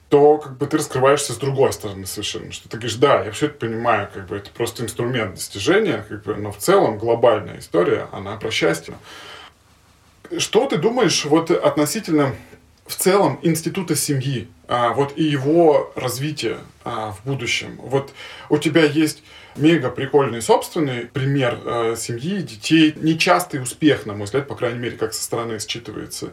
то 0.10 0.38
как 0.38 0.58
бы 0.58 0.68
ты 0.68 0.78
раскрываешься 0.78 1.34
с 1.34 1.38
другой 1.38 1.74
стороны 1.74 2.06
совершенно. 2.06 2.52
Что 2.52 2.70
ты 2.70 2.78
говоришь, 2.78 2.98
да, 2.98 3.24
я 3.24 3.32
все 3.32 3.48
это 3.48 3.58
понимаю, 3.58 4.10
как 4.14 4.28
бы 4.28 4.38
это 4.38 4.52
просто 4.52 4.84
инструмент 4.84 5.36
достижения, 5.36 6.06
как 6.08 6.24
бы, 6.24 6.36
но 6.36 6.52
в 6.52 6.58
целом 6.58 6.98
глобальная 6.98 7.60
история, 7.60 8.08
она 8.12 8.36
про 8.38 8.52
счастье. 8.52 8.94
Что 10.38 10.68
ты 10.68 10.78
думаешь 10.78 11.26
вот 11.26 11.52
относительно 11.52 12.36
в 12.86 12.96
целом 12.96 13.40
института 13.42 13.96
семьи, 13.96 14.48
а, 14.68 14.94
вот 14.94 15.18
и 15.18 15.24
его 15.24 15.92
развития 15.96 16.58
а, 16.84 17.12
в 17.12 17.26
будущем. 17.26 17.78
Вот 17.78 18.12
у 18.50 18.58
тебя 18.58 18.84
есть 18.84 19.24
мега 19.56 19.90
прикольный 19.90 20.42
собственный 20.42 21.06
пример 21.06 21.60
а, 21.66 21.96
семьи, 21.96 22.42
детей, 22.42 22.94
нечастый 22.98 23.62
успех, 23.62 24.06
на 24.06 24.14
мой 24.14 24.26
взгляд, 24.26 24.48
по 24.48 24.56
крайней 24.56 24.80
мере, 24.80 24.98
как 24.98 25.14
со 25.14 25.24
стороны 25.24 25.54
считывается. 25.58 26.32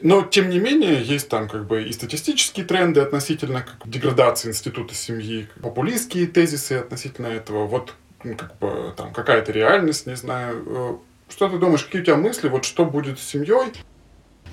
Но, 0.00 0.22
тем 0.22 0.50
не 0.50 0.58
менее, 0.58 1.02
есть 1.02 1.28
там 1.28 1.48
как 1.48 1.66
бы 1.66 1.84
и 1.84 1.92
статистические 1.92 2.66
тренды 2.66 3.00
относительно 3.00 3.62
как, 3.62 3.88
деградации 3.88 4.48
института 4.48 4.94
семьи, 4.94 5.48
популистские 5.62 6.26
тезисы 6.26 6.72
относительно 6.72 7.28
этого. 7.28 7.66
Вот 7.66 7.94
ну, 8.22 8.36
как 8.36 8.58
бы 8.58 8.92
там 8.96 9.12
какая-то 9.12 9.52
реальность, 9.52 10.06
не 10.06 10.16
знаю. 10.16 10.62
Э, 10.66 10.96
что 11.32 11.48
ты 11.48 11.58
думаешь, 11.58 11.84
какие 11.84 12.02
у 12.02 12.04
тебя 12.04 12.16
мысли, 12.16 12.48
вот 12.48 12.64
что 12.64 12.84
будет 12.84 13.18
с 13.18 13.22
семьей? 13.22 13.72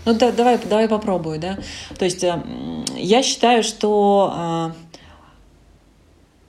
Ну 0.05 0.13
да, 0.13 0.31
давай, 0.31 0.57
давай 0.57 0.87
попробую, 0.87 1.39
да. 1.39 1.57
То 1.97 2.05
есть 2.05 2.23
э, 2.23 2.41
я 2.95 3.21
считаю, 3.21 3.61
что 3.61 4.33
э, 4.35 4.71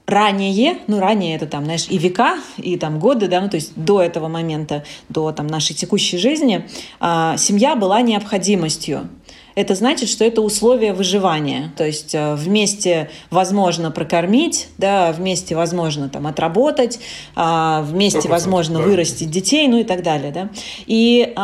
ранее, 0.07 0.79
ну 0.87 0.99
ранее 0.99 1.35
это 1.35 1.45
там, 1.45 1.65
знаешь, 1.65 1.85
и 1.89 1.99
века, 1.99 2.37
и 2.57 2.77
там 2.77 2.99
годы, 2.99 3.27
да, 3.27 3.41
ну 3.41 3.49
то 3.49 3.57
есть 3.57 3.73
до 3.75 4.01
этого 4.01 4.27
момента, 4.27 4.83
до 5.09 5.31
там 5.31 5.45
нашей 5.45 5.75
текущей 5.75 6.17
жизни, 6.17 6.67
э, 6.99 7.35
семья 7.37 7.75
была 7.75 8.01
необходимостью. 8.01 9.09
Это 9.55 9.75
значит, 9.75 10.09
что 10.09 10.25
это 10.25 10.41
условие 10.41 10.93
выживания. 10.93 11.71
То 11.77 11.85
есть 11.85 12.15
вместе 12.15 13.11
возможно 13.29 13.91
прокормить, 13.91 14.67
да, 14.79 15.11
вместе 15.11 15.55
возможно 15.55 16.09
там 16.09 16.25
отработать, 16.25 16.99
вместе 17.35 18.27
возможно 18.27 18.79
да. 18.79 18.85
вырастить 18.85 19.29
детей, 19.29 19.67
ну 19.67 19.77
и 19.77 19.83
так 19.83 20.01
далее. 20.01 20.31
Да. 20.31 20.49
И 20.87 21.35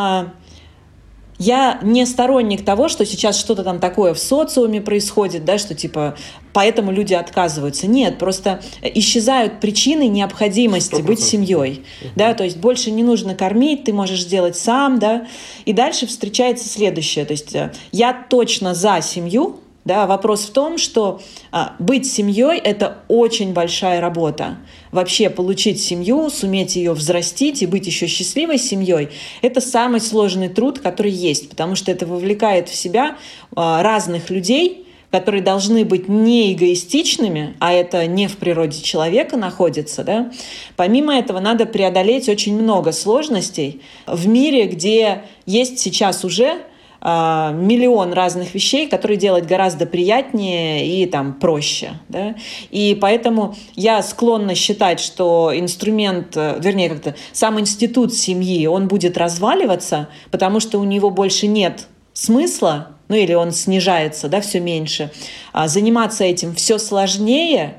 я 1.40 1.78
не 1.82 2.04
сторонник 2.04 2.66
того, 2.66 2.88
что 2.88 3.06
сейчас 3.06 3.38
что-то 3.38 3.64
там 3.64 3.80
такое 3.80 4.12
в 4.12 4.18
социуме 4.18 4.82
происходит, 4.82 5.46
да, 5.46 5.56
что 5.56 5.74
типа 5.74 6.14
поэтому 6.52 6.92
люди 6.92 7.14
отказываются. 7.14 7.86
Нет, 7.86 8.18
просто 8.18 8.60
исчезают 8.82 9.58
причины 9.58 10.06
необходимости 10.08 10.96
100%. 10.96 11.02
быть 11.02 11.20
семьей. 11.20 11.82
Угу. 12.02 12.10
Да, 12.14 12.34
то 12.34 12.44
есть 12.44 12.58
больше 12.58 12.90
не 12.90 13.02
нужно 13.02 13.34
кормить, 13.34 13.84
ты 13.84 13.94
можешь 13.94 14.20
сделать 14.20 14.54
сам, 14.54 14.98
да. 14.98 15.26
И 15.64 15.72
дальше 15.72 16.06
встречается 16.06 16.68
следующее. 16.68 17.24
То 17.24 17.32
есть 17.32 17.54
э, 17.54 17.72
я 17.90 18.12
точно 18.12 18.74
за 18.74 19.00
семью, 19.00 19.60
да, 19.84 20.06
вопрос 20.06 20.44
в 20.44 20.52
том, 20.52 20.76
что 20.76 21.20
а, 21.52 21.74
быть 21.78 22.10
семьей– 22.10 22.58
это 22.64 22.98
очень 23.08 23.54
большая 23.54 24.00
работа. 24.00 24.58
Вообще 24.92 25.30
получить 25.30 25.82
семью, 25.82 26.28
суметь 26.28 26.76
ее 26.76 26.92
взрастить 26.92 27.62
и 27.62 27.66
быть 27.66 27.86
еще 27.86 28.06
счастливой 28.06 28.58
семьей– 28.58 29.08
это 29.42 29.60
самый 29.62 30.00
сложный 30.00 30.50
труд, 30.50 30.80
который 30.80 31.12
есть, 31.12 31.48
потому 31.48 31.76
что 31.76 31.90
это 31.90 32.04
вовлекает 32.06 32.68
в 32.68 32.74
себя 32.74 33.16
а, 33.56 33.82
разных 33.82 34.28
людей, 34.28 34.86
которые 35.10 35.42
должны 35.42 35.84
быть 35.84 36.08
не 36.08 36.52
эгоистичными, 36.52 37.56
а 37.58 37.72
это 37.72 38.06
не 38.06 38.28
в 38.28 38.36
природе 38.36 38.80
человека 38.82 39.36
находится, 39.36 40.04
да, 40.04 40.30
помимо 40.76 41.16
этого 41.18 41.40
надо 41.40 41.66
преодолеть 41.66 42.28
очень 42.28 42.60
много 42.60 42.92
сложностей 42.92 43.80
в 44.06 44.28
мире, 44.28 44.66
где 44.66 45.24
есть 45.46 45.78
сейчас 45.78 46.24
уже 46.24 46.60
миллион 47.02 48.12
разных 48.12 48.54
вещей, 48.54 48.86
которые 48.88 49.16
делать 49.16 49.46
гораздо 49.46 49.86
приятнее 49.86 50.86
и 50.86 51.06
там 51.06 51.34
проще. 51.34 51.92
Да? 52.08 52.34
И 52.70 52.96
поэтому 53.00 53.56
я 53.74 54.02
склонна 54.02 54.54
считать, 54.54 55.00
что 55.00 55.50
инструмент, 55.54 56.36
э, 56.36 56.58
вернее, 56.60 56.90
как-то 56.90 57.14
сам 57.32 57.58
институт 57.58 58.12
семьи, 58.12 58.66
он 58.66 58.86
будет 58.88 59.16
разваливаться, 59.16 60.08
потому 60.30 60.60
что 60.60 60.78
у 60.78 60.84
него 60.84 61.10
больше 61.10 61.46
нет 61.46 61.86
смысла, 62.12 62.88
ну 63.08 63.16
или 63.16 63.32
он 63.32 63.52
снижается, 63.52 64.28
да, 64.28 64.40
все 64.40 64.60
меньше. 64.60 65.10
А 65.52 65.68
заниматься 65.68 66.24
этим 66.24 66.54
все 66.54 66.78
сложнее, 66.78 67.76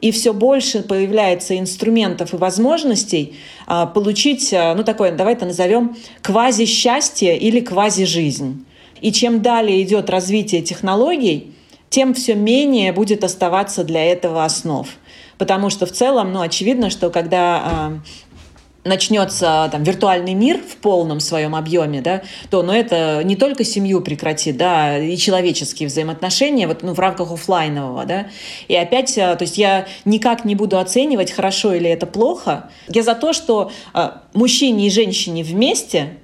и 0.00 0.10
все 0.12 0.32
больше 0.32 0.82
появляется 0.82 1.58
инструментов 1.58 2.32
и 2.32 2.36
возможностей 2.36 3.36
а, 3.66 3.86
получить, 3.86 4.52
а, 4.52 4.74
ну 4.74 4.84
такое, 4.84 5.12
давай 5.12 5.34
это 5.34 5.46
назовем 5.46 5.96
квази-счастье 6.22 7.36
или 7.36 7.60
квази-жизнь. 7.60 8.64
И 9.00 9.12
чем 9.12 9.42
далее 9.42 9.82
идет 9.82 10.10
развитие 10.10 10.62
технологий, 10.62 11.52
тем 11.90 12.14
все 12.14 12.34
менее 12.34 12.92
будет 12.92 13.24
оставаться 13.24 13.84
для 13.84 14.04
этого 14.04 14.44
основ. 14.44 14.88
Потому 15.38 15.70
что 15.70 15.86
в 15.86 15.92
целом, 15.92 16.32
ну, 16.32 16.40
очевидно, 16.40 16.90
что 16.90 17.10
когда 17.10 17.62
а, 17.64 17.98
начнется 18.88 19.68
там 19.70 19.82
виртуальный 19.82 20.34
мир 20.34 20.58
в 20.58 20.76
полном 20.76 21.20
своем 21.20 21.54
объеме, 21.54 22.00
да, 22.00 22.22
то, 22.50 22.62
но 22.62 22.72
ну, 22.72 22.78
это 22.78 23.22
не 23.24 23.36
только 23.36 23.64
семью 23.64 24.00
прекратит, 24.00 24.56
да, 24.56 24.98
и 24.98 25.16
человеческие 25.16 25.88
взаимоотношения 25.88 26.66
вот, 26.66 26.82
ну, 26.82 26.94
в 26.94 26.98
рамках 26.98 27.30
офлайнового, 27.30 28.04
да. 28.04 28.26
И 28.66 28.74
опять, 28.74 29.16
э, 29.16 29.36
то 29.36 29.42
есть 29.42 29.58
я 29.58 29.86
никак 30.04 30.44
не 30.44 30.54
буду 30.54 30.78
оценивать, 30.78 31.30
хорошо 31.30 31.74
или 31.74 31.88
это 31.88 32.06
плохо. 32.06 32.70
Я 32.88 33.02
за 33.02 33.14
то, 33.14 33.32
что 33.32 33.70
э, 33.94 34.10
мужчине 34.34 34.86
и 34.86 34.90
женщине 34.90 35.44
вместе 35.44 36.16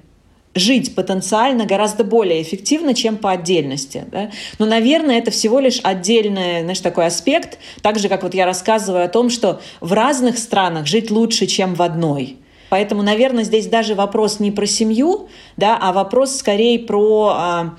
жить 0.55 0.95
потенциально 0.95 1.65
гораздо 1.65 2.03
более 2.03 2.41
эффективно, 2.41 2.93
чем 2.93 3.17
по 3.17 3.31
отдельности. 3.31 4.05
Да? 4.11 4.31
Но, 4.57 4.65
наверное, 4.65 5.19
это 5.19 5.29
всего 5.29 5.59
лишь 5.59 5.81
отдельный 5.83 6.61
знаешь, 6.61 6.79
такой 6.79 7.05
аспект, 7.05 7.59
так 7.81 7.99
же, 7.99 8.07
как 8.07 8.23
вот 8.23 8.33
я 8.33 8.45
рассказываю 8.45 9.03
о 9.03 9.09
том, 9.09 9.29
что 9.29 9.61
в 9.81 9.91
разных 9.93 10.37
странах 10.37 10.87
жить 10.87 11.11
лучше, 11.11 11.45
чем 11.45 11.75
в 11.75 11.81
одной. 11.81 12.37
Поэтому, 12.75 13.03
наверное, 13.03 13.45
здесь 13.45 13.67
даже 13.67 13.95
вопрос 13.95 14.41
не 14.41 14.51
про 14.51 14.65
семью, 14.65 15.29
да, 15.55 15.79
а 15.81 15.93
вопрос 15.93 16.35
скорее 16.35 16.77
про 16.77 17.31
а, 17.33 17.75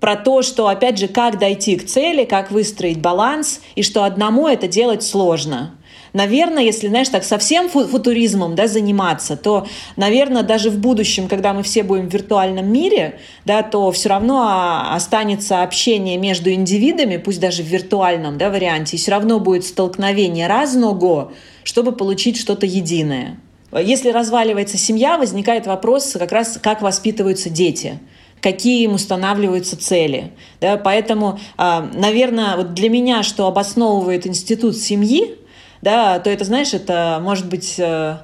про 0.00 0.16
то, 0.16 0.42
что, 0.42 0.68
опять 0.68 0.98
же, 0.98 1.08
как 1.08 1.38
дойти 1.38 1.76
к 1.76 1.86
цели, 1.86 2.26
как 2.26 2.50
выстроить 2.50 3.00
баланс, 3.00 3.62
и 3.74 3.82
что 3.82 4.04
одному 4.04 4.46
это 4.46 4.68
делать 4.68 5.02
сложно. 5.02 5.78
Наверное, 6.12 6.62
если, 6.62 6.88
знаешь, 6.88 7.08
так 7.08 7.24
совсем 7.24 7.70
футуризмом 7.70 8.54
да, 8.54 8.66
заниматься, 8.66 9.38
то, 9.38 9.66
наверное, 9.96 10.42
даже 10.42 10.68
в 10.68 10.78
будущем, 10.78 11.26
когда 11.26 11.54
мы 11.54 11.62
все 11.62 11.82
будем 11.82 12.10
в 12.10 12.12
виртуальном 12.12 12.70
мире, 12.70 13.18
да, 13.46 13.62
то 13.62 13.90
все 13.92 14.10
равно 14.10 14.42
а, 14.46 14.94
останется 14.94 15.62
общение 15.62 16.18
между 16.18 16.52
индивидами, 16.52 17.16
пусть 17.16 17.40
даже 17.40 17.62
в 17.62 17.66
виртуальном 17.66 18.36
да, 18.36 18.50
варианте, 18.50 18.98
и 18.98 19.00
все 19.00 19.10
равно 19.10 19.40
будет 19.40 19.64
столкновение 19.64 20.48
разного, 20.48 21.32
чтобы 21.62 21.92
получить 21.92 22.36
что-то 22.36 22.66
единое. 22.66 23.38
Если 23.78 24.10
разваливается 24.10 24.76
семья, 24.76 25.18
возникает 25.18 25.66
вопрос 25.66 26.16
как 26.18 26.32
раз, 26.32 26.58
как 26.62 26.82
воспитываются 26.82 27.50
дети 27.50 27.98
какие 28.40 28.84
им 28.84 28.92
устанавливаются 28.92 29.74
цели. 29.74 30.30
Да, 30.60 30.76
поэтому, 30.76 31.38
а, 31.56 31.88
наверное, 31.94 32.58
вот 32.58 32.74
для 32.74 32.90
меня, 32.90 33.22
что 33.22 33.46
обосновывает 33.46 34.26
институт 34.26 34.76
семьи, 34.76 35.38
да, 35.80 36.18
то 36.18 36.28
это, 36.28 36.44
знаешь, 36.44 36.74
это 36.74 37.20
может 37.22 37.48
быть 37.48 37.76
э, 37.78 38.18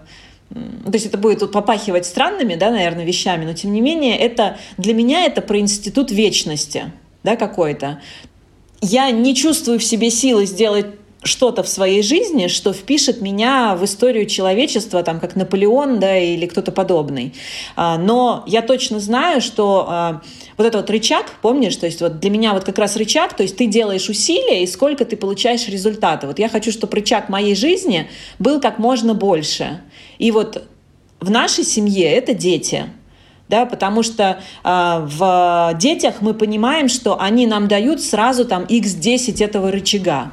то 0.51 0.93
есть 0.93 1.07
это 1.07 1.17
будет 1.17 1.39
тут 1.41 1.53
попахивать 1.53 2.07
странными, 2.07 2.57
да, 2.57 2.71
наверное, 2.71 3.05
вещами, 3.05 3.45
но 3.45 3.55
тем 3.55 3.73
не 3.73 3.81
менее, 3.81 4.17
это 4.19 4.59
для 4.77 4.95
меня 4.95 5.25
это 5.25 5.41
про 5.41 5.59
институт 5.59 6.11
вечности, 6.11 6.93
да, 7.23 7.37
какой-то. 7.37 8.01
Я 8.81 9.11
не 9.11 9.35
чувствую 9.35 9.79
в 9.79 9.85
себе 9.85 10.11
силы 10.11 10.47
сделать 10.47 10.87
что-то 11.23 11.63
в 11.63 11.69
своей 11.69 12.03
жизни, 12.03 12.47
что 12.47 12.73
впишет 12.73 13.21
меня 13.21 13.77
в 13.77 13.85
историю 13.85 14.27
человечества, 14.27 15.03
там, 15.03 15.21
как 15.21 15.37
Наполеон, 15.37 16.01
да, 16.01 16.17
или 16.17 16.47
кто-то 16.47 16.73
подобный. 16.73 17.35
А, 17.77 17.99
но 17.99 18.43
я 18.47 18.63
точно 18.63 19.01
знаю, 19.01 19.43
что 19.43 19.87
а, 19.89 20.23
вот 20.57 20.67
этот 20.67 20.83
вот 20.83 20.91
рычаг, 20.91 21.27
помнишь, 21.43 21.77
то 21.77 21.87
есть 21.87 22.01
вот 22.01 22.21
для 22.21 22.31
меня 22.31 22.55
вот 22.55 22.65
как 22.65 22.79
раз 22.79 22.97
рычаг, 22.97 23.35
то 23.35 23.43
есть 23.43 23.57
ты 23.57 23.67
делаешь 23.67 24.09
усилия, 24.09 24.63
и 24.63 24.67
сколько 24.67 25.05
ты 25.05 25.17
получаешь 25.17 25.69
результата. 25.69 26.27
Вот 26.27 26.39
я 26.39 26.49
хочу, 26.49 26.73
чтобы 26.73 26.97
рычаг 26.97 27.29
моей 27.29 27.55
жизни 27.55 28.09
был 28.39 28.61
как 28.61 28.79
можно 28.79 29.13
больше. 29.13 29.83
И 30.19 30.31
вот 30.31 30.65
в 31.21 31.31
нашей 31.31 31.65
семье 31.65 32.11
это 32.11 32.33
дети– 32.33 32.85
да, 33.51 33.67
потому 33.67 34.05
что 34.05 34.39
э, 34.63 35.07
в 35.07 35.75
детях 35.75 36.17
мы 36.21 36.35
понимаем, 36.35 36.89
что 36.89 37.21
они 37.21 37.49
нам 37.49 37.67
дают 37.67 38.01
сразу 38.01 38.45
там 38.45 38.63
x10 38.63 39.45
этого 39.45 39.73
рычага. 39.73 40.31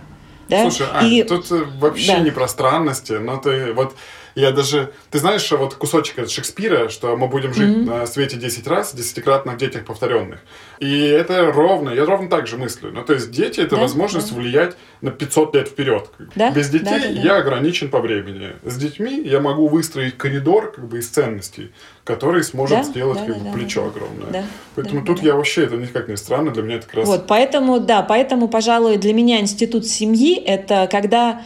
Да? 0.50 0.70
Слушай, 0.70 0.88
Ань, 0.94 1.14
и... 1.14 1.24
тут 1.24 1.52
э, 1.52 1.66
вообще 1.80 2.14
да. 2.14 2.20
не 2.20 2.32
про 2.32 2.48
странности, 2.48 3.14
но 3.14 3.38
ты 3.38 3.74
вот 3.74 3.96
я 4.38 4.52
даже... 4.52 4.92
Ты 5.10 5.20
знаешь, 5.20 5.50
вот 5.52 5.74
кусочек 5.74 6.20
от 6.20 6.30
Шекспира, 6.30 6.90
что 6.90 7.18
мы 7.18 7.28
будем 7.28 7.54
жить 7.54 7.76
mm-hmm. 7.76 8.00
на 8.00 8.06
свете 8.06 8.38
10 8.38 8.68
раз, 8.68 8.94
десятикратно 8.94 9.54
в 9.54 9.58
детях 9.58 9.84
повторенных. 9.86 10.40
И 10.80 11.08
это 11.08 11.52
ровно, 11.52 11.90
я 11.90 12.06
ровно 12.06 12.30
так 12.30 12.46
же 12.46 12.58
мыслю. 12.58 12.92
Ну, 12.92 13.04
то 13.04 13.14
есть 13.14 13.32
дети— 13.32 13.60
это 13.62 13.76
да, 13.76 13.82
возможность 13.82 14.30
да. 14.30 14.40
влиять 14.40 14.78
на 15.02 15.10
500 15.10 15.56
лет 15.56 15.68
вперед. 15.70 16.10
Да? 16.36 16.52
Без 16.52 16.70
детей 16.70 16.86
да, 16.86 17.00
да, 17.00 17.14
да. 17.14 17.22
я 17.22 17.38
ограничен 17.38 17.90
по 17.90 18.00
времени. 18.00 18.54
С 18.64 18.78
детьми 18.78 19.22
я 19.26 19.40
могу 19.40 19.68
выстроить 19.68 20.18
коридор 20.18 20.72
как 20.72 20.88
бы 20.88 21.00
из 21.00 21.10
ценностей, 21.10 21.72
который 22.04 22.44
сможет 22.44 22.78
да, 22.78 22.84
сделать 22.84 23.20
да, 23.20 23.26
как 23.26 23.44
да, 23.44 23.50
бы 23.50 23.58
плечо 23.58 23.82
да, 23.82 23.88
огромное. 23.88 24.32
Да, 24.32 24.44
поэтому 24.76 25.02
да, 25.02 25.08
тут 25.08 25.22
да. 25.22 25.28
я 25.30 25.36
вообще, 25.36 25.64
это 25.64 25.78
никак 25.78 26.08
не 26.10 26.16
странно, 26.16 26.52
для 26.52 26.62
меня 26.62 26.76
это 26.76 26.86
как 26.86 26.98
раз... 26.98 27.08
Вот, 27.08 27.26
поэтому, 27.26 27.80
да, 27.80 28.04
поэтому, 28.04 28.48
пожалуй, 28.48 28.98
для 28.98 29.14
меня 29.14 29.40
институт 29.40 29.88
семьи— 29.88 30.36
это 30.46 30.88
когда 30.92 31.42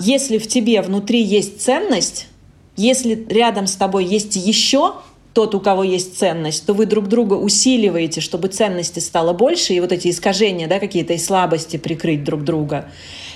если 0.00 0.38
в 0.38 0.46
тебе 0.46 0.82
внутри 0.82 1.22
есть 1.22 1.62
ценность, 1.62 2.28
если 2.76 3.26
рядом 3.28 3.66
с 3.66 3.76
тобой 3.76 4.04
есть 4.04 4.36
еще 4.36 4.94
тот, 5.32 5.54
у 5.54 5.60
кого 5.60 5.82
есть 5.82 6.16
ценность, 6.16 6.64
то 6.64 6.74
вы 6.74 6.86
друг 6.86 7.08
друга 7.08 7.34
усиливаете, 7.34 8.20
чтобы 8.20 8.48
ценности 8.48 9.00
стало 9.00 9.32
больше, 9.32 9.74
и 9.74 9.80
вот 9.80 9.90
эти 9.92 10.08
искажения, 10.08 10.68
да, 10.68 10.78
какие-то 10.78 11.12
и 11.12 11.18
слабости 11.18 11.76
прикрыть 11.76 12.24
друг 12.24 12.44
друга. 12.44 12.88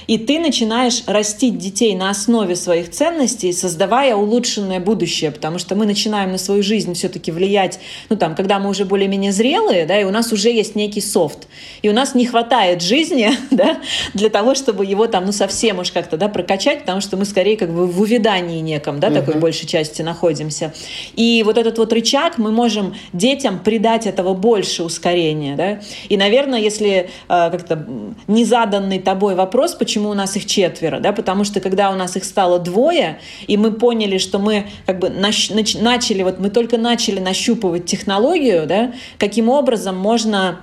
И 0.09 0.17
ты 0.17 0.41
начинаешь 0.41 1.03
растить 1.07 1.59
детей 1.59 1.95
на 1.95 2.09
основе 2.09 2.57
своих 2.57 2.91
ценностей, 2.91 3.53
создавая 3.53 4.17
улучшенное 4.17 4.81
будущее, 4.81 5.31
потому 5.31 5.59
что 5.59 5.75
мы 5.75 5.85
начинаем 5.85 6.33
на 6.33 6.39
свою 6.39 6.63
жизнь 6.63 6.95
все-таки 6.95 7.31
влиять, 7.31 7.79
ну 8.09 8.17
там, 8.17 8.35
когда 8.35 8.59
мы 8.59 8.71
уже 8.71 8.87
более-менее 8.87 9.33
зрелые, 9.33 9.85
да, 9.85 10.01
и 10.01 10.05
у 10.05 10.11
нас 10.11 10.33
уже 10.33 10.49
есть 10.49 10.75
некий 10.75 11.03
софт, 11.03 11.47
и 11.83 11.91
у 11.91 11.93
нас 11.93 12.15
не 12.15 12.25
хватает 12.25 12.81
жизни, 12.81 13.33
да, 13.51 13.81
для 14.15 14.31
того, 14.31 14.55
чтобы 14.55 14.87
его 14.87 15.09
там, 15.09 15.27
ну 15.27 15.33
совсем 15.33 15.79
уж 15.79 15.93
как-то, 15.93 16.17
да, 16.17 16.29
прокачать, 16.29 16.81
потому 16.81 17.03
что 17.03 17.19
мы 17.19 17.27
скорее 17.27 17.59
как 17.59 17.75
бы 17.75 17.87
в 17.87 18.01
увядании 18.01 18.61
неком, 18.61 19.01
да, 19.01 19.11
такой 19.11 19.35
большей 19.35 19.69
части 19.69 20.01
находимся. 20.01 20.73
И 21.17 21.43
вот 21.45 21.59
этот 21.59 21.77
вот 21.77 21.93
рычаг 21.93 22.39
мы 22.39 22.51
можем 22.51 22.95
детям 23.13 23.59
придать 23.59 24.07
этого 24.07 24.33
больше 24.33 24.85
ускорения, 24.85 25.55
да, 25.55 25.81
и, 26.09 26.17
наверное, 26.17 26.61
если 26.61 26.89
э, 26.89 27.07
как-то 27.29 27.87
незаданный 28.27 29.01
тобой 29.01 29.35
вопрос, 29.35 29.75
почему 29.75 29.98
почему 29.99 30.11
у 30.11 30.15
нас 30.15 30.37
их 30.37 30.47
четверо, 30.47 31.01
да, 31.01 31.13
потому 31.13 31.43
что 31.43 31.61
когда 31.61 31.91
у 31.91 31.97
нас 31.97 32.17
их 32.17 32.25
стало 32.25 32.61
двое, 32.61 33.19
и 33.49 33.57
мы 33.57 33.73
поняли, 33.73 34.19
что 34.19 34.39
мы 34.39 34.67
как 34.87 35.01
бы 35.01 35.11
нач, 35.11 35.51
нач, 35.51 35.75
начали, 35.75 36.23
вот 36.23 36.39
мы 36.39 36.51
только 36.51 36.79
начали 36.79 37.19
нащупывать 37.19 37.87
технологию, 37.87 38.67
да, 38.67 38.93
каким 39.19 39.49
образом 39.49 39.97
можно 39.97 40.61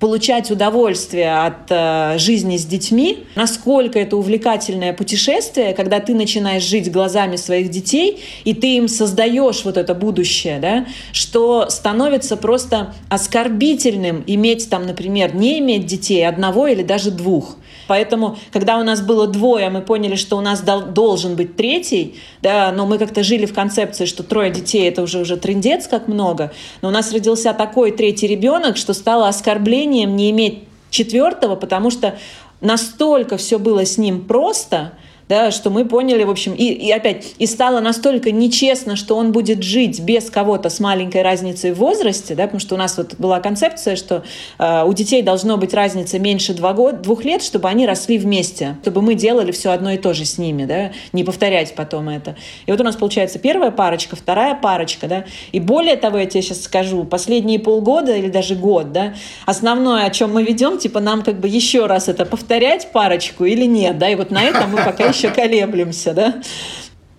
получать 0.00 0.50
удовольствие 0.50 1.46
от 1.46 1.70
э, 1.70 2.18
жизни 2.18 2.58
с 2.58 2.66
детьми, 2.66 3.24
насколько 3.36 3.98
это 3.98 4.18
увлекательное 4.18 4.92
путешествие, 4.92 5.72
когда 5.72 5.98
ты 6.00 6.12
начинаешь 6.14 6.64
жить 6.64 6.92
глазами 6.92 7.36
своих 7.36 7.70
детей, 7.70 8.20
и 8.44 8.52
ты 8.52 8.76
им 8.76 8.88
создаешь 8.88 9.64
вот 9.64 9.78
это 9.78 9.94
будущее, 9.94 10.58
да, 10.60 10.84
что 11.12 11.70
становится 11.70 12.36
просто 12.36 12.92
оскорбительным 13.08 14.24
иметь 14.26 14.68
там, 14.68 14.84
например, 14.84 15.34
не 15.34 15.58
иметь 15.60 15.86
детей 15.86 16.28
одного 16.28 16.66
или 16.66 16.82
даже 16.82 17.10
двух. 17.10 17.56
Поэтому, 17.86 18.38
когда 18.52 18.78
у 18.78 18.82
нас 18.82 19.00
было 19.00 19.26
двое, 19.26 19.70
мы 19.70 19.82
поняли, 19.82 20.16
что 20.16 20.36
у 20.36 20.40
нас 20.40 20.60
должен 20.60 21.36
быть 21.36 21.56
третий, 21.56 22.16
да, 22.42 22.72
но 22.72 22.86
мы 22.86 22.98
как-то 22.98 23.22
жили 23.22 23.46
в 23.46 23.54
концепции, 23.54 24.06
что 24.06 24.22
трое 24.22 24.50
детей— 24.50 24.88
это 24.88 25.02
уже, 25.02 25.20
уже 25.20 25.36
трендец 25.36 25.86
как 25.86 26.08
много, 26.08 26.52
но 26.82 26.88
у 26.88 26.90
нас 26.90 27.12
родился 27.12 27.52
такой 27.52 27.92
третий 27.92 28.26
ребенок, 28.26 28.76
что 28.76 28.94
стало 28.94 29.28
оскорблением 29.28 30.16
не 30.16 30.30
иметь 30.30 30.64
четвертого, 30.90 31.56
потому 31.56 31.90
что 31.90 32.18
настолько 32.60 33.36
все 33.36 33.58
было 33.58 33.84
с 33.84 33.98
ним 33.98 34.24
просто— 34.24 34.92
да, 35.28 35.50
что 35.50 35.70
мы 35.70 35.84
поняли, 35.86 36.24
в 36.24 36.30
общем, 36.30 36.52
и, 36.54 36.64
и 36.64 36.90
опять, 36.90 37.34
и 37.38 37.46
стало 37.46 37.80
настолько 37.80 38.30
нечестно, 38.30 38.96
что 38.96 39.16
он 39.16 39.32
будет 39.32 39.62
жить 39.62 40.00
без 40.00 40.28
кого-то 40.30 40.68
с 40.68 40.80
маленькой 40.80 41.22
разницей 41.22 41.72
в 41.72 41.78
возрасте, 41.78 42.34
да, 42.34 42.44
потому 42.44 42.60
что 42.60 42.74
у 42.74 42.78
нас 42.78 42.98
вот 42.98 43.14
была 43.18 43.40
концепция, 43.40 43.96
что 43.96 44.24
э, 44.58 44.84
у 44.84 44.92
детей 44.92 45.22
должно 45.22 45.56
быть 45.56 45.72
разница 45.72 46.18
меньше 46.18 46.52
два 46.52 46.74
год, 46.74 47.00
двух 47.00 47.24
лет, 47.24 47.42
чтобы 47.42 47.68
они 47.68 47.86
росли 47.86 48.18
вместе, 48.18 48.76
чтобы 48.82 49.00
мы 49.00 49.14
делали 49.14 49.50
все 49.52 49.70
одно 49.70 49.92
и 49.92 49.96
то 49.96 50.12
же 50.12 50.24
с 50.24 50.36
ними, 50.36 50.66
да, 50.66 50.92
не 51.12 51.24
повторять 51.24 51.74
потом 51.74 52.08
это. 52.10 52.36
И 52.66 52.70
вот 52.70 52.80
у 52.80 52.84
нас 52.84 52.96
получается 52.96 53.38
первая 53.38 53.70
парочка, 53.70 54.16
вторая 54.16 54.54
парочка, 54.54 55.06
да, 55.06 55.24
и 55.52 55.60
более 55.60 55.96
того, 55.96 56.18
я 56.18 56.26
тебе 56.26 56.42
сейчас 56.42 56.62
скажу, 56.62 57.04
последние 57.04 57.58
полгода 57.58 58.14
или 58.14 58.28
даже 58.28 58.54
год, 58.54 58.92
да, 58.92 59.14
основное, 59.46 60.04
о 60.04 60.10
чем 60.10 60.34
мы 60.34 60.42
ведем, 60.42 60.78
типа 60.78 61.00
нам 61.00 61.22
как 61.22 61.40
бы 61.40 61.48
еще 61.48 61.86
раз 61.86 62.08
это 62.08 62.26
повторять 62.26 62.92
парочку 62.92 63.44
или 63.44 63.64
нет, 63.64 63.98
да, 63.98 64.08
и 64.10 64.16
вот 64.16 64.30
на 64.30 64.42
этом 64.42 64.70
мы 64.70 64.84
пока 64.84 65.04
еще 65.14 65.30
колеблемся, 65.30 66.12
да, 66.12 66.42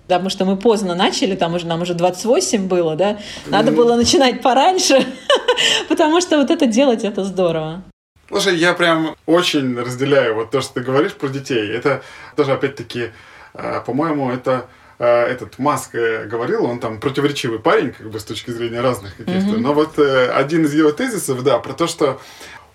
потому 0.08 0.30
что 0.30 0.46
мы 0.46 0.58
поздно 0.58 0.96
начали, 0.96 1.36
там 1.36 1.54
уже 1.56 1.66
нам 1.66 1.82
уже 1.82 1.94
28 1.94 2.68
было, 2.68 2.96
да, 2.96 3.20
надо 3.48 3.72
было 3.72 3.96
начинать 3.96 4.42
пораньше, 4.42 5.06
потому 5.90 6.22
что 6.22 6.38
вот 6.38 6.52
это 6.52 6.66
делать, 6.66 7.04
это 7.04 7.24
здорово. 7.24 7.84
Слушай, 8.28 8.56
я 8.58 8.74
прям 8.74 9.16
очень 9.26 9.80
разделяю 9.80 10.36
вот 10.36 10.52
то, 10.52 10.62
что 10.62 10.76
ты 10.76 10.82
говоришь 10.82 11.14
про 11.14 11.28
детей. 11.28 11.70
Это 11.72 12.02
тоже, 12.36 12.54
опять-таки, 12.54 13.12
э, 13.54 13.82
по-моему, 13.86 14.32
это 14.32 14.66
э, 14.98 15.06
этот 15.06 15.60
Маск 15.60 15.94
э, 15.94 16.26
говорил, 16.26 16.66
он 16.66 16.80
там 16.80 17.00
противоречивый 17.00 17.60
парень, 17.60 17.92
как 17.92 18.10
бы 18.10 18.20
с 18.20 18.24
точки 18.24 18.50
зрения 18.50 18.82
разных 18.82 19.16
каких-то. 19.16 19.52
Mm-hmm. 19.52 19.60
Но 19.60 19.74
вот 19.74 20.00
один 20.00 20.66
из 20.66 20.74
его 20.74 20.92
тезисов, 20.92 21.44
да, 21.44 21.60
про 21.60 21.74
то, 21.74 21.86
что 21.86 22.20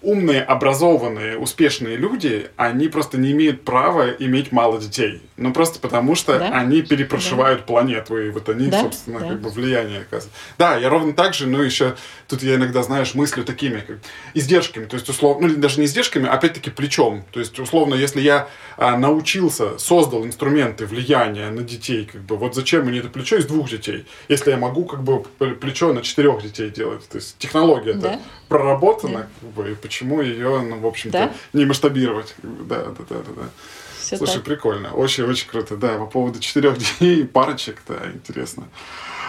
умные, 0.03 0.43
образованные, 0.43 1.39
успешные 1.39 1.97
люди, 1.97 2.49
они 2.57 2.89
просто 2.89 3.19
не 3.19 3.33
имеют 3.33 3.65
права 3.65 4.11
иметь 4.11 4.51
мало 4.51 4.81
детей. 4.81 5.23
Ну, 5.37 5.53
просто 5.53 5.79
потому 5.79 6.15
что 6.15 6.39
да? 6.39 6.51
они 6.51 6.83
перепрошивают 6.83 7.61
да. 7.61 7.67
планету, 7.67 8.19
и 8.19 8.31
вот 8.31 8.49
они, 8.49 8.69
да? 8.69 8.83
собственно, 8.83 9.21
да. 9.21 9.29
как 9.29 9.41
бы 9.41 9.51
влияние 9.51 10.01
оказывают. 10.01 10.35
Да, 10.59 10.77
я 10.77 10.89
ровно 10.89 11.13
так 11.13 11.35
же, 11.35 11.47
но 11.47 11.63
еще 11.63 11.97
тут 12.29 12.43
я 12.43 12.57
иногда, 12.57 12.83
знаешь, 12.83 13.15
мыслю 13.15 13.45
такими, 13.45 13.81
как 13.81 13.99
издержками, 14.35 14.85
то 14.85 14.95
есть, 14.95 15.09
условно, 15.09 15.49
ну, 15.49 15.57
даже 15.57 15.81
не 15.81 15.87
издержками, 15.87 16.29
а 16.29 16.35
опять-таки 16.35 16.71
плечом. 16.71 17.25
То 17.33 17.41
есть, 17.41 17.59
условно, 17.59 17.95
если 17.95 18.21
я 18.21 18.49
а, 18.77 18.97
научился, 18.97 19.79
создал 19.79 20.25
инструменты 20.25 20.87
влияния 20.87 21.51
на 21.51 21.63
детей, 21.63 22.09
как 22.11 22.23
бы, 22.23 22.37
вот 22.37 22.55
зачем 22.55 22.87
мне 22.87 23.01
это 23.01 23.09
плечо 23.09 23.37
из 23.37 23.47
двух 23.47 23.71
детей, 23.71 24.07
если 24.29 24.51
я 24.51 24.57
могу, 24.57 24.85
как 24.85 25.03
бы, 25.03 25.23
плечо 25.55 25.93
на 25.93 26.03
четырех 26.03 26.43
детей 26.43 26.71
делать. 26.71 27.09
То 27.09 27.17
есть, 27.17 27.37
технология 27.39 27.95
да? 27.95 28.21
проработана, 28.49 29.19
да. 29.19 29.29
как 29.41 29.51
бы, 29.51 29.77
почему 29.91 30.21
ее, 30.21 30.61
ну, 30.61 30.79
в 30.79 30.87
общем-то, 30.87 31.19
да? 31.19 31.33
не 31.53 31.67
масштабировать. 31.67 32.37
Да, 32.45 32.85
да, 32.85 33.05
да, 33.09 33.17
да. 33.17 33.33
да. 33.37 33.43
Все 34.01 34.17
Слушай, 34.17 34.37
так. 34.37 34.45
прикольно. 34.45 34.93
Очень-очень 34.93 35.49
круто. 35.49 35.77
Да, 35.77 35.99
по 35.99 36.07
поводу 36.07 36.39
четырех 36.39 36.79
детей, 36.79 37.25
парочек, 37.25 37.83
да, 37.89 37.97
интересно. 38.15 38.69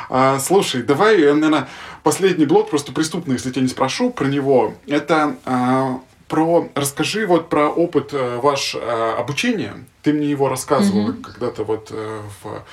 А, 0.10 0.38
слушай, 0.40 0.84
давай, 0.84 1.18
наверное, 1.18 1.68
последний 2.04 2.46
блок, 2.46 2.70
просто 2.70 2.92
преступный, 2.92 3.34
если 3.34 3.50
тебя 3.50 3.64
не 3.64 3.70
спрошу 3.70 4.12
про 4.12 4.26
него. 4.28 4.76
Это 4.86 5.36
а, 5.46 6.00
про... 6.28 6.70
Расскажи 6.76 7.26
вот 7.26 7.50
про 7.50 7.68
опыт 7.70 8.12
а, 8.14 8.40
ваш 8.40 8.76
а, 8.76 9.16
обучения. 9.18 9.74
Ты 10.04 10.14
мне 10.14 10.30
его 10.30 10.48
рассказывал 10.48 11.10
mm-hmm. 11.10 11.22
когда-то 11.22 11.64
вот 11.64 11.90
а, 11.92 12.22
в 12.44 12.64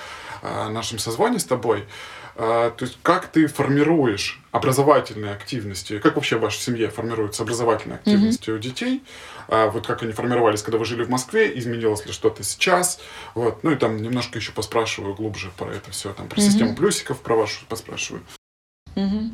а, 0.42 0.68
нашем 0.68 0.98
созвоне 0.98 1.38
с 1.38 1.44
тобой. 1.44 1.84
А, 1.84 1.86
то 2.38 2.76
есть 2.82 2.98
как 3.02 3.26
ты 3.26 3.48
формируешь 3.48 4.40
образовательные 4.52 5.32
активности, 5.32 5.98
как 5.98 6.14
вообще 6.14 6.36
в 6.36 6.40
вашей 6.40 6.60
семье 6.60 6.88
формируются 6.88 7.42
образовательные 7.42 7.96
активности 7.96 8.50
mm-hmm. 8.50 8.54
у 8.54 8.58
детей, 8.58 9.02
а, 9.48 9.68
вот 9.70 9.88
как 9.88 10.04
они 10.04 10.12
формировались, 10.12 10.62
когда 10.62 10.78
вы 10.78 10.84
жили 10.84 11.02
в 11.02 11.10
Москве, 11.10 11.58
изменилось 11.58 12.06
ли 12.06 12.12
что-то 12.12 12.44
сейчас, 12.44 13.00
вот, 13.34 13.64
ну 13.64 13.72
и 13.72 13.74
там 13.74 13.96
немножко 13.96 14.38
еще 14.38 14.52
поспрашиваю 14.52 15.16
глубже 15.16 15.50
про 15.58 15.70
это 15.70 15.90
все, 15.90 16.12
там 16.12 16.28
про 16.28 16.38
mm-hmm. 16.38 16.44
систему 16.44 16.76
плюсиков, 16.76 17.18
про 17.20 17.34
вашу 17.34 17.66
поспрашиваю. 17.66 18.22
Угу. 18.94 19.30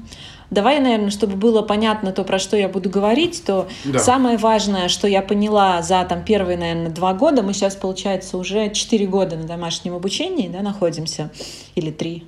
Давай, 0.51 0.79
наверное, 0.79 1.11
чтобы 1.11 1.37
было 1.37 1.63
понятно 1.63 2.13
то, 2.13 2.25
про 2.25 2.39
что 2.39 2.57
я 2.57 2.69
буду 2.69 2.91
говорить, 2.91 3.45
то 3.47 3.69
да. 3.85 3.99
самое 3.99 4.37
важное, 4.37 4.89
что 4.89 5.09
я 5.09 5.23
поняла 5.23 5.81
за 5.81 6.05
там 6.05 6.23
первые, 6.25 6.59
наверное, 6.59 6.91
два 6.91 7.15
года, 7.15 7.43
мы 7.43 7.55
сейчас, 7.55 7.75
получается, 7.75 8.37
уже 8.37 8.71
четыре 8.71 9.07
года 9.07 9.37
на 9.37 9.45
домашнем 9.45 9.95
обучении 9.95 10.49
да, 10.49 10.61
находимся, 10.61 11.31
или 11.75 11.91
три, 11.91 12.25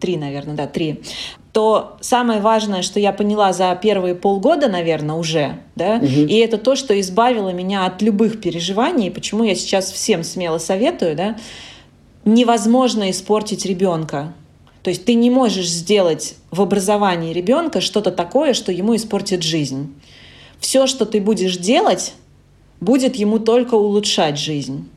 три, 0.00 0.16
наверное, 0.16 0.54
да, 0.54 0.66
три, 0.66 1.02
то 1.52 1.96
самое 2.00 2.40
важное, 2.40 2.82
что 2.82 2.98
я 2.98 3.12
поняла 3.12 3.52
за 3.52 3.78
первые 3.80 4.14
полгода, 4.14 4.68
наверное, 4.68 5.16
уже, 5.16 5.58
да, 5.76 5.96
угу. 5.96 6.06
и 6.06 6.34
это 6.36 6.58
то, 6.58 6.74
что 6.76 6.98
избавило 7.00 7.50
меня 7.50 7.86
от 7.86 8.02
любых 8.02 8.40
переживаний, 8.40 9.10
почему 9.10 9.44
я 9.44 9.54
сейчас 9.54 9.92
всем 9.92 10.24
смело 10.24 10.58
советую, 10.58 11.14
да, 11.14 11.36
невозможно 12.24 13.10
испортить 13.10 13.66
ребенка. 13.66 14.32
То 14.82 14.90
есть 14.90 15.04
ты 15.04 15.14
не 15.14 15.30
можешь 15.30 15.68
сделать 15.68 16.34
в 16.50 16.60
образовании 16.60 17.32
ребенка 17.32 17.80
что-то 17.80 18.10
такое, 18.10 18.52
что 18.52 18.70
ему 18.70 18.94
испортит 18.96 19.42
жизнь. 19.42 19.94
Все, 20.58 20.86
что 20.86 21.06
ты 21.06 21.20
будешь 21.20 21.56
делать, 21.56 22.14
будет 22.80 23.16
ему 23.16 23.38
только 23.38 23.76
улучшать 23.76 24.38
жизнь. 24.38 24.88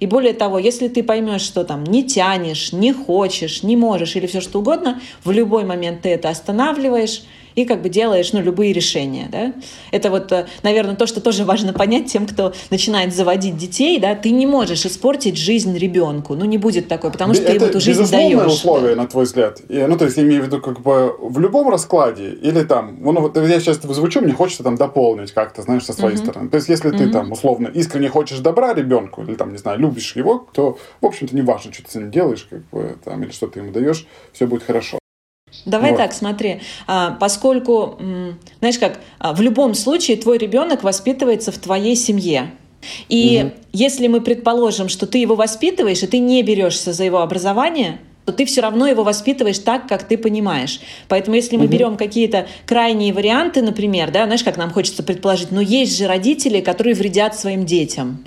И 0.00 0.06
более 0.06 0.32
того, 0.32 0.58
если 0.58 0.88
ты 0.88 1.02
поймешь, 1.02 1.42
что 1.42 1.64
там 1.64 1.84
не 1.84 2.04
тянешь, 2.04 2.72
не 2.72 2.92
хочешь, 2.92 3.62
не 3.62 3.76
можешь 3.76 4.16
или 4.16 4.26
все 4.26 4.40
что 4.40 4.60
угодно, 4.60 5.00
в 5.24 5.30
любой 5.30 5.64
момент 5.64 6.02
ты 6.02 6.10
это 6.10 6.28
останавливаешь, 6.28 7.22
и 7.54 7.64
как 7.64 7.82
бы 7.82 7.88
делаешь 7.88 8.32
ну, 8.32 8.40
любые 8.40 8.72
решения. 8.72 9.28
Да? 9.30 9.52
Это 9.90 10.10
вот, 10.10 10.30
э, 10.32 10.46
наверное, 10.62 10.96
то, 10.96 11.06
что 11.06 11.20
тоже 11.20 11.44
важно 11.44 11.72
понять 11.72 12.12
тем, 12.12 12.26
кто 12.26 12.52
начинает 12.70 13.14
заводить 13.14 13.56
детей. 13.56 13.98
Да? 13.98 14.14
Ты 14.14 14.30
не 14.30 14.46
можешь 14.46 14.86
испортить 14.86 15.36
жизнь 15.36 15.76
ребенку. 15.76 16.34
Ну, 16.34 16.44
не 16.44 16.58
будет 16.58 16.88
такой, 16.88 17.10
потому 17.10 17.34
что 17.34 17.42
это 17.44 17.52
ты 17.52 17.58
ему 17.58 17.66
эту 17.66 17.80
жизнь 17.80 18.10
даешь. 18.10 18.46
условие, 18.46 18.94
да. 18.94 19.02
на 19.02 19.08
твой 19.08 19.24
взгляд. 19.24 19.60
И, 19.68 19.78
ну, 19.78 19.96
то 19.96 20.04
есть, 20.04 20.16
я 20.16 20.22
имею 20.22 20.42
в 20.42 20.46
виду, 20.46 20.60
как 20.60 20.80
бы 20.80 21.14
в 21.20 21.38
любом 21.38 21.68
раскладе, 21.68 22.30
или 22.30 22.62
там, 22.62 22.98
ну, 23.00 23.20
вот 23.20 23.36
я 23.36 23.60
сейчас 23.60 23.80
звучу, 23.80 24.20
мне 24.20 24.32
хочется 24.32 24.62
там 24.62 24.76
дополнить 24.76 25.32
как-то, 25.32 25.62
знаешь, 25.62 25.84
со 25.84 25.92
своей 25.92 26.16
uh-huh. 26.16 26.24
стороны. 26.24 26.50
То 26.50 26.56
есть, 26.56 26.68
если 26.68 26.92
uh-huh. 26.92 26.98
ты 26.98 27.10
там, 27.10 27.32
условно, 27.32 27.68
искренне 27.68 28.08
хочешь 28.08 28.38
добра 28.38 28.74
ребенку, 28.74 29.22
или 29.22 29.34
там, 29.34 29.52
не 29.52 29.58
знаю, 29.58 29.78
любишь 29.78 30.14
его, 30.16 30.46
то, 30.52 30.78
в 31.00 31.06
общем-то, 31.06 31.34
не 31.34 31.42
важно, 31.42 31.72
что 31.72 31.84
ты 31.84 31.90
с 31.90 31.94
ним 31.94 32.10
делаешь, 32.10 32.46
как 32.48 32.68
бы, 32.70 32.96
там, 33.04 33.22
или 33.22 33.30
что 33.30 33.46
ты 33.46 33.60
ему 33.60 33.72
даешь, 33.72 34.06
все 34.32 34.46
будет 34.46 34.62
хорошо. 34.62 34.99
Давай 35.64 35.90
вот. 35.90 35.98
так, 35.98 36.12
смотри, 36.12 36.60
а, 36.86 37.12
поскольку, 37.12 37.98
знаешь 38.60 38.78
как, 38.78 39.00
а, 39.18 39.32
в 39.34 39.40
любом 39.40 39.74
случае 39.74 40.16
твой 40.16 40.38
ребенок 40.38 40.82
воспитывается 40.82 41.52
в 41.52 41.58
твоей 41.58 41.96
семье. 41.96 42.52
И 43.08 43.42
угу. 43.44 43.52
если 43.72 44.06
мы 44.06 44.20
предположим, 44.20 44.88
что 44.88 45.06
ты 45.06 45.18
его 45.18 45.34
воспитываешь, 45.34 46.02
и 46.02 46.06
ты 46.06 46.18
не 46.18 46.42
берешься 46.42 46.92
за 46.92 47.04
его 47.04 47.20
образование, 47.20 48.00
то 48.24 48.32
ты 48.32 48.44
все 48.44 48.60
равно 48.60 48.86
его 48.86 49.02
воспитываешь 49.02 49.58
так, 49.58 49.88
как 49.88 50.04
ты 50.04 50.16
понимаешь. 50.16 50.80
Поэтому 51.08 51.36
если 51.36 51.56
мы 51.56 51.64
угу. 51.64 51.72
берем 51.72 51.96
какие-то 51.96 52.46
крайние 52.66 53.12
варианты, 53.12 53.60
например, 53.60 54.10
да, 54.10 54.24
знаешь, 54.24 54.44
как 54.44 54.56
нам 54.56 54.70
хочется 54.70 55.02
предположить, 55.02 55.50
ну 55.50 55.60
есть 55.60 55.98
же 55.98 56.06
родители, 56.06 56.60
которые 56.60 56.94
вредят 56.94 57.38
своим 57.38 57.66
детям. 57.66 58.24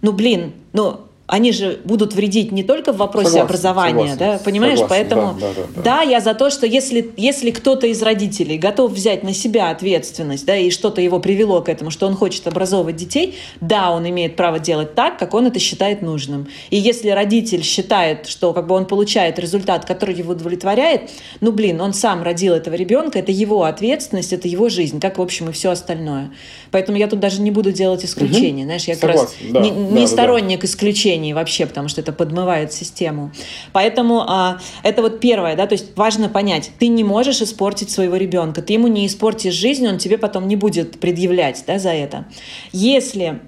Ну 0.00 0.12
блин, 0.12 0.52
ну 0.72 1.00
они 1.26 1.52
же 1.52 1.80
будут 1.84 2.14
вредить 2.14 2.52
не 2.52 2.62
только 2.62 2.92
в 2.92 2.96
вопросе 2.96 3.28
согласен, 3.28 3.46
образования, 3.46 4.10
согласен, 4.10 4.18
да, 4.18 4.38
понимаешь? 4.44 4.78
Согласен, 4.80 5.08
Поэтому, 5.08 5.34
да, 5.40 5.46
да, 5.48 5.62
да, 5.74 5.82
да. 5.82 6.02
я 6.02 6.20
за 6.20 6.34
то, 6.34 6.50
что 6.50 6.66
если, 6.66 7.10
если 7.16 7.50
кто-то 7.50 7.86
из 7.86 8.02
родителей 8.02 8.58
готов 8.58 8.92
взять 8.92 9.22
на 9.22 9.32
себя 9.32 9.70
ответственность, 9.70 10.44
да, 10.44 10.56
и 10.56 10.70
что-то 10.70 11.00
его 11.00 11.20
привело 11.20 11.62
к 11.62 11.68
этому, 11.68 11.90
что 11.90 12.06
он 12.06 12.16
хочет 12.16 12.46
образовывать 12.48 12.96
детей, 12.96 13.36
да, 13.60 13.92
он 13.92 14.08
имеет 14.08 14.36
право 14.36 14.58
делать 14.58 14.94
так, 14.94 15.18
как 15.18 15.32
он 15.34 15.46
это 15.46 15.58
считает 15.58 16.02
нужным. 16.02 16.48
И 16.70 16.76
если 16.76 17.10
родитель 17.10 17.62
считает, 17.62 18.26
что 18.26 18.52
как 18.52 18.66
бы 18.66 18.74
он 18.74 18.86
получает 18.86 19.38
результат, 19.38 19.84
который 19.84 20.14
его 20.14 20.32
удовлетворяет, 20.32 21.10
ну, 21.40 21.52
блин, 21.52 21.80
он 21.80 21.94
сам 21.94 22.22
родил 22.22 22.52
этого 22.52 22.74
ребенка, 22.74 23.20
это 23.20 23.30
его 23.30 23.62
ответственность, 23.62 24.32
это 24.32 24.48
его 24.48 24.68
жизнь, 24.68 24.98
как, 24.98 25.18
в 25.18 25.22
общем, 25.22 25.50
и 25.50 25.52
все 25.52 25.70
остальное. 25.70 26.32
Поэтому 26.72 26.98
я 26.98 27.06
тут 27.06 27.20
даже 27.20 27.40
не 27.40 27.50
буду 27.50 27.70
делать 27.70 28.04
исключения, 28.04 28.62
угу. 28.62 28.64
знаешь, 28.64 28.84
я 28.84 28.96
Согласен, 28.96 29.20
как 29.20 29.52
раз 29.52 29.52
да, 29.52 29.60
не, 29.60 29.70
не 29.70 30.00
да, 30.02 30.06
сторонник 30.08 30.60
да. 30.60 30.66
исключения 30.66 31.11
обучении 31.12 31.32
вообще, 31.32 31.66
потому 31.66 31.88
что 31.88 32.00
это 32.00 32.12
подмывает 32.12 32.72
систему. 32.72 33.30
Поэтому 33.72 34.22
а, 34.26 34.58
это 34.82 35.02
вот 35.02 35.20
первое, 35.20 35.56
да, 35.56 35.66
то 35.66 35.74
есть 35.74 35.96
важно 35.96 36.28
понять, 36.28 36.70
ты 36.78 36.88
не 36.88 37.04
можешь 37.04 37.42
испортить 37.42 37.90
своего 37.90 38.16
ребенка, 38.16 38.62
ты 38.62 38.74
ему 38.74 38.88
не 38.88 39.06
испортишь 39.06 39.54
жизнь, 39.54 39.86
он 39.86 39.98
тебе 39.98 40.18
потом 40.18 40.48
не 40.48 40.56
будет 40.56 41.00
предъявлять, 41.00 41.64
да, 41.66 41.78
за 41.78 41.90
это. 41.90 42.24
Если 42.72 43.40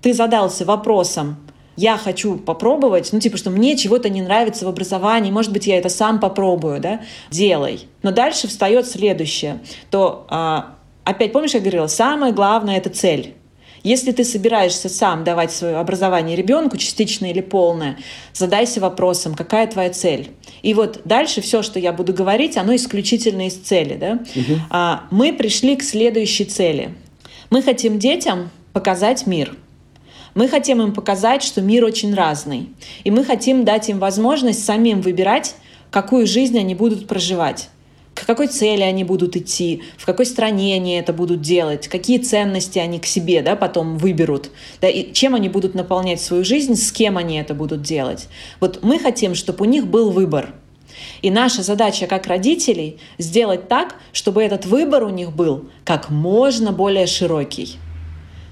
ты 0.00 0.14
задался 0.14 0.64
вопросом, 0.64 1.36
я 1.76 1.96
хочу 1.96 2.36
попробовать, 2.36 3.12
ну, 3.12 3.20
типа, 3.20 3.36
что 3.36 3.50
мне 3.50 3.76
чего-то 3.76 4.08
не 4.10 4.22
нравится 4.22 4.66
в 4.66 4.68
образовании, 4.68 5.30
может 5.30 5.52
быть, 5.52 5.66
я 5.66 5.78
это 5.78 5.88
сам 5.88 6.20
попробую, 6.20 6.80
да, 6.80 7.00
делай. 7.30 7.86
Но 8.02 8.10
дальше 8.10 8.46
встает 8.46 8.86
следующее, 8.86 9.60
то, 9.90 10.26
а, 10.28 10.74
опять 11.04 11.32
помнишь, 11.32 11.54
я 11.54 11.60
говорила, 11.60 11.86
самое 11.86 12.32
главное— 12.32 12.76
это 12.78 12.90
цель. 12.90 13.34
Если 13.82 14.12
ты 14.12 14.24
собираешься 14.24 14.88
сам 14.88 15.24
давать 15.24 15.52
свое 15.52 15.76
образование 15.76 16.36
ребенку, 16.36 16.76
частичное 16.76 17.30
или 17.30 17.40
полное, 17.40 17.98
задайся 18.32 18.80
вопросом, 18.80 19.34
какая 19.34 19.66
твоя 19.66 19.90
цель. 19.90 20.30
И 20.62 20.74
вот 20.74 21.00
дальше 21.04 21.40
все, 21.40 21.62
что 21.62 21.80
я 21.80 21.92
буду 21.92 22.12
говорить, 22.12 22.56
оно 22.56 22.74
исключительно 22.76 23.46
из 23.48 23.54
цели. 23.54 23.94
Да? 23.94 24.12
Угу. 24.12 24.60
А, 24.70 25.04
мы 25.10 25.32
пришли 25.32 25.74
к 25.76 25.82
следующей 25.82 26.44
цели. 26.44 26.94
Мы 27.50 27.62
хотим 27.62 27.98
детям 27.98 28.50
показать 28.72 29.26
мир. 29.26 29.56
Мы 30.34 30.48
хотим 30.48 30.80
им 30.80 30.94
показать, 30.94 31.42
что 31.42 31.60
мир 31.60 31.84
очень 31.84 32.14
разный. 32.14 32.70
И 33.04 33.10
мы 33.10 33.24
хотим 33.24 33.64
дать 33.64 33.88
им 33.88 33.98
возможность 33.98 34.64
самим 34.64 35.02
выбирать, 35.02 35.56
какую 35.90 36.26
жизнь 36.26 36.58
они 36.58 36.74
будут 36.74 37.06
проживать 37.06 37.68
к 38.14 38.26
какой 38.26 38.46
цели 38.46 38.82
они 38.82 39.04
будут 39.04 39.36
идти, 39.36 39.82
в 39.96 40.04
какой 40.04 40.26
стране 40.26 40.74
они 40.74 40.94
это 40.94 41.12
будут 41.12 41.40
делать, 41.40 41.88
какие 41.88 42.18
ценности 42.18 42.78
они 42.78 42.98
к 42.98 43.06
себе 43.06 43.42
да, 43.42 43.56
потом 43.56 43.96
выберут, 43.96 44.50
да, 44.80 44.88
и 44.88 45.12
чем 45.12 45.34
они 45.34 45.48
будут 45.48 45.74
наполнять 45.74 46.20
свою 46.20 46.44
жизнь, 46.44 46.76
с 46.76 46.92
кем 46.92 47.16
они 47.16 47.38
это 47.38 47.54
будут 47.54 47.82
делать. 47.82 48.28
Вот 48.60 48.80
мы 48.82 48.98
хотим, 48.98 49.34
чтобы 49.34 49.64
у 49.64 49.68
них 49.68 49.86
был 49.86 50.10
выбор. 50.10 50.54
И 51.22 51.30
наша 51.30 51.62
задача 51.62 52.06
как 52.06 52.26
родителей 52.26 52.98
сделать 53.18 53.68
так, 53.68 53.96
чтобы 54.12 54.42
этот 54.42 54.66
выбор 54.66 55.04
у 55.04 55.08
них 55.08 55.32
был 55.32 55.66
как 55.84 56.10
можно 56.10 56.72
более 56.72 57.06
широкий. 57.06 57.76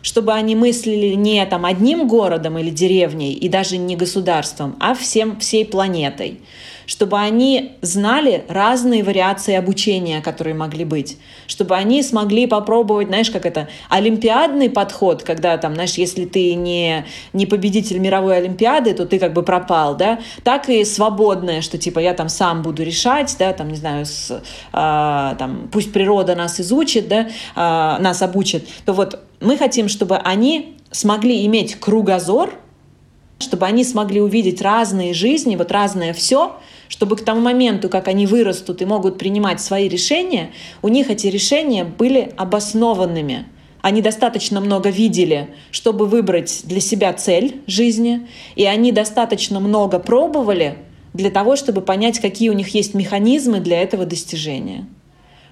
Чтобы 0.02 0.32
они 0.32 0.56
мыслили 0.56 1.14
не 1.14 1.44
там 1.44 1.66
одним 1.66 2.08
городом 2.08 2.58
или 2.58 2.70
деревней 2.70 3.34
и 3.34 3.48
даже 3.50 3.76
не 3.76 3.96
государством, 3.96 4.76
а 4.80 4.94
всем, 4.94 5.38
всей 5.38 5.66
планетой 5.66 6.40
чтобы 6.90 7.20
они 7.20 7.76
знали 7.82 8.42
разные 8.48 9.04
вариации 9.04 9.54
обучения, 9.54 10.20
которые 10.20 10.54
могли 10.56 10.84
быть, 10.84 11.18
чтобы 11.46 11.76
они 11.76 12.02
смогли 12.02 12.48
попробовать, 12.48 13.06
знаешь, 13.06 13.30
как 13.30 13.46
это, 13.46 13.68
олимпиадный 13.88 14.68
подход, 14.68 15.22
когда 15.22 15.56
там, 15.56 15.74
знаешь, 15.74 15.94
если 15.94 16.24
ты 16.24 16.54
не, 16.54 17.06
не 17.32 17.46
победитель 17.46 18.00
мировой 18.00 18.38
олимпиады, 18.38 18.92
то 18.92 19.06
ты 19.06 19.20
как 19.20 19.34
бы 19.34 19.44
пропал, 19.44 19.96
да, 19.96 20.18
так 20.42 20.68
и 20.68 20.84
свободное, 20.84 21.60
что 21.60 21.78
типа 21.78 22.00
я 22.00 22.12
там 22.12 22.28
сам 22.28 22.62
буду 22.62 22.82
решать, 22.82 23.36
да, 23.38 23.52
там, 23.52 23.68
не 23.68 23.76
знаю, 23.76 24.04
с, 24.04 24.42
а, 24.72 25.36
там, 25.36 25.68
пусть 25.70 25.92
природа 25.92 26.34
нас 26.34 26.58
изучит, 26.58 27.06
да, 27.06 27.28
а, 27.54 28.00
нас 28.00 28.20
обучит, 28.20 28.68
то 28.84 28.94
вот 28.94 29.20
мы 29.40 29.56
хотим, 29.56 29.88
чтобы 29.88 30.16
они 30.16 30.76
смогли 30.90 31.46
иметь 31.46 31.76
кругозор, 31.76 32.52
чтобы 33.38 33.66
они 33.66 33.84
смогли 33.84 34.20
увидеть 34.20 34.60
разные 34.60 35.14
жизни, 35.14 35.54
вот 35.54 35.70
разное 35.70 36.12
все, 36.12 36.56
чтобы 36.90 37.16
к 37.16 37.24
тому 37.24 37.40
моменту, 37.40 37.88
как 37.88 38.08
они 38.08 38.26
вырастут 38.26 38.82
и 38.82 38.84
могут 38.84 39.16
принимать 39.16 39.60
свои 39.60 39.88
решения, 39.88 40.50
у 40.82 40.88
них 40.88 41.08
эти 41.08 41.28
решения 41.28 41.84
были 41.84 42.32
обоснованными. 42.36 43.46
Они 43.80 44.02
достаточно 44.02 44.60
много 44.60 44.90
видели, 44.90 45.54
чтобы 45.70 46.06
выбрать 46.06 46.62
для 46.64 46.80
себя 46.80 47.12
цель 47.14 47.62
жизни, 47.66 48.26
и 48.56 48.66
они 48.66 48.92
достаточно 48.92 49.60
много 49.60 50.00
пробовали 50.00 50.78
для 51.14 51.30
того, 51.30 51.56
чтобы 51.56 51.80
понять, 51.80 52.18
какие 52.18 52.50
у 52.50 52.54
них 52.54 52.74
есть 52.74 52.92
механизмы 52.92 53.60
для 53.60 53.80
этого 53.80 54.04
достижения. 54.04 54.86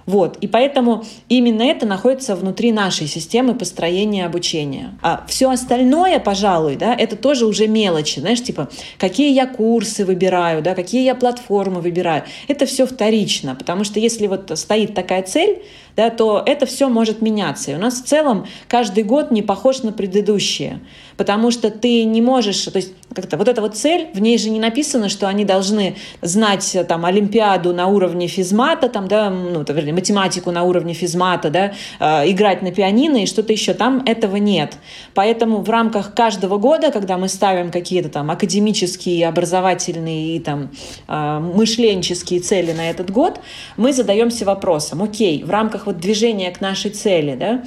Вот. 0.08 0.38
И 0.40 0.46
поэтому 0.46 1.04
именно 1.28 1.62
это 1.62 1.84
находится 1.84 2.34
внутри 2.34 2.72
нашей 2.72 3.06
системы 3.06 3.54
построения 3.54 4.24
обучения. 4.24 4.98
А 5.02 5.22
все 5.28 5.50
остальное, 5.50 6.18
пожалуй, 6.18 6.76
да, 6.76 6.94
это 6.94 7.14
тоже 7.14 7.44
уже 7.44 7.68
мелочи. 7.68 8.18
Знаешь, 8.18 8.42
типа, 8.42 8.70
какие 8.96 9.34
я 9.34 9.46
курсы 9.46 10.06
выбираю, 10.06 10.62
да, 10.62 10.74
какие 10.74 11.04
я 11.04 11.14
платформы 11.14 11.82
выбираю. 11.82 12.24
Это 12.48 12.64
все 12.64 12.86
вторично, 12.86 13.54
потому 13.54 13.84
что 13.84 14.00
если 14.00 14.28
вот 14.28 14.50
стоит 14.54 14.94
такая 14.94 15.22
цель, 15.24 15.58
да, 15.98 16.10
то 16.10 16.40
это 16.46 16.64
все 16.64 16.88
может 16.88 17.22
меняться. 17.22 17.72
И 17.72 17.74
у 17.74 17.78
нас 17.78 18.00
в 18.00 18.04
целом 18.04 18.46
каждый 18.68 19.02
год 19.02 19.32
не 19.32 19.42
похож 19.42 19.82
на 19.82 19.90
предыдущие, 19.90 20.78
потому 21.16 21.50
что 21.50 21.72
ты 21.72 22.04
не 22.04 22.22
можешь, 22.22 22.62
то 22.62 22.76
есть 22.76 22.92
как-то 23.12 23.36
вот 23.36 23.48
эта 23.48 23.60
вот 23.60 23.76
цель, 23.76 24.06
в 24.14 24.20
ней 24.20 24.38
же 24.38 24.48
не 24.50 24.60
написано, 24.60 25.08
что 25.08 25.26
они 25.26 25.44
должны 25.44 25.96
знать 26.22 26.76
там 26.86 27.04
Олимпиаду 27.04 27.74
на 27.74 27.88
уровне 27.88 28.28
физмата, 28.28 28.88
там, 28.88 29.08
да, 29.08 29.28
ну, 29.28 29.64
то, 29.64 29.72
вернее, 29.72 29.92
математику 29.92 30.52
на 30.52 30.62
уровне 30.62 30.94
физмата, 30.94 31.50
да, 31.50 31.72
э, 31.98 32.30
играть 32.30 32.62
на 32.62 32.70
пианино 32.70 33.24
и 33.24 33.26
что-то 33.26 33.52
еще. 33.52 33.74
Там 33.74 34.04
этого 34.06 34.36
нет. 34.36 34.74
Поэтому 35.14 35.62
в 35.62 35.70
рамках 35.70 36.14
каждого 36.14 36.58
года, 36.58 36.92
когда 36.92 37.18
мы 37.18 37.28
ставим 37.28 37.72
какие-то 37.72 38.08
там 38.08 38.30
академические, 38.30 39.26
образовательные 39.26 40.36
и 40.36 40.38
там 40.38 40.70
э, 41.08 41.38
мышленческие 41.40 42.38
цели 42.38 42.70
на 42.70 42.88
этот 42.88 43.10
год, 43.10 43.40
мы 43.76 43.92
задаемся 43.92 44.44
вопросом, 44.44 45.02
окей, 45.02 45.42
в 45.42 45.50
рамках 45.50 45.87
вот 45.88 46.00
движения 46.00 46.50
к 46.50 46.60
нашей 46.60 46.90
цели, 46.90 47.34
да, 47.34 47.64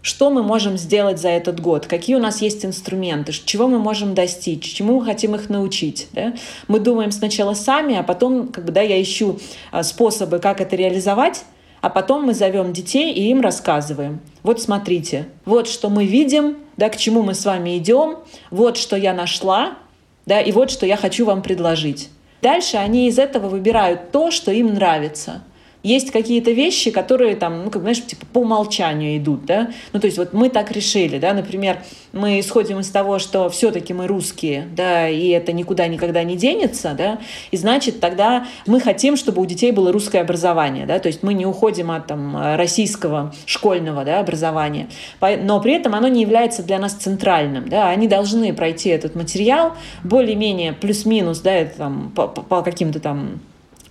что 0.00 0.30
мы 0.30 0.44
можем 0.44 0.78
сделать 0.78 1.18
за 1.18 1.30
этот 1.30 1.58
год, 1.58 1.86
какие 1.86 2.14
у 2.14 2.20
нас 2.20 2.40
есть 2.40 2.64
инструменты, 2.64 3.32
чего 3.32 3.66
мы 3.66 3.80
можем 3.80 4.14
достичь, 4.14 4.74
чему 4.74 5.00
мы 5.00 5.04
хотим 5.04 5.34
их 5.34 5.48
научить. 5.48 6.06
Да? 6.12 6.34
Мы 6.68 6.78
думаем 6.78 7.10
сначала 7.10 7.54
сами, 7.54 7.96
а 7.96 8.04
потом 8.04 8.48
как 8.48 8.64
бы, 8.64 8.70
да, 8.70 8.80
я 8.80 9.02
ищу 9.02 9.40
а, 9.72 9.82
способы, 9.82 10.38
как 10.38 10.60
это 10.60 10.76
реализовать, 10.76 11.44
а 11.80 11.90
потом 11.90 12.26
мы 12.26 12.34
зовем 12.34 12.72
детей 12.72 13.12
и 13.12 13.28
им 13.30 13.40
рассказываем. 13.40 14.20
Вот 14.44 14.62
смотрите, 14.62 15.26
вот 15.44 15.66
что 15.66 15.90
мы 15.90 16.06
видим, 16.06 16.58
да, 16.76 16.90
к 16.90 16.96
чему 16.96 17.22
мы 17.22 17.34
с 17.34 17.44
вами 17.44 17.76
идем, 17.76 18.18
вот 18.52 18.76
что 18.76 18.94
я 18.94 19.14
нашла, 19.14 19.78
да, 20.26 20.40
и 20.40 20.52
вот 20.52 20.70
что 20.70 20.86
я 20.86 20.96
хочу 20.96 21.24
вам 21.24 21.42
предложить. 21.42 22.08
Дальше 22.40 22.76
они 22.76 23.08
из 23.08 23.18
этого 23.18 23.48
выбирают 23.48 24.12
то, 24.12 24.30
что 24.30 24.52
им 24.52 24.74
нравится– 24.74 25.42
есть 25.84 26.10
какие-то 26.10 26.50
вещи, 26.50 26.90
которые 26.90 27.36
там, 27.36 27.64
ну, 27.64 27.70
как, 27.70 27.82
знаешь, 27.82 28.04
типа 28.04 28.26
по 28.32 28.38
умолчанию 28.38 29.18
идут, 29.18 29.44
да, 29.44 29.70
ну, 29.92 30.00
то 30.00 30.06
есть 30.06 30.18
вот 30.18 30.32
мы 30.32 30.48
так 30.48 30.72
решили, 30.72 31.18
да, 31.18 31.34
например, 31.34 31.78
мы 32.12 32.40
исходим 32.40 32.80
из 32.80 32.88
того, 32.88 33.18
что 33.18 33.50
все-таки 33.50 33.92
мы 33.92 34.06
русские, 34.06 34.66
да, 34.74 35.08
и 35.08 35.28
это 35.28 35.52
никуда 35.52 35.86
никогда 35.86 36.24
не 36.24 36.36
денется, 36.36 36.94
да, 36.96 37.18
и 37.50 37.56
значит 37.56 38.00
тогда 38.00 38.46
мы 38.66 38.80
хотим, 38.80 39.16
чтобы 39.16 39.42
у 39.42 39.46
детей 39.46 39.72
было 39.72 39.92
русское 39.92 40.22
образование, 40.22 40.86
да, 40.86 40.98
то 40.98 41.08
есть 41.08 41.22
мы 41.22 41.34
не 41.34 41.44
уходим 41.44 41.90
от 41.90 42.06
там 42.06 42.56
российского 42.56 43.34
школьного, 43.44 44.04
да, 44.04 44.20
образования, 44.20 44.88
но 45.20 45.60
при 45.60 45.74
этом 45.74 45.94
оно 45.94 46.08
не 46.08 46.22
является 46.22 46.62
для 46.62 46.78
нас 46.78 46.94
центральным, 46.94 47.68
да, 47.68 47.90
они 47.90 48.08
должны 48.08 48.54
пройти 48.54 48.88
этот 48.88 49.14
материал 49.14 49.74
более-менее 50.02 50.72
плюс-минус, 50.72 51.40
да, 51.40 51.52
это 51.52 51.76
там 51.76 52.10
по, 52.16 52.26
по 52.26 52.62
каким-то 52.62 53.00
там 53.00 53.40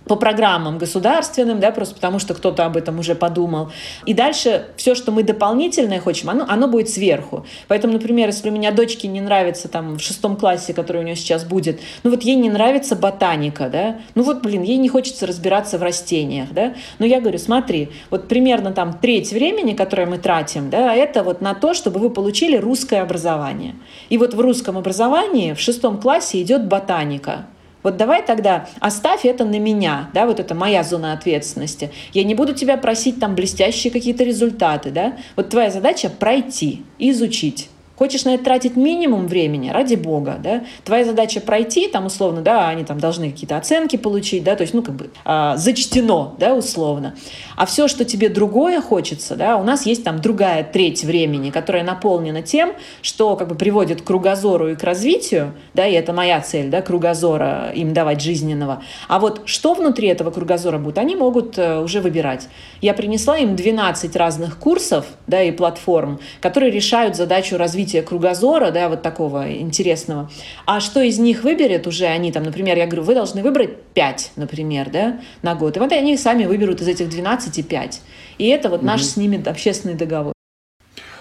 по 0.06 0.16
программам 0.16 0.78
государственным, 0.78 1.60
да, 1.60 1.70
просто 1.70 1.94
потому 1.94 2.18
что 2.18 2.34
кто-то 2.34 2.66
об 2.66 2.76
этом 2.76 2.98
уже 2.98 3.14
подумал. 3.14 3.70
И 4.04 4.14
дальше 4.14 4.66
все, 4.76 4.94
что 4.94 5.12
мы 5.12 5.22
дополнительное 5.22 6.00
хотим, 6.00 6.30
оно, 6.30 6.44
оно 6.48 6.68
будет 6.68 6.90
сверху. 6.90 7.46
Поэтому, 7.68 7.94
например, 7.94 8.28
если 8.28 8.50
у 8.50 8.52
меня 8.52 8.70
дочке 8.70 9.08
не 9.08 9.20
нравится 9.20 9.68
там 9.68 9.96
в 9.96 10.00
шестом 10.00 10.36
классе, 10.36 10.74
который 10.74 10.98
у 10.98 11.04
нее 11.04 11.16
сейчас 11.16 11.44
будет, 11.44 11.80
ну 12.02 12.10
вот 12.10 12.22
ей 12.22 12.36
не 12.36 12.50
нравится 12.50 12.96
ботаника, 12.96 13.68
да, 13.68 13.98
ну 14.14 14.22
вот, 14.22 14.42
блин, 14.42 14.62
ей 14.62 14.76
не 14.76 14.88
хочется 14.88 15.26
разбираться 15.26 15.78
в 15.78 15.82
растениях, 15.82 16.48
да, 16.52 16.74
но 16.98 17.06
я 17.06 17.20
говорю, 17.20 17.38
смотри, 17.38 17.88
вот 18.10 18.28
примерно 18.28 18.72
там 18.72 18.98
треть 18.98 19.32
времени, 19.32 19.74
которое 19.74 20.06
мы 20.06 20.18
тратим, 20.18 20.68
да, 20.70 20.94
это 20.94 21.22
вот 21.22 21.40
на 21.40 21.54
то, 21.54 21.72
чтобы 21.74 22.00
вы 22.00 22.10
получили 22.10 22.56
русское 22.56 23.00
образование. 23.00 23.74
И 24.10 24.18
вот 24.18 24.34
в 24.34 24.40
русском 24.40 24.76
образовании 24.76 25.54
в 25.54 25.60
шестом 25.60 25.98
классе 25.98 26.42
идет 26.42 26.66
ботаника, 26.66 27.46
вот 27.84 27.96
давай 27.96 28.26
тогда 28.26 28.66
оставь 28.80 29.24
это 29.24 29.44
на 29.44 29.60
меня, 29.60 30.10
да, 30.12 30.26
вот 30.26 30.40
это 30.40 30.54
моя 30.56 30.82
зона 30.82 31.12
ответственности. 31.12 31.92
Я 32.12 32.24
не 32.24 32.34
буду 32.34 32.54
тебя 32.54 32.76
просить 32.76 33.20
там 33.20 33.36
блестящие 33.36 33.92
какие-то 33.92 34.24
результаты, 34.24 34.90
да. 34.90 35.16
Вот 35.36 35.50
твоя 35.50 35.70
задача 35.70 36.10
пройти, 36.10 36.82
изучить. 36.98 37.68
Хочешь 37.96 38.24
на 38.24 38.34
это 38.34 38.44
тратить 38.44 38.76
минимум 38.76 39.28
времени, 39.28 39.70
ради 39.70 39.94
бога, 39.94 40.36
да? 40.42 40.64
Твоя 40.84 41.04
задача 41.04 41.40
пройти, 41.40 41.86
там, 41.88 42.06
условно, 42.06 42.42
да, 42.42 42.68
они 42.68 42.84
там 42.84 42.98
должны 42.98 43.30
какие-то 43.30 43.56
оценки 43.56 43.96
получить, 43.96 44.42
да, 44.42 44.56
то 44.56 44.62
есть, 44.62 44.74
ну, 44.74 44.82
как 44.82 44.96
бы 44.96 45.10
а, 45.24 45.56
зачтено, 45.56 46.34
да, 46.38 46.54
условно. 46.54 47.14
А 47.56 47.66
все, 47.66 47.86
что 47.86 48.04
тебе 48.04 48.28
другое 48.28 48.80
хочется, 48.80 49.36
да, 49.36 49.56
у 49.56 49.62
нас 49.62 49.86
есть 49.86 50.02
там 50.02 50.20
другая 50.20 50.64
треть 50.64 51.04
времени, 51.04 51.50
которая 51.50 51.84
наполнена 51.84 52.42
тем, 52.42 52.72
что 53.00 53.36
как 53.36 53.46
бы 53.46 53.54
приводит 53.54 54.02
к 54.02 54.04
кругозору 54.04 54.70
и 54.70 54.74
к 54.74 54.82
развитию, 54.82 55.54
да, 55.72 55.86
и 55.86 55.92
это 55.92 56.12
моя 56.12 56.40
цель, 56.40 56.70
да, 56.70 56.82
кругозора 56.82 57.70
им 57.76 57.94
давать 57.94 58.20
жизненного. 58.20 58.82
А 59.06 59.20
вот 59.20 59.42
что 59.44 59.74
внутри 59.74 60.08
этого 60.08 60.32
кругозора 60.32 60.78
будет, 60.78 60.98
они 60.98 61.14
могут 61.14 61.58
э, 61.58 61.78
уже 61.78 62.00
выбирать. 62.00 62.48
Я 62.80 62.92
принесла 62.92 63.38
им 63.38 63.54
12 63.54 64.16
разных 64.16 64.58
курсов, 64.58 65.06
да, 65.28 65.42
и 65.42 65.52
платформ, 65.52 66.18
которые 66.40 66.72
решают 66.72 67.14
задачу 67.14 67.56
развития 67.56 67.83
развития 67.84 68.02
кругозора, 68.02 68.70
да, 68.70 68.88
вот 68.88 69.02
такого 69.02 69.52
интересного. 69.52 70.30
А 70.66 70.80
что 70.80 71.02
из 71.02 71.18
них 71.18 71.44
выберет 71.44 71.86
уже 71.86 72.06
они, 72.06 72.32
там, 72.32 72.42
например, 72.44 72.78
я 72.78 72.86
говорю, 72.86 73.02
вы 73.02 73.14
должны 73.14 73.42
выбрать 73.42 73.76
5, 73.94 74.32
например, 74.36 74.90
да, 74.90 75.20
на 75.42 75.54
год. 75.54 75.76
И 75.76 75.80
вот 75.80 75.92
они 75.92 76.16
сами 76.16 76.46
выберут 76.46 76.80
из 76.80 76.88
этих 76.88 77.08
12 77.08 77.66
5. 77.68 78.02
И 78.38 78.48
это 78.48 78.68
вот 78.68 78.78
угу. 78.78 78.86
наш 78.86 79.02
с 79.02 79.16
ними 79.16 79.42
общественный 79.46 79.94
договор. 79.94 80.32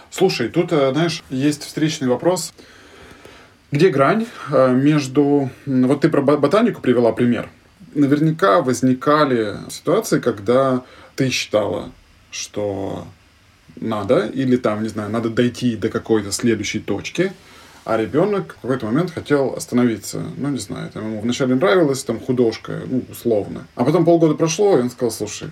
Слушай, 0.10 0.50
тут, 0.50 0.72
э, 0.72 0.92
знаешь, 0.94 1.24
есть 1.30 1.64
встречный 1.64 2.08
вопрос. 2.08 2.54
Где 3.72 3.90
грань 3.90 4.26
э, 4.52 4.72
между... 4.72 5.50
Вот 5.66 6.02
ты 6.02 6.10
про 6.10 6.22
ботанику 6.22 6.82
привела 6.82 7.12
пример. 7.12 7.50
Наверняка 7.96 8.62
возникали 8.62 9.58
ситуации, 9.70 10.20
когда 10.20 10.84
ты 11.16 11.30
считала, 11.30 11.90
что 12.32 13.06
надо, 13.84 14.26
или 14.28 14.56
там, 14.56 14.84
не 14.84 14.90
знаю, 14.90 15.10
надо 15.12 15.30
дойти 15.30 15.76
до 15.76 15.90
какой-то 15.90 16.32
следующей 16.32 16.80
точки, 16.80 17.34
а 17.86 17.98
ребенок 17.98 18.56
в 18.60 18.62
какой-то 18.62 18.86
момент 18.86 19.12
хотел 19.12 19.54
остановиться. 19.54 20.24
Ну, 20.38 20.50
не 20.50 20.58
знаю, 20.60 20.90
там 20.92 21.04
ему 21.04 21.22
вначале 21.22 21.56
нравилась 21.56 22.04
там 22.04 22.20
художка, 22.20 22.82
ну, 22.88 23.04
условно. 23.10 23.68
А 23.76 23.84
потом 23.84 24.06
полгода 24.06 24.36
прошло, 24.36 24.78
и 24.78 24.82
он 24.82 24.90
сказал, 24.90 25.12
слушай, 25.12 25.50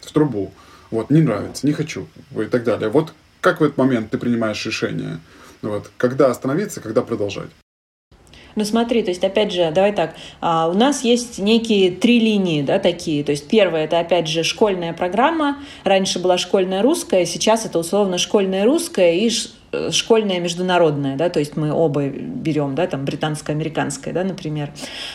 в 0.00 0.10
трубу. 0.12 0.52
Вот, 0.90 1.10
не 1.10 1.20
нравится, 1.20 1.66
не 1.66 1.72
хочу, 1.72 2.06
и 2.36 2.44
так 2.44 2.64
далее. 2.64 2.88
Вот 2.88 3.12
как 3.40 3.60
в 3.60 3.64
этот 3.64 3.76
момент 3.76 4.10
ты 4.10 4.18
принимаешь 4.18 4.64
решение? 4.64 5.18
Вот, 5.60 5.90
когда 5.98 6.30
остановиться, 6.30 6.80
когда 6.80 7.02
продолжать? 7.02 7.50
Ну 8.56 8.64
смотри, 8.64 9.02
то 9.02 9.10
есть 9.10 9.24
опять 9.24 9.52
же, 9.52 9.70
давай 9.74 9.92
так, 9.92 10.14
а, 10.40 10.68
у 10.68 10.74
нас 10.74 11.02
есть 11.02 11.38
некие 11.38 11.90
три 11.90 12.20
линии, 12.20 12.62
да, 12.62 12.78
такие. 12.78 13.24
То 13.24 13.32
есть 13.32 13.48
первая 13.48 13.84
это 13.84 13.98
опять 13.98 14.28
же 14.28 14.44
школьная 14.44 14.92
программа. 14.92 15.58
Раньше 15.84 16.18
была 16.18 16.38
школьная 16.38 16.82
русская, 16.82 17.26
сейчас 17.26 17.66
это 17.66 17.78
условно 17.78 18.18
школьная 18.18 18.64
русская 18.64 19.14
и 19.14 19.30
Э, 19.74 19.90
школьное 19.90 20.40
международное, 20.40 21.16
да, 21.16 21.28
то 21.28 21.40
есть 21.40 21.56
мы 21.56 21.72
оба 21.72 22.06
берем, 22.08 22.74
да, 22.74 22.86
там 22.86 23.04
британско-американское, 23.04 24.12
да, 24.12 24.24
например. 24.24 24.70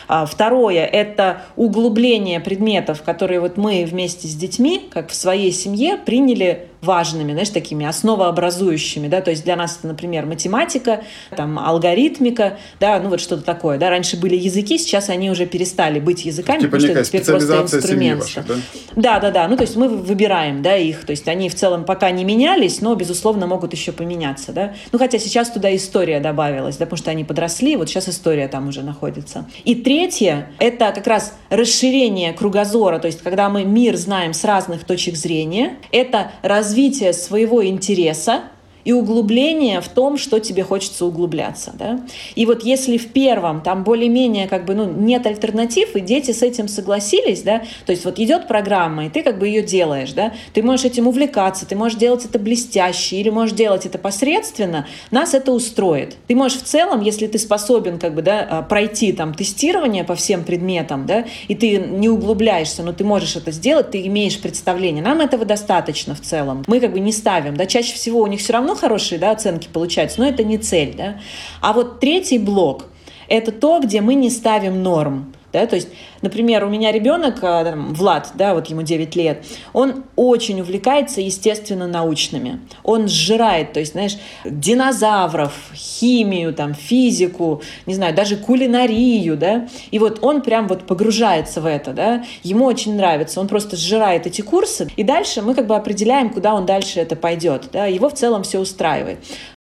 А 0.08 0.26
второе– 0.26 0.84
это 0.92 1.42
углубление 1.56 2.40
предметов, 2.40 3.02
которые 3.02 3.40
вот 3.40 3.56
мы 3.56 3.84
вместе 3.84 4.28
с 4.28 4.34
детьми, 4.34 4.88
как 4.90 5.10
в 5.10 5.14
своей 5.14 5.52
семье, 5.52 5.96
приняли 5.96 6.68
важными, 6.82 7.32
знаешь, 7.32 7.50
такими 7.50 7.86
основообразующими, 7.86 9.08
да, 9.08 9.20
то 9.20 9.30
есть 9.30 9.44
для 9.44 9.56
нас 9.56 9.78
это, 9.78 9.88
например, 9.88 10.26
математика, 10.26 11.02
там, 11.36 11.58
алгоритмика, 11.58 12.58
да, 12.78 12.98
ну 13.00 13.10
вот 13.10 13.20
что-то 13.20 13.42
такое, 13.42 13.78
да, 13.78 13.90
раньше 13.90 14.16
были 14.16 14.36
языки, 14.36 14.78
сейчас 14.78 15.08
они 15.08 15.30
уже 15.30 15.46
перестали 15.46 16.00
быть 16.00 16.24
языками, 16.24 16.60
типа 16.60 16.76
потому 16.76 16.92
что 16.92 17.00
это 17.00 17.04
теперь 17.04 17.24
просто 17.24 17.62
инструмент. 17.62 18.22
Вашей, 18.22 18.42
да? 18.42 18.54
да, 18.96 19.20
да, 19.20 19.30
да, 19.30 19.48
ну 19.48 19.56
то 19.56 19.62
есть 19.62 19.76
мы 19.76 19.88
выбираем, 19.88 20.62
да, 20.62 20.76
их, 20.76 21.04
то 21.04 21.10
есть 21.10 21.28
они 21.28 21.48
в 21.48 21.54
целом 21.54 21.84
пока 21.84 22.10
не 22.10 22.24
менялись, 22.24 22.80
но, 22.80 22.94
безусловно, 22.94 23.46
могут 23.46 23.72
еще 23.72 23.92
поменяться 23.92 24.52
да. 24.52 24.74
Ну, 24.92 24.98
хотя 24.98 25.18
сейчас 25.18 25.50
туда 25.50 25.74
история 25.74 26.20
добавилась, 26.20 26.76
да, 26.76 26.86
потому 26.86 26.98
что 26.98 27.10
они 27.10 27.24
подросли, 27.24 27.76
вот 27.76 27.88
сейчас 27.88 28.08
история 28.08 28.48
там 28.48 28.68
уже 28.68 28.82
находится. 28.82 29.46
И 29.64 29.74
третье— 29.74 30.50
это 30.58 30.92
как 30.92 31.06
раз 31.06 31.34
расширение 31.48 32.32
кругозора, 32.32 32.98
то 32.98 33.06
есть 33.06 33.22
когда 33.22 33.48
мы 33.48 33.64
мир 33.64 33.96
знаем 33.96 34.32
с 34.32 34.44
разных 34.44 34.84
точек 34.84 35.16
зрения, 35.16 35.76
это 35.92 36.32
развитие 36.70 37.12
своего 37.12 37.66
интереса, 37.66 38.44
и 38.84 38.92
углубление 38.92 39.80
в 39.80 39.88
том, 39.88 40.16
что 40.16 40.38
тебе 40.38 40.62
хочется 40.62 41.06
углубляться. 41.06 41.72
Да? 41.74 42.00
И 42.34 42.46
вот 42.46 42.62
если 42.62 42.96
в 42.96 43.08
первом 43.08 43.60
там 43.60 43.84
более-менее 43.84 44.48
как 44.48 44.64
бы, 44.64 44.74
ну, 44.74 44.90
нет 44.90 45.26
альтернатив, 45.26 45.96
и 45.96 46.00
дети 46.00 46.32
с 46.32 46.42
этим 46.42 46.68
согласились, 46.68 47.42
да, 47.42 47.62
то 47.86 47.92
есть 47.92 48.04
вот 48.04 48.18
идет 48.18 48.48
программа, 48.48 49.06
и 49.06 49.08
ты 49.08 49.22
как 49.22 49.38
бы 49.38 49.46
ее 49.46 49.62
делаешь, 49.62 50.12
да, 50.12 50.32
ты 50.52 50.62
можешь 50.62 50.86
этим 50.86 51.06
увлекаться, 51.08 51.66
ты 51.66 51.76
можешь 51.76 51.98
делать 51.98 52.24
это 52.24 52.38
блестяще 52.38 53.16
или 53.16 53.30
можешь 53.30 53.56
делать 53.56 53.86
это 53.86 53.98
посредственно, 53.98 54.86
нас 55.10 55.34
это 55.34 55.52
устроит. 55.52 56.16
Ты 56.26 56.34
можешь 56.34 56.58
в 56.58 56.64
целом, 56.64 57.00
если 57.00 57.26
ты 57.26 57.38
способен 57.38 57.98
как 57.98 58.14
бы, 58.14 58.22
да, 58.22 58.46
а, 58.48 58.62
пройти 58.62 59.12
там 59.12 59.34
тестирование 59.34 60.04
по 60.04 60.14
всем 60.14 60.44
предметам, 60.44 61.06
да, 61.06 61.24
и 61.48 61.54
ты 61.54 61.78
не 61.78 62.08
углубляешься, 62.08 62.82
но 62.82 62.92
ты 62.92 63.04
можешь 63.04 63.36
это 63.36 63.50
сделать, 63.52 63.90
ты 63.90 64.06
имеешь 64.06 64.40
представление. 64.40 65.02
Нам 65.02 65.20
этого 65.20 65.44
достаточно 65.44 66.14
в 66.14 66.20
целом. 66.20 66.64
Мы 66.66 66.80
как 66.80 66.92
бы 66.92 67.00
не 67.00 67.12
ставим, 67.12 67.56
да, 67.56 67.66
чаще 67.66 67.94
всего 67.94 68.20
у 68.20 68.26
них 68.26 68.40
все 68.40 68.52
равно 68.52 68.69
равно 68.70 68.80
хорошие 68.80 69.18
да, 69.18 69.32
оценки 69.32 69.68
получаются, 69.68 70.20
но 70.20 70.28
это 70.28 70.44
не 70.44 70.58
цель. 70.58 70.94
Да? 70.96 71.20
А 71.60 71.72
вот 71.72 72.00
третий 72.00 72.38
блок– 72.38 72.86
это 73.28 73.52
то, 73.52 73.80
где 73.80 74.00
мы 74.00 74.14
не 74.14 74.30
ставим 74.30 74.82
норм. 74.82 75.34
Да, 75.52 75.66
то 75.66 75.74
есть, 75.74 75.88
например, 76.22 76.64
у 76.64 76.68
меня 76.68 76.92
ребенок, 76.92 77.38
а, 77.42 77.64
там, 77.64 77.94
Влад, 77.94 78.32
да, 78.34 78.54
вот 78.54 78.66
ему 78.66 78.82
9 78.82 79.16
лет, 79.16 79.44
он 79.72 80.04
очень 80.16 80.60
увлекается, 80.60 81.20
естественно, 81.20 81.86
научными. 81.86 82.60
Он 82.82 83.08
сжирает, 83.08 83.72
то 83.72 83.80
есть, 83.80 83.92
знаешь, 83.92 84.16
динозавров, 84.44 85.52
химию, 85.74 86.52
там, 86.54 86.74
физику, 86.74 87.62
не 87.86 87.94
знаю, 87.94 88.14
даже 88.14 88.36
кулинарию, 88.36 89.36
да, 89.36 89.68
и 89.90 89.98
вот 89.98 90.18
он 90.22 90.42
прям 90.42 90.68
вот 90.68 90.86
погружается 90.86 91.60
в 91.60 91.66
это, 91.66 91.92
да, 91.92 92.24
ему 92.42 92.64
очень 92.64 92.96
нравится, 92.96 93.40
он 93.40 93.48
просто 93.48 93.76
сжирает 93.76 94.26
эти 94.26 94.42
курсы, 94.42 94.88
и 94.96 95.02
дальше 95.02 95.42
мы 95.42 95.54
как 95.54 95.66
бы 95.66 95.76
определяем, 95.76 96.30
куда 96.30 96.54
он 96.54 96.66
дальше 96.66 97.00
это 97.00 97.16
пойдет, 97.16 97.68
да, 97.72 97.86
его 97.86 98.08
в 98.08 98.14
целом 98.14 98.42
все 98.42 98.58
устраивает. 98.58 99.18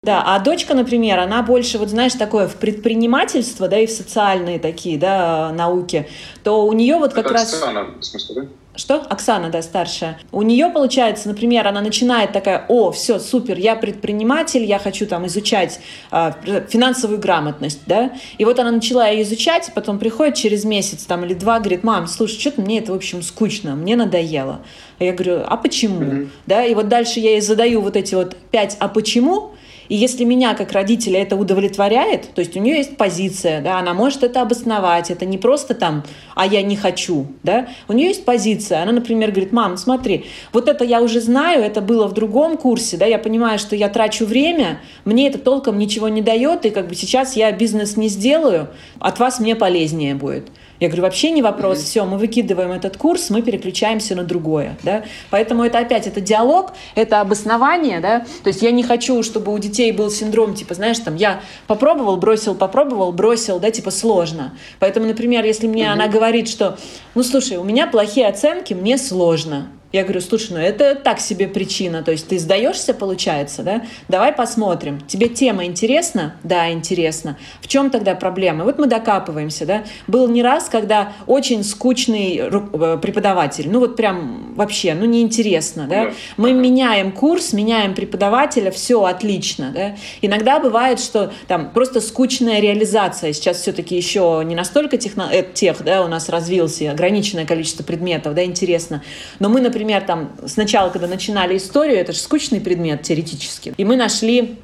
Да, 0.06 0.22
а 0.24 0.38
дочка, 0.38 0.76
например, 0.76 1.18
она 1.18 1.42
больше, 1.42 1.80
вот 1.80 1.90
знаешь, 1.90 2.14
такое 2.14 2.48
в 2.48 2.58
предпринимательство, 2.58 3.68
да, 3.68 3.80
и 3.80 3.88
в 3.88 3.90
социальные 3.90 4.60
такие, 4.60 5.00
да, 5.00 5.52
науки, 5.52 6.08
то 6.46 6.64
у 6.64 6.74
нее 6.74 6.98
вот 6.98 7.12
как 7.12 7.26
Это 7.26 7.34
раз... 7.34 7.54
Оксана, 7.56 7.88
в 8.00 8.04
смысле, 8.04 8.36
да? 8.36 8.48
Что? 8.76 8.98
Оксана, 8.98 9.50
да, 9.50 9.64
старшая. 9.64 10.20
У 10.32 10.44
нее 10.44 10.70
получается, 10.70 11.28
например, 11.28 11.66
она 11.68 11.82
начинает 11.82 12.34
такая, 12.34 12.66
о, 12.68 12.92
все, 12.92 13.18
супер, 13.18 13.58
я 13.58 13.76
предприниматель, 13.76 14.64
я 14.64 14.78
хочу 14.78 15.08
там 15.08 15.26
изучать 15.26 15.80
э, 16.12 16.34
финансовую 16.70 17.18
грамотность, 17.18 17.80
да. 17.88 18.12
И 18.38 18.46
вот 18.46 18.60
она 18.60 18.70
начала 18.70 19.08
ее 19.08 19.24
изучать, 19.24 19.72
потом 19.74 19.98
приходит 19.98 20.36
через 20.36 20.66
месяц 20.66 21.06
там 21.06 21.26
или 21.26 21.34
два, 21.34 21.58
говорит, 21.58 21.84
мам, 21.84 22.06
слушай, 22.06 22.40
что-то 22.40 22.62
мне 22.62 22.78
это, 22.78 22.92
в 22.92 22.96
общем, 22.96 23.24
скучно, 23.24 23.76
мне 23.76 23.96
надоело. 23.96 24.62
А 25.00 25.04
я 25.04 25.14
говорю, 25.14 25.42
а 25.48 25.58
почему? 25.58 26.00
Mm-hmm. 26.00 26.30
Да, 26.46 26.64
и 26.64 26.76
вот 26.76 26.88
дальше 26.90 27.20
я 27.20 27.32
ей 27.32 27.42
задаю 27.42 27.82
вот 27.82 27.96
эти 27.96 28.14
вот 28.14 28.38
пять 28.52 28.78
«а 28.80 28.88
почему?», 28.88 29.56
и 29.90 29.96
если 29.96 30.24
меня 30.24 30.54
как 30.54 30.72
родителя 30.72 31.22
это 31.22 31.36
удовлетворяет, 31.36 32.34
то 32.34 32.40
есть 32.40 32.56
у 32.56 32.60
нее 32.60 32.78
есть 32.78 32.98
позиция, 32.98 33.62
да, 33.62 33.80
она 33.80 33.94
может 33.94 34.24
это 34.24 34.42
обосновать, 34.42 35.12
это 35.12 35.26
не 35.26 35.38
просто 35.38 35.74
там, 35.74 36.04
а 36.36 36.46
я 36.46 36.62
не 36.62 36.76
хочу, 36.76 37.28
да, 37.44 37.68
у 37.88 37.94
нее 37.94 38.10
есть 38.10 38.26
позиция, 38.26 38.82
она, 38.82 38.92
например, 38.92 39.32
говорит, 39.32 39.52
мам, 39.52 39.78
смотри, 39.78 40.26
вот 40.54 40.68
это 40.68 40.84
я 40.84 41.02
уже 41.02 41.22
знаю, 41.22 41.64
это 41.64 41.82
было 41.82 42.08
в 42.08 42.14
другом 42.14 42.58
курсе, 42.58 42.98
да, 42.98 43.06
я 43.06 43.20
понимаю, 43.20 43.60
что 43.60 43.76
я 43.76 43.90
трачу 43.90 44.26
время, 44.26 44.80
мне 45.04 45.28
это 45.28 45.38
толком 45.38 45.78
ничего 45.78 46.10
не 46.10 46.22
дает, 46.22 46.66
и 46.66 46.70
как 46.70 46.88
бы 46.88 46.96
сейчас 46.96 47.36
я 47.36 47.52
бизнес 47.52 47.98
не 47.98 48.08
сделаю, 48.08 48.70
от 49.00 49.20
вас 49.20 49.40
мне 49.40 49.56
полезнее 49.56 50.16
будет. 50.16 50.50
Я 50.80 50.88
говорю, 50.90 51.04
вообще 51.04 51.32
не 51.32 51.42
вопрос, 51.42 51.80
mm-hmm. 51.80 51.86
все, 51.86 52.06
мы 52.06 52.18
выкидываем 52.18 52.72
этот 52.72 52.98
курс, 52.98 53.30
мы 53.30 53.42
переключаемся 53.42 54.16
на 54.16 54.24
другое, 54.24 54.78
да. 54.84 55.04
Поэтому 55.30 55.64
это 55.64 55.80
опять, 55.80 56.06
это 56.06 56.20
диалог, 56.20 56.74
это 56.96 57.22
обоснование, 57.22 58.02
да. 58.02 58.26
То 58.44 58.50
есть 58.50 58.62
я 58.62 58.72
не 58.72 58.84
хочу, 58.84 59.24
чтобы 59.24 59.54
у 59.54 59.58
детей 59.58 59.92
был 59.92 60.10
синдром, 60.10 60.54
типа, 60.54 60.74
знаешь, 60.74 61.00
там, 61.00 61.16
я 61.16 61.42
попробовал, 61.68 62.18
бросил, 62.18 62.56
попробовал, 62.56 63.12
бросил, 63.14 63.60
да, 63.60 63.72
типа, 63.72 63.92
сложно. 63.92 64.58
Поэтому, 64.80 65.06
например, 65.08 65.46
если 65.46 65.68
мне 65.68 65.84
mm-hmm. 65.84 65.94
она 65.94 66.08
говорит, 66.08 66.50
что, 66.50 66.78
ну, 67.14 67.24
слушай, 67.24 67.58
у 67.58 67.64
меня 67.64 67.88
плохие 67.88 68.28
оценки, 68.28 68.74
мне 68.74 68.98
сложно, 68.98 69.70
я 69.96 70.04
говорю, 70.04 70.20
слушай, 70.20 70.52
ну 70.52 70.58
это 70.58 70.94
так 70.96 71.22
себе 71.22 71.48
причина, 71.48 72.04
то 72.04 72.12
есть 72.12 72.28
ты 72.28 72.38
сдаешься, 72.38 72.94
получается, 72.94 73.64
да? 73.64 73.84
Давай 74.10 74.34
посмотрим. 74.34 75.00
Тебе 75.08 75.30
тема 75.30 75.66
интересна? 75.66 76.36
Да, 76.44 76.70
интересна. 76.70 77.38
В 77.62 77.68
чем 77.68 77.90
тогда 77.90 78.14
проблема? 78.14 78.66
Вот 78.66 78.78
мы 78.78 78.88
докапываемся, 78.88 79.66
да? 79.66 79.84
Был 80.08 80.28
не 80.28 80.44
раз, 80.44 80.68
когда 80.68 81.14
очень 81.28 81.64
скучный 81.64 82.38
э, 82.42 82.98
преподаватель, 83.02 83.70
ну 83.70 83.80
вот 83.80 83.96
прям 83.96 84.54
вообще, 84.56 84.96
ну 84.96 85.06
неинтересно, 85.06 85.88
да? 85.88 86.12
Мы 86.36 86.52
меняем 86.52 87.14
курс, 87.14 87.54
меняем 87.54 87.94
преподавателя, 87.94 88.72
все 88.72 89.06
отлично, 89.06 89.72
да? 89.74 89.96
Иногда 90.22 90.60
бывает, 90.60 91.00
что 91.00 91.32
там 91.48 91.72
просто 91.72 92.02
скучная 92.02 92.60
реализация. 92.60 93.32
Сейчас 93.32 93.62
все-таки 93.62 93.96
еще 93.96 94.42
не 94.46 94.56
настолько 94.56 94.98
техно... 94.98 95.30
э, 95.32 95.44
тех, 95.54 95.82
да, 95.86 96.04
у 96.04 96.10
нас 96.10 96.28
развился 96.28 96.92
ограниченное 96.92 97.46
количество 97.46 97.84
предметов, 97.84 98.34
да, 98.34 98.44
интересно. 98.44 99.02
Но 99.40 99.48
мы, 99.48 99.62
например, 99.62 99.75
например, 99.76 100.04
там 100.04 100.32
сначала, 100.46 100.90
когда 100.90 101.06
начинали 101.06 101.58
историю, 101.58 101.98
это 101.98 102.14
же 102.14 102.20
скучный 102.20 102.62
предмет 102.62 103.02
теоретически, 103.02 103.74
и 103.76 103.84
мы 103.84 103.98
нашли 103.98 104.58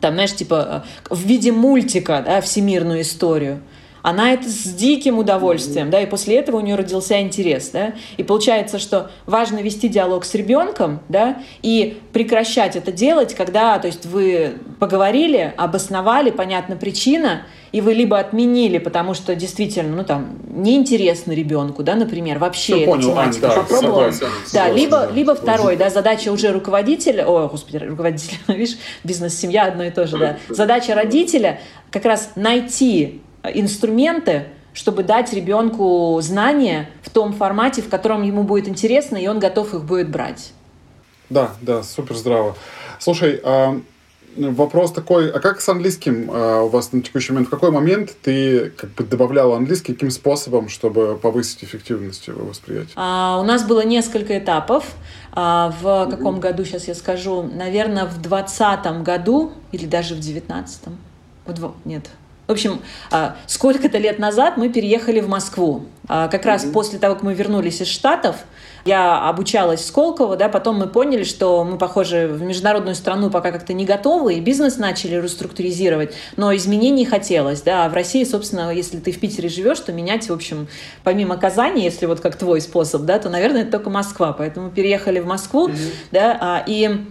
там, 0.00 0.14
знаешь, 0.14 0.34
типа 0.34 0.86
в 1.10 1.20
виде 1.20 1.52
мультика, 1.52 2.22
да, 2.24 2.40
всемирную 2.40 3.02
историю. 3.02 3.60
Она 4.06 4.32
это 4.32 4.48
с 4.48 4.62
диким 4.62 5.18
удовольствием, 5.18 5.90
да, 5.90 6.00
и 6.00 6.06
после 6.06 6.36
этого 6.36 6.58
у 6.58 6.60
нее 6.60 6.76
родился 6.76 7.20
интерес, 7.20 7.70
да, 7.70 7.94
и 8.16 8.22
получается, 8.22 8.78
что 8.78 9.10
важно 9.26 9.58
вести 9.58 9.88
диалог 9.88 10.24
с 10.24 10.32
ребенком, 10.36 11.00
да, 11.08 11.42
и 11.60 12.00
прекращать 12.12 12.76
это 12.76 12.92
делать, 12.92 13.34
когда, 13.34 13.76
то 13.80 13.88
есть 13.88 14.06
вы 14.06 14.58
поговорили, 14.78 15.52
обосновали, 15.56 16.30
понятна 16.30 16.76
причина, 16.76 17.42
и 17.72 17.80
вы 17.80 17.94
либо 17.94 18.16
отменили, 18.16 18.78
потому 18.78 19.12
что 19.12 19.34
действительно, 19.34 19.96
ну 19.96 20.04
там, 20.04 20.38
неинтересно 20.50 21.32
ребенку, 21.32 21.82
да, 21.82 21.96
например, 21.96 22.38
вообще 22.38 22.84
эту 22.84 23.02
тематику 23.02 23.48
да, 23.48 23.50
попробовал. 23.50 24.12
Согласен, 24.12 24.20
да, 24.20 24.48
согласен, 24.48 24.76
либо, 24.76 25.00
да. 25.00 25.10
либо 25.10 25.34
второй, 25.34 25.74
да, 25.76 25.90
задача 25.90 26.30
уже 26.30 26.52
руководителя, 26.52 27.26
о, 27.26 27.48
господи, 27.48 27.78
руководителя, 27.78 28.38
видишь, 28.54 28.78
бизнес-семья 29.02 29.64
одно 29.64 29.82
и 29.82 29.90
то 29.90 30.06
же, 30.06 30.16
да. 30.16 30.36
Задача 30.48 30.94
родителя 30.94 31.58
как 31.90 32.04
раз 32.04 32.30
найти 32.36 33.20
инструменты, 33.54 34.46
чтобы 34.72 35.02
дать 35.02 35.32
ребенку 35.32 36.18
знания 36.22 36.90
в 37.02 37.10
том 37.10 37.32
формате, 37.32 37.82
в 37.82 37.88
котором 37.88 38.22
ему 38.22 38.42
будет 38.42 38.68
интересно, 38.68 39.16
и 39.16 39.26
он 39.26 39.38
готов 39.38 39.74
их 39.74 39.84
будет 39.84 40.10
брать. 40.10 40.52
Да, 41.30 41.52
да, 41.60 41.82
супер 41.82 42.14
здраво. 42.16 42.54
Слушай, 42.98 43.40
а 43.42 43.80
вопрос 44.36 44.92
такой, 44.92 45.30
а 45.30 45.40
как 45.40 45.60
с 45.60 45.68
английским 45.68 46.30
а, 46.30 46.62
у 46.62 46.68
вас 46.68 46.92
на 46.92 47.00
текущий 47.00 47.32
момент? 47.32 47.48
В 47.48 47.50
какой 47.50 47.70
момент 47.70 48.14
ты 48.22 48.70
как 48.70 48.90
бы 48.90 49.04
добавляла 49.04 49.56
английский, 49.56 49.94
каким 49.94 50.10
способом, 50.10 50.68
чтобы 50.68 51.16
повысить 51.16 51.64
эффективность 51.64 52.26
его 52.28 52.44
восприятия? 52.44 52.92
А, 52.96 53.38
у 53.40 53.44
нас 53.44 53.64
было 53.64 53.84
несколько 53.84 54.38
этапов. 54.38 54.94
А, 55.32 55.74
в 55.80 56.10
каком 56.10 56.40
году, 56.40 56.64
сейчас 56.64 56.86
я 56.86 56.94
скажу, 56.94 57.42
наверное, 57.42 58.04
в 58.04 58.20
двадцатом 58.20 59.02
году 59.04 59.52
или 59.72 59.86
даже 59.86 60.14
в 60.14 60.20
девятнадцатом. 60.20 60.98
Нет, 61.84 62.10
в 62.46 62.52
общем, 62.52 62.80
а, 63.10 63.36
сколько-то 63.46 63.98
лет 63.98 64.18
назад 64.18 64.56
мы 64.56 64.68
переехали 64.68 65.20
в 65.20 65.28
Москву. 65.28 65.86
А, 66.08 66.28
как 66.28 66.44
раз 66.46 66.64
после 66.64 66.98
того, 66.98 67.14
как 67.14 67.24
мы 67.24 67.34
вернулись 67.34 67.80
из 67.80 67.88
Штатов, 67.88 68.36
я 68.84 69.28
обучалась 69.28 69.80
в 69.80 69.86
Сколково, 69.86 70.36
да, 70.36 70.48
потом 70.48 70.78
мы 70.78 70.86
поняли, 70.86 71.24
что 71.24 71.64
мы, 71.64 71.76
похоже, 71.76 72.28
в 72.28 72.42
международную 72.42 72.94
страну 72.94 73.30
пока 73.30 73.50
как-то 73.50 73.72
не 73.72 73.84
готовы, 73.84 74.34
и 74.34 74.40
бизнес 74.40 74.76
начали 74.76 75.16
реструктуризировать, 75.16 76.14
но 76.36 76.54
изменений 76.54 77.04
хотелось, 77.04 77.62
да, 77.62 77.86
а 77.86 77.88
в 77.88 77.94
России, 77.94 78.22
собственно, 78.22 78.72
если 78.72 78.98
ты 78.98 79.10
в 79.10 79.18
Питере 79.18 79.48
живешь, 79.48 79.80
то 79.80 79.92
менять, 79.92 80.28
в 80.28 80.32
общем, 80.32 80.68
помимо 81.02 81.36
Казани, 81.36 81.82
если 81.82 82.06
вот 82.06 82.20
как 82.20 82.36
твой 82.36 82.60
способ, 82.60 83.02
да, 83.02 83.18
то, 83.18 83.28
наверное, 83.28 83.62
это 83.62 83.72
только 83.72 83.90
Москва, 83.90 84.32
поэтому 84.32 84.70
переехали 84.70 85.18
в 85.18 85.26
Москву, 85.26 85.68
mm-hmm. 85.68 85.92
да, 86.12 86.64
и 86.64 87.06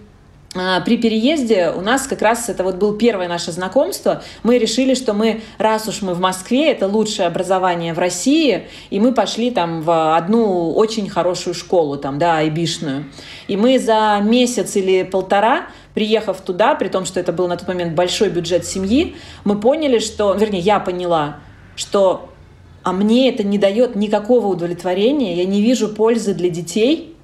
при 0.85 0.97
переезде 0.97 1.69
у 1.69 1.81
нас 1.81 2.07
как 2.07 2.21
раз 2.21 2.47
это 2.47 2.63
вот 2.63 2.75
было 2.75 2.97
первое 2.97 3.27
наше 3.27 3.51
знакомство. 3.51 4.23
Мы 4.43 4.57
решили, 4.57 4.93
что 4.93 5.13
мы, 5.13 5.41
раз 5.57 5.87
уж 5.89 6.01
мы 6.01 6.13
в 6.13 6.21
Москве, 6.21 6.71
это 6.71 6.87
лучшее 6.87 7.27
образование 7.27 7.93
в 7.93 7.99
России, 7.99 8.67
и 8.89 8.99
мы 9.01 9.13
пошли 9.13 9.51
там 9.51 9.81
в 9.81 10.15
одну 10.15 10.71
очень 10.71 11.09
хорошую 11.09 11.53
школу, 11.53 11.97
там, 11.97 12.19
да, 12.19 12.37
айбишную. 12.37 13.05
И 13.49 13.57
мы 13.57 13.77
за 13.79 14.21
месяц 14.23 14.77
или 14.77 15.03
полтора 15.03 15.67
приехав 15.93 16.41
туда, 16.41 16.75
при 16.75 16.87
том, 16.87 17.05
что 17.05 17.19
это 17.19 17.33
был 17.33 17.47
на 17.47 17.57
тот 17.57 17.67
момент 17.67 17.93
большой 17.93 18.29
бюджет 18.29 18.65
семьи, 18.65 19.15
мы 19.43 19.59
поняли, 19.59 19.99
что, 19.99 20.33
вернее, 20.33 20.59
я 20.59 20.79
поняла, 20.79 21.39
что 21.75 22.29
а 22.83 22.91
мне 22.91 23.29
это 23.29 23.43
не 23.43 23.57
дает 23.57 23.95
никакого 23.95 24.47
удовлетворения, 24.47 25.35
я 25.35 25.45
не 25.45 25.61
вижу 25.61 25.89
пользы 25.89 26.33
для 26.33 26.49
детей– 26.49 27.11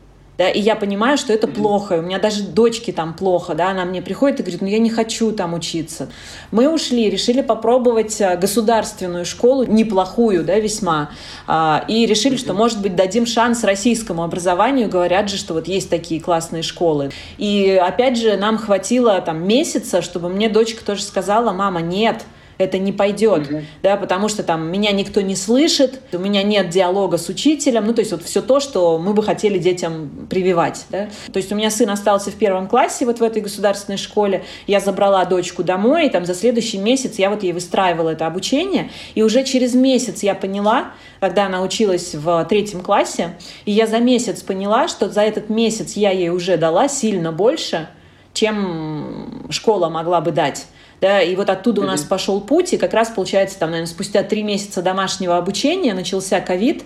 да, 0.41 0.49
и 0.49 0.59
я 0.59 0.75
понимаю, 0.75 1.19
что 1.19 1.31
это 1.33 1.47
плохо, 1.47 1.99
у 1.99 2.01
меня 2.01 2.17
даже 2.17 2.41
дочки 2.41 2.89
там 2.89 3.13
плохо, 3.13 3.53
да, 3.53 3.69
она 3.69 3.85
мне 3.85 4.01
приходит 4.01 4.39
и 4.39 4.41
говорит, 4.41 4.61
ну 4.61 4.67
я 4.67 4.79
не 4.79 4.89
хочу 4.89 5.31
там 5.31 5.53
учиться. 5.53 6.09
Мы 6.49 6.67
ушли, 6.67 7.11
решили 7.11 7.43
попробовать 7.43 8.19
э, 8.19 8.35
государственную 8.37 9.23
школу, 9.23 9.65
неплохую, 9.65 10.43
да, 10.43 10.57
весьма, 10.57 11.11
а, 11.45 11.85
и 11.87 12.07
решили, 12.07 12.37
что, 12.37 12.55
может 12.55 12.81
быть, 12.81 12.95
дадим 12.95 13.27
шанс 13.27 13.63
российскому 13.63 14.23
образованию, 14.23 14.89
говорят 14.89 15.29
же, 15.29 15.37
что 15.37 15.53
вот 15.53 15.67
есть 15.67 15.91
такие 15.91 16.19
классные 16.19 16.63
школы. 16.63 17.11
И 17.37 17.79
опять 17.79 18.17
же, 18.17 18.35
нам 18.35 18.57
хватило 18.57 19.21
там 19.21 19.47
месяца, 19.47 20.01
чтобы 20.01 20.27
мне 20.29 20.49
дочка 20.49 20.83
тоже 20.83 21.03
сказала, 21.03 21.51
мама, 21.51 21.81
нет, 21.81 22.23
это 22.61 22.77
не 22.77 22.91
пойдет, 22.91 23.49
угу. 23.49 23.61
да, 23.83 23.97
потому 23.97 24.29
что 24.29 24.43
там 24.43 24.71
меня 24.71 24.91
никто 24.91 25.21
не 25.21 25.35
слышит, 25.35 26.01
у 26.13 26.19
меня 26.19 26.43
нет 26.43 26.69
диалога 26.69 27.17
с 27.17 27.29
учителем, 27.29 27.85
ну, 27.85 27.93
то 27.93 28.01
есть 28.01 28.11
вот 28.11 28.23
все 28.23 28.41
то, 28.41 28.59
что 28.59 28.97
мы 28.97 29.13
бы 29.13 29.23
хотели 29.23 29.57
детям 29.57 30.27
прививать, 30.29 30.85
да. 30.89 31.09
То 31.31 31.37
есть 31.37 31.51
у 31.51 31.55
меня 31.55 31.69
сын 31.69 31.89
остался 31.89 32.31
в 32.31 32.35
первом 32.35 32.67
классе 32.67 33.05
вот 33.05 33.19
в 33.19 33.23
этой 33.23 33.41
государственной 33.41 33.97
школе, 33.97 34.43
я 34.67 34.79
забрала 34.79 35.25
дочку 35.25 35.63
домой, 35.63 36.07
и 36.07 36.09
там 36.09 36.25
за 36.25 36.33
следующий 36.33 36.77
месяц 36.77 37.17
я 37.19 37.29
вот 37.29 37.43
ей 37.43 37.53
выстраивала 37.53 38.09
это 38.09 38.27
обучение, 38.27 38.89
и 39.15 39.23
уже 39.23 39.43
через 39.43 39.73
месяц 39.73 40.23
я 40.23 40.35
поняла, 40.35 40.91
когда 41.19 41.45
она 41.45 41.61
училась 41.61 42.15
в 42.15 42.45
третьем 42.45 42.81
классе, 42.81 43.35
и 43.65 43.71
я 43.71 43.87
за 43.87 43.99
месяц 43.99 44.41
поняла, 44.41 44.87
что 44.87 45.09
за 45.09 45.21
этот 45.21 45.49
месяц 45.49 45.93
я 45.93 46.11
ей 46.11 46.29
уже 46.29 46.57
дала 46.57 46.87
сильно 46.87 47.31
больше, 47.31 47.87
чем 48.33 49.47
школа 49.49 49.89
могла 49.89 50.21
бы 50.21 50.31
дать 50.31 50.65
да, 51.01 51.21
и 51.21 51.35
вот 51.35 51.49
оттуда 51.49 51.81
у 51.81 51.85
нас 51.85 52.03
пошел 52.03 52.39
путь, 52.39 52.73
и 52.73 52.77
как 52.77 52.93
раз, 52.93 53.09
получается, 53.09 53.57
там, 53.57 53.71
наверное, 53.71 53.91
спустя 53.91 54.21
три 54.23 54.43
месяца 54.43 54.83
домашнего 54.83 55.35
обучения 55.35 55.95
начался 55.95 56.39
ковид, 56.39 56.83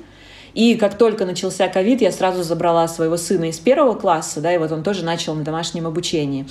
и 0.56 0.76
как 0.76 0.98
только 0.98 1.26
начался 1.26 1.68
ковид, 1.68 2.02
я 2.02 2.12
сразу 2.12 2.42
забрала 2.42 2.88
своего 2.88 3.18
сына 3.18 3.50
из 3.50 3.60
первого 3.60 3.94
класса, 3.94 4.40
да, 4.40 4.54
и 4.54 4.58
вот 4.58 4.72
он 4.72 4.84
тоже 4.84 5.04
начал 5.04 5.36
на 5.36 5.44
домашнем 5.44 5.86
обучении. 5.86 6.48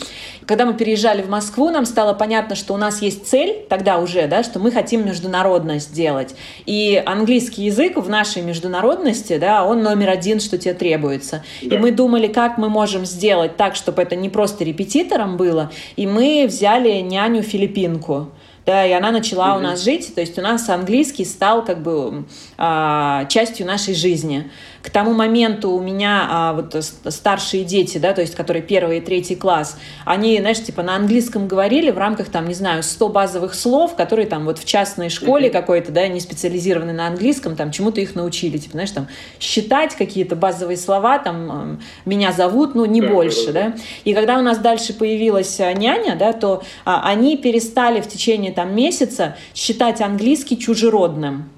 Когда 0.47 0.67
мы 0.67 0.75
переезжали 0.75 1.23
в 1.23 1.31
Москву, 1.31 1.71
нам 1.71 1.87
стало 1.87 2.13
понятно, 2.13 2.55
что 2.55 2.75
у 2.75 2.77
нас 2.77 3.01
есть 3.01 3.27
цель 3.27 3.65
тогда 3.69 3.99
уже, 3.99 4.29
да, 4.29 4.43
что 4.43 4.59
мы 4.59 4.71
хотим 4.71 5.07
международность 5.07 5.89
сделать. 5.89 6.35
И 6.67 7.03
английский 7.05 7.65
язык 7.65 7.97
в 7.97 8.09
нашей 8.09 8.43
международности, 8.43 9.39
да, 9.39 9.65
он 9.65 9.83
номер 9.83 10.11
один, 10.11 10.39
что 10.39 10.59
тебе 10.59 10.75
требуется. 10.75 11.43
Да. 11.63 11.77
И 11.77 11.79
мы 11.79 11.91
думали, 11.91 12.27
как 12.27 12.59
мы 12.59 12.69
можем 12.69 13.07
сделать 13.07 13.57
так, 13.57 13.75
чтобы 13.75 14.03
это 14.03 14.17
не 14.17 14.29
просто 14.29 14.65
репетитором 14.65 15.39
было, 15.39 15.71
и 15.97 16.07
мы 16.07 16.45
взяли 16.47 17.01
няню-филиппинку 17.01 18.29
да, 18.67 18.87
и 18.87 18.93
она 18.93 19.11
начала 19.11 19.49
mm-hmm. 19.51 19.59
у 19.59 19.61
нас 19.61 19.83
жить, 19.83 20.15
то 20.15 20.21
есть 20.21 20.39
у 20.39 20.43
нас 20.43 20.69
английский 20.69 21.25
стал 21.25 21.65
как 21.65 21.83
бы 21.83 22.25
а, 22.57 23.27
частью 23.27 23.67
нашей 23.67 23.95
жизни. 23.95 24.51
К 24.85 24.91
тому 24.91 25.15
моменту 25.15 25.71
у 25.71 25.81
меня 25.81 26.29
а, 26.31 26.53
вот 26.53 26.77
старшие 27.09 27.65
дети, 27.65 27.97
да, 27.97 28.13
то 28.13 28.21
есть 28.21 28.35
которые 28.35 28.63
первый 28.63 28.99
и 28.99 29.01
третий 29.01 29.35
класс, 29.35 29.79
они, 30.05 30.39
знаешь, 30.39 30.63
типа 30.63 30.83
на 30.83 30.95
английском 30.95 31.49
говорили 31.49 31.91
в 31.91 31.97
рамках 31.97 32.29
там, 32.29 32.47
не 32.47 32.53
знаю, 32.53 32.83
100 32.83 33.09
базовых 33.09 33.55
слов, 33.55 33.97
которые 33.97 34.27
там 34.27 34.45
вот 34.45 34.59
в 34.59 34.67
частной 34.67 35.09
школе 35.09 35.49
mm-hmm. 35.49 35.53
какой-то, 35.53 35.91
да, 35.91 36.07
не 36.07 36.21
специализированной 36.21 36.93
на 36.93 37.07
английском, 37.07 37.57
там 37.57 37.71
чему-то 37.71 38.03
их 38.03 38.15
научили, 38.15 38.59
типа, 38.59 38.73
знаешь, 38.73 38.91
там 38.91 39.09
считать 39.41 39.95
какие-то 39.95 40.37
базовые 40.37 40.77
слова, 40.77 41.19
там 41.19 41.81
меня 42.05 42.33
зовут, 42.33 42.75
ну 42.75 42.85
не 42.85 43.01
да, 43.01 43.09
больше, 43.09 43.53
да, 43.53 43.71
да. 43.71 43.77
И 44.05 44.13
когда 44.13 44.39
у 44.39 44.43
нас 44.43 44.59
дальше 44.59 44.93
появилась 44.93 45.59
а, 45.61 45.73
няня, 45.73 46.15
да, 46.15 46.35
то 46.35 46.63
а, 46.85 47.09
они 47.09 47.39
перестали 47.39 48.03
в 48.03 48.07
течение 48.07 48.53
там 48.53 48.77
месяца 48.77 49.35
считать 49.55 50.03
английский 50.03 50.59
чужеродным 50.59 51.49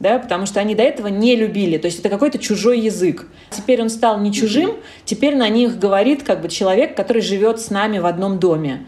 да, 0.00 0.18
потому 0.18 0.46
что 0.46 0.60
они 0.60 0.74
до 0.74 0.82
этого 0.82 1.08
не 1.08 1.36
любили, 1.36 1.78
то 1.78 1.86
есть 1.86 2.00
это 2.00 2.08
какой-то 2.08 2.38
чужой 2.38 2.80
язык. 2.80 3.26
Теперь 3.50 3.82
он 3.82 3.90
стал 3.90 4.20
не 4.20 4.32
чужим, 4.32 4.76
теперь 5.04 5.36
на 5.36 5.48
них 5.48 5.78
говорит 5.78 6.22
как 6.22 6.40
бы 6.40 6.48
человек, 6.48 6.96
который 6.96 7.22
живет 7.22 7.60
с 7.60 7.70
нами 7.70 7.98
в 7.98 8.06
одном 8.06 8.38
доме. 8.38 8.86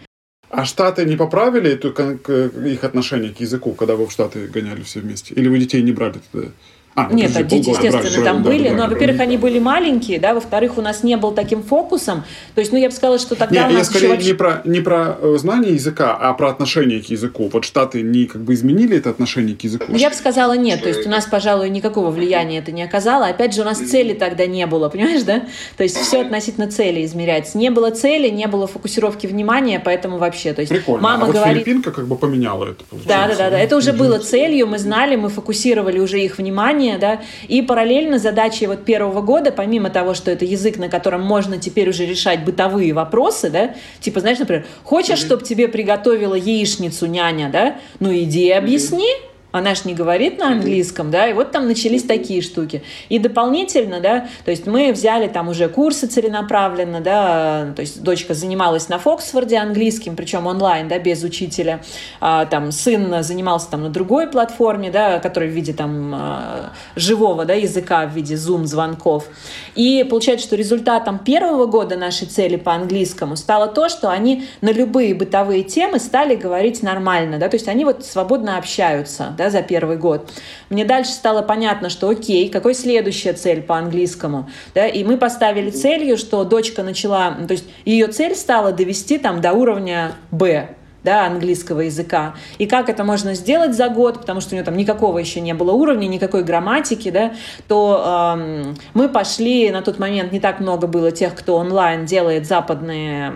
А 0.50 0.64
Штаты 0.64 1.04
не 1.04 1.16
поправили 1.16 1.70
эту, 1.70 1.90
их 1.90 2.82
отношение 2.82 3.32
к 3.32 3.40
языку, 3.40 3.72
когда 3.72 3.94
вы 3.94 4.06
в 4.06 4.12
Штаты 4.12 4.48
гоняли 4.48 4.82
все 4.82 5.00
вместе? 5.00 5.32
Или 5.34 5.48
вы 5.48 5.58
детей 5.58 5.80
не 5.82 5.92
брали 5.92 6.20
тогда? 6.32 6.48
А, 6.96 7.08
ну, 7.08 7.16
Нет, 7.16 7.30
а 7.36 7.44
дети, 7.44 7.70
естественно, 7.70 8.24
там 8.24 8.42
брали, 8.42 8.58
были. 8.58 8.68
Да, 8.68 8.74
но, 8.74 8.76
брали, 8.82 8.94
во-первых, 8.94 9.20
они 9.20 9.36
были 9.36 9.60
маленькие, 9.60 10.18
да, 10.18 10.34
во-вторых, 10.34 10.76
у 10.76 10.82
нас 10.82 11.04
не 11.04 11.16
был 11.16 11.30
таким 11.30 11.62
фокусом. 11.62 12.24
То 12.56 12.60
есть, 12.60 12.72
ну, 12.72 12.78
я 12.78 12.88
бы 12.88 12.94
сказала, 12.94 13.20
что 13.20 13.36
тогда 13.36 13.62
Нет, 13.62 13.70
у 13.70 13.74
нас 13.74 13.88
я 13.92 13.98
скорее 13.98 14.16
не, 14.16 14.32
про, 14.32 14.60
не 14.64 14.80
про 14.80 15.16
э, 15.20 15.36
знание 15.38 15.74
языка, 15.74 16.16
а 16.20 16.34
про 16.34 16.50
отношение 16.50 17.00
к 17.00 17.06
языку. 17.06 17.48
Вот 17.52 17.64
Штаты 17.64 18.02
не 18.02 18.26
как 18.26 18.42
бы 18.42 18.54
изменили 18.54 18.98
это 18.98 19.10
отношение 19.10 19.54
к 19.54 19.62
языку? 19.62 19.84
Я 19.88 20.10
бы 20.10 20.16
сказала 20.16 20.54
нет. 20.56 20.82
То 20.82 20.88
есть, 20.88 21.06
у 21.06 21.10
нас, 21.10 21.26
пожалуй, 21.26 21.70
никакого 21.70 22.10
влияния 22.10 22.58
это 22.58 22.72
не 22.72 22.82
оказало. 22.82 23.28
Опять 23.28 23.54
же, 23.54 23.62
у 23.62 23.64
нас 23.64 23.78
цели 23.78 24.12
тогда 24.12 24.46
не 24.46 24.66
было, 24.66 24.88
понимаешь, 24.88 25.22
да? 25.22 25.44
То 25.76 25.84
есть, 25.84 25.96
все 25.96 26.22
относительно 26.22 26.68
цели 26.68 27.04
измеряется. 27.04 27.56
Не 27.56 27.70
было 27.70 27.90
цели, 27.92 28.28
не 28.28 28.48
было 28.48 28.66
фокусировки 28.66 29.28
внимания, 29.28 29.80
поэтому 29.82 30.18
вообще. 30.18 30.52
То 30.54 30.62
есть, 30.62 30.72
Прикольно. 30.72 31.02
Мама 31.02 31.22
а 31.22 31.26
вот 31.26 31.36
говорит... 31.36 31.64
Филиппинка 31.64 31.92
как 31.92 32.08
бы 32.08 32.16
поменяла 32.16 32.64
это, 32.64 32.84
Да, 33.06 33.28
да, 33.28 33.36
да, 33.36 33.50
да. 33.50 33.58
Это 33.60 33.76
уже 33.76 33.92
было 33.92 34.18
целью, 34.18 34.66
мы 34.66 34.78
знали, 34.78 35.14
мы 35.14 35.28
фокусировали 35.28 36.00
уже 36.00 36.20
их 36.20 36.38
внимание, 36.38 36.79
да, 36.98 37.20
и 37.48 37.62
параллельно 37.62 38.18
задачей 38.18 38.66
вот 38.66 38.84
первого 38.84 39.20
года, 39.22 39.52
помимо 39.52 39.90
того, 39.90 40.14
что 40.14 40.30
это 40.30 40.44
язык, 40.44 40.78
на 40.78 40.88
котором 40.88 41.22
можно 41.22 41.58
теперь 41.58 41.88
уже 41.88 42.06
решать 42.06 42.44
бытовые 42.44 42.92
вопросы, 42.92 43.50
да, 43.50 43.74
типа, 44.00 44.20
знаешь, 44.20 44.38
например, 44.38 44.66
хочешь, 44.82 45.18
чтобы 45.18 45.44
тебе 45.44 45.68
приготовила 45.68 46.34
яичницу 46.34 47.06
няня, 47.06 47.50
да, 47.50 47.76
ну 47.98 48.12
иди 48.12 48.50
объясни, 48.50 49.08
она 49.52 49.74
ж 49.74 49.84
не 49.84 49.94
говорит 49.94 50.38
на 50.38 50.48
английском, 50.48 51.10
да, 51.10 51.26
и 51.28 51.32
вот 51.32 51.50
там 51.50 51.66
начались 51.66 52.04
такие 52.04 52.42
штуки. 52.42 52.82
И 53.08 53.18
дополнительно, 53.18 54.00
да, 54.00 54.28
то 54.44 54.50
есть 54.50 54.66
мы 54.66 54.92
взяли 54.92 55.28
там 55.28 55.48
уже 55.48 55.68
курсы 55.68 56.06
целенаправленно, 56.06 57.00
да, 57.00 57.72
то 57.74 57.80
есть 57.80 58.02
дочка 58.02 58.34
занималась 58.34 58.88
на 58.88 58.98
Фоксфорде 58.98 59.56
английским, 59.56 60.16
причем 60.16 60.46
онлайн, 60.46 60.88
да, 60.88 60.98
без 60.98 61.22
учителя, 61.24 61.82
а, 62.20 62.46
там 62.46 62.70
сын 62.72 63.22
занимался 63.22 63.70
там 63.70 63.82
на 63.82 63.88
другой 63.88 64.28
платформе, 64.28 64.90
да, 64.90 65.18
который 65.18 65.48
в 65.48 65.52
виде 65.52 65.72
там 65.72 66.14
а, 66.14 66.72
живого, 66.94 67.44
да, 67.44 67.54
языка, 67.54 68.06
в 68.06 68.14
виде 68.14 68.36
зум-звонков. 68.36 69.26
И 69.74 70.06
получается, 70.08 70.46
что 70.46 70.56
результатом 70.56 71.18
первого 71.18 71.66
года 71.66 71.96
нашей 71.96 72.26
цели 72.26 72.56
по 72.56 72.72
английскому 72.74 73.36
стало 73.36 73.66
то, 73.66 73.88
что 73.88 74.10
они 74.10 74.46
на 74.60 74.70
любые 74.72 75.14
бытовые 75.14 75.64
темы 75.64 75.98
стали 75.98 76.36
говорить 76.36 76.82
нормально, 76.82 77.38
да, 77.38 77.48
то 77.48 77.56
есть 77.56 77.68
они 77.68 77.84
вот 77.84 78.04
свободно 78.04 78.56
общаются, 78.56 79.34
да, 79.40 79.48
за 79.48 79.62
первый 79.62 79.96
год. 79.96 80.30
Мне 80.68 80.84
дальше 80.84 81.12
стало 81.12 81.40
понятно, 81.40 81.88
что 81.88 82.10
окей, 82.10 82.50
какой 82.50 82.74
следующая 82.74 83.32
цель 83.32 83.62
по 83.62 83.78
английскому, 83.78 84.50
да, 84.74 84.86
и 84.86 85.02
мы 85.02 85.16
поставили 85.16 85.70
целью, 85.70 86.18
что 86.18 86.44
дочка 86.44 86.82
начала, 86.82 87.30
то 87.48 87.52
есть 87.52 87.64
ее 87.86 88.08
цель 88.08 88.34
стала 88.34 88.70
довести 88.70 89.16
там 89.16 89.40
до 89.40 89.54
уровня 89.54 90.12
Б, 90.30 90.74
да, 91.02 91.24
английского 91.24 91.80
языка. 91.80 92.34
И 92.58 92.66
как 92.66 92.90
это 92.90 93.02
можно 93.02 93.32
сделать 93.32 93.74
за 93.74 93.88
год, 93.88 94.20
потому 94.20 94.42
что 94.42 94.50
у 94.50 94.54
нее 94.56 94.64
там 94.64 94.76
никакого 94.76 95.16
еще 95.16 95.40
не 95.40 95.54
было 95.54 95.72
уровня, 95.72 96.06
никакой 96.06 96.44
грамматики, 96.44 97.10
да, 97.10 97.32
то 97.66 98.36
э, 98.36 98.74
мы 98.92 99.08
пошли, 99.08 99.70
на 99.70 99.80
тот 99.80 99.98
момент 99.98 100.32
не 100.32 100.40
так 100.40 100.60
много 100.60 100.86
было 100.86 101.12
тех, 101.12 101.34
кто 101.34 101.56
онлайн 101.56 102.04
делает 102.04 102.46
западные 102.46 103.32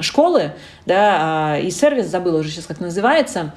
школы, 0.00 0.52
да, 0.86 1.58
э, 1.58 1.64
и 1.64 1.70
сервис, 1.70 2.06
забыла 2.06 2.38
уже 2.38 2.48
сейчас, 2.48 2.64
как 2.64 2.80
называется, 2.80 3.52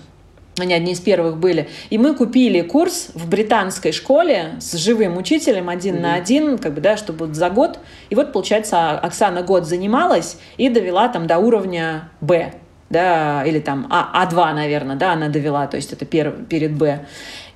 они 0.64 0.74
одни 0.74 0.94
из 0.94 1.00
первых 1.00 1.38
были. 1.38 1.70
И 1.90 1.98
мы 1.98 2.14
купили 2.14 2.62
курс 2.62 3.10
в 3.14 3.30
британской 3.30 3.92
школе 3.92 4.56
с 4.60 4.78
живым 4.78 5.18
учителем 5.18 5.70
один 5.70 5.96
mm-hmm. 5.96 6.02
на 6.02 6.14
один, 6.16 6.58
как 6.58 6.74
бы, 6.74 6.82
да, 6.82 6.98
чтобы 6.98 7.34
за 7.34 7.50
год. 7.50 7.80
И 8.10 8.16
вот, 8.16 8.34
получается, 8.34 8.92
Оксана 8.92 9.44
год 9.44 9.66
занималась 9.66 10.38
и 10.58 10.70
довела 10.70 11.08
там 11.10 11.28
до 11.28 11.38
уровня 11.38 12.10
Б, 12.22 12.54
да, 12.90 13.44
или 13.46 13.60
там 13.60 13.88
А, 13.90 14.26
А2, 14.26 14.54
наверное, 14.54 14.96
да, 14.96 15.14
она 15.14 15.30
довела, 15.30 15.68
то 15.68 15.78
есть 15.78 15.94
это 15.94 16.06
пер, 16.06 16.32
перед 16.50 16.74
Б. 16.76 17.06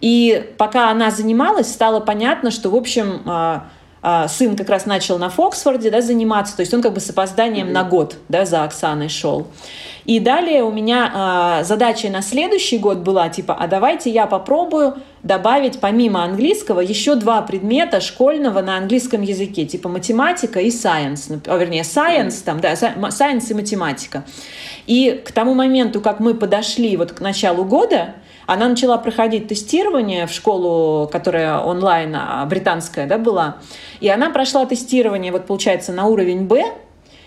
И 0.01 0.51
пока 0.57 0.89
она 0.89 1.11
занималась, 1.11 1.71
стало 1.71 1.99
понятно, 1.99 2.51
что, 2.51 2.69
в 2.69 2.75
общем, 2.75 3.21
а, 3.25 3.31
а, 3.31 3.69
сын 4.29 4.55
как 4.55 4.69
раз 4.69 4.85
начал 4.85 5.19
на 5.19 5.29
Фоксфорде 5.29 5.91
да, 5.91 6.01
заниматься, 6.01 6.55
то 6.55 6.61
есть 6.61 6.73
он 6.73 6.81
как 6.81 6.93
бы 6.93 6.99
с 6.99 7.09
опозданием 7.09 7.67
mm-hmm. 7.67 7.73
на 7.73 7.83
год 7.83 8.15
да, 8.29 8.45
за 8.45 8.63
Оксаной 8.63 9.09
шел. 9.09 9.47
И 10.05 10.19
далее 10.19 10.63
у 10.63 10.71
меня 10.71 11.59
э, 11.61 11.63
задача 11.63 12.09
на 12.09 12.23
следующий 12.23 12.79
год 12.79 12.99
была 12.99 13.29
типа, 13.29 13.53
а 13.53 13.67
давайте 13.67 14.09
я 14.09 14.25
попробую 14.25 14.95
добавить 15.21 15.79
помимо 15.79 16.23
английского 16.23 16.79
еще 16.79 17.15
два 17.15 17.43
предмета 17.43 18.01
школьного 18.01 18.61
на 18.61 18.77
английском 18.77 19.21
языке, 19.21 19.65
типа 19.65 19.89
математика 19.89 20.59
и 20.59 20.69
science, 20.69 21.39
а, 21.45 21.57
вернее 21.57 21.83
science, 21.83 22.43
там, 22.43 22.59
да, 22.59 22.73
science 22.73 23.51
и 23.51 23.53
математика. 23.53 24.23
И 24.87 25.21
к 25.23 25.31
тому 25.31 25.53
моменту, 25.53 26.01
как 26.01 26.19
мы 26.19 26.33
подошли 26.33 26.97
вот 26.97 27.11
к 27.11 27.21
началу 27.21 27.63
года, 27.63 28.15
она 28.53 28.67
начала 28.67 28.97
проходить 28.97 29.47
тестирование 29.47 30.27
в 30.27 30.31
школу, 30.31 31.07
которая 31.07 31.59
онлайн, 31.59 32.17
британская, 32.47 33.07
да, 33.07 33.17
была. 33.17 33.57
И 34.01 34.09
она 34.09 34.29
прошла 34.29 34.65
тестирование, 34.65 35.31
вот 35.31 35.45
получается, 35.45 35.93
на 35.93 36.05
уровень 36.07 36.47
Б, 36.47 36.65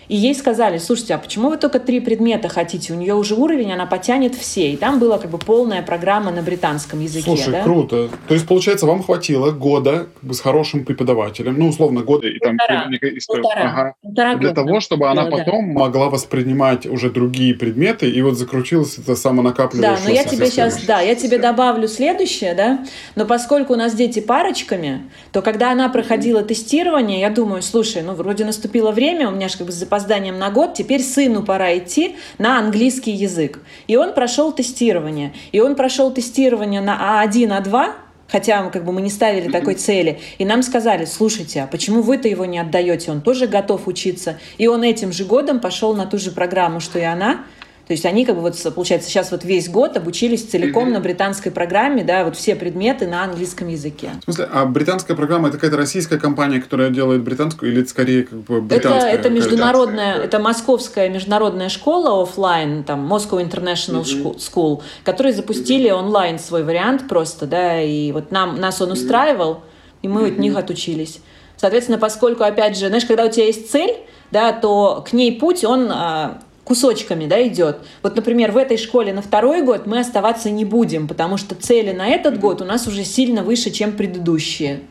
и 0.07 0.15
ей 0.15 0.35
сказали, 0.35 0.77
слушайте, 0.77 1.15
а 1.15 1.17
почему 1.17 1.49
вы 1.49 1.57
только 1.57 1.79
три 1.79 1.99
предмета 1.99 2.49
хотите? 2.49 2.93
У 2.93 2.95
нее 2.95 3.15
уже 3.15 3.35
уровень, 3.35 3.71
она 3.71 3.85
потянет 3.85 4.35
все. 4.35 4.71
И 4.71 4.77
там 4.77 4.99
была 4.99 5.17
как 5.17 5.31
бы 5.31 5.37
полная 5.37 5.81
программа 5.81 6.31
на 6.31 6.41
британском 6.41 7.01
языке. 7.01 7.25
Слушай, 7.25 7.51
да? 7.53 7.63
круто. 7.63 8.09
То 8.27 8.33
есть, 8.33 8.47
получается, 8.47 8.85
вам 8.85 9.03
хватило 9.03 9.51
года 9.51 10.07
как 10.13 10.23
бы, 10.23 10.33
с 10.33 10.39
хорошим 10.39 10.85
преподавателем, 10.85 11.57
ну, 11.57 11.69
условно, 11.69 12.01
года 12.01 12.27
и 12.27 12.39
там... 12.39 12.57
Полтора. 12.57 12.89
Полтора. 13.27 13.61
Ага, 13.63 13.93
Полтора 14.01 14.35
для 14.35 14.49
года. 14.49 14.61
того, 14.61 14.79
чтобы 14.79 15.09
она 15.09 15.25
да, 15.25 15.31
потом 15.31 15.73
да. 15.73 15.79
могла 15.79 16.09
воспринимать 16.09 16.85
уже 16.85 17.09
другие 17.09 17.53
предметы, 17.53 18.09
и 18.09 18.21
вот 18.21 18.37
закрутилось 18.37 18.97
это 18.97 19.15
самонакапливающееся. 19.15 20.03
Да, 20.03 20.09
но 20.09 20.13
я 20.13 20.23
тебе 20.23 20.47
сейчас, 20.47 20.83
да, 20.83 21.01
я 21.01 21.15
тебе 21.15 21.37
добавлю 21.37 21.87
следующее, 21.87 22.53
да, 22.53 22.85
но 23.15 23.25
поскольку 23.25 23.73
у 23.73 23.75
нас 23.75 23.93
дети 23.93 24.19
парочками, 24.19 25.09
то 25.31 25.41
когда 25.41 25.71
она 25.71 25.89
проходила 25.89 26.43
тестирование, 26.43 27.19
я 27.19 27.29
думаю, 27.29 27.61
слушай, 27.61 28.01
ну, 28.01 28.13
вроде 28.13 28.45
наступило 28.45 28.91
время, 28.91 29.29
у 29.29 29.31
меня 29.31 29.49
же 29.49 29.57
как 29.57 29.67
бы 29.67 29.73
опозданием 29.95 30.37
на 30.37 30.51
год, 30.51 30.73
теперь 30.73 31.01
сыну 31.01 31.43
пора 31.43 31.77
идти 31.77 32.17
на 32.37 32.59
английский 32.59 33.11
язык. 33.11 33.59
И 33.87 33.95
он 33.95 34.13
прошел 34.13 34.51
тестирование. 34.51 35.33
И 35.53 35.59
он 35.61 35.75
прошел 35.75 36.11
тестирование 36.11 36.81
на 36.81 37.23
А1, 37.23 37.63
А2, 37.63 37.91
хотя 38.27 38.69
как 38.69 38.83
бы 38.83 38.91
мы 38.91 39.01
не 39.01 39.09
ставили 39.09 39.49
такой 39.49 39.75
цели. 39.75 40.19
И 40.37 40.45
нам 40.45 40.63
сказали, 40.63 41.05
слушайте, 41.05 41.61
а 41.61 41.67
почему 41.67 42.01
вы-то 42.01 42.27
его 42.27 42.45
не 42.45 42.59
отдаете? 42.59 43.11
Он 43.11 43.21
тоже 43.21 43.47
готов 43.47 43.87
учиться. 43.87 44.37
И 44.57 44.67
он 44.67 44.83
этим 44.83 45.13
же 45.13 45.23
годом 45.23 45.59
пошел 45.59 45.95
на 45.95 46.05
ту 46.05 46.17
же 46.17 46.31
программу, 46.31 46.81
что 46.81 46.99
и 46.99 47.03
она, 47.03 47.45
то 47.87 47.93
есть 47.93 48.05
они, 48.05 48.25
как 48.25 48.35
бы 48.35 48.41
вот, 48.41 48.55
получается, 48.73 49.09
сейчас 49.09 49.29
вот 49.31 49.43
весь 49.43 49.69
год 49.69 49.95
обучились 49.95 50.43
целиком 50.43 50.89
mm-hmm. 50.89 50.93
на 50.93 50.99
британской 51.01 51.51
программе, 51.51 52.03
да, 52.03 52.23
вот 52.23 52.35
все 52.35 52.55
предметы 52.55 53.05
на 53.05 53.23
английском 53.23 53.67
языке. 53.67 54.11
В 54.21 54.23
смысле, 54.23 54.49
а 54.51 54.65
британская 54.65 55.15
программа 55.15 55.49
это 55.49 55.57
какая-то 55.57 55.77
российская 55.77 56.17
компания, 56.17 56.59
которая 56.59 56.89
делает 56.89 57.21
британскую, 57.21 57.71
или 57.71 57.81
это 57.81 57.89
скорее 57.89 58.23
как 58.23 58.39
бы 58.39 58.59
британская? 58.59 59.11
Это, 59.11 59.19
это 59.19 59.29
международная, 59.29 60.15
это 60.15 60.39
московская 60.39 61.09
международная 61.09 61.69
школа 61.69 62.23
офлайн, 62.23 62.83
там 62.83 63.11
Moscow 63.11 63.39
International 63.39 64.01
mm-hmm. 64.01 64.37
School, 64.37 64.81
которые 65.03 65.33
запустили 65.33 65.89
mm-hmm. 65.89 65.93
онлайн 65.93 66.39
свой 66.39 66.63
вариант 66.63 67.07
просто, 67.07 67.45
да, 67.45 67.79
и 67.79 68.11
вот 68.11 68.31
нам, 68.31 68.59
нас 68.59 68.81
он 68.81 68.93
устраивал, 68.93 69.61
и 70.01 70.07
мы 70.07 70.21
mm-hmm. 70.21 70.31
от 70.31 70.37
них 70.39 70.57
отучились. 70.57 71.19
Соответственно, 71.55 71.99
поскольку, 71.99 72.43
опять 72.43 72.77
же, 72.77 72.87
знаешь, 72.87 73.05
когда 73.05 73.25
у 73.25 73.29
тебя 73.29 73.45
есть 73.45 73.71
цель, 73.71 73.95
да, 74.31 74.51
то 74.53 75.05
к 75.07 75.13
ней 75.13 75.39
путь, 75.39 75.63
он 75.63 75.89
а, 75.91 76.41
кусочками 76.65 77.27
да, 77.27 77.47
идет. 77.47 77.77
Вот, 78.03 78.15
например, 78.17 78.51
в 78.51 78.57
этой 78.57 78.77
школе 78.77 79.13
на 79.13 79.21
второй 79.21 79.61
год 79.61 79.85
мы 79.85 79.99
оставаться 79.99 80.49
не 80.49 80.65
будем, 80.65 81.07
потому 81.07 81.37
что 81.37 81.55
цели 81.55 81.93
на 81.93 82.09
этот 82.09 82.39
год 82.39 82.61
у 82.61 82.65
нас 82.65 82.87
уже 82.87 83.05
сильно 83.05 83.43
выше, 83.43 83.71
чем 83.71 83.93
предыдущие. 83.93 84.81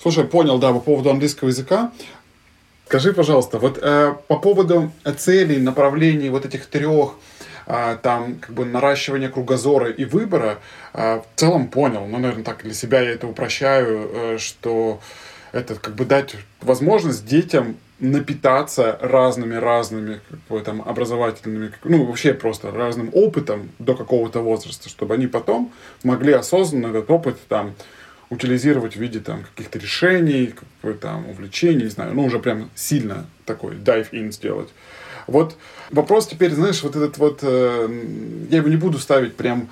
Слушай, 0.00 0.24
понял, 0.24 0.58
да, 0.58 0.72
по 0.72 0.80
поводу 0.80 1.10
английского 1.10 1.48
языка. 1.48 1.90
Скажи, 2.86 3.12
пожалуйста, 3.14 3.58
вот 3.58 3.78
э, 3.80 4.14
по 4.28 4.36
поводу 4.36 4.92
целей, 5.16 5.58
направлений 5.58 6.28
вот 6.28 6.44
этих 6.44 6.66
трех, 6.66 7.14
э, 7.66 7.96
там, 8.02 8.36
как 8.36 8.54
бы 8.54 8.66
наращивания 8.66 9.30
кругозора 9.30 9.90
и 9.90 10.04
выбора, 10.04 10.58
э, 10.92 11.20
в 11.20 11.40
целом 11.40 11.68
понял, 11.68 12.04
ну, 12.06 12.18
наверное, 12.18 12.44
так 12.44 12.62
для 12.64 12.74
себя 12.74 13.00
я 13.00 13.12
это 13.12 13.26
упрощаю, 13.26 14.10
э, 14.12 14.38
что 14.38 15.00
это 15.52 15.76
как 15.76 15.94
бы 15.94 16.04
дать 16.04 16.34
возможность 16.60 17.24
детям 17.24 17.76
напитаться 18.02 18.98
разными-разными 19.00 20.20
там, 20.64 20.82
образовательными, 20.82 21.72
ну, 21.84 22.04
вообще 22.04 22.34
просто 22.34 22.72
разным 22.72 23.10
опытом 23.12 23.70
до 23.78 23.94
какого-то 23.94 24.40
возраста, 24.40 24.88
чтобы 24.88 25.14
они 25.14 25.28
потом 25.28 25.72
могли 26.02 26.32
осознанно 26.32 26.88
этот 26.88 27.08
опыт 27.10 27.36
там 27.48 27.74
утилизировать 28.28 28.96
в 28.96 29.00
виде 29.00 29.20
там 29.20 29.44
каких-то 29.44 29.78
решений, 29.78 30.52
там 31.00 31.30
увлечений, 31.30 31.84
не 31.84 31.90
знаю, 31.90 32.12
ну, 32.14 32.24
уже 32.24 32.40
прям 32.40 32.70
сильно 32.74 33.26
такой 33.44 33.76
dive-in 33.76 34.32
сделать. 34.32 34.70
Вот 35.28 35.56
вопрос 35.90 36.26
теперь, 36.26 36.50
знаешь, 36.50 36.82
вот 36.82 36.96
этот 36.96 37.18
вот, 37.18 37.38
э, 37.42 37.88
я 38.50 38.56
его 38.56 38.68
не 38.68 38.76
буду 38.76 38.98
ставить 38.98 39.36
прям 39.36 39.68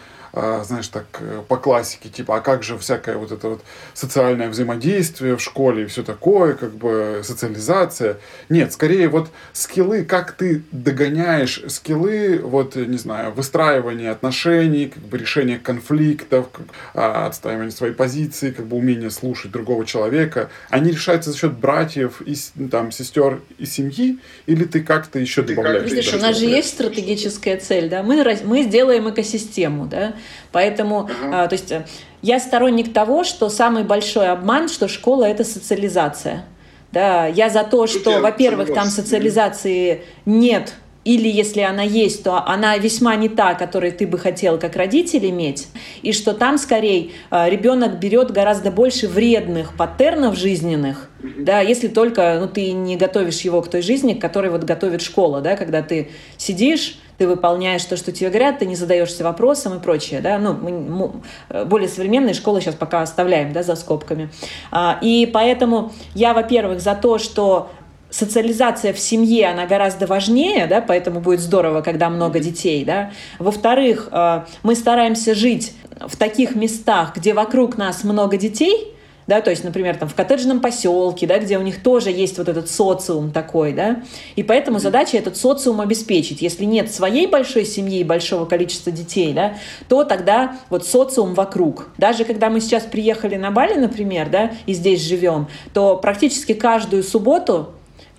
знаешь, 0.64 0.88
так 0.88 1.06
э, 1.20 1.42
по 1.48 1.56
классике, 1.56 2.08
типа, 2.08 2.36
а 2.36 2.40
как 2.40 2.62
же 2.62 2.78
всякое 2.78 3.16
вот 3.16 3.32
это 3.32 3.48
вот 3.48 3.62
социальное 3.94 4.48
взаимодействие 4.48 5.36
в 5.36 5.40
школе 5.40 5.84
и 5.84 5.86
все 5.86 6.02
такое, 6.02 6.54
как 6.54 6.74
бы 6.74 7.22
социализация. 7.24 8.18
Нет, 8.48 8.72
скорее 8.72 9.08
вот 9.08 9.30
скиллы, 9.52 10.04
как 10.04 10.32
ты 10.32 10.62
догоняешь 10.70 11.62
скиллы, 11.68 12.38
вот, 12.38 12.76
не 12.76 12.98
знаю, 12.98 13.32
выстраивание 13.32 14.10
отношений, 14.10 14.86
как 14.86 15.02
бы 15.02 15.18
решение 15.18 15.58
конфликтов, 15.58 16.46
а, 16.94 17.26
отстаивание 17.26 17.72
своей 17.72 17.94
позиции, 17.94 18.52
как 18.52 18.66
бы 18.66 18.76
умение 18.76 19.10
слушать 19.10 19.50
другого 19.50 19.84
человека, 19.84 20.50
они 20.68 20.92
решаются 20.92 21.32
за 21.32 21.38
счет 21.38 21.52
братьев 21.54 22.22
и 22.22 22.36
там 22.68 22.92
сестер 22.92 23.40
и 23.58 23.66
семьи, 23.66 24.18
или 24.46 24.64
ты 24.64 24.80
как-то 24.80 25.18
еще 25.18 25.42
добавляешь? 25.42 25.90
Видишь, 25.90 26.12
у 26.14 26.18
нас 26.18 26.38
же 26.38 26.46
есть 26.46 26.68
стратегическая 26.68 27.58
цель, 27.58 27.88
да, 27.88 28.02
мы, 28.02 28.24
мы 28.44 28.62
сделаем 28.62 29.10
экосистему, 29.10 29.86
да, 29.86 30.14
Поэтому, 30.52 31.08
uh-huh. 31.08 31.48
то 31.48 31.52
есть 31.52 31.72
э, 31.72 31.86
я 32.22 32.38
сторонник 32.40 32.92
того, 32.92 33.24
что 33.24 33.48
самый 33.48 33.84
большой 33.84 34.28
обман, 34.28 34.68
что 34.68 34.88
школа 34.88 35.24
это 35.24 35.44
социализация. 35.44 36.44
Да, 36.92 37.26
я 37.26 37.50
за 37.50 37.62
то, 37.62 37.86
что, 37.86 38.20
во-первых, 38.20 38.74
там 38.74 38.86
социализации 38.86 40.02
нет, 40.26 40.74
или 41.04 41.28
если 41.28 41.60
она 41.60 41.82
есть, 41.82 42.24
то 42.24 42.46
она 42.46 42.76
весьма 42.76 43.16
не 43.16 43.28
та, 43.28 43.54
которую 43.54 43.92
ты 43.92 44.06
бы 44.06 44.18
хотел 44.18 44.58
как 44.58 44.76
родитель 44.76 45.24
иметь, 45.30 45.68
и 46.02 46.12
что 46.12 46.34
там 46.34 46.58
скорее 46.58 47.12
э, 47.30 47.48
ребенок 47.48 47.98
берет 47.98 48.30
гораздо 48.32 48.70
больше 48.70 49.08
вредных 49.08 49.76
паттернов 49.76 50.36
жизненных, 50.36 51.08
да, 51.22 51.60
если 51.60 51.88
только 51.88 52.38
ну, 52.38 52.48
ты 52.48 52.72
не 52.72 52.96
готовишь 52.96 53.40
его 53.40 53.62
к 53.62 53.70
той 53.70 53.82
жизни, 53.82 54.12
к 54.12 54.20
которой 54.20 54.50
вот 54.50 54.64
готовит 54.64 55.00
школа, 55.00 55.40
да, 55.40 55.56
когда 55.56 55.82
ты 55.82 56.10
сидишь, 56.36 56.98
ты 57.20 57.28
выполняешь 57.28 57.84
то, 57.84 57.98
что 57.98 58.12
тебе 58.12 58.30
говорят, 58.30 58.60
ты 58.60 58.66
не 58.66 58.74
задаешься 58.74 59.24
вопросом 59.24 59.76
и 59.76 59.78
прочее, 59.78 60.22
да, 60.22 60.38
ну, 60.38 60.54
мы, 60.54 61.20
более 61.66 61.86
современные 61.86 62.32
школы 62.32 62.62
сейчас 62.62 62.74
пока 62.74 63.02
оставляем, 63.02 63.52
да, 63.52 63.62
за 63.62 63.76
скобками. 63.76 64.30
А, 64.70 64.98
и 65.02 65.30
поэтому 65.30 65.92
я, 66.14 66.32
во-первых, 66.32 66.80
за 66.80 66.94
то, 66.94 67.18
что 67.18 67.70
социализация 68.08 68.94
в 68.94 68.98
семье, 68.98 69.48
она 69.48 69.66
гораздо 69.66 70.06
важнее, 70.06 70.66
да, 70.66 70.80
поэтому 70.80 71.20
будет 71.20 71.40
здорово, 71.40 71.82
когда 71.82 72.08
много 72.08 72.40
детей, 72.40 72.86
да. 72.86 73.10
Во-вторых, 73.38 74.08
э, 74.10 74.44
мы 74.62 74.74
стараемся 74.74 75.34
жить 75.34 75.74
в 76.00 76.16
таких 76.16 76.54
местах, 76.54 77.14
где 77.14 77.34
вокруг 77.34 77.76
нас 77.76 78.02
много 78.02 78.38
детей, 78.38 78.94
да, 79.30 79.40
то 79.40 79.50
есть, 79.50 79.62
например, 79.62 79.96
там 79.96 80.08
в 80.08 80.14
коттеджном 80.16 80.58
поселке, 80.58 81.24
да, 81.24 81.38
где 81.38 81.56
у 81.56 81.62
них 81.62 81.84
тоже 81.84 82.10
есть 82.10 82.36
вот 82.36 82.48
этот 82.48 82.68
социум 82.68 83.30
такой, 83.30 83.72
да, 83.72 84.02
и 84.34 84.42
поэтому 84.42 84.80
задача 84.80 85.16
этот 85.16 85.36
социум 85.36 85.80
обеспечить. 85.80 86.42
Если 86.42 86.64
нет 86.64 86.92
своей 86.92 87.28
большой 87.28 87.64
семьи 87.64 88.00
и 88.00 88.04
большого 88.04 88.44
количества 88.44 88.90
детей, 88.90 89.32
да, 89.32 89.54
то 89.88 90.02
тогда 90.02 90.56
вот 90.68 90.84
социум 90.84 91.34
вокруг. 91.34 91.90
Даже 91.96 92.24
когда 92.24 92.50
мы 92.50 92.60
сейчас 92.60 92.82
приехали 92.82 93.36
на 93.36 93.52
Бали, 93.52 93.74
например, 93.74 94.28
да, 94.28 94.50
и 94.66 94.74
здесь 94.74 95.00
живем, 95.00 95.46
то 95.72 95.96
практически 95.96 96.52
каждую 96.52 97.04
субботу 97.04 97.70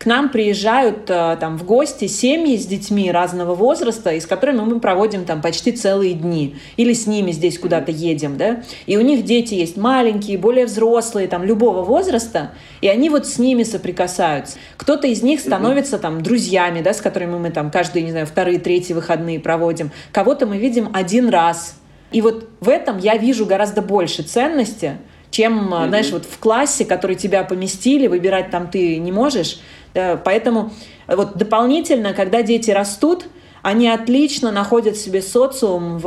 к 0.02 0.08
нам 0.08 0.30
приезжают 0.30 1.12
э, 1.12 1.38
там 1.40 1.60
в 1.60 1.64
гости 1.64 2.08
семьи 2.08 2.58
с 2.58 2.66
детьми 2.66 3.12
разного 3.12 3.54
возраста, 3.54 4.10
и 4.12 4.20
с 4.20 4.26
которыми 4.26 4.62
мы 4.62 4.80
проводим 4.80 5.26
там 5.26 5.44
почти 5.44 5.72
целые 5.72 6.16
дни. 6.16 6.56
Или 6.76 6.94
с 6.94 7.06
ними 7.06 7.30
здесь 7.32 7.60
куда-то 7.60 7.92
едем, 7.92 8.36
да. 8.36 8.64
И 8.88 8.98
у 8.98 9.02
них 9.02 9.24
дети 9.24 9.54
есть 9.54 9.78
маленькие, 9.78 10.40
более 10.40 10.66
взрослые, 10.66 11.28
там 11.28 11.44
любого 11.44 11.84
возраста, 11.84 12.50
и 12.82 12.88
они 12.88 13.12
вот 13.12 13.28
с 13.28 13.38
ними 13.38 13.62
соприкасаются. 13.62 14.58
Кто-то 14.76 15.06
из 15.06 15.22
них 15.22 15.40
становится 15.40 16.00
там 16.00 16.24
друзьями, 16.24 16.82
да, 16.82 16.96
с 16.96 17.00
которыми 17.00 17.38
мы 17.38 17.52
там 17.52 17.70
каждые, 17.70 18.02
не 18.02 18.10
знаю, 18.10 18.26
вторые, 18.26 18.58
третьи 18.58 18.94
выходные 18.94 19.40
проводим. 19.40 19.92
Кого-то 20.12 20.48
мы 20.48 20.58
видим 20.58 20.90
один 20.94 21.30
раз. 21.30 21.76
И 22.12 22.24
вот 22.24 22.50
в 22.60 22.70
этом 22.70 22.98
я 22.98 23.18
вижу 23.18 23.46
гораздо 23.46 23.84
больше 23.84 24.24
ценности, 24.24 24.98
чем, 25.32 25.74
mm-hmm. 25.74 25.88
знаешь, 25.88 26.12
вот 26.12 26.26
в 26.26 26.38
классе, 26.40 26.86
который 26.86 27.16
тебя 27.16 27.44
поместили, 27.44 28.08
выбирать 28.08 28.52
там 28.52 28.68
ты 28.68 28.98
не 28.98 29.12
можешь, 29.12 29.60
поэтому 29.94 30.72
э, 31.08 31.16
вот 31.16 31.38
дополнительно, 31.38 32.14
когда 32.14 32.42
дети 32.42 32.72
растут, 32.72 33.26
они 33.62 33.88
отлично 33.88 34.52
находят 34.52 34.98
себе 34.98 35.22
социум 35.22 35.98
в, 36.00 36.04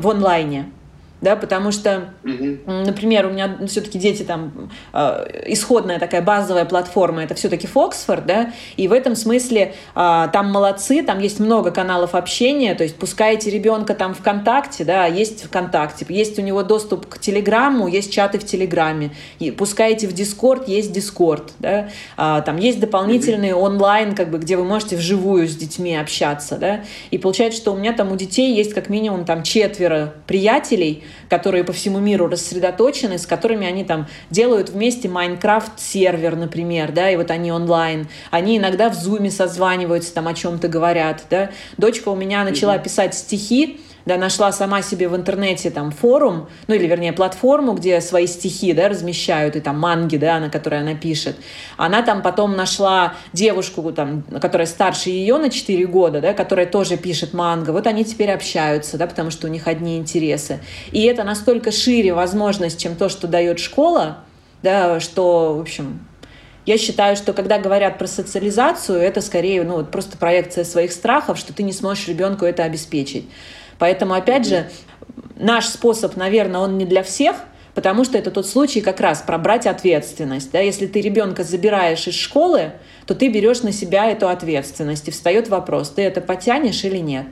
в 0.00 0.08
онлайне 0.08 0.70
да, 1.20 1.34
потому 1.36 1.72
что, 1.72 2.10
например, 2.22 3.26
у 3.26 3.30
меня 3.30 3.58
все-таки 3.66 3.98
дети 3.98 4.22
там 4.22 4.70
э, 4.92 5.42
исходная 5.46 5.98
такая 5.98 6.22
базовая 6.22 6.64
платформа, 6.64 7.24
это 7.24 7.34
все-таки 7.34 7.66
Фоксфорд, 7.66 8.24
да, 8.26 8.52
и 8.76 8.86
в 8.86 8.92
этом 8.92 9.16
смысле 9.16 9.74
э, 9.94 10.28
там 10.32 10.52
молодцы, 10.52 11.02
там 11.02 11.18
есть 11.18 11.40
много 11.40 11.72
каналов 11.72 12.14
общения, 12.14 12.74
то 12.74 12.84
есть 12.84 12.96
пускаете 12.96 13.50
ребенка 13.50 13.94
там 13.94 14.14
ВКонтакте, 14.14 14.84
да, 14.84 15.06
есть 15.06 15.44
ВКонтакте, 15.44 16.06
есть 16.08 16.38
у 16.38 16.42
него 16.42 16.62
доступ 16.62 17.06
к 17.06 17.18
Телеграмму, 17.18 17.88
есть 17.88 18.12
чаты 18.12 18.38
в 18.38 18.44
Телеграме, 18.44 19.10
и 19.40 19.50
пускаете 19.50 20.06
в 20.06 20.12
Дискорд, 20.12 20.68
есть 20.68 20.92
Дискорд, 20.92 21.52
да, 21.58 21.88
э, 22.16 22.42
там 22.46 22.56
есть 22.58 22.78
дополнительные 22.78 23.56
онлайн, 23.56 24.14
как 24.14 24.30
бы, 24.30 24.38
где 24.38 24.56
вы 24.56 24.64
можете 24.64 24.96
вживую 24.96 25.48
с 25.48 25.56
детьми 25.56 25.96
общаться, 25.96 26.58
да, 26.58 26.84
и 27.10 27.18
получается, 27.18 27.60
что 27.60 27.72
у 27.72 27.76
меня 27.76 27.92
там 27.92 28.12
у 28.12 28.16
детей 28.16 28.54
есть 28.54 28.72
как 28.72 28.88
минимум 28.88 29.24
там 29.24 29.42
четверо 29.42 30.14
приятелей, 30.28 31.02
которые 31.28 31.64
по 31.64 31.72
всему 31.72 31.98
миру 31.98 32.28
рассредоточены, 32.28 33.18
с 33.18 33.26
которыми 33.26 33.66
они 33.66 33.84
там 33.84 34.06
делают 34.30 34.70
вместе 34.70 35.08
Minecraft-сервер, 35.08 36.36
например, 36.36 36.92
да, 36.92 37.10
и 37.10 37.16
вот 37.16 37.30
они 37.30 37.52
онлайн. 37.52 38.08
Они 38.30 38.58
иногда 38.58 38.88
в 38.88 38.94
Zoom 38.94 39.23
е 39.23 39.30
созваниваются, 39.30 40.14
там 40.14 40.28
о 40.28 40.34
чем-то 40.34 40.68
говорят, 40.68 41.24
да. 41.30 41.50
Дочка 41.76 42.08
у 42.08 42.16
меня 42.16 42.44
начала 42.44 42.78
писать 42.78 43.14
стихи, 43.14 43.80
да, 44.08 44.16
нашла 44.16 44.50
сама 44.50 44.82
себе 44.82 45.08
в 45.08 45.14
интернете 45.14 45.70
там 45.70 45.92
форум, 45.92 46.48
ну 46.66 46.74
или 46.74 46.86
вернее 46.86 47.12
платформу, 47.12 47.74
где 47.74 48.00
свои 48.00 48.26
стихи, 48.26 48.72
да, 48.72 48.88
размещают, 48.88 49.54
и 49.54 49.60
там 49.60 49.78
манги, 49.78 50.16
да, 50.16 50.40
на 50.40 50.50
которой 50.50 50.80
она 50.80 50.94
пишет. 50.94 51.36
Она 51.76 52.02
там 52.02 52.22
потом 52.22 52.56
нашла 52.56 53.14
девушку, 53.32 53.92
там, 53.92 54.24
которая 54.40 54.66
старше 54.66 55.10
ее 55.10 55.36
на 55.38 55.50
4 55.50 55.86
года, 55.86 56.20
да, 56.20 56.32
которая 56.32 56.66
тоже 56.66 56.96
пишет 56.96 57.34
мангу. 57.34 57.70
Вот 57.70 57.86
они 57.86 58.04
теперь 58.04 58.32
общаются, 58.32 58.98
да, 58.98 59.06
потому 59.06 59.30
что 59.30 59.46
у 59.46 59.50
них 59.50 59.68
одни 59.68 59.98
интересы. 59.98 60.60
И 60.90 61.02
это 61.04 61.22
настолько 61.22 61.70
шире 61.70 62.14
возможность, 62.14 62.80
чем 62.80 62.96
то, 62.96 63.08
что 63.08 63.28
дает 63.28 63.60
школа, 63.60 64.18
да, 64.62 64.98
что, 65.00 65.54
в 65.54 65.60
общем, 65.60 66.00
я 66.64 66.76
считаю, 66.76 67.14
что 67.16 67.32
когда 67.32 67.58
говорят 67.58 67.98
про 67.98 68.06
социализацию, 68.06 68.98
это 68.98 69.20
скорее 69.20 69.64
ну, 69.64 69.76
вот 69.76 69.90
просто 69.90 70.18
проекция 70.18 70.64
своих 70.64 70.92
страхов, 70.92 71.38
что 71.38 71.52
ты 71.52 71.62
не 71.62 71.72
сможешь 71.72 72.08
ребенку 72.08 72.44
это 72.44 72.64
обеспечить. 72.64 73.26
Поэтому, 73.78 74.14
опять 74.14 74.46
же, 74.46 74.70
наш 75.36 75.66
способ, 75.66 76.16
наверное, 76.16 76.60
он 76.60 76.78
не 76.78 76.84
для 76.84 77.02
всех, 77.02 77.36
потому 77.74 78.04
что 78.04 78.18
это 78.18 78.30
тот 78.30 78.46
случай 78.46 78.80
как 78.80 79.00
раз 79.00 79.22
про 79.22 79.38
брать 79.38 79.66
ответственность. 79.66 80.50
Да? 80.50 80.60
Если 80.60 80.86
ты 80.86 81.00
ребенка 81.00 81.44
забираешь 81.44 82.06
из 82.08 82.14
школы, 82.14 82.72
то 83.06 83.14
ты 83.14 83.28
берешь 83.28 83.62
на 83.62 83.72
себя 83.72 84.10
эту 84.10 84.28
ответственность. 84.28 85.08
И 85.08 85.10
встает 85.10 85.48
вопрос, 85.48 85.90
ты 85.90 86.02
это 86.02 86.20
потянешь 86.20 86.84
или 86.84 86.98
нет. 86.98 87.26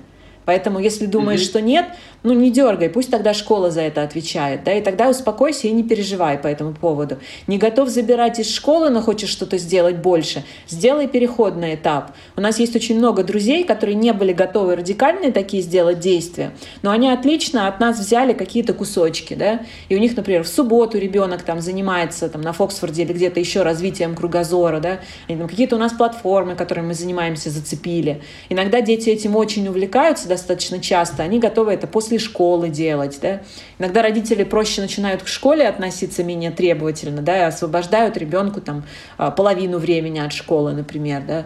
Поэтому, 0.45 0.79
если 0.79 1.07
думаешь, 1.07 1.41
mm-hmm. 1.41 1.45
что 1.45 1.61
нет, 1.61 1.87
ну 2.27 2.33
не 2.33 2.51
дергай, 2.51 2.89
пусть 2.89 3.09
тогда 3.09 3.33
школа 3.35 3.71
за 3.71 3.83
это 3.83 4.03
отвечает, 4.03 4.65
да, 4.65 4.75
и 4.75 4.83
тогда 4.83 5.09
успокойся 5.09 5.69
и 5.69 5.71
не 5.71 5.85
переживай 5.85 6.39
по 6.39 6.49
этому 6.49 6.73
поводу. 6.75 7.19
Не 7.47 7.57
готов 7.57 7.89
забирать 7.89 8.41
из 8.41 8.53
школы, 8.53 8.91
но 8.91 9.01
хочешь 9.01 9.31
что-то 9.31 9.59
сделать 9.59 9.99
больше, 9.99 10.43
сделай 10.67 11.07
переходный 11.07 11.77
этап. 11.77 12.11
У 12.37 12.41
нас 12.41 12.59
есть 12.59 12.75
очень 12.75 12.99
много 12.99 13.23
друзей, 13.23 13.63
которые 13.63 13.95
не 13.95 14.13
были 14.13 14.33
готовы 14.33 14.75
радикальные 14.75 15.31
такие 15.31 15.63
сделать 15.63 16.01
действия, 16.01 16.51
но 16.83 16.91
они 16.91 17.09
отлично 17.09 17.69
от 17.69 17.79
нас 17.79 18.01
взяли 18.01 18.33
какие-то 18.33 18.75
кусочки, 18.75 19.35
да, 19.35 19.61
и 19.89 19.95
у 19.95 20.01
них, 20.01 20.17
например, 20.17 20.43
в 20.43 20.49
субботу 20.49 20.99
ребенок 20.99 21.43
там 21.43 21.61
занимается 21.61 22.29
там 22.29 22.41
на 22.41 22.53
Фоксфорде 22.53 23.05
или 23.05 23.13
где-то 23.13 23.39
еще 23.39 23.63
развитием 23.63 24.17
кругозора, 24.17 24.81
да, 24.81 24.99
или 25.29 25.39
там 25.39 25.49
какие-то 25.49 25.77
у 25.77 25.79
нас 25.79 25.93
платформы, 25.93 26.57
которыми 26.57 26.89
мы 26.89 26.95
занимаемся, 26.95 27.51
зацепили. 27.51 28.21
Иногда 28.49 28.81
дети 28.81 29.11
этим 29.11 29.37
очень 29.37 29.69
увлекаются, 29.69 30.27
достаточно 30.27 30.81
часто, 30.81 31.23
они 31.23 31.39
готовы 31.39 31.73
это 31.73 31.87
после 31.87 32.16
школы 32.19 32.69
делать. 32.69 33.19
Да? 33.21 33.41
Иногда 33.79 34.03
родители 34.03 34.45
проще 34.45 34.81
начинают 34.81 35.23
к 35.23 35.29
школе 35.29 35.67
относиться 35.69 36.25
менее 36.25 36.51
требовательно, 36.51 37.23
да, 37.23 37.39
и 37.39 37.43
освобождают 37.43 38.17
ребенку 38.17 38.61
там 38.61 38.85
а, 39.19 39.31
половину 39.31 39.79
времени 39.79 40.19
от 40.19 40.33
школы, 40.33 40.73
например. 40.73 41.23
Да? 41.27 41.43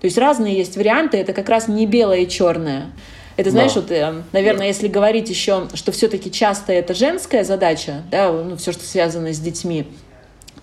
То 0.00 0.04
есть 0.04 0.18
разные 0.18 0.56
есть 0.56 0.76
варианты, 0.76 1.16
это 1.16 1.32
как 1.32 1.48
раз 1.48 1.68
не 1.68 1.86
белое 1.86 2.20
и 2.20 2.28
черное. 2.28 2.92
Это, 3.36 3.50
знаешь, 3.50 3.74
да. 3.74 3.80
вот, 3.80 3.90
э, 3.92 4.14
наверное, 4.32 4.66
если 4.66 4.88
говорить 4.88 5.30
еще, 5.30 5.68
что 5.74 5.92
все-таки 5.92 6.30
часто 6.30 6.72
это 6.72 6.92
женская 6.92 7.44
задача, 7.44 8.02
да, 8.10 8.32
ну, 8.32 8.56
все, 8.56 8.72
что 8.72 8.84
связано 8.84 9.32
с 9.32 9.38
детьми, 9.38 9.86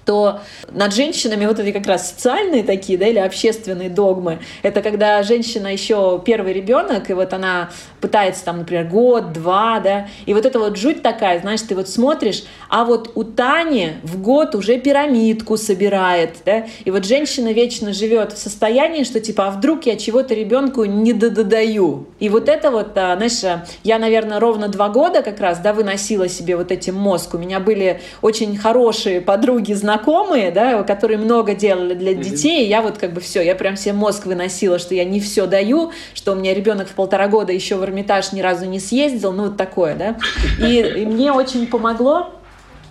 то 0.05 0.41
над 0.71 0.93
женщинами 0.93 1.45
вот 1.45 1.59
эти 1.59 1.71
как 1.71 1.87
раз 1.87 2.11
социальные 2.11 2.63
такие, 2.63 2.97
да, 2.97 3.07
или 3.07 3.19
общественные 3.19 3.89
догмы, 3.89 4.39
это 4.61 4.81
когда 4.81 5.21
женщина 5.23 5.67
еще 5.67 6.21
первый 6.23 6.53
ребенок, 6.53 7.09
и 7.09 7.13
вот 7.13 7.33
она 7.33 7.71
пытается 7.99 8.45
там, 8.45 8.59
например, 8.59 8.85
год, 8.85 9.33
два, 9.33 9.79
да, 9.79 10.07
и 10.25 10.33
вот 10.33 10.45
это 10.45 10.59
вот 10.59 10.77
жуть 10.77 11.01
такая, 11.01 11.39
знаешь, 11.41 11.61
ты 11.61 11.75
вот 11.75 11.89
смотришь, 11.89 12.43
а 12.69 12.85
вот 12.85 13.11
у 13.15 13.23
Тани 13.23 13.93
в 14.03 14.21
год 14.21 14.55
уже 14.55 14.77
пирамидку 14.77 15.57
собирает, 15.57 16.37
да, 16.45 16.67
и 16.83 16.91
вот 16.91 17.05
женщина 17.05 17.51
вечно 17.51 17.93
живет 17.93 18.33
в 18.33 18.37
состоянии, 18.37 19.03
что 19.03 19.19
типа, 19.19 19.47
а 19.47 19.51
вдруг 19.51 19.85
я 19.85 19.95
чего-то 19.95 20.33
ребенку 20.33 20.85
не 20.85 21.13
додаю. 21.13 22.07
И 22.19 22.29
вот 22.29 22.49
это 22.49 22.71
вот, 22.71 22.97
а, 22.97 23.15
знаешь, 23.15 23.63
я, 23.83 23.99
наверное, 23.99 24.39
ровно 24.39 24.67
два 24.67 24.89
года 24.89 25.21
как 25.21 25.39
раз, 25.39 25.59
да, 25.59 25.73
выносила 25.73 26.29
себе 26.29 26.55
вот 26.55 26.71
этим 26.71 26.95
мозг. 26.95 27.33
У 27.33 27.37
меня 27.37 27.59
были 27.59 28.01
очень 28.21 28.57
хорошие 28.57 29.21
подруги, 29.21 29.73
знакомые, 29.73 29.94
знакомые, 29.95 30.51
да, 30.51 30.83
которые 30.83 31.17
много 31.17 31.53
делали 31.53 31.93
для 31.93 32.13
детей, 32.13 32.67
я 32.67 32.81
вот 32.81 32.97
как 32.97 33.13
бы 33.13 33.21
все, 33.21 33.41
я 33.41 33.55
прям 33.55 33.77
себе 33.77 33.93
мозг 33.93 34.25
выносила, 34.25 34.79
что 34.79 34.93
я 34.93 35.05
не 35.05 35.19
все 35.19 35.45
даю, 35.45 35.91
что 36.13 36.33
у 36.33 36.35
меня 36.35 36.53
ребенок 36.53 36.87
в 36.87 36.93
полтора 36.93 37.27
года 37.27 37.53
еще 37.53 37.75
в 37.75 37.83
Эрмитаж 37.83 38.31
ни 38.33 38.41
разу 38.41 38.65
не 38.65 38.79
съездил, 38.79 39.31
ну 39.31 39.43
вот 39.43 39.57
такое, 39.57 39.95
да. 39.95 40.15
И, 40.59 40.79
и 40.79 41.05
мне 41.05 41.31
очень 41.31 41.67
помогло 41.67 42.31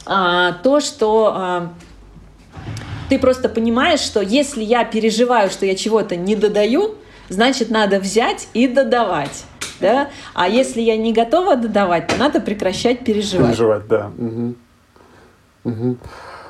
а, 0.06 0.52
то, 0.62 0.80
что 0.80 1.32
а, 1.34 1.72
ты 3.08 3.18
просто 3.18 3.48
понимаешь, 3.48 4.00
что 4.00 4.20
если 4.20 4.62
я 4.62 4.84
переживаю, 4.84 5.50
что 5.50 5.66
я 5.66 5.74
чего-то 5.74 6.16
не 6.16 6.36
додаю, 6.36 6.94
значит, 7.28 7.70
надо 7.70 8.00
взять 8.00 8.48
и 8.54 8.66
додавать. 8.66 9.44
Да? 9.80 10.08
А 10.34 10.48
если 10.48 10.80
я 10.80 10.96
не 10.96 11.12
готова 11.12 11.56
додавать, 11.56 12.06
то 12.06 12.16
надо 12.16 12.40
прекращать 12.40 13.04
переживать. 13.04 13.48
Переживать, 13.48 13.88
да. 13.88 14.10
Угу. 14.16 14.54
Угу. 15.64 15.96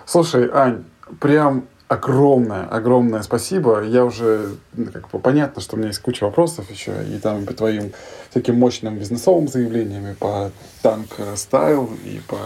Слушай, 0.06 0.48
Ань, 0.52 0.85
прям 1.20 1.66
огромное, 1.89 2.66
огромное 2.66 3.22
спасибо. 3.22 3.82
Я 3.82 4.05
уже, 4.05 4.56
ну, 4.74 4.86
как 4.86 5.10
бы 5.10 5.18
понятно, 5.18 5.62
что 5.62 5.76
у 5.76 5.78
меня 5.78 5.89
есть 5.89 6.01
куча 6.01 6.24
вопросов 6.24 6.70
еще, 6.70 6.93
и 7.05 7.18
там 7.18 7.47
по 7.47 7.55
твоим 7.55 7.93
таким 8.32 8.56
мощным 8.56 8.98
бизнесовым 8.98 9.48
заявлениям, 9.48 10.06
и 10.09 10.14
по 10.14 10.51
танк 10.82 11.16
стайл, 11.36 11.90
и 12.05 12.20
по 12.26 12.39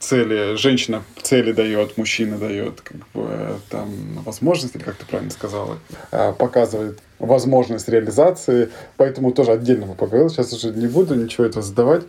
цели, 0.00 0.56
женщина 0.56 1.02
цели 1.22 1.52
дает, 1.52 1.96
мужчина 1.98 2.38
дает, 2.38 2.80
как 2.80 2.96
бы 3.12 3.60
там 3.68 3.90
возможности, 4.24 4.78
как 4.78 4.96
ты 4.96 5.04
правильно 5.06 5.30
сказала, 5.30 5.78
а, 6.10 6.32
показывает 6.32 6.98
возможность 7.18 7.88
реализации, 7.88 8.70
поэтому 8.96 9.30
тоже 9.32 9.52
отдельно 9.52 9.86
мы 9.86 9.94
поговорили, 9.94 10.28
сейчас 10.28 10.52
уже 10.52 10.70
не 10.70 10.86
буду 10.86 11.14
ничего 11.14 11.44
этого 11.44 11.62
задавать. 11.62 12.04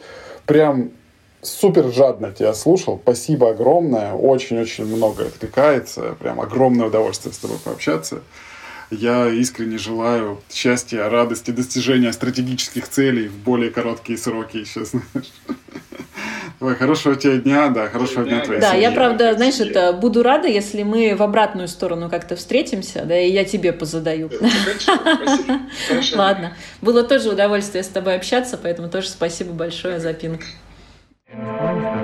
Прям 0.46 0.92
супер 1.42 1.92
жадно 1.92 2.32
тебя 2.32 2.54
слушал, 2.54 3.00
спасибо 3.02 3.50
огромное, 3.52 4.14
очень-очень 4.14 4.86
много 4.86 5.26
откликается, 5.26 6.16
прям 6.20 6.40
огромное 6.40 6.88
удовольствие 6.88 7.34
с 7.34 7.38
тобой 7.38 7.58
пообщаться. 7.64 8.22
Я 8.92 9.30
искренне 9.30 9.78
желаю 9.78 10.42
счастья, 10.52 11.08
радости, 11.10 11.52
достижения 11.52 12.12
стратегических 12.12 12.90
целей 12.90 13.30
в 13.30 13.38
более 13.38 13.72
короткие 13.72 14.18
сроки 14.18 14.58
еще, 14.58 14.84
знаешь. 14.84 15.32
Ой, 16.60 16.76
хорошего 16.76 17.16
тебе 17.16 17.38
дня, 17.40 17.70
да, 17.70 17.88
хорошего 17.88 18.24
дня 18.24 18.42
твоей 18.42 18.62
Да, 18.62 18.72
семьи. 18.72 18.84
я 18.84 18.92
правда, 18.92 19.34
знаешь, 19.34 19.60
это 19.60 19.94
буду 19.94 20.22
рада, 20.22 20.48
если 20.48 20.84
мы 20.84 21.16
в 21.16 21.24
обратную 21.24 21.68
сторону 21.68 22.10
как-то 22.10 22.36
встретимся, 22.36 23.04
да, 23.06 23.20
и 23.20 23.32
я 23.32 23.46
тебе 23.46 23.74
позадаю. 23.74 24.30
Ладно, 26.14 26.56
было 26.82 27.04
тоже 27.04 27.30
удовольствие 27.30 27.84
с 27.84 27.88
тобой 27.88 28.16
общаться, 28.16 28.60
поэтому 28.62 28.90
тоже 28.90 29.08
спасибо 29.10 29.54
большое 29.54 30.00
за 30.00 30.14
пинг. 30.14 30.42
Thank 31.32 31.96
you. 31.96 32.01